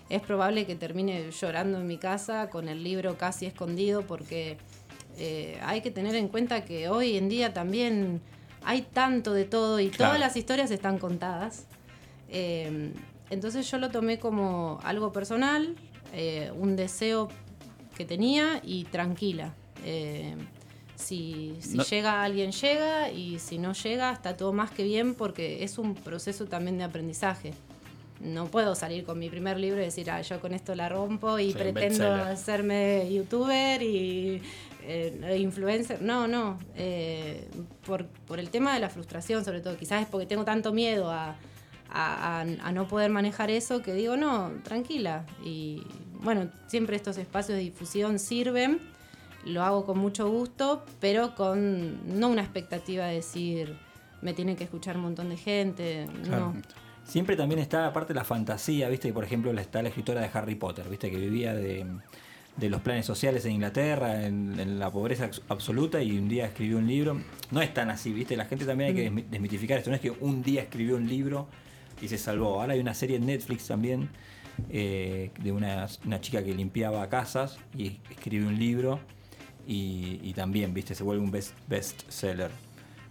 es 0.09 0.21
probable 0.23 0.65
que 0.65 0.75
termine 0.75 1.29
llorando 1.29 1.77
en 1.79 1.85
mi 1.85 1.97
casa 1.99 2.49
con 2.49 2.69
el 2.69 2.83
libro 2.83 3.17
casi 3.19 3.45
escondido 3.45 4.01
porque 4.01 4.57
eh, 5.19 5.59
hay 5.61 5.81
que 5.81 5.91
tener 5.91 6.15
en 6.15 6.27
cuenta 6.27 6.65
que 6.65 6.89
hoy 6.89 7.15
en 7.15 7.29
día 7.29 7.53
también 7.53 8.19
hay 8.63 8.81
tanto 8.81 9.31
de 9.31 9.45
todo 9.45 9.79
y 9.79 9.89
Claro. 9.89 10.09
todas 10.13 10.19
las 10.19 10.35
historias 10.35 10.71
están 10.71 10.97
contadas. 10.97 11.67
Eh, 12.29 12.91
entonces 13.29 13.69
yo 13.69 13.77
lo 13.77 13.91
tomé 13.91 14.17
como 14.17 14.79
algo 14.83 15.11
personal, 15.11 15.75
eh, 16.13 16.51
un 16.55 16.75
deseo 16.75 17.29
que 17.95 18.05
tenía 18.05 18.59
y 18.63 18.85
tranquila. 18.85 19.53
Eh, 19.83 20.35
si 20.95 21.57
si 21.59 21.77
No- 21.77 21.83
llega 21.83 22.23
alguien, 22.23 22.51
llega 22.51 23.09
y 23.11 23.39
si 23.39 23.57
no 23.57 23.73
llega, 23.73 24.11
está 24.13 24.37
todo 24.37 24.53
más 24.53 24.71
que 24.71 24.83
bien 24.83 25.15
porque 25.15 25.63
es 25.63 25.77
un 25.77 25.95
proceso 25.95 26.45
también 26.45 26.77
de 26.77 26.83
aprendizaje. 26.85 27.53
No 28.21 28.45
puedo 28.45 28.73
salir 28.75 29.03
con 29.03 29.19
mi 29.19 29.29
primer 29.29 29.59
libro 29.59 29.81
y 29.81 29.85
decir, 29.85 30.09
ah, 30.11 30.21
yo 30.21 30.39
con 30.39 30.53
esto 30.53 30.75
la 30.75 30.87
rompo 30.87 31.39
y 31.39 31.51
pretendo 31.53 32.05
hacerme 32.13 33.11
youtuber 33.13 33.81
y 33.81 34.41
eh, 34.85 35.37
influencer. 35.39 36.01
No, 36.01 36.27
no. 36.27 36.57
eh, 36.77 37.47
por, 37.85 38.05
por 38.05 38.39
el 38.39 38.49
tema 38.49 38.73
de 38.73 38.79
la 38.79 38.89
frustración, 38.89 39.43
sobre 39.43 39.59
todo. 39.61 39.75
Quizás 39.77 40.03
es 40.03 40.07
porque 40.07 40.25
tengo 40.25 40.45
tanto 40.45 40.71
miedo 40.71 41.11
a, 41.11 41.35
a- 41.89 42.39
a- 42.39 42.41
a 42.41 42.71
no 42.71 42.87
poder 42.87 43.09
manejar 43.11 43.49
eso 43.49 43.81
que 43.81 43.93
digo, 43.93 44.15
no, 44.15 44.51
tranquila. 44.63 45.25
Y 45.43 45.83
bueno, 46.21 46.49
siempre 46.67 46.95
estos 46.95 47.17
espacios 47.17 47.57
de 47.57 47.63
difusión 47.63 48.19
sirven. 48.19 48.79
Lo 49.45 49.61
hago 49.63 49.85
con 49.85 49.97
mucho 49.99 50.29
gusto, 50.29 50.83
pero 50.99 51.35
con 51.35 52.17
no 52.19 52.29
una 52.29 52.41
expectativa 52.41 53.05
de 53.07 53.15
decir, 53.15 53.75
me 54.21 54.33
tiene 54.33 54.55
que 54.55 54.63
escuchar 54.63 54.95
un 54.97 55.03
montón 55.03 55.29
de 55.29 55.37
gente. 55.37 56.07
No. 56.29 56.53
Siempre 57.05 57.35
también 57.35 57.59
está, 57.59 57.87
aparte, 57.87 58.13
la 58.13 58.23
fantasía, 58.23 58.87
¿viste? 58.87 59.11
Por 59.11 59.25
ejemplo, 59.25 59.51
está 59.59 59.81
la 59.81 59.89
escritora 59.89 60.21
de 60.21 60.29
Harry 60.33 60.55
Potter, 60.55 60.87
¿viste? 60.89 61.11
Que 61.11 61.17
vivía 61.17 61.53
de, 61.53 61.85
de 62.55 62.69
los 62.69 62.79
planes 62.81 63.05
sociales 63.05 63.43
en 63.43 63.51
Inglaterra, 63.51 64.25
en, 64.25 64.57
en 64.57 64.79
la 64.79 64.89
pobreza 64.89 65.29
abs- 65.29 65.41
absoluta, 65.49 66.01
y 66.01 66.17
un 66.17 66.29
día 66.29 66.45
escribió 66.45 66.77
un 66.77 66.87
libro. 66.87 67.21
No 67.51 67.61
es 67.61 67.73
tan 67.73 67.89
así, 67.89 68.13
¿viste? 68.13 68.37
La 68.37 68.45
gente 68.45 68.65
también 68.65 68.91
hay 68.91 68.95
que 68.95 69.11
Mm. 69.11 69.15
desmi- 69.17 69.25
desmitificar 69.29 69.77
esto. 69.79 69.89
No 69.89 69.97
es 69.97 70.01
que 70.01 70.11
un 70.11 70.41
día 70.41 70.61
escribió 70.61 70.95
un 70.95 71.09
libro 71.09 71.47
y 72.01 72.07
se 72.07 72.17
salvó. 72.17 72.61
Ahora 72.61 72.73
hay 72.73 72.79
una 72.79 72.93
serie 72.93 73.17
en 73.17 73.25
Netflix 73.25 73.67
también 73.67 74.07
eh, 74.69 75.31
de 75.41 75.51
una, 75.51 75.87
una 76.05 76.21
chica 76.21 76.41
que 76.43 76.53
limpiaba 76.53 77.09
casas 77.09 77.57
y 77.77 77.99
escribe 78.11 78.45
un 78.47 78.57
libro 78.57 78.99
y, 79.67 80.19
y 80.23 80.33
también, 80.33 80.73
¿viste? 80.73 80.95
Se 80.95 81.03
vuelve 81.03 81.23
un 81.23 81.31
best, 81.31 81.53
best 81.67 82.09
seller. 82.09 82.51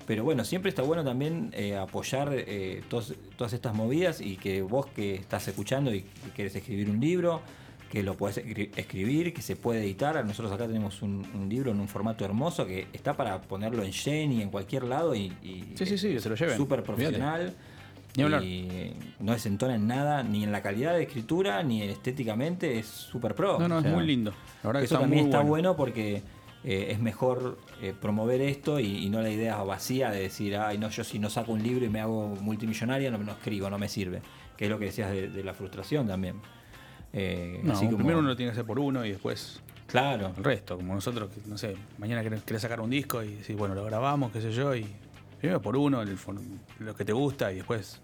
Pero 0.06 0.24
bueno, 0.24 0.44
siempre 0.44 0.68
está 0.68 0.82
bueno 0.82 1.04
también 1.04 1.50
eh, 1.54 1.76
apoyar 1.76 2.30
eh, 2.34 2.82
tos- 2.90 3.14
todas 3.36 3.52
estas 3.52 3.74
movidas 3.74 4.20
y 4.20 4.36
que 4.36 4.60
vos 4.62 4.86
que 4.86 5.14
estás 5.14 5.46
escuchando 5.48 5.94
y 5.94 6.02
que 6.02 6.30
querés 6.34 6.56
escribir 6.56 6.90
un 6.90 6.98
libro, 7.00 7.40
que 7.88 8.02
lo 8.02 8.16
podés 8.16 8.38
escri- 8.44 8.70
escribir, 8.76 9.32
que 9.32 9.42
se 9.42 9.54
puede 9.54 9.80
editar. 9.82 10.24
Nosotros 10.24 10.50
acá 10.52 10.66
tenemos 10.66 11.02
un, 11.02 11.24
un 11.34 11.48
libro 11.48 11.70
en 11.70 11.78
un 11.78 11.86
formato 11.88 12.24
hermoso 12.24 12.66
que 12.66 12.88
está 12.92 13.16
para 13.16 13.40
ponerlo 13.42 13.84
en 13.84 13.92
Jenny, 13.92 14.42
en 14.42 14.50
cualquier 14.50 14.84
lado 14.84 15.14
y, 15.14 15.32
y 15.42 15.72
Sí, 15.76 15.86
sí, 15.86 15.96
sí, 15.96 16.08
que 16.14 16.20
se 16.20 16.28
lo 16.28 16.34
lleven. 16.34 16.56
súper 16.56 16.82
profesional. 16.82 17.54
Y 18.14 18.92
no 19.20 19.32
desentona 19.32 19.74
en 19.76 19.86
nada, 19.86 20.22
ni 20.22 20.44
en 20.44 20.52
la 20.52 20.60
calidad 20.62 20.92
de 20.94 21.04
escritura, 21.04 21.62
ni 21.62 21.80
estéticamente, 21.82 22.78
es 22.78 22.86
súper 22.86 23.34
pro. 23.34 23.58
No, 23.58 23.68
no, 23.68 23.76
O 23.76 23.80
es 23.80 23.86
muy 23.86 24.06
lindo. 24.06 24.32
La 24.62 24.68
verdad 24.68 24.80
que 24.80 24.84
eso 24.86 24.94
está 24.96 25.00
también 25.04 25.22
muy 25.24 25.30
está 25.30 25.42
bueno, 25.42 25.76
porque 25.76 26.22
eh, 26.64 26.88
es 26.90 27.00
mejor 27.00 27.58
eh, 27.80 27.92
promover 28.00 28.40
esto 28.40 28.78
y, 28.80 29.04
y 29.04 29.10
no 29.10 29.20
la 29.22 29.30
idea 29.30 29.56
vacía 29.62 30.10
de 30.10 30.20
decir, 30.20 30.56
ay, 30.56 30.78
no, 30.78 30.88
yo 30.90 31.02
si 31.04 31.18
no 31.18 31.28
saco 31.30 31.52
un 31.52 31.62
libro 31.62 31.84
y 31.84 31.88
me 31.88 32.00
hago 32.00 32.28
multimillonaria, 32.40 33.10
no, 33.10 33.18
no 33.18 33.32
escribo, 33.32 33.68
no 33.70 33.78
me 33.78 33.88
sirve. 33.88 34.22
Que 34.56 34.64
es 34.66 34.70
lo 34.70 34.78
que 34.78 34.84
decías 34.86 35.10
de, 35.10 35.28
de 35.28 35.42
la 35.44 35.54
frustración 35.54 36.06
también. 36.06 36.36
Eh, 37.12 37.60
No, 37.64 37.72
así 37.72 37.86
como- 37.86 37.98
primero 37.98 38.18
uno 38.20 38.28
lo 38.28 38.36
tiene 38.36 38.50
que 38.50 38.54
hacer 38.54 38.64
por 38.66 38.78
uno 38.78 39.04
y 39.04 39.10
después 39.10 39.60
Claro. 39.86 40.32
el 40.36 40.44
resto. 40.44 40.76
Como 40.76 40.94
nosotros, 40.94 41.30
que, 41.30 41.40
no 41.48 41.58
sé, 41.58 41.76
mañana 41.98 42.22
querés, 42.22 42.42
querés 42.44 42.62
sacar 42.62 42.80
un 42.80 42.90
disco 42.90 43.22
y 43.22 43.34
decís, 43.34 43.56
bueno, 43.56 43.74
lo 43.74 43.84
grabamos, 43.84 44.32
qué 44.32 44.40
sé 44.40 44.52
yo, 44.52 44.74
y 44.74 44.86
primero 45.38 45.60
por 45.60 45.76
uno, 45.76 46.00
el, 46.02 46.16
lo 46.78 46.94
que 46.94 47.04
te 47.04 47.12
gusta 47.12 47.52
y 47.52 47.56
después 47.56 48.00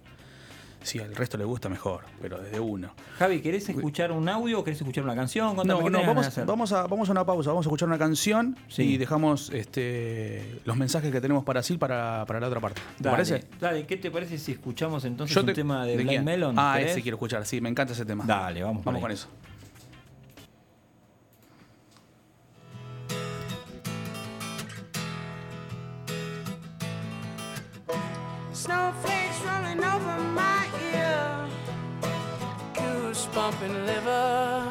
Si 0.83 0.99
al 1.01 1.15
resto 1.15 1.37
le 1.37 1.45
gusta, 1.45 1.69
mejor, 1.69 2.05
pero 2.23 2.39
desde 2.39 2.59
uno. 2.61 2.95
Javi, 3.19 3.41
¿querés 3.41 3.69
escuchar 3.69 4.11
un 4.13 4.29
audio 4.29 4.61
o 4.61 4.65
querés 4.65 4.81
escuchar 4.81 5.05
una 5.05 5.15
canción? 5.15 5.55
Contame, 5.57 5.79
No, 5.81 5.85
¿qué 5.85 5.91
no, 5.91 5.99
de 6.01 6.07
vamos, 6.07 6.27
hacer? 6.27 6.47
vamos, 6.47 6.73
a, 6.73 6.87
vamos 6.87 7.09
a 7.09 7.13
una 7.13 7.27
pausa, 7.27 7.51
vamos 7.51 7.67
a 7.67 7.69
escuchar 7.69 7.89
una 7.89 7.99
canción 7.99 8.57
Sí. 8.69 8.83
y 8.85 8.97
dejamos 8.97 9.51
este, 9.51 10.61
los 10.65 10.77
mensajes 10.77 11.11
que 11.13 11.21
tenemos 11.21 11.45
para 11.45 11.63
Sil 11.67 11.77
para, 11.79 12.25
para 12.27 12.41
la 12.41 12.47
otra 12.47 12.61
parte. 12.61 12.81
¿Te 12.97 13.05
Dale, 13.05 13.17
parece? 13.17 13.45
Dale, 13.61 13.87
¿qué 13.87 13.97
te 13.97 14.11
parece 14.11 14.39
si 14.39 14.53
escuchamos 14.53 15.05
entonces 15.05 15.35
Yo 15.35 15.41
un 15.43 15.47
te- 15.49 15.55
tema 15.55 15.85
de, 15.85 15.95
Blind 15.97 16.09
quién? 16.11 16.25
Melon? 16.25 16.55
Ah, 16.59 16.75
¿Querés? 16.79 16.93
ese 16.93 17.03
quiero 17.03 17.17
escuchar, 17.17 17.45
sí, 17.45 17.61
me 17.61 17.69
encanta 17.69 17.93
ese 17.93 18.05
tema. 18.07 18.25
Dale, 18.27 18.63
vamos 18.63 18.85
Vamos 18.85 19.03
con 19.03 19.11
eso. 19.11 19.29
Snowflakes 28.53 29.41
rolling 29.45 29.85
over 29.85 30.19
my. 30.35 30.68
Goose 33.19 33.35
bumping 33.35 33.87
liver. 33.87 34.63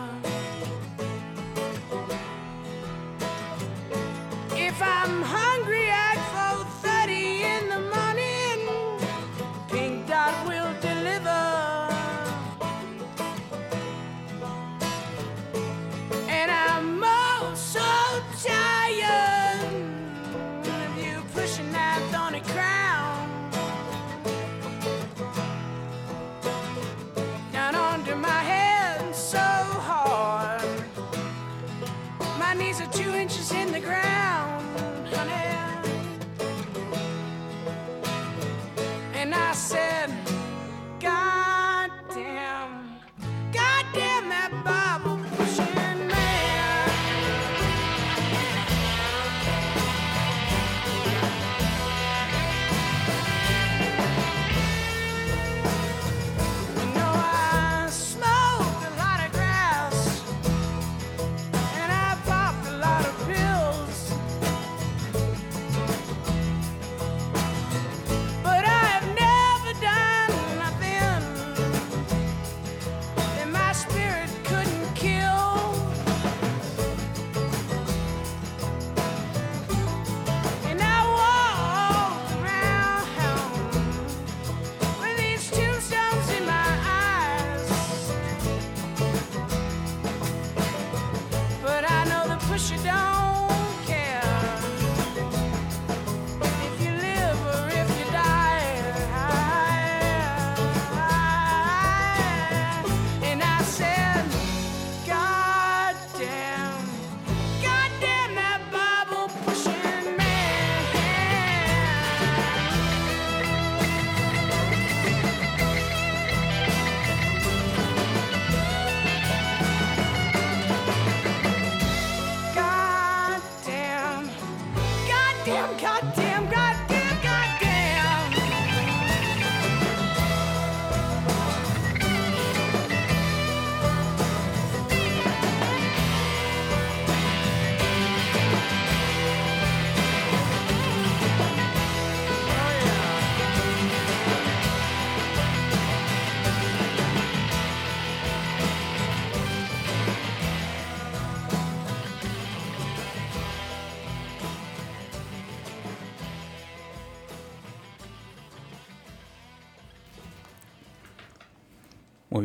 If 4.55 4.81
I'm 4.81 5.21
hungry 5.21 5.89
at 5.89 6.06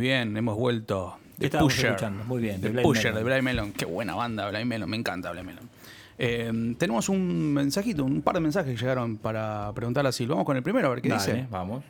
bien, 0.03 0.37
hemos 0.37 0.57
vuelto. 0.57 1.17
¿Qué 1.41 1.49
The 1.49 1.59
Pusher. 1.59 1.87
escuchando? 1.87 2.25
Muy 2.25 2.43
bien, 2.43 2.61
de 2.61 2.69
The 2.69 2.73
Blind 2.75 2.83
Pusher, 2.85 3.13
Melon. 3.15 3.19
de 3.25 3.25
Blind 3.31 3.43
Melon. 3.45 3.73
Qué 3.73 3.85
buena 3.87 4.15
banda, 4.15 4.49
Blind 4.51 4.67
Melon. 4.67 4.91
Me 4.91 4.97
encanta 4.99 5.33
Blind 5.33 5.47
Melon. 5.47 5.69
Eh, 6.19 6.75
tenemos 6.79 7.09
un 7.09 7.53
mensajito, 7.55 8.05
un 8.05 8.21
par 8.23 8.35
de 8.35 8.41
mensajes 8.41 8.73
que 8.75 8.79
llegaron 8.81 9.17
para 9.17 9.73
preguntarle 9.75 10.11
a 10.11 10.13
Sil. 10.13 10.29
Vamos 10.29 10.45
con 10.45 10.57
el 10.57 10.63
primero, 10.63 10.89
a 10.89 10.91
ver 10.91 11.01
qué 11.03 11.09
Dale, 11.09 11.21
dice. 11.21 11.47
vamos. 11.51 11.83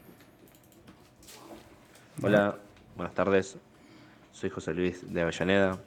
Hola, 2.22 2.56
buenas 2.97 3.14
tardes. 3.14 3.56
Soy 4.32 4.48
José 4.51 4.74
Luis 4.74 5.12
de 5.12 5.22
Avellaneda. 5.22 5.78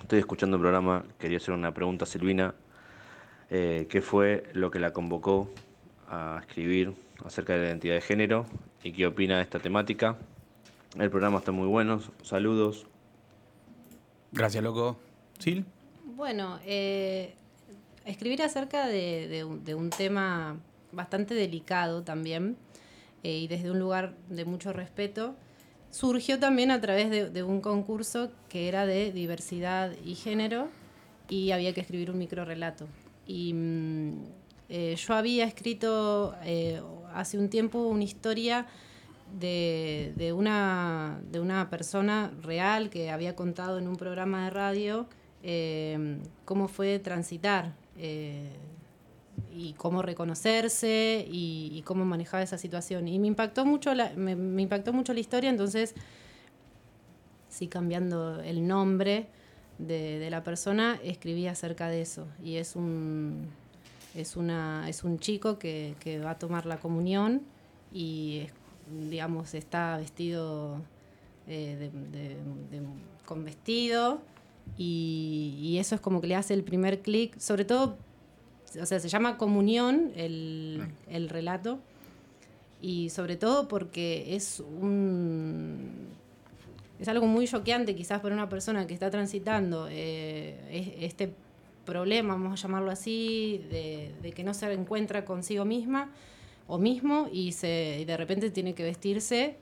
Estoy 0.00 0.20
escuchando 0.20 0.56
el 0.56 0.60
programa. 0.62 1.04
Quería 1.18 1.38
hacer 1.38 1.52
una 1.54 1.72
pregunta 1.74 2.04
a 2.04 2.06
Silvina. 2.06 2.54
Eh, 3.50 3.86
¿Qué 3.90 4.00
fue 4.00 4.44
lo 4.54 4.70
que 4.70 4.78
la 4.78 4.92
convocó 4.92 5.50
a 6.08 6.38
escribir 6.40 6.94
acerca 7.24 7.54
de 7.54 7.60
la 7.60 7.66
identidad 7.68 7.94
de 7.94 8.00
género 8.00 8.46
y 8.82 8.92
qué 8.92 9.06
opina 9.06 9.36
de 9.36 9.42
esta 9.42 9.58
temática? 9.58 10.16
El 10.96 11.10
programa 11.10 11.38
está 11.38 11.52
muy 11.52 11.66
bueno. 11.66 12.00
Saludos. 12.22 12.86
Gracias, 14.32 14.62
loco. 14.62 14.96
¿Sil? 15.38 15.66
Bueno, 16.04 16.58
eh, 16.64 17.34
escribir 18.04 18.42
acerca 18.42 18.86
de, 18.86 19.28
de 19.28 19.44
un, 19.44 19.64
de 19.64 19.74
un 19.74 19.90
tema 19.90 20.56
bastante 20.92 21.34
delicado 21.34 22.02
también 22.02 22.56
eh, 23.22 23.38
y 23.38 23.48
desde 23.48 23.70
un 23.70 23.78
lugar 23.78 24.14
de 24.28 24.44
mucho 24.44 24.72
respeto 24.72 25.34
surgió 25.90 26.38
también 26.38 26.70
a 26.70 26.80
través 26.80 27.10
de, 27.10 27.30
de 27.30 27.42
un 27.42 27.60
concurso 27.60 28.30
que 28.48 28.68
era 28.68 28.86
de 28.86 29.12
diversidad 29.12 29.92
y 30.04 30.14
género 30.14 30.68
y 31.28 31.50
había 31.50 31.72
que 31.72 31.80
escribir 31.80 32.10
un 32.10 32.18
microrelato. 32.18 32.86
Y 33.26 33.52
mm, 33.54 34.24
eh, 34.68 34.96
yo 34.96 35.14
había 35.14 35.44
escrito 35.44 36.34
eh, 36.44 36.80
hace 37.14 37.38
un 37.38 37.48
tiempo 37.48 37.86
una 37.86 38.04
historia 38.04 38.66
de, 39.38 40.12
de 40.16 40.32
una, 40.32 41.20
de 41.30 41.40
una 41.40 41.68
persona 41.70 42.32
real 42.42 42.90
que 42.90 43.10
había 43.10 43.34
contado 43.34 43.78
en 43.78 43.88
un 43.88 43.96
programa 43.96 44.44
de 44.44 44.50
radio 44.50 45.06
eh, 45.42 46.18
cómo 46.44 46.68
fue 46.68 46.98
transitar 46.98 47.74
eh, 47.98 48.50
y 49.52 49.72
cómo 49.74 50.02
reconocerse 50.02 51.26
y, 51.28 51.82
cómo 51.84 52.04
manejaba 52.04 52.42
esa 52.42 52.58
situación. 52.58 53.08
Y 53.08 53.18
me 53.18 53.26
impactó 53.26 53.66
mucho 53.66 53.94
la, 53.94 54.10
me 54.14 54.62
impactó 54.62 54.92
mucho 54.92 55.12
la 55.12 55.20
historia, 55.20 55.50
entonces 55.50 55.94
sí 57.48 57.68
cambiando 57.68 58.40
el 58.40 58.66
nombre 58.66 59.26
de, 59.78 60.18
de 60.18 60.30
la 60.30 60.42
persona, 60.44 60.98
escribí 61.02 61.46
acerca 61.46 61.88
de 61.88 62.02
eso. 62.02 62.26
Y 62.42 62.56
es 62.56 62.76
un, 62.76 63.48
es 64.14 64.36
una, 64.36 64.88
es 64.88 65.04
un 65.04 65.18
chico 65.18 65.58
que, 65.58 65.94
que 66.00 66.18
va 66.20 66.30
a 66.32 66.38
tomar 66.38 66.66
la 66.66 66.78
comunión 66.78 67.42
y 67.92 68.42
es- 68.46 68.52
digamos 69.08 69.54
está 69.54 69.96
vestido 69.98 70.80
eh, 71.46 71.76
de- 71.78 72.18
de- 72.18 72.34
de- 72.78 72.86
con 73.26 73.44
vestido 73.44 74.20
y, 74.78 75.56
y 75.60 75.78
eso 75.78 75.94
es 75.94 76.00
como 76.00 76.20
que 76.20 76.26
le 76.26 76.36
hace 76.36 76.54
el 76.54 76.64
primer 76.64 77.00
clic, 77.02 77.38
sobre 77.38 77.64
todo, 77.64 77.96
o 78.80 78.86
sea, 78.86 78.98
se 79.00 79.08
llama 79.08 79.36
comunión 79.38 80.10
el, 80.16 80.82
el 81.08 81.28
relato. 81.28 81.78
Y 82.82 83.08
sobre 83.10 83.36
todo 83.36 83.66
porque 83.66 84.34
es 84.36 84.60
un 84.60 86.08
es 87.00 87.08
algo 87.08 87.26
muy 87.26 87.46
choqueante 87.48 87.94
quizás 87.96 88.20
para 88.20 88.34
una 88.34 88.48
persona 88.48 88.86
que 88.86 88.92
está 88.94 89.10
transitando 89.10 89.88
eh, 89.90 90.54
es- 90.70 91.04
este 91.12 91.32
problema, 91.86 92.34
vamos 92.34 92.52
a 92.52 92.62
llamarlo 92.62 92.90
así, 92.90 93.62
de, 93.70 94.14
de 94.22 94.32
que 94.32 94.44
no 94.44 94.52
se 94.54 94.70
encuentra 94.72 95.24
consigo 95.24 95.64
misma 95.64 96.10
o 96.66 96.78
mismo 96.78 97.28
y, 97.32 97.52
se, 97.52 97.98
y 98.00 98.04
de 98.04 98.16
repente 98.16 98.50
tiene 98.50 98.74
que 98.74 98.82
vestirse 98.82 99.56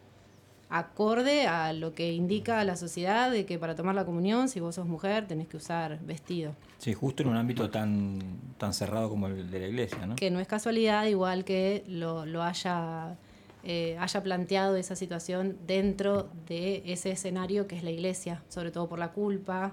acorde 0.73 1.47
a 1.47 1.75
lo 1.75 1.95
que 1.95 2.13
indica 2.13 2.65
la 2.65 2.77
sociedad 2.77 3.31
de 3.31 3.45
que 3.45 3.59
para 3.59 3.75
tomar 3.75 3.95
la 3.95 4.07
comunión, 4.07 4.49
si 4.49 4.59
vos 4.59 4.77
sos 4.77 4.87
mujer, 4.87 5.27
tenés 5.27 5.47
que 5.47 5.59
usar 5.59 6.01
vestido. 6.01 6.55
Sí, 6.79 6.95
justo 6.95 7.23
en 7.23 7.29
un 7.29 7.37
ámbito 7.37 7.69
tan, 7.69 8.19
tan 8.57 8.73
cerrado 8.73 9.11
como 9.11 9.27
el 9.27 9.51
de 9.51 9.61
la 9.61 9.67
iglesia, 9.67 10.07
¿no? 10.07 10.17
Que 10.17 10.31
no 10.31 10.41
es 10.41 10.49
casualidad, 10.49 11.05
igual 11.07 11.45
que 11.45 11.85
lo, 11.87 12.25
lo 12.25 12.43
haya, 12.43 13.17
eh, 13.65 13.99
haya 14.01 14.23
planteado 14.23 14.77
esa 14.77 14.97
situación 14.97 15.59
dentro 15.67 16.31
de 16.49 16.83
ese 16.87 17.11
escenario 17.11 17.67
que 17.67 17.77
es 17.77 17.85
la 17.85 17.91
iglesia, 17.91 18.43
sobre 18.49 18.71
todo 18.71 18.89
por 18.89 18.99
la 18.99 19.13
culpa. 19.13 19.73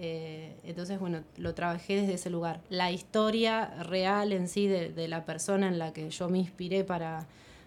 Eh, 0.00 0.54
entonces, 0.64 1.00
bueno, 1.00 1.24
lo 1.36 1.54
trabajé 1.54 1.96
desde 1.96 2.14
ese 2.14 2.30
lugar. 2.30 2.60
La 2.70 2.92
historia 2.92 3.66
real 3.82 4.32
en 4.32 4.48
sí 4.48 4.68
de, 4.68 5.08
la 5.08 5.24
persona 5.24 5.66
en 5.68 5.78
la 5.78 5.92
que 5.92 6.08
yo 6.10 6.28
me 6.28 6.38
inspiré 6.38 6.84
para, 6.84 7.26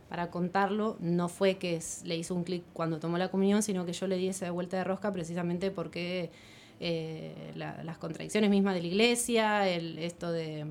para 0.09 0.29
contarlo 0.31 0.95
no 1.01 1.27
fue 1.27 1.57
que 1.57 1.79
le 2.05 2.15
hizo 2.15 2.33
un 2.33 2.43
clic 2.45 2.63
cuando 2.73 2.99
tomó 2.99 3.17
la 3.17 3.29
comunión, 3.29 3.61
sino 3.63 3.85
que 3.85 3.91
yo 3.93 4.07
le 4.07 4.15
di 4.15 4.29
esa 4.29 4.49
vuelta 4.51 4.77
de 4.77 4.85
rosca 4.85 5.11
precisamente 5.11 5.71
porque 5.71 6.31
eh, 6.79 7.51
la- 7.55 7.83
las 7.83 7.97
contradicciones 7.97 8.49
mismas 8.49 8.75
de 8.75 8.81
la 8.81 8.87
iglesia, 8.87 9.67
el, 9.69 9.97
esto 9.99 10.31
de... 10.31 10.65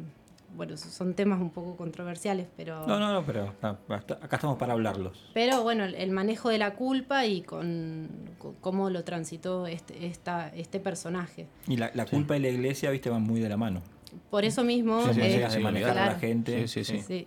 Bueno, 0.55 0.77
son 0.77 1.15
temas 1.15 1.41
un 1.41 1.51
poco 1.51 1.77
controversiales, 1.77 2.47
pero... 2.57 2.87
No, 2.87 2.99
no, 2.99 3.13
no, 3.13 3.25
pero 3.25 3.55
acá 3.61 4.37
estamos 4.37 4.59
para 4.59 4.73
hablarlos. 4.73 5.31
Pero 5.33 5.63
bueno, 5.63 5.85
el, 5.85 6.11
manejo 6.11 6.49
de 6.49 6.59
la 6.59 6.75
culpa 6.75 7.25
y 7.25 7.43
con, 7.43 8.09
con 8.39 8.55
cómo 8.55 8.91
lo 8.91 9.05
transitó 9.05 9.67
este, 9.67 10.07
esta, 10.07 10.49
este 10.49 10.81
personaje. 10.81 11.47
Y 11.67 11.77
la, 11.77 11.91
la 11.95 12.05
culpa 12.05 12.37
y 12.37 12.41
la 12.41 12.49
iglesia, 12.49 12.91
viste, 12.91 13.11
van 13.11 13.23
muy 13.23 13.41
de 13.41 13.49
la 13.49 13.57
mano. 13.57 13.83
Por 14.31 14.45
eso 14.45 14.65
mismo... 14.65 15.07
Sí, 15.09 15.15
sí, 15.15 15.21
eh, 15.21 15.29
llegas 15.29 15.55
de 15.55 15.61
manejar 15.61 15.99
a 15.99 16.07
la 16.07 16.19
gente. 16.19 16.67
Sí, 16.67 16.85
sí, 16.85 16.99
sí. 16.99 17.03
Sí. 17.07 17.27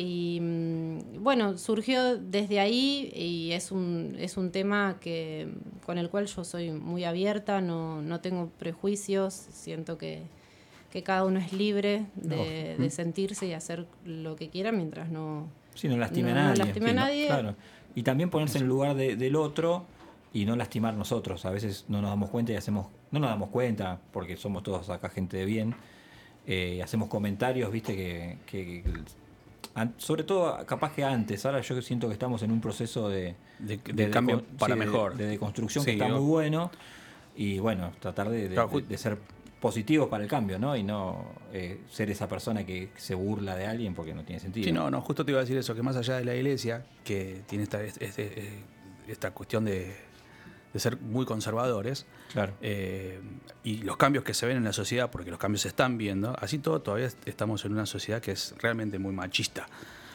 Y 0.00 0.38
mm, 0.40 1.24
bueno, 1.24 1.58
surgió 1.58 2.16
desde 2.16 2.60
ahí 2.60 3.10
y 3.12 3.50
es 3.50 3.72
un, 3.72 4.14
es 4.20 4.36
un 4.36 4.52
tema 4.52 4.98
que, 5.00 5.48
con 5.84 5.98
el 5.98 6.08
cual 6.08 6.26
yo 6.26 6.44
soy 6.44 6.70
muy 6.70 7.02
abierta, 7.02 7.60
no, 7.60 8.00
no 8.00 8.20
tengo 8.20 8.48
prejuicios, 8.60 9.34
siento 9.34 9.98
que, 9.98 10.22
que 10.92 11.02
cada 11.02 11.24
uno 11.24 11.38
es 11.38 11.52
libre 11.52 12.06
de, 12.16 12.88
sentirse 12.90 13.46
y 13.46 13.52
hacer 13.52 13.86
lo 14.04 14.36
que 14.36 14.48
quiera 14.48 14.72
mientras 14.72 15.10
no, 15.10 15.46
Sí, 15.74 15.88
no 15.88 15.96
lastime 15.96 16.32
no- 16.32 16.38
a 16.40 16.42
no 16.42 16.48
nadie. 16.50 16.64
lastime 16.64 16.86
sí, 16.86 16.90
a 16.90 16.94
no- 16.94 17.00
nadie. 17.00 17.26
claro. 17.26 17.54
Y 17.94 18.02
también 18.02 18.30
ponerse 18.30 18.58
en 18.58 18.64
el 18.64 18.68
lugar 18.68 18.94
de- 18.94 19.16
del 19.16 19.36
otro 19.36 19.84
y 20.32 20.44
no 20.44 20.56
lastimar 20.56 20.94
nosotros. 20.94 21.44
A 21.44 21.50
veces 21.50 21.84
no 21.88 22.00
nos 22.00 22.10
damos 22.10 22.30
cuenta 22.30 22.52
y 22.52 22.56
hacemos, 22.56 22.86
no 23.10 23.18
nos 23.20 23.30
damos 23.30 23.50
cuenta, 23.50 24.00
porque 24.12 24.36
somos 24.36 24.62
todos 24.62 24.88
acá 24.90 25.08
gente 25.08 25.36
de 25.36 25.44
bien, 25.44 25.74
eh, 26.46 26.74
y 26.78 26.80
hacemos 26.80 27.08
comentarios, 27.08 27.70
viste, 27.70 27.94
que, 27.96 28.38
que- 28.46 28.82
que- 28.82 28.90
an- 29.74 29.94
sobre 29.98 30.24
todo 30.24 30.64
capaz 30.66 30.92
que 30.94 31.04
antes, 31.04 31.44
ahora 31.44 31.60
yo 31.60 31.80
siento 31.82 32.06
que 32.08 32.14
estamos 32.14 32.42
en 32.42 32.50
un 32.50 32.60
proceso 32.60 33.08
de, 33.08 33.34
De- 33.58 33.76
de 33.78 34.10
cambio 34.10 34.42
para 34.58 34.74
sí, 34.74 34.78
mejor. 34.80 35.16
de, 35.16 35.26
deconstrucción 35.26 35.84
Sí, 35.84 35.90
que 35.90 35.96
está 36.02 36.08
muy 36.08 36.24
bueno, 36.26 36.70
y 37.36 37.58
bueno, 37.58 37.92
tratar 38.00 38.30
de, 38.30 38.48
de- 38.48 38.54
Claro, 38.54 38.68
de- 38.70 38.82
de 38.82 38.98
ser 38.98 39.18
positivos 39.60 40.08
para 40.08 40.22
el 40.24 40.30
cambio, 40.30 40.58
¿no? 40.58 40.76
Y 40.76 40.82
no 40.82 41.32
eh, 41.52 41.80
ser 41.90 42.10
esa 42.10 42.28
persona 42.28 42.64
que 42.64 42.90
se 42.96 43.14
burla 43.14 43.56
de 43.56 43.66
alguien 43.66 43.94
porque 43.94 44.14
no 44.14 44.24
tiene 44.24 44.40
sentido. 44.40 44.64
Sí, 44.64 44.72
no, 44.72 44.90
no, 44.90 45.00
justo 45.00 45.24
te 45.24 45.32
iba 45.32 45.40
a 45.40 45.42
decir 45.42 45.56
eso, 45.56 45.74
que 45.74 45.82
más 45.82 45.96
allá 45.96 46.16
de 46.16 46.24
la 46.24 46.34
iglesia, 46.34 46.84
que 47.04 47.42
tiene 47.46 47.64
esta, 47.64 47.82
este- 47.82 48.04
este- 48.04 48.62
esta 49.08 49.30
cuestión 49.32 49.64
de, 49.64 49.96
de 50.72 50.80
ser 50.80 50.98
muy 51.00 51.24
conservadores, 51.26 52.06
Claro. 52.32 52.52
eh, 52.60 53.20
y 53.64 53.78
los 53.78 53.96
cambios 53.96 54.22
que 54.24 54.34
se 54.34 54.46
ven 54.46 54.58
en 54.58 54.64
la 54.64 54.72
sociedad, 54.72 55.10
porque 55.10 55.30
los 55.30 55.38
cambios 55.40 55.62
se 55.62 55.68
están 55.68 55.96
viendo, 55.98 56.36
así 56.38 56.58
todo 56.58 56.80
todavía 56.82 57.06
est- 57.06 57.26
estamos 57.26 57.64
en 57.64 57.72
una 57.72 57.86
sociedad 57.86 58.20
que 58.20 58.32
es 58.32 58.54
realmente 58.58 58.98
muy 58.98 59.12
machista. 59.14 59.66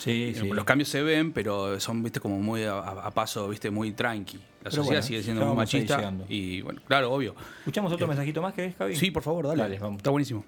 Sí, 0.04 0.34
Eh, 0.36 0.36
sí. 0.36 0.48
Los 0.50 0.66
cambios 0.66 0.90
se 0.90 1.02
ven, 1.02 1.32
pero 1.32 1.80
son, 1.80 2.04
viste, 2.04 2.20
como 2.20 2.38
muy 2.38 2.64
a, 2.64 2.78
a 2.80 3.12
paso, 3.12 3.48
viste, 3.48 3.72
muy 3.72 3.94
tranqui. 3.94 4.38
La 4.38 4.44
Pero 4.70 4.72
sociedad 4.72 4.88
bueno, 4.88 5.02
sigue 5.04 5.24
siendo 5.24 5.46
muy 5.46 5.56
machista. 5.56 6.14
Y 6.28 6.62
bueno, 6.62 6.82
claro, 6.88 7.12
obvio. 7.14 7.36
¿Escuchamos 7.60 7.92
otro 7.94 8.06
Eh, 8.06 8.10
mensajito 8.10 8.42
más 8.42 8.54
que 8.54 8.66
es, 8.66 8.76
Javi? 8.76 8.96
Sí, 8.98 9.12
por 9.12 9.24
favor, 9.24 9.48
dale. 9.48 9.64
Dale, 9.64 9.80
vamos. 9.80 9.98
Está 9.98 10.10
buenísimo. 10.10 10.44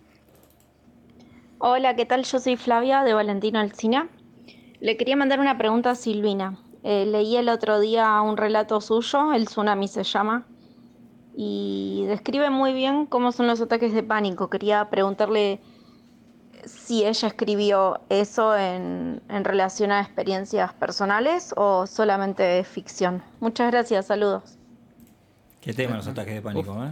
Hola, 1.60 1.96
¿qué 1.96 2.06
tal? 2.06 2.24
Yo 2.26 2.40
soy 2.40 2.58
Flavia 2.58 3.04
de 3.04 3.14
Valentino 3.14 3.60
Alcina. 3.60 4.10
Le 4.82 4.98
quería 4.98 5.16
mandar 5.16 5.40
una 5.40 5.58
pregunta 5.58 5.92
a 5.92 5.96
Silvina. 5.96 6.58
Eh, 6.84 7.06
leí 7.06 7.38
el 7.38 7.48
otro 7.50 7.80
día 7.80 8.22
un 8.22 8.36
relato 8.38 8.82
suyo, 8.82 9.34
El 9.34 9.46
Tsunami 9.46 9.88
se 9.88 10.04
llama, 10.04 10.46
y 11.36 12.04
describe 12.08 12.50
muy 12.50 12.74
bien 12.74 13.06
cómo 13.08 13.32
son 13.32 13.48
los 13.48 13.60
ataques 13.62 13.94
de 13.94 14.04
pánico. 14.04 14.50
Quería 14.50 14.90
preguntarle 14.90 15.62
si 16.66 17.06
ella 17.06 17.28
escribió 17.28 18.00
eso 18.10 18.56
en, 18.58 19.22
en 19.30 19.44
relación 19.44 19.92
a 19.92 20.02
experiencias 20.02 20.74
personales 20.74 21.54
o 21.56 21.88
solamente 21.88 22.64
ficción. 22.64 23.22
Muchas 23.40 23.72
gracias, 23.72 24.08
saludos. 24.08 24.44
¿Qué 25.62 25.74
tema 25.74 25.96
los 25.98 26.08
ataques 26.08 26.36
de 26.36 26.42
pánico, 26.42 26.84
eh? 26.84 26.92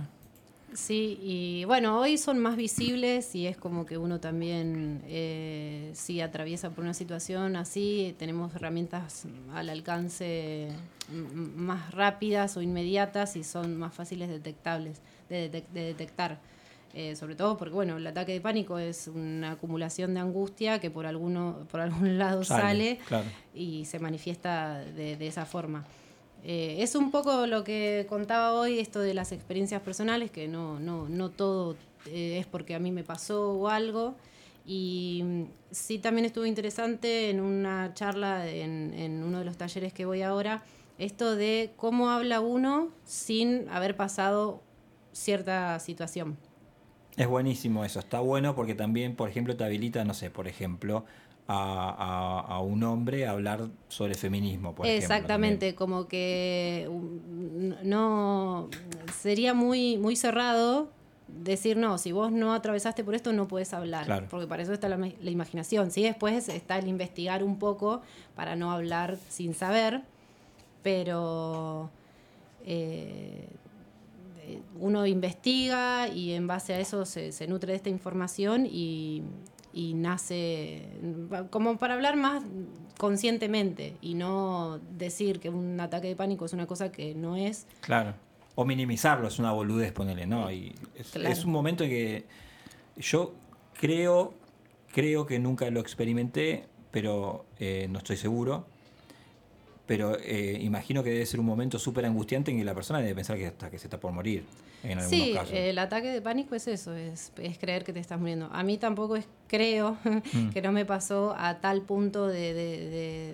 Sí, 0.74 1.20
y 1.22 1.66
bueno, 1.66 2.00
hoy 2.00 2.18
son 2.18 2.40
más 2.40 2.56
visibles 2.56 3.36
y 3.36 3.46
es 3.46 3.58
como 3.58 3.86
que 3.86 4.00
uno 4.00 4.20
también, 4.20 5.04
eh, 5.06 5.92
si 5.94 6.20
atraviesa 6.20 6.72
por 6.72 6.84
una 6.84 6.96
situación 6.96 7.56
así, 7.56 8.16
tenemos 8.18 8.56
herramientas 8.56 9.26
al 9.54 9.70
alcance 9.70 10.70
más 11.12 11.92
rápidas 11.92 12.58
o 12.58 12.64
inmediatas 12.64 13.36
y 13.36 13.44
son 13.44 13.78
más 13.78 13.94
fáciles 13.94 14.30
detectables, 14.30 15.00
de, 15.30 15.52
detec- 15.52 15.70
de 15.74 15.82
detectar. 15.82 16.40
Eh, 16.96 17.16
sobre 17.16 17.36
todo 17.36 17.58
porque, 17.58 17.74
bueno, 17.74 17.98
el 17.98 18.06
ataque 18.06 18.34
de 18.34 18.42
pánico 18.42 18.78
es 18.78 19.08
una 19.08 19.54
acumulación 19.54 20.14
de 20.14 20.20
angustia 20.20 20.80
que 20.80 20.92
por, 20.92 21.08
alguno, 21.08 21.66
por 21.72 21.82
algún 21.82 22.18
lado 22.20 22.44
Sale, 22.44 22.62
sale, 22.62 23.00
claro. 23.08 23.26
y 23.56 23.86
se 23.86 23.98
manifiesta 23.98 24.80
de, 24.80 25.18
de 25.18 25.28
esa 25.28 25.46
forma. 25.46 25.86
Eh, 26.44 26.78
es 26.80 26.96
un 26.96 27.10
poco 27.10 27.48
lo 27.48 27.64
que 27.64 28.06
contaba 28.08 28.54
hoy, 28.54 28.78
esto 28.78 29.00
de 29.00 29.14
las 29.14 29.32
experiencias 29.32 29.82
personales, 29.82 30.30
que 30.30 30.48
no, 30.48 30.80
no, 30.80 31.08
no 31.08 31.30
todo 31.30 31.76
eh, 32.06 32.38
es 32.40 32.46
porque 32.46 32.76
a 32.76 32.80
mí 32.80 32.92
me 32.92 33.04
pasó 33.04 33.54
o 33.54 33.70
algo. 33.70 34.16
Y 34.66 35.22
mm, 35.24 35.44
sí 35.72 36.00
también 36.00 36.26
estuvo 36.26 36.46
interesante 36.46 37.30
en 37.30 37.40
una 37.40 37.94
charla 37.94 38.48
en, 38.48 38.94
en 38.94 39.24
uno 39.24 39.40
de 39.40 39.46
los 39.46 39.58
talleres 39.58 39.94
que 39.94 40.06
voy 40.06 40.22
ahora, 40.22 40.64
esto 41.00 41.36
de 41.36 41.72
cómo 41.76 42.12
habla 42.12 42.40
uno 42.40 42.90
sin 43.04 43.68
haber 43.70 43.96
pasado 43.96 44.62
cierta 45.12 45.80
situación. 45.80 46.38
Es 47.18 47.28
buenísimo 47.28 47.86
eso, 47.86 48.00
está 48.00 48.20
bueno 48.20 48.56
porque 48.56 48.74
también, 48.76 49.16
por 49.16 49.30
ejemplo, 49.30 49.56
te 49.56 49.64
habilita, 49.64 50.04
no 50.04 50.14
sé, 50.14 50.30
por 50.32 50.48
ejemplo, 50.48 51.06
a, 51.48 51.90
a- 52.48 52.56
a 52.56 52.60
un 52.62 52.84
hombre 52.84 53.28
a 53.28 53.32
hablar 53.32 53.68
sobre 53.90 54.16
feminismo, 54.16 54.74
por 54.74 54.88
ejemplo. 54.88 55.06
Exactamente, 55.16 55.76
como 55.76 56.08
que 56.08 56.88
um, 56.90 57.74
no 57.84 58.70
sería 59.22 59.54
muy 59.54 59.98
muy 59.98 60.16
cerrado 60.16 60.90
decir 61.28 61.78
no, 61.78 61.98
si 61.98 62.12
vos 62.12 62.32
no 62.32 62.54
atravesaste 62.54 63.04
por 63.04 63.14
esto 63.16 63.34
no 63.34 63.48
puedes 63.48 63.74
hablar, 63.74 64.06
Claro. 64.06 64.28
porque 64.30 64.48
para 64.48 64.64
eso 64.64 64.72
está 64.74 64.88
la, 64.90 64.98
la 64.98 65.30
imaginación. 65.32 65.92
Sí, 65.92 66.02
después 66.04 66.48
está 66.50 66.78
el 66.80 66.88
investigar 66.88 67.44
un 67.44 67.60
poco 67.60 68.02
para 68.36 68.56
no 68.56 68.72
hablar 68.72 69.18
sin 69.30 69.54
saber, 69.54 70.02
pero 70.84 71.90
eh, 72.66 73.48
uno 74.80 75.06
investiga 75.06 76.08
y 76.08 76.34
en 76.34 76.48
base 76.48 76.74
a 76.74 76.80
eso 76.80 77.06
se, 77.06 77.32
se 77.32 77.48
nutre 77.48 77.72
de 77.72 77.78
esta 77.78 77.90
información 77.90 78.66
y, 78.66 79.24
y 79.74 79.94
nace 79.94 80.88
como 81.50 81.78
para 81.78 81.94
hablar 81.96 82.16
más 82.16 82.44
conscientemente 82.98 83.96
y 84.02 84.14
no 84.14 84.80
decir 84.98 85.40
que 85.40 85.50
un 85.50 85.80
ataque 85.80 86.08
de 86.08 86.16
pánico 86.16 86.46
es 86.46 86.54
una 86.54 86.68
cosa 86.68 86.92
que 86.92 87.16
no 87.16 87.36
es. 87.36 87.68
Claro. 87.82 88.14
O 88.56 88.66
minimizarlo, 88.66 89.28
es 89.28 89.40
una 89.40 89.52
boludez, 89.52 89.92
ponele, 89.92 90.28
¿no? 90.28 90.52
Y 90.52 90.76
es, 90.96 91.10
Claro. 91.10 91.30
es 91.30 91.44
un 91.44 91.52
momento 91.52 91.84
en 91.84 91.90
que 91.90 92.26
yo 92.98 93.34
creo, 93.80 94.34
creo 94.94 95.26
que 95.26 95.40
nunca 95.40 95.70
lo 95.72 95.80
experimenté, 95.80 96.66
pero 96.92 97.46
eh, 97.60 97.88
no 97.90 97.98
estoy 97.98 98.18
seguro. 98.18 98.68
Pero 99.86 100.18
eh, 100.20 100.58
imagino 100.62 101.04
que 101.04 101.10
debe 101.12 101.26
ser 101.26 101.40
un 101.42 101.46
momento 101.46 101.78
súper 101.78 102.06
angustiante 102.06 102.52
en 102.52 102.58
que 102.58 102.64
la 102.64 102.74
persona 102.74 103.00
debe 103.00 103.16
pensar 103.16 103.38
que, 103.38 103.48
hasta 103.48 103.70
que 103.70 103.78
se 103.78 103.88
está 103.88 104.00
por 104.00 104.14
morir, 104.14 104.46
en 104.84 104.98
algunos 105.00 105.10
Sí, 105.10 105.34
casos. 105.34 105.54
el 105.54 105.78
ataque 105.78 106.08
de 106.08 106.22
pánico 106.22 106.56
es 106.56 106.68
eso, 106.68 106.96
es, 106.96 107.34
es 107.38 107.58
creer 107.58 107.84
que 107.84 107.92
te 107.92 108.00
estás 108.00 108.18
muriendo. 108.20 108.50
A 108.54 108.64
mí 108.64 108.78
tampoco 108.78 109.18
es, 109.18 109.26
creo 109.48 109.98
Mm. 110.34 110.50
que 110.52 110.62
no 110.62 110.72
me 110.72 110.86
pasó 110.86 111.36
a 111.38 111.60
tal 111.60 111.82
punto 111.82 112.28
de, 112.28 112.54
de- 112.54 112.90
de 112.90 113.34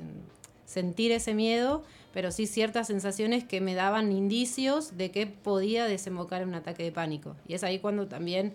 sentir 0.66 1.12
ese 1.12 1.36
miedo, 1.36 1.84
pero 2.14 2.32
sí 2.32 2.48
ciertas 2.48 2.88
sensaciones 2.88 3.44
que 3.44 3.62
me 3.62 3.76
daban 3.76 4.12
indicios 4.12 4.98
de 4.98 5.12
que 5.12 5.28
podía 5.28 5.86
desembocar 5.86 6.42
en 6.42 6.50
un 6.50 6.56
ataque 6.56 6.82
de 6.84 6.92
pánico. 6.92 7.36
Y 7.48 7.54
es 7.54 7.64
ahí 7.64 7.78
cuando 7.80 8.08
también 8.08 8.54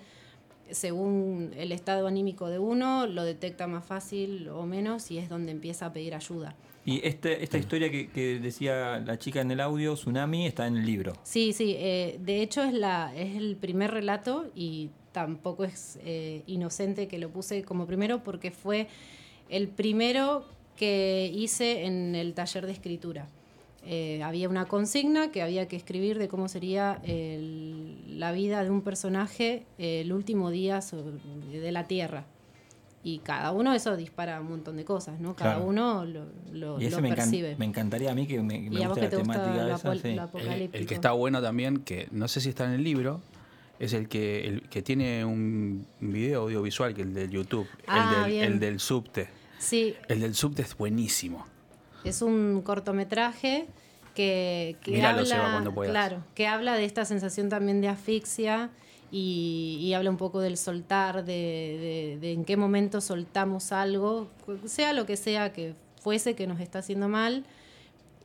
según 0.71 1.53
el 1.57 1.73
estado 1.73 2.07
anímico 2.07 2.49
de 2.49 2.59
uno, 2.59 3.07
lo 3.07 3.23
detecta 3.25 3.67
más 3.67 3.85
fácil 3.85 4.49
o 4.49 4.65
menos 4.67 5.11
y 5.11 5.19
es 5.19 5.29
donde 5.29 5.53
empieza 5.53 5.87
a 5.87 5.93
pedir 5.93 6.15
ayuda. 6.15 6.55
Y 6.87 7.01
este, 7.07 7.43
esta 7.43 7.57
historia 7.57 7.91
que, 7.91 8.09
que 8.09 8.39
decía 8.39 8.99
la 9.05 9.19
chica 9.19 9.41
en 9.41 9.51
el 9.51 9.61
audio, 9.61 9.95
Tsunami, 9.95 10.47
está 10.47 10.67
en 10.67 10.77
el 10.77 10.85
libro. 10.87 11.15
Sí, 11.23 11.53
sí, 11.53 11.75
eh, 11.79 12.19
de 12.21 12.43
hecho 12.43 12.63
es, 12.63 12.75
la, 12.75 13.13
es 13.17 13.37
el 13.37 13.57
primer 13.57 13.91
relato 13.91 14.47
y 14.55 14.91
tampoco 15.13 15.65
es 15.65 15.99
eh, 16.05 16.43
inocente 16.47 17.09
que 17.09 17.19
lo 17.19 17.31
puse 17.31 17.63
como 17.63 17.87
primero 17.87 18.23
porque 18.23 18.51
fue 18.51 18.89
el 19.49 19.69
primero 19.69 20.45
que 20.77 21.31
hice 21.35 21.85
en 21.87 22.15
el 22.15 22.35
taller 22.35 22.67
de 22.67 22.73
escritura. 22.73 23.29
Eh, 23.87 24.23
había 24.23 24.49
una 24.49 24.65
consigna 24.67 25.31
que 25.31 25.43
había 25.43 25.69
que 25.69 25.77
escribir 25.77 26.19
de 26.19 26.27
cómo 26.29 26.49
sería 26.49 27.01
el- 27.05 28.19
la 28.19 28.33
vida 28.33 28.65
de 28.65 28.71
un 28.71 28.81
personaje 28.83 29.65
el 29.79 30.13
último 30.13 30.51
día 30.51 30.81
sobre- 30.81 31.19
de 31.61 31.71
la 31.73 31.85
Tierra. 31.87 32.25
Y 33.07 33.19
cada 33.19 33.53
uno 33.53 33.75
eso 33.75 33.97
dispara 33.97 34.41
un 34.41 34.49
montón 34.49 34.77
de 34.79 34.85
cosas, 34.87 35.21
¿no? 35.21 35.37
Cada 35.37 35.57
Claro. 35.57 35.67
uno 35.69 36.05
lo, 36.07 36.25
lo- 36.53 36.81
Y 36.81 36.87
ese 36.87 36.97
lo 36.97 37.03
me, 37.03 37.11
encan- 37.11 37.17
percibe. 37.17 37.55
me 37.59 37.67
encantaría 37.67 38.11
a 38.11 38.15
mí 38.15 38.27
que 38.27 38.41
me, 38.43 38.59
me 38.71 38.87
guste 38.87 39.03
la 39.03 39.09
te 39.11 39.17
gusta 39.19 39.33
temática 39.45 39.75
esa. 39.75 39.93
sí. 39.95 40.71
El, 40.73 40.87
que 40.87 40.95
está 40.95 41.13
bueno 41.13 41.43
también, 41.43 41.79
que 41.81 42.09
no 42.13 42.29
sé 42.29 42.41
si 42.41 42.49
está 42.49 42.65
en 42.65 42.71
el 42.73 42.83
libro, 42.83 43.21
es 43.79 43.93
el 43.93 44.09
que, 44.09 44.47
el 44.47 44.63
que 44.71 44.81
tiene 44.81 45.23
un 45.25 45.87
video 46.01 46.43
audiovisual, 46.43 46.95
que 46.95 47.03
el 47.03 47.13
del 47.13 47.31
YouTube, 47.31 47.67
Ah, 47.87 48.25
el, 48.27 48.33
del, 48.33 48.43
el 48.55 48.61
del 48.61 48.81
subte. 48.81 49.29
Sí, 49.59 49.95
El 50.09 50.21
del 50.21 50.35
subte 50.35 50.63
es 50.63 50.75
buenísimo. 50.77 51.47
Es 52.05 52.23
un 52.23 52.63
cortometraje 52.63 53.67
que, 54.15 54.77
que 54.83 54.93
Míralo, 54.93 55.19
habla, 55.21 55.35
Seba, 55.37 55.53
cuando 55.53 55.75
puedas. 55.75 55.91
claro, 55.93 56.25
que 56.35 56.47
habla 56.47 56.75
de 56.75 56.85
esta 56.85 57.05
sensación 57.05 57.49
también 57.49 57.81
de 57.81 57.89
asfixia 57.89 58.71
y, 59.17 59.79
y 59.81 59.95
habla 59.95 60.11
un 60.11 60.17
poco 60.17 60.41
del 60.41 60.57
soltar, 60.57 61.25
de, 61.25 61.33
de- 61.33 62.19
de 62.21 62.33
en 62.33 62.45
qué 62.45 62.57
momento 62.57 63.01
soltamos 63.01 63.71
algo, 63.71 64.29
sea 64.67 64.93
lo 64.93 65.07
que 65.07 65.17
sea 65.17 65.53
que 65.53 65.75
fuese 66.01 66.35
que 66.35 66.49
nos 66.49 66.59
está 66.59 66.81
haciendo 66.81 67.09
mal, 67.09 67.45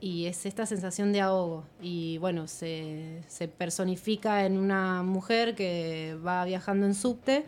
y 0.00 0.26
es 0.26 0.46
esta 0.46 0.66
sensación 0.66 1.12
de 1.12 1.20
ahogo. 1.20 1.62
Y 1.80 2.18
bueno, 2.18 2.48
se, 2.48 3.20
se 3.28 3.46
personifica 3.46 4.44
en 4.46 4.56
una 4.58 5.02
mujer 5.04 5.54
que 5.54 6.16
va 6.26 6.44
viajando 6.44 6.86
en 6.86 6.94
subte 6.94 7.44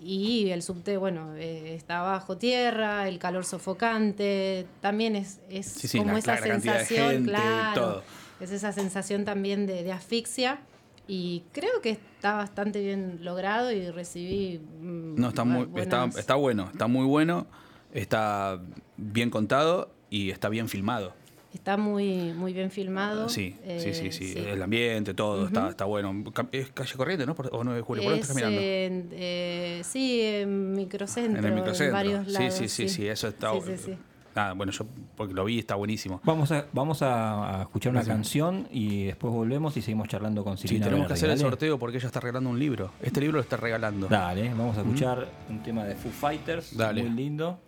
y 0.00 0.50
el 0.50 0.62
subte, 0.62 0.96
bueno, 0.98 1.34
eh, 1.36 1.74
está 1.74 2.02
bajo 2.02 2.36
tierra, 2.36 3.08
el 3.08 3.18
calor 3.18 3.44
sofocante, 3.46 4.66
también 4.80 5.16
es, 5.16 5.40
es 5.50 5.66
Sí, 5.66 5.88
sí, 5.88 5.98
como 5.98 6.12
la- 6.12 6.18
esa 6.20 6.34
la 6.36 6.42
sensación, 6.42 7.08
gente, 7.10 7.30
claro, 7.30 7.80
todo. 7.82 8.02
es 8.40 8.50
esa 8.52 8.72
sensación 8.72 9.24
también 9.24 9.66
de, 9.66 9.82
de 9.82 9.90
asfixia. 9.92 10.60
Y 11.08 11.44
creo 11.52 11.80
que 11.82 11.98
está 12.26 12.36
bastante 12.38 12.80
bien 12.82 13.18
logrado 13.22 13.70
y 13.72 13.88
recibí... 13.90 14.58
mm, 14.58 15.14
No, 15.20 15.28
está, 15.28 15.44
muy, 15.44 15.64
buenas- 15.66 16.06
está, 16.08 16.20
está 16.20 16.34
bueno, 16.34 16.68
está 16.72 16.86
muy 16.88 17.06
bueno, 17.06 17.46
está 17.94 18.60
bien 18.96 19.30
contado 19.30 19.90
y 20.10 20.30
está 20.30 20.48
bien 20.48 20.68
filmado. 20.68 21.14
Está 21.54 21.76
muy, 21.76 22.32
muy 22.34 22.52
bien 22.52 22.70
filmado. 22.70 23.28
Sí, 23.28 23.56
eh, 23.62 23.78
sí, 23.80 23.94
sí, 23.94 24.10
sí, 24.32 24.38
El 24.38 24.60
ambiente, 24.60 25.14
todo, 25.14 25.46
está, 25.46 25.70
está 25.70 25.84
bueno. 25.86 26.24
Es 26.52 26.70
calle 26.72 26.94
corriente, 26.96 27.24
¿no? 27.24 27.34
Por- 27.34 27.48
¿O 27.52 27.62
9 27.64 27.78
de 27.78 27.82
julio? 27.82 28.04
¿Por 28.04 28.12
Es 28.14 28.20
estás 28.20 28.36
mirando? 28.36 28.60
en, 28.60 29.08
eh, 29.12 29.80
sí, 29.84 30.20
en 30.20 30.72
microcentro. 30.72 31.38
en 31.38 31.44
el 31.46 31.52
microcentro. 31.54 31.92
varios 31.94 32.26
lados. 32.26 32.54
sí, 32.54 32.68
sí, 32.68 32.88
sí, 32.88 32.88
sí, 32.94 33.08
eso 33.08 33.28
está. 33.28 33.52
Sí, 33.52 33.60
sí, 33.66 33.76
sí. 33.78 33.98
Nada, 34.36 34.52
bueno, 34.52 34.70
yo 34.70 34.84
porque 35.16 35.32
lo 35.32 35.46
vi, 35.46 35.58
está 35.60 35.76
buenísimo. 35.76 36.20
Vamos 36.22 36.52
a, 36.52 36.66
vamos 36.74 37.00
a, 37.00 37.60
a 37.60 37.62
escuchar 37.62 37.90
una 37.92 38.04
canción 38.04 38.68
y 38.70 39.04
después 39.06 39.32
volvemos 39.32 39.74
y 39.78 39.80
seguimos 39.80 40.08
charlando 40.08 40.44
con 40.44 40.58
Sí, 40.58 40.68
Silvina 40.68 40.84
tenemos 40.86 41.06
que 41.06 41.14
hacer 41.14 41.30
el 41.30 41.38
¿dale? 41.38 41.48
sorteo 41.50 41.78
porque 41.78 41.96
ella 41.96 42.06
está 42.08 42.20
regalando 42.20 42.50
un 42.50 42.58
libro. 42.58 42.90
Este 43.00 43.22
libro 43.22 43.36
lo 43.38 43.42
está 43.42 43.56
regalando. 43.56 44.08
Dale, 44.08 44.50
vamos 44.50 44.76
a 44.76 44.82
¿Mm? 44.84 44.88
escuchar 44.88 45.28
un 45.48 45.62
tema 45.62 45.84
de 45.84 45.94
Foo 45.94 46.12
Fighters, 46.12 46.76
Dale. 46.76 47.02
muy 47.02 47.12
lindo. 47.12 47.58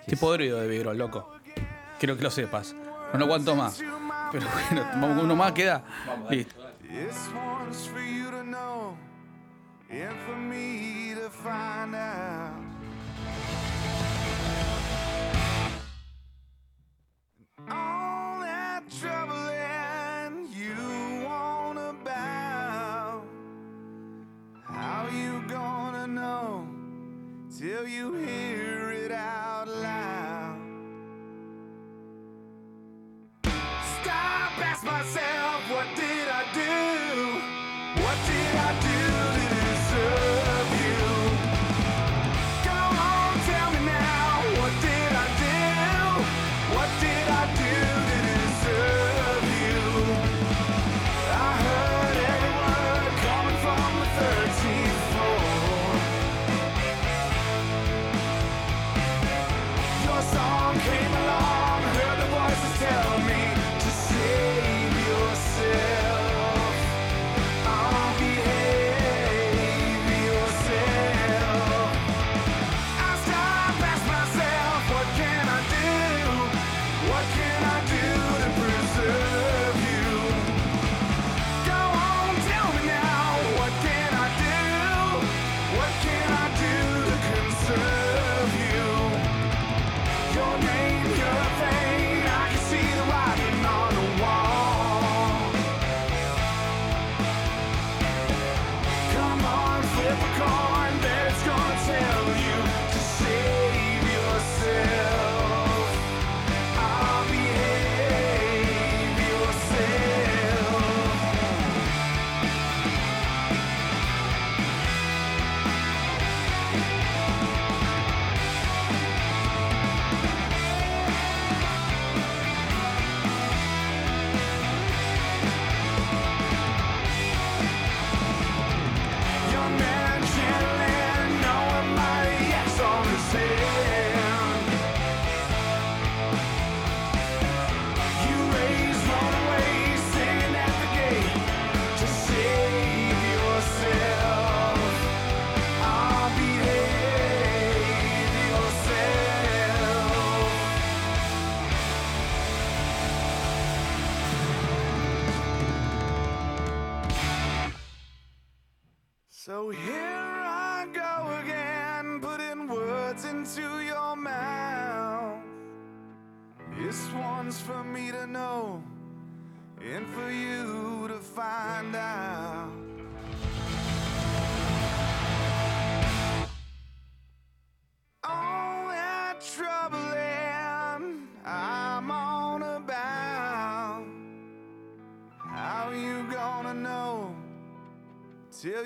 Estoy 0.00 0.18
podrido 0.18 0.60
de 0.60 0.66
Vigrón, 0.66 0.98
loco. 0.98 1.30
Quiero 2.00 2.16
que 2.16 2.22
lo 2.24 2.30
sepas. 2.32 2.74
No 3.12 3.18
lo 3.20 3.24
aguanto 3.26 3.54
más. 3.54 3.78
Pero 4.32 4.44
bueno, 4.68 4.84
vamos 4.94 5.10
con 5.16 5.24
uno 5.26 5.36
más, 5.36 5.52
queda. 5.52 5.84
Listo. 6.28 6.56
This 6.82 7.30
one's 7.32 7.86
for 7.86 8.06
All 17.68 18.40
that 18.40 18.84
troubling 19.00 20.48
you 20.54 21.24
want 21.24 21.78
about. 21.78 23.24
How 24.64 25.08
you 25.12 25.42
gonna 25.48 26.06
know 26.06 26.68
till 27.58 27.88
you 27.88 28.14
hear 28.14 28.90
it 28.92 29.10
out 29.10 29.66
loud? 29.68 30.60
Stop, 33.42 34.58
ask 34.58 34.84
myself, 34.84 35.70
what 35.70 35.86
did 35.96 36.28
I 36.28 36.44
do? 36.54 37.15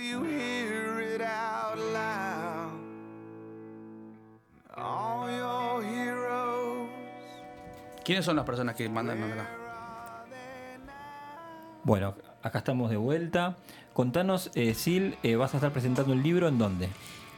You 0.01 0.24
hear 0.24 1.01
it 1.01 1.20
out 1.20 1.78
loud. 1.93 2.72
All 4.77 5.31
your 5.31 5.85
heroes. 5.85 6.89
¿Quiénes 8.05 8.24
son 8.24 8.36
las 8.36 8.44
personas 8.44 8.74
que 8.74 8.89
mandan 8.89 9.22
acá? 9.22 9.48
Bueno, 11.85 12.14
acá 12.43 12.59
estamos 12.59 12.90
de 12.90 12.97
vuelta. 12.97 13.56
Contanos, 13.93 14.51
eh, 14.55 14.74
Sil, 14.77 15.16
eh, 15.22 15.36
vas 15.36 15.55
a 15.55 15.56
estar 15.59 15.72
presentando 15.72 16.12
el 16.12 16.22
libro 16.22 16.48
en 16.48 16.59
dónde? 16.59 16.89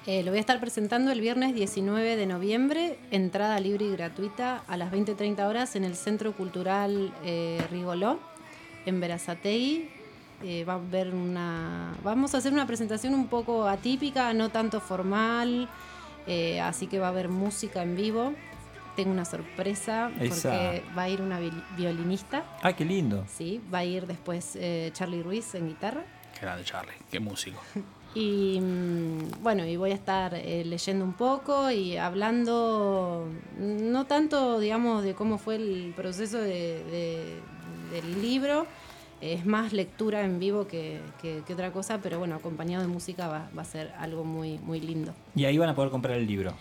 Eh, 0.06 0.24
lo 0.24 0.32
voy 0.32 0.38
a 0.38 0.40
estar 0.40 0.58
presentando 0.58 1.12
el 1.12 1.20
viernes 1.20 1.54
19 1.54 2.16
de 2.16 2.26
noviembre, 2.26 2.98
entrada 3.12 3.60
libre 3.60 3.84
y 3.84 3.92
gratuita 3.92 4.64
a 4.66 4.76
las 4.76 4.90
20.30 4.90 5.46
horas 5.46 5.76
en 5.76 5.84
el 5.84 5.94
Centro 5.94 6.32
Cultural 6.32 7.14
eh, 7.24 7.64
Rigoló, 7.70 8.18
en 8.84 9.00
Verazategui. 9.00 9.88
Eh, 10.44 10.64
va 10.64 10.74
a 10.74 10.76
haber 10.76 11.14
una, 11.14 11.94
vamos 12.02 12.34
a 12.34 12.38
hacer 12.38 12.52
una 12.52 12.66
presentación 12.66 13.14
un 13.14 13.28
poco 13.28 13.66
atípica, 13.68 14.32
no 14.34 14.48
tanto 14.50 14.80
formal, 14.80 15.68
eh, 16.26 16.60
así 16.60 16.86
que 16.86 16.98
va 16.98 17.06
a 17.06 17.10
haber 17.10 17.28
música 17.28 17.82
en 17.82 17.96
vivo. 17.96 18.32
Tengo 18.96 19.10
una 19.10 19.24
sorpresa 19.24 20.10
Esa. 20.20 20.50
porque 20.50 20.82
va 20.96 21.02
a 21.04 21.08
ir 21.08 21.22
una 21.22 21.38
vi- 21.40 21.50
violinista, 21.76 22.42
Ah, 22.62 22.74
qué 22.74 22.84
lindo. 22.84 23.24
sí, 23.26 23.60
va 23.72 23.78
a 23.78 23.84
ir 23.84 24.06
después 24.06 24.56
eh, 24.56 24.90
Charlie 24.92 25.22
Ruiz 25.22 25.54
en 25.54 25.68
guitarra. 25.68 26.02
Qué 26.34 26.40
grande, 26.46 26.64
Charlie. 26.64 26.92
Qué 27.10 27.20
músico. 27.20 27.60
Y 28.14 28.60
mm, 28.60 29.42
bueno, 29.42 29.64
y 29.64 29.78
voy 29.78 29.92
a 29.92 29.94
estar 29.94 30.34
eh, 30.34 30.62
leyendo 30.66 31.02
un 31.02 31.14
poco 31.14 31.70
y 31.70 31.96
hablando, 31.96 33.26
no 33.58 34.04
tanto, 34.04 34.60
digamos, 34.60 35.02
de 35.02 35.14
cómo 35.14 35.38
fue 35.38 35.54
el 35.56 35.94
proceso 35.96 36.36
de- 36.36 36.84
de- 36.84 37.40
del 37.90 38.20
libro, 38.20 38.66
es 39.22 39.46
más 39.46 39.72
lectura 39.72 40.22
en 40.24 40.38
vivo 40.40 40.66
que, 40.66 40.98
que- 41.22 41.42
otra 41.52 41.70
cosa, 41.70 42.00
pero 42.02 42.18
bueno, 42.18 42.34
acompañado 42.34 42.82
de 42.82 42.88
música 42.88 43.28
va, 43.28 43.48
va 43.56 43.62
a 43.62 43.64
ser 43.64 43.92
algo 43.98 44.24
muy, 44.24 44.58
muy 44.58 44.80
lindo. 44.80 45.14
Y 45.36 45.44
ahí 45.44 45.56
van 45.58 45.68
a 45.68 45.74
poder 45.76 45.90
comprar 45.90 46.16
el 46.18 46.26
libro. 46.26 46.52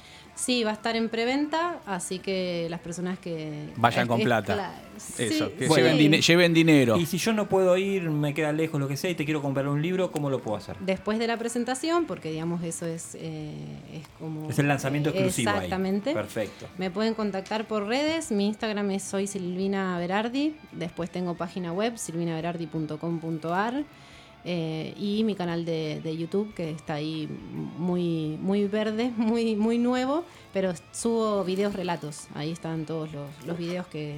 Sí, 0.41 0.63
va 0.63 0.71
a 0.71 0.73
estar 0.73 0.95
en 0.95 1.07
preventa, 1.09 1.81
así 1.85 2.17
que 2.17 2.65
las 2.71 2.79
personas 2.79 3.19
que... 3.19 3.69
Vayan 3.75 4.03
es- 4.03 4.07
con 4.09 4.19
es 4.19 4.25
plata. 4.25 4.55
cla- 4.55 4.71
Eso, 5.19 5.45
sí, 5.49 5.51
que 5.57 5.67
sí. 5.67 5.73
lleven, 5.75 5.97
dine- 5.99 6.21
lleven 6.21 6.53
dinero. 6.53 6.97
Y 6.97 7.05
si 7.05 7.19
yo 7.19 7.31
no 7.33 7.47
puedo 7.47 7.77
ir, 7.77 8.09
me 8.09 8.33
queda 8.33 8.51
lejos, 8.51 8.79
lo 8.79 8.87
que 8.87 8.97
sea, 8.97 9.11
y 9.11 9.15
te 9.15 9.23
quiero 9.25 9.43
comprar 9.43 9.67
un 9.67 9.81
libro, 9.83 10.11
¿cómo 10.11 10.31
lo 10.31 10.39
puedo 10.41 10.57
hacer? 10.57 10.77
Después 10.79 11.19
de 11.19 11.27
la 11.27 11.37
presentación, 11.37 12.05
porque 12.05 12.31
digamos 12.31 12.63
eso 12.63 12.87
es, 12.87 13.15
eh, 13.19 13.53
es 13.93 14.07
como... 14.19 14.49
Es 14.49 14.57
el 14.57 14.67
lanzamiento 14.67 15.09
exclusivo 15.11 15.51
ahí. 15.51 15.55
Exactamente. 15.57 16.13
Perfecto. 16.13 16.67
Me 16.79 16.89
pueden 16.89 17.13
contactar 17.13 17.67
por 17.67 17.85
redes. 17.85 18.31
Mi 18.31 18.47
Instagram 18.47 18.89
es 18.91 19.03
soy 19.03 19.27
Silvina 19.27 19.97
Berardi. 19.99 20.55
Después 20.71 21.11
tengo 21.11 21.35
página 21.35 21.71
web 21.71 21.97
silvinaberardi.com.ar 21.99 23.83
eh, 24.45 24.93
y 24.97 25.23
mi 25.23 25.35
canal 25.35 25.65
de, 25.65 26.01
de 26.03 26.17
YouTube 26.17 26.53
que 26.53 26.71
está 26.71 26.95
ahí 26.95 27.27
muy 27.77 28.37
muy 28.41 28.65
verde, 28.67 29.11
muy 29.17 29.55
muy 29.55 29.77
nuevo, 29.77 30.23
pero 30.53 30.73
subo 30.91 31.43
videos 31.43 31.73
relatos. 31.73 32.27
Ahí 32.33 32.51
están 32.51 32.85
todos 32.85 33.11
los, 33.13 33.29
los 33.45 33.57
videos 33.57 33.85
que, 33.87 34.15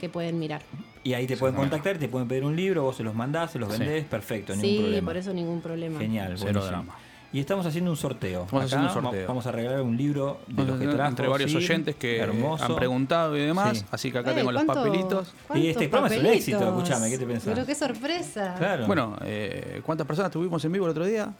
que 0.00 0.08
pueden 0.08 0.38
mirar. 0.38 0.62
Y 1.02 1.14
ahí 1.14 1.26
te 1.26 1.36
pueden 1.36 1.56
contactar, 1.56 1.96
te 1.98 2.08
pueden 2.08 2.28
pedir 2.28 2.44
un 2.44 2.54
libro, 2.54 2.82
vos 2.82 2.96
se 2.96 3.02
los 3.02 3.14
mandás, 3.14 3.52
se 3.52 3.58
los 3.58 3.72
Sí. 3.72 3.78
vendés, 3.78 4.04
perfecto, 4.04 4.52
ningún 4.54 4.70
Sí, 4.70 4.78
problema. 4.78 5.06
por 5.06 5.16
eso 5.16 5.32
ningún 5.32 5.60
problema. 5.62 5.98
Genial, 5.98 6.34
Cero 6.36 6.42
buenísimo. 6.60 6.66
drama. 6.66 6.94
Y 7.32 7.38
estamos 7.38 7.64
haciendo 7.64 7.92
un 7.92 7.96
sorteo. 7.96 8.42
Estamos 8.42 8.64
haciendo 8.64 8.86
un 8.86 8.90
Acá 8.90 9.00
sorteo. 9.02 9.20
va- 9.22 9.28
Vamos 9.28 9.46
a 9.46 9.52
regalar 9.52 9.82
un 9.82 9.96
libro 9.96 10.40
de 10.48 10.64
los 10.64 10.80
que 10.80 10.86
trajo 10.88 11.10
entre 11.10 11.28
varios 11.28 11.54
oyentes 11.54 11.94
que 11.94 12.18
hermoso. 12.18 12.64
han 12.64 12.74
preguntado 12.74 13.36
y 13.36 13.40
demás. 13.42 13.78
Sí. 13.78 13.84
Así 13.92 14.10
que 14.10 14.18
acá 14.18 14.32
Eh, 14.32 14.34
tengo 14.34 14.50
los 14.50 14.64
¿cuánto- 14.64 14.82
papelitos. 14.84 15.32
Y 15.54 15.68
este 15.68 15.88
programa 15.88 16.12
es 16.14 16.20
un 16.20 16.26
éxito, 16.26 16.64
escuchame, 16.68 17.08
¿qué 17.08 17.18
te 17.18 17.26
pensás? 17.26 17.54
Pero 17.54 17.64
qué 17.66 17.74
sorpresa. 17.76 18.54
Claro. 18.58 18.86
Bueno, 18.88 19.16
eh, 19.22 19.80
¿cuántas 19.86 20.06
personas 20.08 20.32
tuvimos 20.32 20.64
en 20.64 20.72
vivo 20.72 20.86
el 20.86 20.90
otro 20.90 21.04
día? 21.04 21.32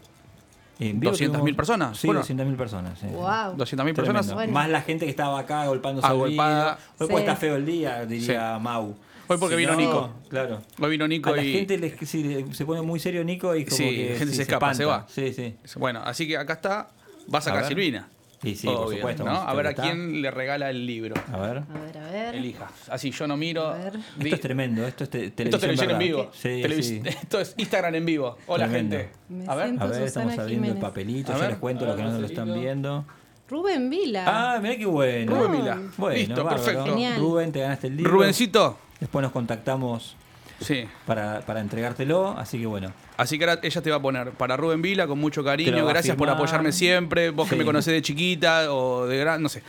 En 0.79 0.99
vivo 1.01 1.11
200.000 1.13 1.41
tuvimos- 1.55 1.57
personas. 1.57 1.99
Sí, 1.99 2.07
Bueno, 2.07 2.21
200.000 2.21 2.57
personas. 2.57 2.99
sí. 2.99 3.07
Wow. 3.09 3.57
200.000 3.57 3.95
Tremendo. 3.95 4.23
personas. 4.23 4.49
Más 4.49 4.69
la 4.71 4.81
gente 4.83 5.05
que 5.07 5.11
estaba 5.11 5.41
acá 5.41 5.63
agolpándose 5.63 6.07
al 6.07 6.13
Agolpada. 6.13 6.79
vidrio. 6.99 7.07
Hoy 7.07 7.09
Sí. 7.09 7.15
está 7.29 7.37
feo 7.37 7.57
el 7.57 7.67
día, 7.67 8.07
diría 8.07 8.59
Mau. 8.61 8.95
Hoy 9.31 9.39
porque 9.39 9.55
Si 9.55 9.61
vino 9.61 9.73
no, 9.73 9.79
Nico. 9.79 10.11
Claro. 10.29 10.61
Hoy 10.81 10.91
vino 10.91 11.07
Nico 11.07 11.31
a 11.33 11.37
la 11.37 11.45
y. 11.45 11.53
gente 11.53 11.79
le- 11.79 11.97
sí, 12.05 12.25
le- 12.25 12.53
se 12.53 12.65
pone 12.67 12.83
muy 12.83 12.99
serio 12.99 13.23
Nico 13.23 13.55
y 13.55 13.65
como 13.65 13.77
Sí, 13.77 13.85
que 13.85 14.11
la 14.11 14.19
gente 14.19 14.31
sí, 14.33 14.37
se 14.37 14.43
escapa, 14.43 14.75
se 14.75 14.85
va. 14.85 15.07
Sí, 15.09 15.33
sí. 15.33 15.55
Bueno, 15.77 16.01
así 16.05 16.27
que 16.27 16.37
acá 16.37 16.55
está. 16.55 16.89
Va 17.33 17.39
a 17.39 17.41
sacar 17.41 17.63
A. 17.63 17.69
Silvina. 17.69 18.09
Sí, 18.43 18.57
sí, 18.57 18.67
por 18.67 18.93
supuesto, 18.93 19.29
a 19.29 19.53
ver 19.55 19.67
a 19.69 19.75
quién 19.75 20.21
le 20.23 20.31
regala 20.33 20.71
el 20.71 20.85
libro. 20.87 21.15
A 21.31 21.37
ver. 21.39 21.59
A 21.59 21.79
ver, 21.85 21.99
a 21.99 22.11
ver. 22.11 22.35
Elija. 22.35 22.69
Así 22.89 23.11
yo 23.13 23.27
no 23.29 23.37
miro. 23.37 23.73
Esto 23.77 24.35
es 24.35 24.41
tremendo, 24.41 24.85
esto 24.87 25.05
es 25.05 25.11
te- 25.11 25.27
Esto 25.27 25.35
televisión, 25.37 25.55
es 25.55 25.61
televisión 25.61 25.91
en 25.93 25.99
vivo. 25.99 26.31
Sí, 26.33 26.49
Televis- 26.49 26.83
sí. 26.83 27.03
Esto 27.23 27.39
es 27.41 27.55
Instagram 27.59 27.95
en 27.97 28.05
vivo. 28.07 28.37
Hola, 28.47 28.65
Tremendo. 28.67 28.97
gente. 28.97 29.13
Me 29.29 29.47
A 29.47 29.55
ver. 29.55 29.67
A 29.67 29.69
ver, 29.69 29.79
Susana 29.95 30.05
estamos 30.07 30.39
abriendo 30.39 30.69
el 30.69 30.79
papelito, 30.79 31.37
yo 31.39 31.49
les 31.49 31.59
cuento 31.59 31.85
lo 31.87 31.95
que 31.95 32.03
no 32.03 32.19
lo 32.19 32.27
están 32.27 32.53
viendo. 32.55 33.05
Rubén 33.49 33.91
Vila. 33.91 34.25
Ah, 34.27 34.59
mirá 34.61 34.77
qué 34.77 34.87
bueno. 34.87 35.37
Rubén 35.37 35.53
Vila. 35.61 35.79
Bueno, 35.99 36.17
Listo, 36.17 36.35
bárbaro. 36.45 36.57
perfecto. 36.65 36.85
Genial. 36.87 37.21
Rubén, 37.21 37.53
te 37.53 37.61
ganaste 37.61 37.87
el 37.89 37.97
libro. 37.99 38.13
Rubencito. 38.13 38.79
Después 39.01 39.23
nos 39.23 39.33
contactamos 39.33 40.17
Sí. 40.61 40.85
para, 41.07 41.41
para 41.41 41.61
entregártelo, 41.61 42.37
así 42.39 42.59
que 42.61 42.67
bueno. 42.67 42.93
Así 43.17 43.39
que 43.39 43.45
ahora 43.45 43.61
ella 43.63 43.81
te 43.81 43.91
va 43.91 43.97
a 43.97 44.03
poner 44.03 44.33
para 44.33 44.59
Rubén 44.59 44.83
Vila 44.83 45.07
con 45.07 45.19
mucho 45.19 45.43
cariño. 45.43 45.87
Gracias 45.87 46.17
por 46.17 46.29
apoyarme 46.29 46.71
siempre. 46.73 47.31
Vos 47.31 47.49
que 47.49 47.57
me 47.57 47.65
conocés 47.65 47.95
de 47.95 48.03
chiquita 48.03 48.73
o 48.73 49.07
de 49.07 49.17
gran, 49.19 49.43
no 49.43 49.49
sé. 49.49 49.63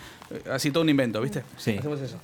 Así 0.51 0.69
todo 0.71 0.83
un 0.83 0.89
invento, 0.89 1.21
¿viste? 1.21 1.43
Sí. 1.57 1.77
Hacemos 1.77 2.01
eso. 2.01 2.17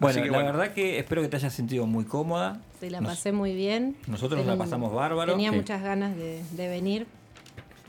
Bueno, 0.00 0.22
que 0.22 0.30
la 0.30 0.38
verdad 0.38 0.72
que 0.72 0.98
espero 0.98 1.22
que 1.22 1.28
te 1.28 1.36
hayas 1.36 1.52
sentido 1.52 1.86
muy 1.86 2.04
cómoda. 2.04 2.58
Sí, 2.80 2.90
la 2.90 3.00
Nos- 3.00 3.12
pasé 3.12 3.32
muy 3.32 3.54
bien. 3.54 3.94
nosotros 4.06 4.38
nos 4.38 4.46
la 4.46 4.56
pasamos 4.56 4.92
bárbaro. 4.92 5.32
Tenía 5.32 5.50
Sí. 5.50 5.56
muchas 5.56 5.82
ganas 5.82 6.16
de, 6.16 6.42
de 6.52 6.68
venir 6.68 7.06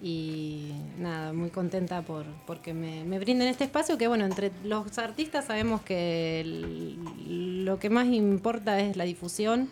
y 0.09 0.71
nada, 0.99 1.33
muy 1.33 1.49
contenta 1.49 2.03
por 2.03 2.25
porque 2.45 2.75
me, 2.75 3.03
me 3.05 3.17
brinden 3.17 3.47
este 3.47 3.63
espacio 3.63 3.97
que 3.97 4.07
bueno, 4.07 4.23
entre 4.23 4.51
los 4.63 4.95
artistas 4.99 5.45
sabemos 5.45 5.81
que 5.81 6.41
el- 6.41 7.65
lo 7.65 7.79
que 7.79 7.89
más 7.89 8.05
importa 8.05 8.79
es 8.79 8.97
la 8.97 9.03
difusión 9.03 9.67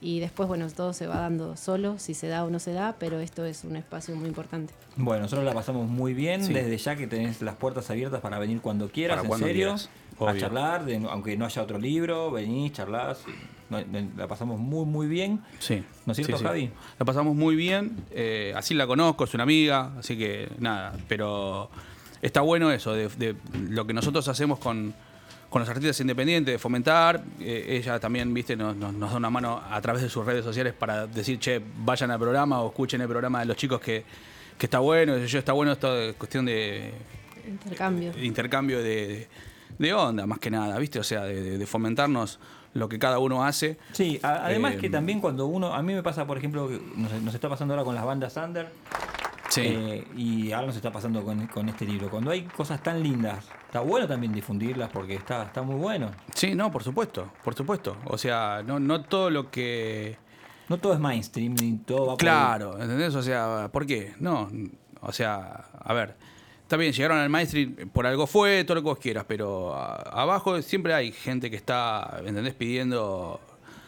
y 0.00 0.18
después 0.18 0.48
bueno, 0.48 0.66
todo 0.68 0.92
se 0.94 1.06
va 1.06 1.20
dando 1.20 1.56
solo, 1.56 1.96
si 2.00 2.14
se 2.14 2.26
da 2.26 2.42
o 2.44 2.50
no 2.50 2.58
se 2.58 2.72
da, 2.72 2.96
pero 2.98 3.20
esto 3.20 3.44
es 3.44 3.62
un 3.62 3.76
espacio 3.76 4.16
muy 4.16 4.26
importante. 4.26 4.74
Bueno, 4.96 5.22
nosotros 5.22 5.44
la 5.44 5.54
pasamos 5.54 5.88
muy 5.88 6.12
bien. 6.12 6.42
Sí. 6.44 6.52
Desde 6.52 6.76
ya 6.76 6.96
que 6.96 7.06
tenés 7.06 7.40
las 7.42 7.54
puertas 7.54 7.88
abiertas 7.90 8.20
para 8.20 8.40
venir 8.40 8.60
cuando 8.60 8.88
quieras, 8.90 9.16
Para 9.18 9.26
en 9.26 9.28
cuando 9.28 9.46
serio. 9.46 9.74
quieras, 9.76 9.90
a 10.36 10.36
charlar, 10.40 10.84
de- 10.86 10.96
aunque 11.08 11.36
no 11.36 11.44
haya 11.44 11.62
otro 11.62 11.78
libro, 11.78 12.32
venís, 12.32 12.72
charlás. 12.72 13.20
y 13.28 13.57
la 13.70 14.26
pasamos 14.28 14.58
muy, 14.58 14.86
muy 14.86 15.06
bien. 15.06 15.40
Sí. 15.58 15.82
¿No 16.06 16.12
es 16.12 16.16
cierto, 16.16 16.36
Sí, 16.36 16.38
sí. 16.38 16.44
Javi? 16.44 16.70
La 16.98 17.04
pasamos 17.04 17.34
muy 17.36 17.54
bien. 17.56 17.96
eh, 18.10 18.52
así 18.56 18.74
la 18.74 18.86
conozco, 18.86 19.24
es 19.24 19.34
una 19.34 19.42
amiga. 19.42 19.92
Así 19.98 20.16
que 20.16 20.48
nada. 20.58 20.94
Pero 21.08 21.70
está 22.22 22.40
bueno 22.40 22.70
eso, 22.72 22.92
de, 22.92 23.08
de 23.08 23.36
lo 23.70 23.86
que 23.86 23.92
nosotros 23.92 24.26
hacemos 24.28 24.58
con, 24.58 24.94
con 25.50 25.60
los 25.60 25.68
artistas 25.68 26.00
independientes, 26.00 26.54
de 26.54 26.58
fomentar. 26.58 27.22
eh, 27.40 27.66
ella 27.80 28.00
también, 28.00 28.32
viste, 28.34 28.56
nos, 28.56 28.74
nos- 28.76 28.94
nos 28.94 29.10
da 29.10 29.16
una 29.16 29.30
mano 29.30 29.62
a 29.70 29.80
través 29.80 30.02
de 30.02 30.08
sus 30.08 30.24
redes 30.24 30.44
sociales 30.44 30.72
para 30.74 31.06
decir, 31.06 31.38
che, 31.38 31.60
vayan 31.84 32.10
al 32.10 32.18
programa 32.18 32.60
o 32.62 32.68
escuchen 32.68 33.00
el 33.00 33.08
programa 33.08 33.40
de 33.40 33.46
los 33.46 33.56
chicos 33.56 33.80
que, 33.80 34.04
que 34.56 34.66
está 34.66 34.78
bueno. 34.80 35.16
Yo 35.18 35.38
está 35.38 35.52
bueno 35.52 35.72
esto 35.72 35.94
de 35.94 36.14
cuestión 36.14 36.44
de, 36.46 36.92
Intercambio. 37.46 38.12
de 38.12 38.24
intercambio 38.26 38.78
de, 38.82 39.08
de- 39.08 39.28
de 39.78 39.94
onda, 39.94 40.26
más 40.26 40.38
que 40.40 40.50
nada, 40.50 40.76
¿viste? 40.78 40.98
O 40.98 41.04
sea, 41.04 41.22
de 41.22 41.64
fomentarnos 41.66 42.40
lo 42.74 42.88
que 42.88 42.98
cada 42.98 43.18
uno 43.18 43.44
hace. 43.44 43.78
Sí, 43.92 44.20
a- 44.22 44.46
además 44.46 44.74
Eh, 44.74 44.78
que 44.78 44.90
también 44.90 45.20
cuando 45.20 45.46
uno, 45.46 45.74
a 45.74 45.82
mí 45.82 45.94
me 45.94 46.02
pasa, 46.02 46.26
por 46.26 46.38
ejemplo, 46.38 46.68
nos, 46.96 47.12
nos 47.22 47.34
está 47.34 47.48
pasando 47.48 47.74
ahora 47.74 47.84
con 47.84 47.94
las 47.94 48.04
bandas 48.04 48.36
under, 48.36 48.68
Sí. 49.48 49.62
eh, 49.64 50.06
y 50.16 50.52
ahora 50.52 50.66
nos 50.66 50.76
está 50.76 50.92
pasando 50.92 51.22
con, 51.24 51.46
con 51.46 51.68
este 51.68 51.86
libro. 51.86 52.10
Cuando 52.10 52.30
hay 52.30 52.42
cosas 52.42 52.82
tan 52.82 53.02
lindas, 53.02 53.46
está 53.66 53.80
bueno 53.80 54.06
también 54.06 54.32
difundirlas 54.32 54.90
porque 54.90 55.14
está, 55.14 55.44
está 55.44 55.62
muy 55.62 55.76
bueno. 55.76 56.10
Sí, 56.34 56.54
no, 56.54 56.70
por 56.70 56.82
supuesto, 56.84 57.30
por 57.42 57.54
supuesto. 57.54 57.96
O 58.04 58.18
sea, 58.18 58.62
no, 58.64 58.78
no 58.78 59.02
todo 59.04 59.30
lo 59.30 59.50
que... 59.50 60.16
No 60.68 60.76
todo 60.76 60.92
es 60.92 61.00
mainstream, 61.00 61.54
ni 61.54 61.78
todo 61.78 62.00
va 62.00 62.06
por 62.12 62.18
Claro, 62.18 62.78
¿entendés? 62.78 63.14
O 63.14 63.22
sea, 63.22 63.70
¿por 63.72 63.86
qué? 63.86 64.12
No, 64.20 64.50
o 65.00 65.12
sea, 65.12 65.64
a 65.82 65.94
ver, 65.94 66.14
está 66.68 66.76
bien, 66.76 66.92
llegaron 66.92 67.16
al 67.16 67.30
mainstream, 67.30 67.74
por 67.94 68.06
algo 68.06 68.26
fue, 68.26 68.62
todo 68.64 68.74
lo 68.74 68.82
que 68.82 68.88
vos 68.90 68.98
quieras, 68.98 69.24
pero 69.26 69.74
a- 69.74 69.94
abajo 70.20 70.60
siempre 70.60 70.92
hay 70.92 71.12
gente 71.12 71.48
que 71.50 71.56
está, 71.56 72.20
¿entendés? 72.26 72.52
Pidiendo... 72.52 73.40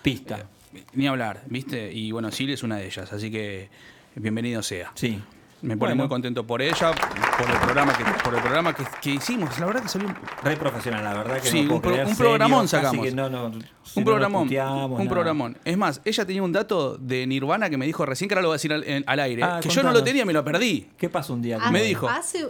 Pista. 0.03 0.47
eh, 0.75 0.83
ni 0.95 1.07
hablar, 1.07 1.43
¿viste? 1.49 1.93
Y 1.93 2.11
bueno, 2.11 2.31
Silvia 2.31 2.55
es 2.55 2.63
una 2.63 2.79
de 2.79 2.87
ellas, 2.87 3.13
así 3.13 3.31
que 3.31 3.69
bienvenido 4.15 4.63
sea. 4.63 4.93
Sí. 4.95 5.21
Me 5.63 5.77
pone 5.77 5.91
Bueno. 5.91 6.03
muy 6.05 6.09
contento 6.09 6.47
por 6.47 6.63
ella, 6.63 6.93
por 6.93 7.51
el 7.51 7.57
programa 7.59 7.93
que, 7.97 8.05
por 8.25 8.35
el 8.35 8.41
programa 8.41 8.75
que, 8.75 8.83
que 9.03 9.11
hicimos. 9.11 9.59
La 9.61 9.67
verdad 9.67 9.83
que 9.83 9.89
salió 9.89 10.09
un- 10.09 10.17
Re 10.43 10.57
profesional, 10.57 11.05
la 11.05 11.13
verdad 11.15 11.41
que 11.41 11.49
Sí, 11.51 11.63
no 11.63 11.69
puedo 11.69 11.75
un, 11.77 11.83
pro- 11.83 11.91
creer, 11.93 12.07
un 12.07 12.15
serio, 12.15 12.31
programón 12.31 12.69
sacamos. 12.69 13.05
que 13.05 13.13
no, 13.13 13.29
no, 13.29 13.53
si 13.83 13.99
un 13.99 14.05
programón. 14.07 14.45
puteamos, 14.45 14.91
un 14.93 14.99
nada. 14.99 15.11
programón. 15.11 15.59
Es 15.65 15.77
más, 15.77 16.01
ella 16.05 16.25
tenía 16.25 16.43
un 16.43 16.53
dato 16.53 16.97
de 16.97 17.27
Nirvana 17.27 17.69
que 17.69 17.77
me 17.77 17.85
dijo 17.85 18.07
recién 18.07 18.29
que 18.29 18.35
ahora 18.35 18.43
lo 18.43 18.49
voy 18.49 18.55
a 18.55 18.57
decir 18.57 18.73
al, 18.73 18.85
en- 18.85 19.05
al 19.07 19.21
aire. 19.21 19.43
Ah, 19.43 19.61
que 19.63 19.69
yo 19.69 19.83
no 19.83 19.93
lo 19.93 20.03
tenía 20.03 20.23
y 20.23 20.27
me 20.27 20.33
lo 20.33 20.43
perdí. 20.45 20.89
¿Qué 20.97 21.11
pasó 21.11 21.35
un 21.35 21.43
día? 21.43 21.59
Ah, 21.61 21.71
Me 21.71 21.83
dijo. 21.83 22.09
Hace, 22.09 22.49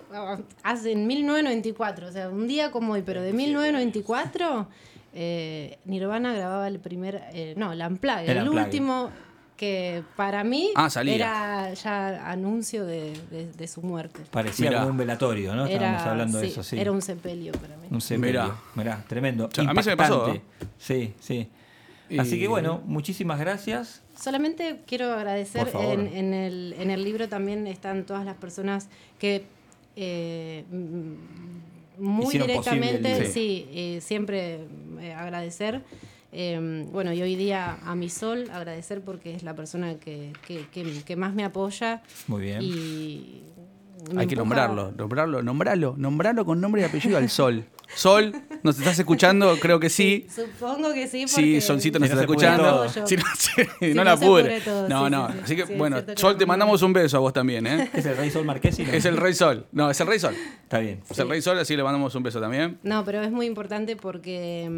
hace 0.63 0.93
en 0.93 1.07
1994, 1.09 2.07
o 2.09 2.13
sea, 2.13 2.29
un 2.29 2.47
día 2.47 2.71
como 2.71 2.93
hoy, 2.93 3.03
pero 3.03 3.23
de 3.23 3.33
1994, 3.33 4.69
eh, 5.15 5.79
Nirvana 5.85 6.33
grababa 6.33 6.69
el 6.69 6.79
primer, 6.79 7.23
eh, 7.33 7.55
no, 7.57 7.73
el 7.73 7.81
Unplugged, 7.81 8.29
El 8.29 8.37
el, 8.39 8.43
Unplugged. 8.45 8.65
último 8.67 9.11
que 9.61 10.03
para 10.17 10.43
mí 10.43 10.71
Ah, 10.75 10.89
salía. 10.89 11.15
era 11.17 11.75
ya 11.75 12.31
anuncio 12.33 12.87
de, 12.87 13.13
de- 13.31 13.53
de 13.53 13.69
su 13.69 13.83
muerte. 13.83 14.23
Parecía 14.31 14.71
Mirá. 14.71 14.81
como 14.81 14.93
un 14.93 14.97
velatorio, 14.97 15.55
¿no? 15.55 15.67
Estábamos 15.67 16.01
Era- 16.01 16.11
hablando 16.13 16.39
de 16.39 16.47
eso, 16.47 16.63
sí. 16.63 16.81
Era 16.81 16.91
un 16.93 17.03
sepelio 17.03 17.53
para 17.53 17.77
mí. 17.77 17.87
Un 17.91 18.01
sepelio. 18.01 18.43
Mirá. 18.43 18.57
Mirá, 18.75 19.05
tremendo. 19.07 19.45
O 19.45 19.51
sea, 19.55 19.69
a 19.69 19.75
mí 19.75 19.83
se 19.83 19.91
me 19.91 19.97
pasó, 19.99 20.29
Impactante. 20.31 20.43
Sí, 20.79 21.13
sí. 21.21 21.49
Así 22.19 22.41
que 22.41 22.49
bueno, 22.49 22.81
muchísimas 22.87 23.39
gracias. 23.39 24.01
Solamente 24.19 24.81
quiero 24.87 25.13
agradecer, 25.13 25.65
Por 25.65 25.73
favor. 25.73 25.93
en, 26.01 26.07
en 26.07 26.33
el, 26.33 26.75
en 26.79 26.91
el 26.91 27.05
libro 27.05 27.29
también 27.29 27.67
están 27.67 28.05
todas 28.07 28.25
las 28.25 28.37
personas 28.37 28.89
que 29.19 29.45
eh, 29.95 30.65
muy 31.99 32.25
Hicieron 32.29 32.49
directamente, 32.49 33.27
sí, 33.27 33.69
eh, 33.73 33.99
siempre 34.01 34.61
eh, 35.01 35.13
agradecer. 35.13 35.83
Eh, 36.33 36.87
bueno, 36.93 37.13
y 37.13 37.21
hoy 37.23 37.35
día 37.37 37.79
a 37.85 37.95
mi 37.97 38.09
sol 38.09 38.49
agradecer 38.53 39.01
porque 39.03 39.35
es 39.35 39.43
la 39.43 39.55
persona 39.55 39.97
que, 39.99 40.33
que- 40.47 40.67
que- 40.73 41.03
que 41.05 41.17
más 41.17 41.35
me 41.35 41.45
apoya. 41.45 42.03
Muy 42.29 42.43
bien. 42.43 42.63
Y 42.63 43.43
Hay 44.17 44.27
que 44.27 44.37
nombrarlo, 44.37 44.93
nombrarlo, 44.97 45.43
nombrarlo, 45.43 45.95
nombrarlo 45.99 46.45
con 46.47 46.61
nombre 46.61 46.83
y 46.83 46.85
apellido 46.85 47.19
al 47.19 47.29
Sol. 47.29 47.65
Sol, 47.95 48.33
¿nos 48.63 48.79
estás 48.79 48.99
escuchando? 48.99 49.59
Creo 49.61 49.81
que 49.81 49.91
sí. 49.91 50.27
Supongo 50.35 50.95
que 50.95 51.07
sí. 51.09 51.27
Sí, 51.27 51.35
porque- 51.35 51.61
Solcito 51.61 51.99
nos 51.99 52.09
Si 52.09 52.13
está 52.13 52.21
escuchando. 52.23 52.89
Si 52.89 53.17
no, 53.17 53.25
sí, 53.37 53.51
Si 53.81 53.89
no 53.89 53.95
no 53.97 54.05
la 54.05 54.17
todo, 54.17 54.89
No, 54.89 55.05
sí, 55.07 55.11
no. 55.11 55.27
sí, 55.29 55.33
sí. 55.35 55.41
Así 55.43 55.57
que, 55.57 55.67
Sí, 55.67 55.75
bueno, 55.77 55.97
Sol, 56.17 56.39
te 56.39 56.47
mandamos 56.47 56.81
un 56.83 56.93
beso 56.93 57.17
a 57.17 57.21
vos 57.21 57.33
también, 57.33 57.67
¿eh? 57.67 57.91
Es 57.93 58.07
el 58.07 58.17
Rey 58.17 58.31
Sol 58.31 58.45
Marquesi. 58.45 58.85
¿no? 58.85 58.93
Es 58.93 59.05
el 59.05 59.17
Rey 59.17 59.35
Sol. 59.35 59.67
No, 59.73 59.91
es 59.91 60.01
el 60.01 60.07
Rey 60.07 60.19
Sol. 60.21 60.35
Está 60.63 60.79
bien. 60.79 61.01
Es 61.11 61.19
el 61.19 61.29
Rey 61.29 61.43
Sol, 61.43 61.59
así 61.59 61.77
le 61.77 61.83
mandamos 61.83 62.15
un 62.15 62.23
beso 62.23 62.41
también. 62.41 62.79
No, 62.85 63.05
pero 63.05 63.21
es 63.21 63.33
muy 63.33 63.47
importante 63.47 63.97
porque. 63.97 64.71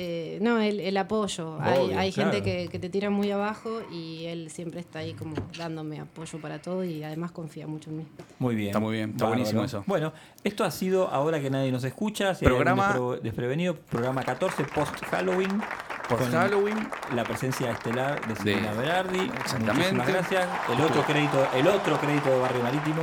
Eh, 0.00 0.38
no, 0.40 0.60
el, 0.60 0.78
el 0.78 0.96
apoyo. 0.96 1.58
hay 1.60 1.78
Obvio, 1.80 1.98
hay 1.98 2.12
claro. 2.12 2.30
gente 2.32 2.44
que, 2.44 2.68
que 2.68 2.78
te 2.78 2.88
tira 2.88 3.10
muy 3.10 3.30
abajo 3.32 3.82
y 3.90 4.26
él 4.26 4.48
siempre 4.50 4.78
está 4.80 5.00
ahí 5.00 5.12
como 5.14 5.34
dándome 5.58 5.98
apoyo 6.00 6.40
para 6.40 6.62
todo 6.62 6.84
y 6.84 7.02
además 7.02 7.32
confía 7.32 7.66
mucho 7.66 7.90
en 7.90 7.98
mí. 7.98 8.06
Muy 8.38 8.54
bien. 8.54 8.68
Está 8.68 8.78
muy 8.80 8.94
bien, 8.94 9.10
está 9.10 9.24
Bárbaro. 9.24 9.38
buenísimo 9.40 9.64
eso. 9.64 9.82
Bueno, 9.86 10.12
esto 10.44 10.62
ha 10.64 10.70
sido 10.70 11.08
ahora 11.08 11.40
que 11.40 11.50
nadie 11.50 11.72
nos 11.72 11.82
escucha. 11.82 12.34
Si 12.34 12.44
Programa- 12.44 12.96
desprevenido, 13.22 13.74
programa 13.76 14.22
14 14.22 14.64
post 14.64 15.04
Halloween. 15.10 15.60
Post 16.08 16.30
Halloween. 16.32 16.88
La 17.14 17.22
presencia 17.24 17.70
estelar 17.70 18.26
de 18.26 18.34
Silvina 18.36 18.72
Berardi. 18.72 19.18
Exactamente. 19.20 19.74
Muchísimas 19.92 20.08
gracias. 20.08 20.48
El 20.74 20.80
otro 20.82 21.02
crédito, 21.02 21.46
el 21.54 21.66
otro 21.66 21.98
crédito 21.98 22.30
de 22.30 22.38
Barrio 22.38 22.62
Marítimo. 22.62 23.02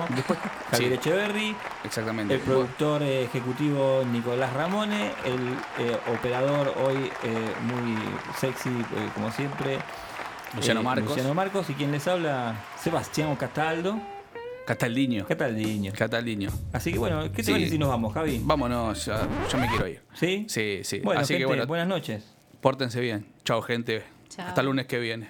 Javier 0.71 0.89
Sí. 0.89 0.93
Echeverry. 0.95 1.55
Exactamente. 1.83 2.33
El 2.33 2.39
productor 2.39 3.03
ejecutivo 3.03 4.03
Nicolás 4.11 4.51
Ramone, 4.53 5.11
el 5.23 5.85
eh, 5.85 5.97
operador 6.17 6.73
hoy 6.85 7.11
eh, 7.23 7.53
muy 7.63 7.97
sexy, 8.39 8.69
eh, 8.69 9.09
como 9.13 9.31
siempre, 9.31 9.79
Luciano 10.55 10.81
eh, 10.81 10.83
Marcos. 10.83 11.09
Luciano 11.09 11.33
Marcos, 11.33 11.69
y 11.69 11.73
quien 11.73 11.91
les 11.91 12.07
habla, 12.07 12.55
Sebastián 12.79 13.35
Castaldo. 13.35 13.99
Castaldiño. 14.65 15.25
Castaldiño. 15.27 15.91
Castaldiño. 15.95 16.49
Así 16.73 16.91
que 16.91 16.97
bueno, 16.99 17.23
¿qué 17.23 17.29
te 17.37 17.43
Sí. 17.43 17.51
parece 17.51 17.69
si 17.71 17.77
nos 17.77 17.89
vamos, 17.89 18.13
Javi? 18.13 18.41
Vámonos, 18.43 19.05
ya, 19.05 19.27
yo 19.51 19.57
me 19.59 19.67
quiero 19.67 19.87
ir. 19.87 20.01
¿Sí? 20.13 20.45
Sí, 20.49 20.79
sí. 20.83 21.01
Bueno, 21.03 21.21
Así 21.21 21.33
gente, 21.33 21.41
que 21.41 21.45
bueno, 21.45 21.67
buenas 21.67 21.87
noches. 21.87 22.23
pórtense 22.61 22.99
bien. 22.99 23.27
Chao, 23.43 23.61
gente. 23.61 24.03
Chao. 24.29 24.47
Hasta 24.47 24.61
el 24.61 24.67
lunes 24.67 24.87
que 24.87 24.97
viene. 24.99 25.29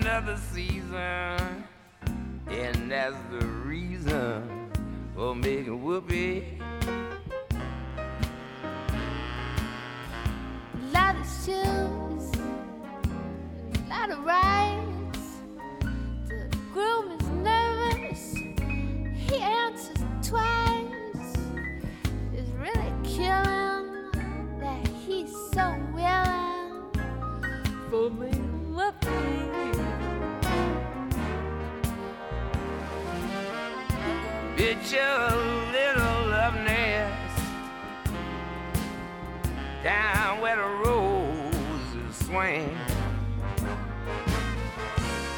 The 0.00 0.36
season, 0.52 1.64
and 2.48 2.90
that's 2.90 3.16
the 3.30 3.46
reason 3.46 4.70
for 5.14 5.34
making 5.34 5.82
whoopee. 5.82 6.58
lot 10.92 11.16
of 11.16 11.26
shoes, 11.26 12.32
a 13.74 13.88
lot 13.88 14.10
of 14.10 14.24
rides. 14.24 15.18
The 16.28 16.56
groom 16.72 17.10
is 17.12 17.26
nervous, 17.28 18.34
he 19.14 19.38
answers 19.38 20.04
twice. 20.22 21.36
It's 22.34 22.50
really 22.50 22.92
killing 23.04 24.10
that 24.60 24.88
he's 25.06 25.30
so 25.52 25.76
willing 25.94 26.90
for 27.90 28.10
me 28.10 28.30
to 28.30 29.45
It's 34.78 34.92
your 34.92 35.30
little 35.72 36.28
love 36.28 36.54
nest 36.54 37.42
down 39.82 40.40
where 40.40 40.56
the 40.56 40.62
roses 40.84 42.16
swing. 42.26 42.76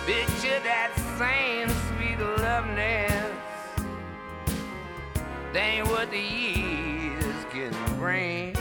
Picture 0.07 0.61
that 0.65 0.93
same 1.19 1.69
sweet 1.69 2.19
love 2.43 2.67
nest. 2.67 3.33
That 5.53 5.63
ain't 5.63 5.89
what 5.89 6.11
the 6.11 6.19
years 6.19 7.45
can 7.51 7.73
bring. 7.99 8.55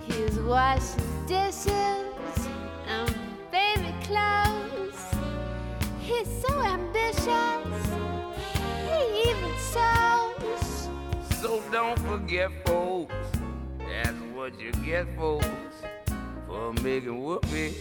He's 0.00 0.38
washing 0.40 1.26
dishes 1.26 2.48
and 2.86 3.14
baby 3.50 3.94
clothes. 4.02 5.02
He's 6.00 6.28
so 6.42 6.60
ambitious, 6.60 7.69
So 9.72 11.62
don't 11.70 11.98
forget, 12.00 12.50
folks. 12.66 13.14
That's 13.78 14.16
what 14.34 14.58
you 14.58 14.72
get, 14.84 15.06
folks, 15.16 15.46
for 16.46 16.72
making 16.82 17.22
whoopee. 17.22 17.76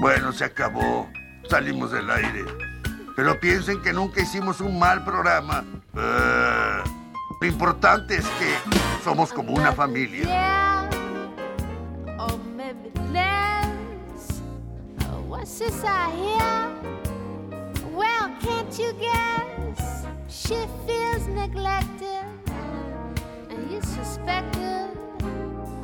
Bueno, 0.00 0.32
se 0.32 0.44
acabó. 0.44 1.08
Salimos 1.48 1.90
del 1.92 2.10
aire. 2.10 2.71
Pero 3.14 3.38
piensen 3.38 3.82
que 3.82 3.92
nunca 3.92 4.22
hicimos 4.22 4.60
un 4.60 4.78
mal 4.78 5.04
programa. 5.04 5.64
Uh, 5.94 6.82
lo 7.40 7.46
importante 7.46 8.16
es 8.16 8.24
que 8.24 8.54
somos 9.04 9.32
como 9.32 9.52
una 9.52 9.72
familia. 9.72 10.88
Oh, 15.10 15.20
what's 15.28 15.58
this 15.58 15.84
I 15.84 16.10
hear? 16.16 16.70
Well, 17.92 18.30
can't 18.40 18.78
you 18.78 18.92
guess? 18.94 20.06
She 20.28 20.66
feels 20.86 21.26
neglected, 21.28 22.24
and 23.50 23.70
you 23.70 23.80
suspected 23.82 24.88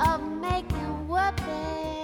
of 0.00 0.22
making 0.40 1.06
whoopee. 1.06 1.97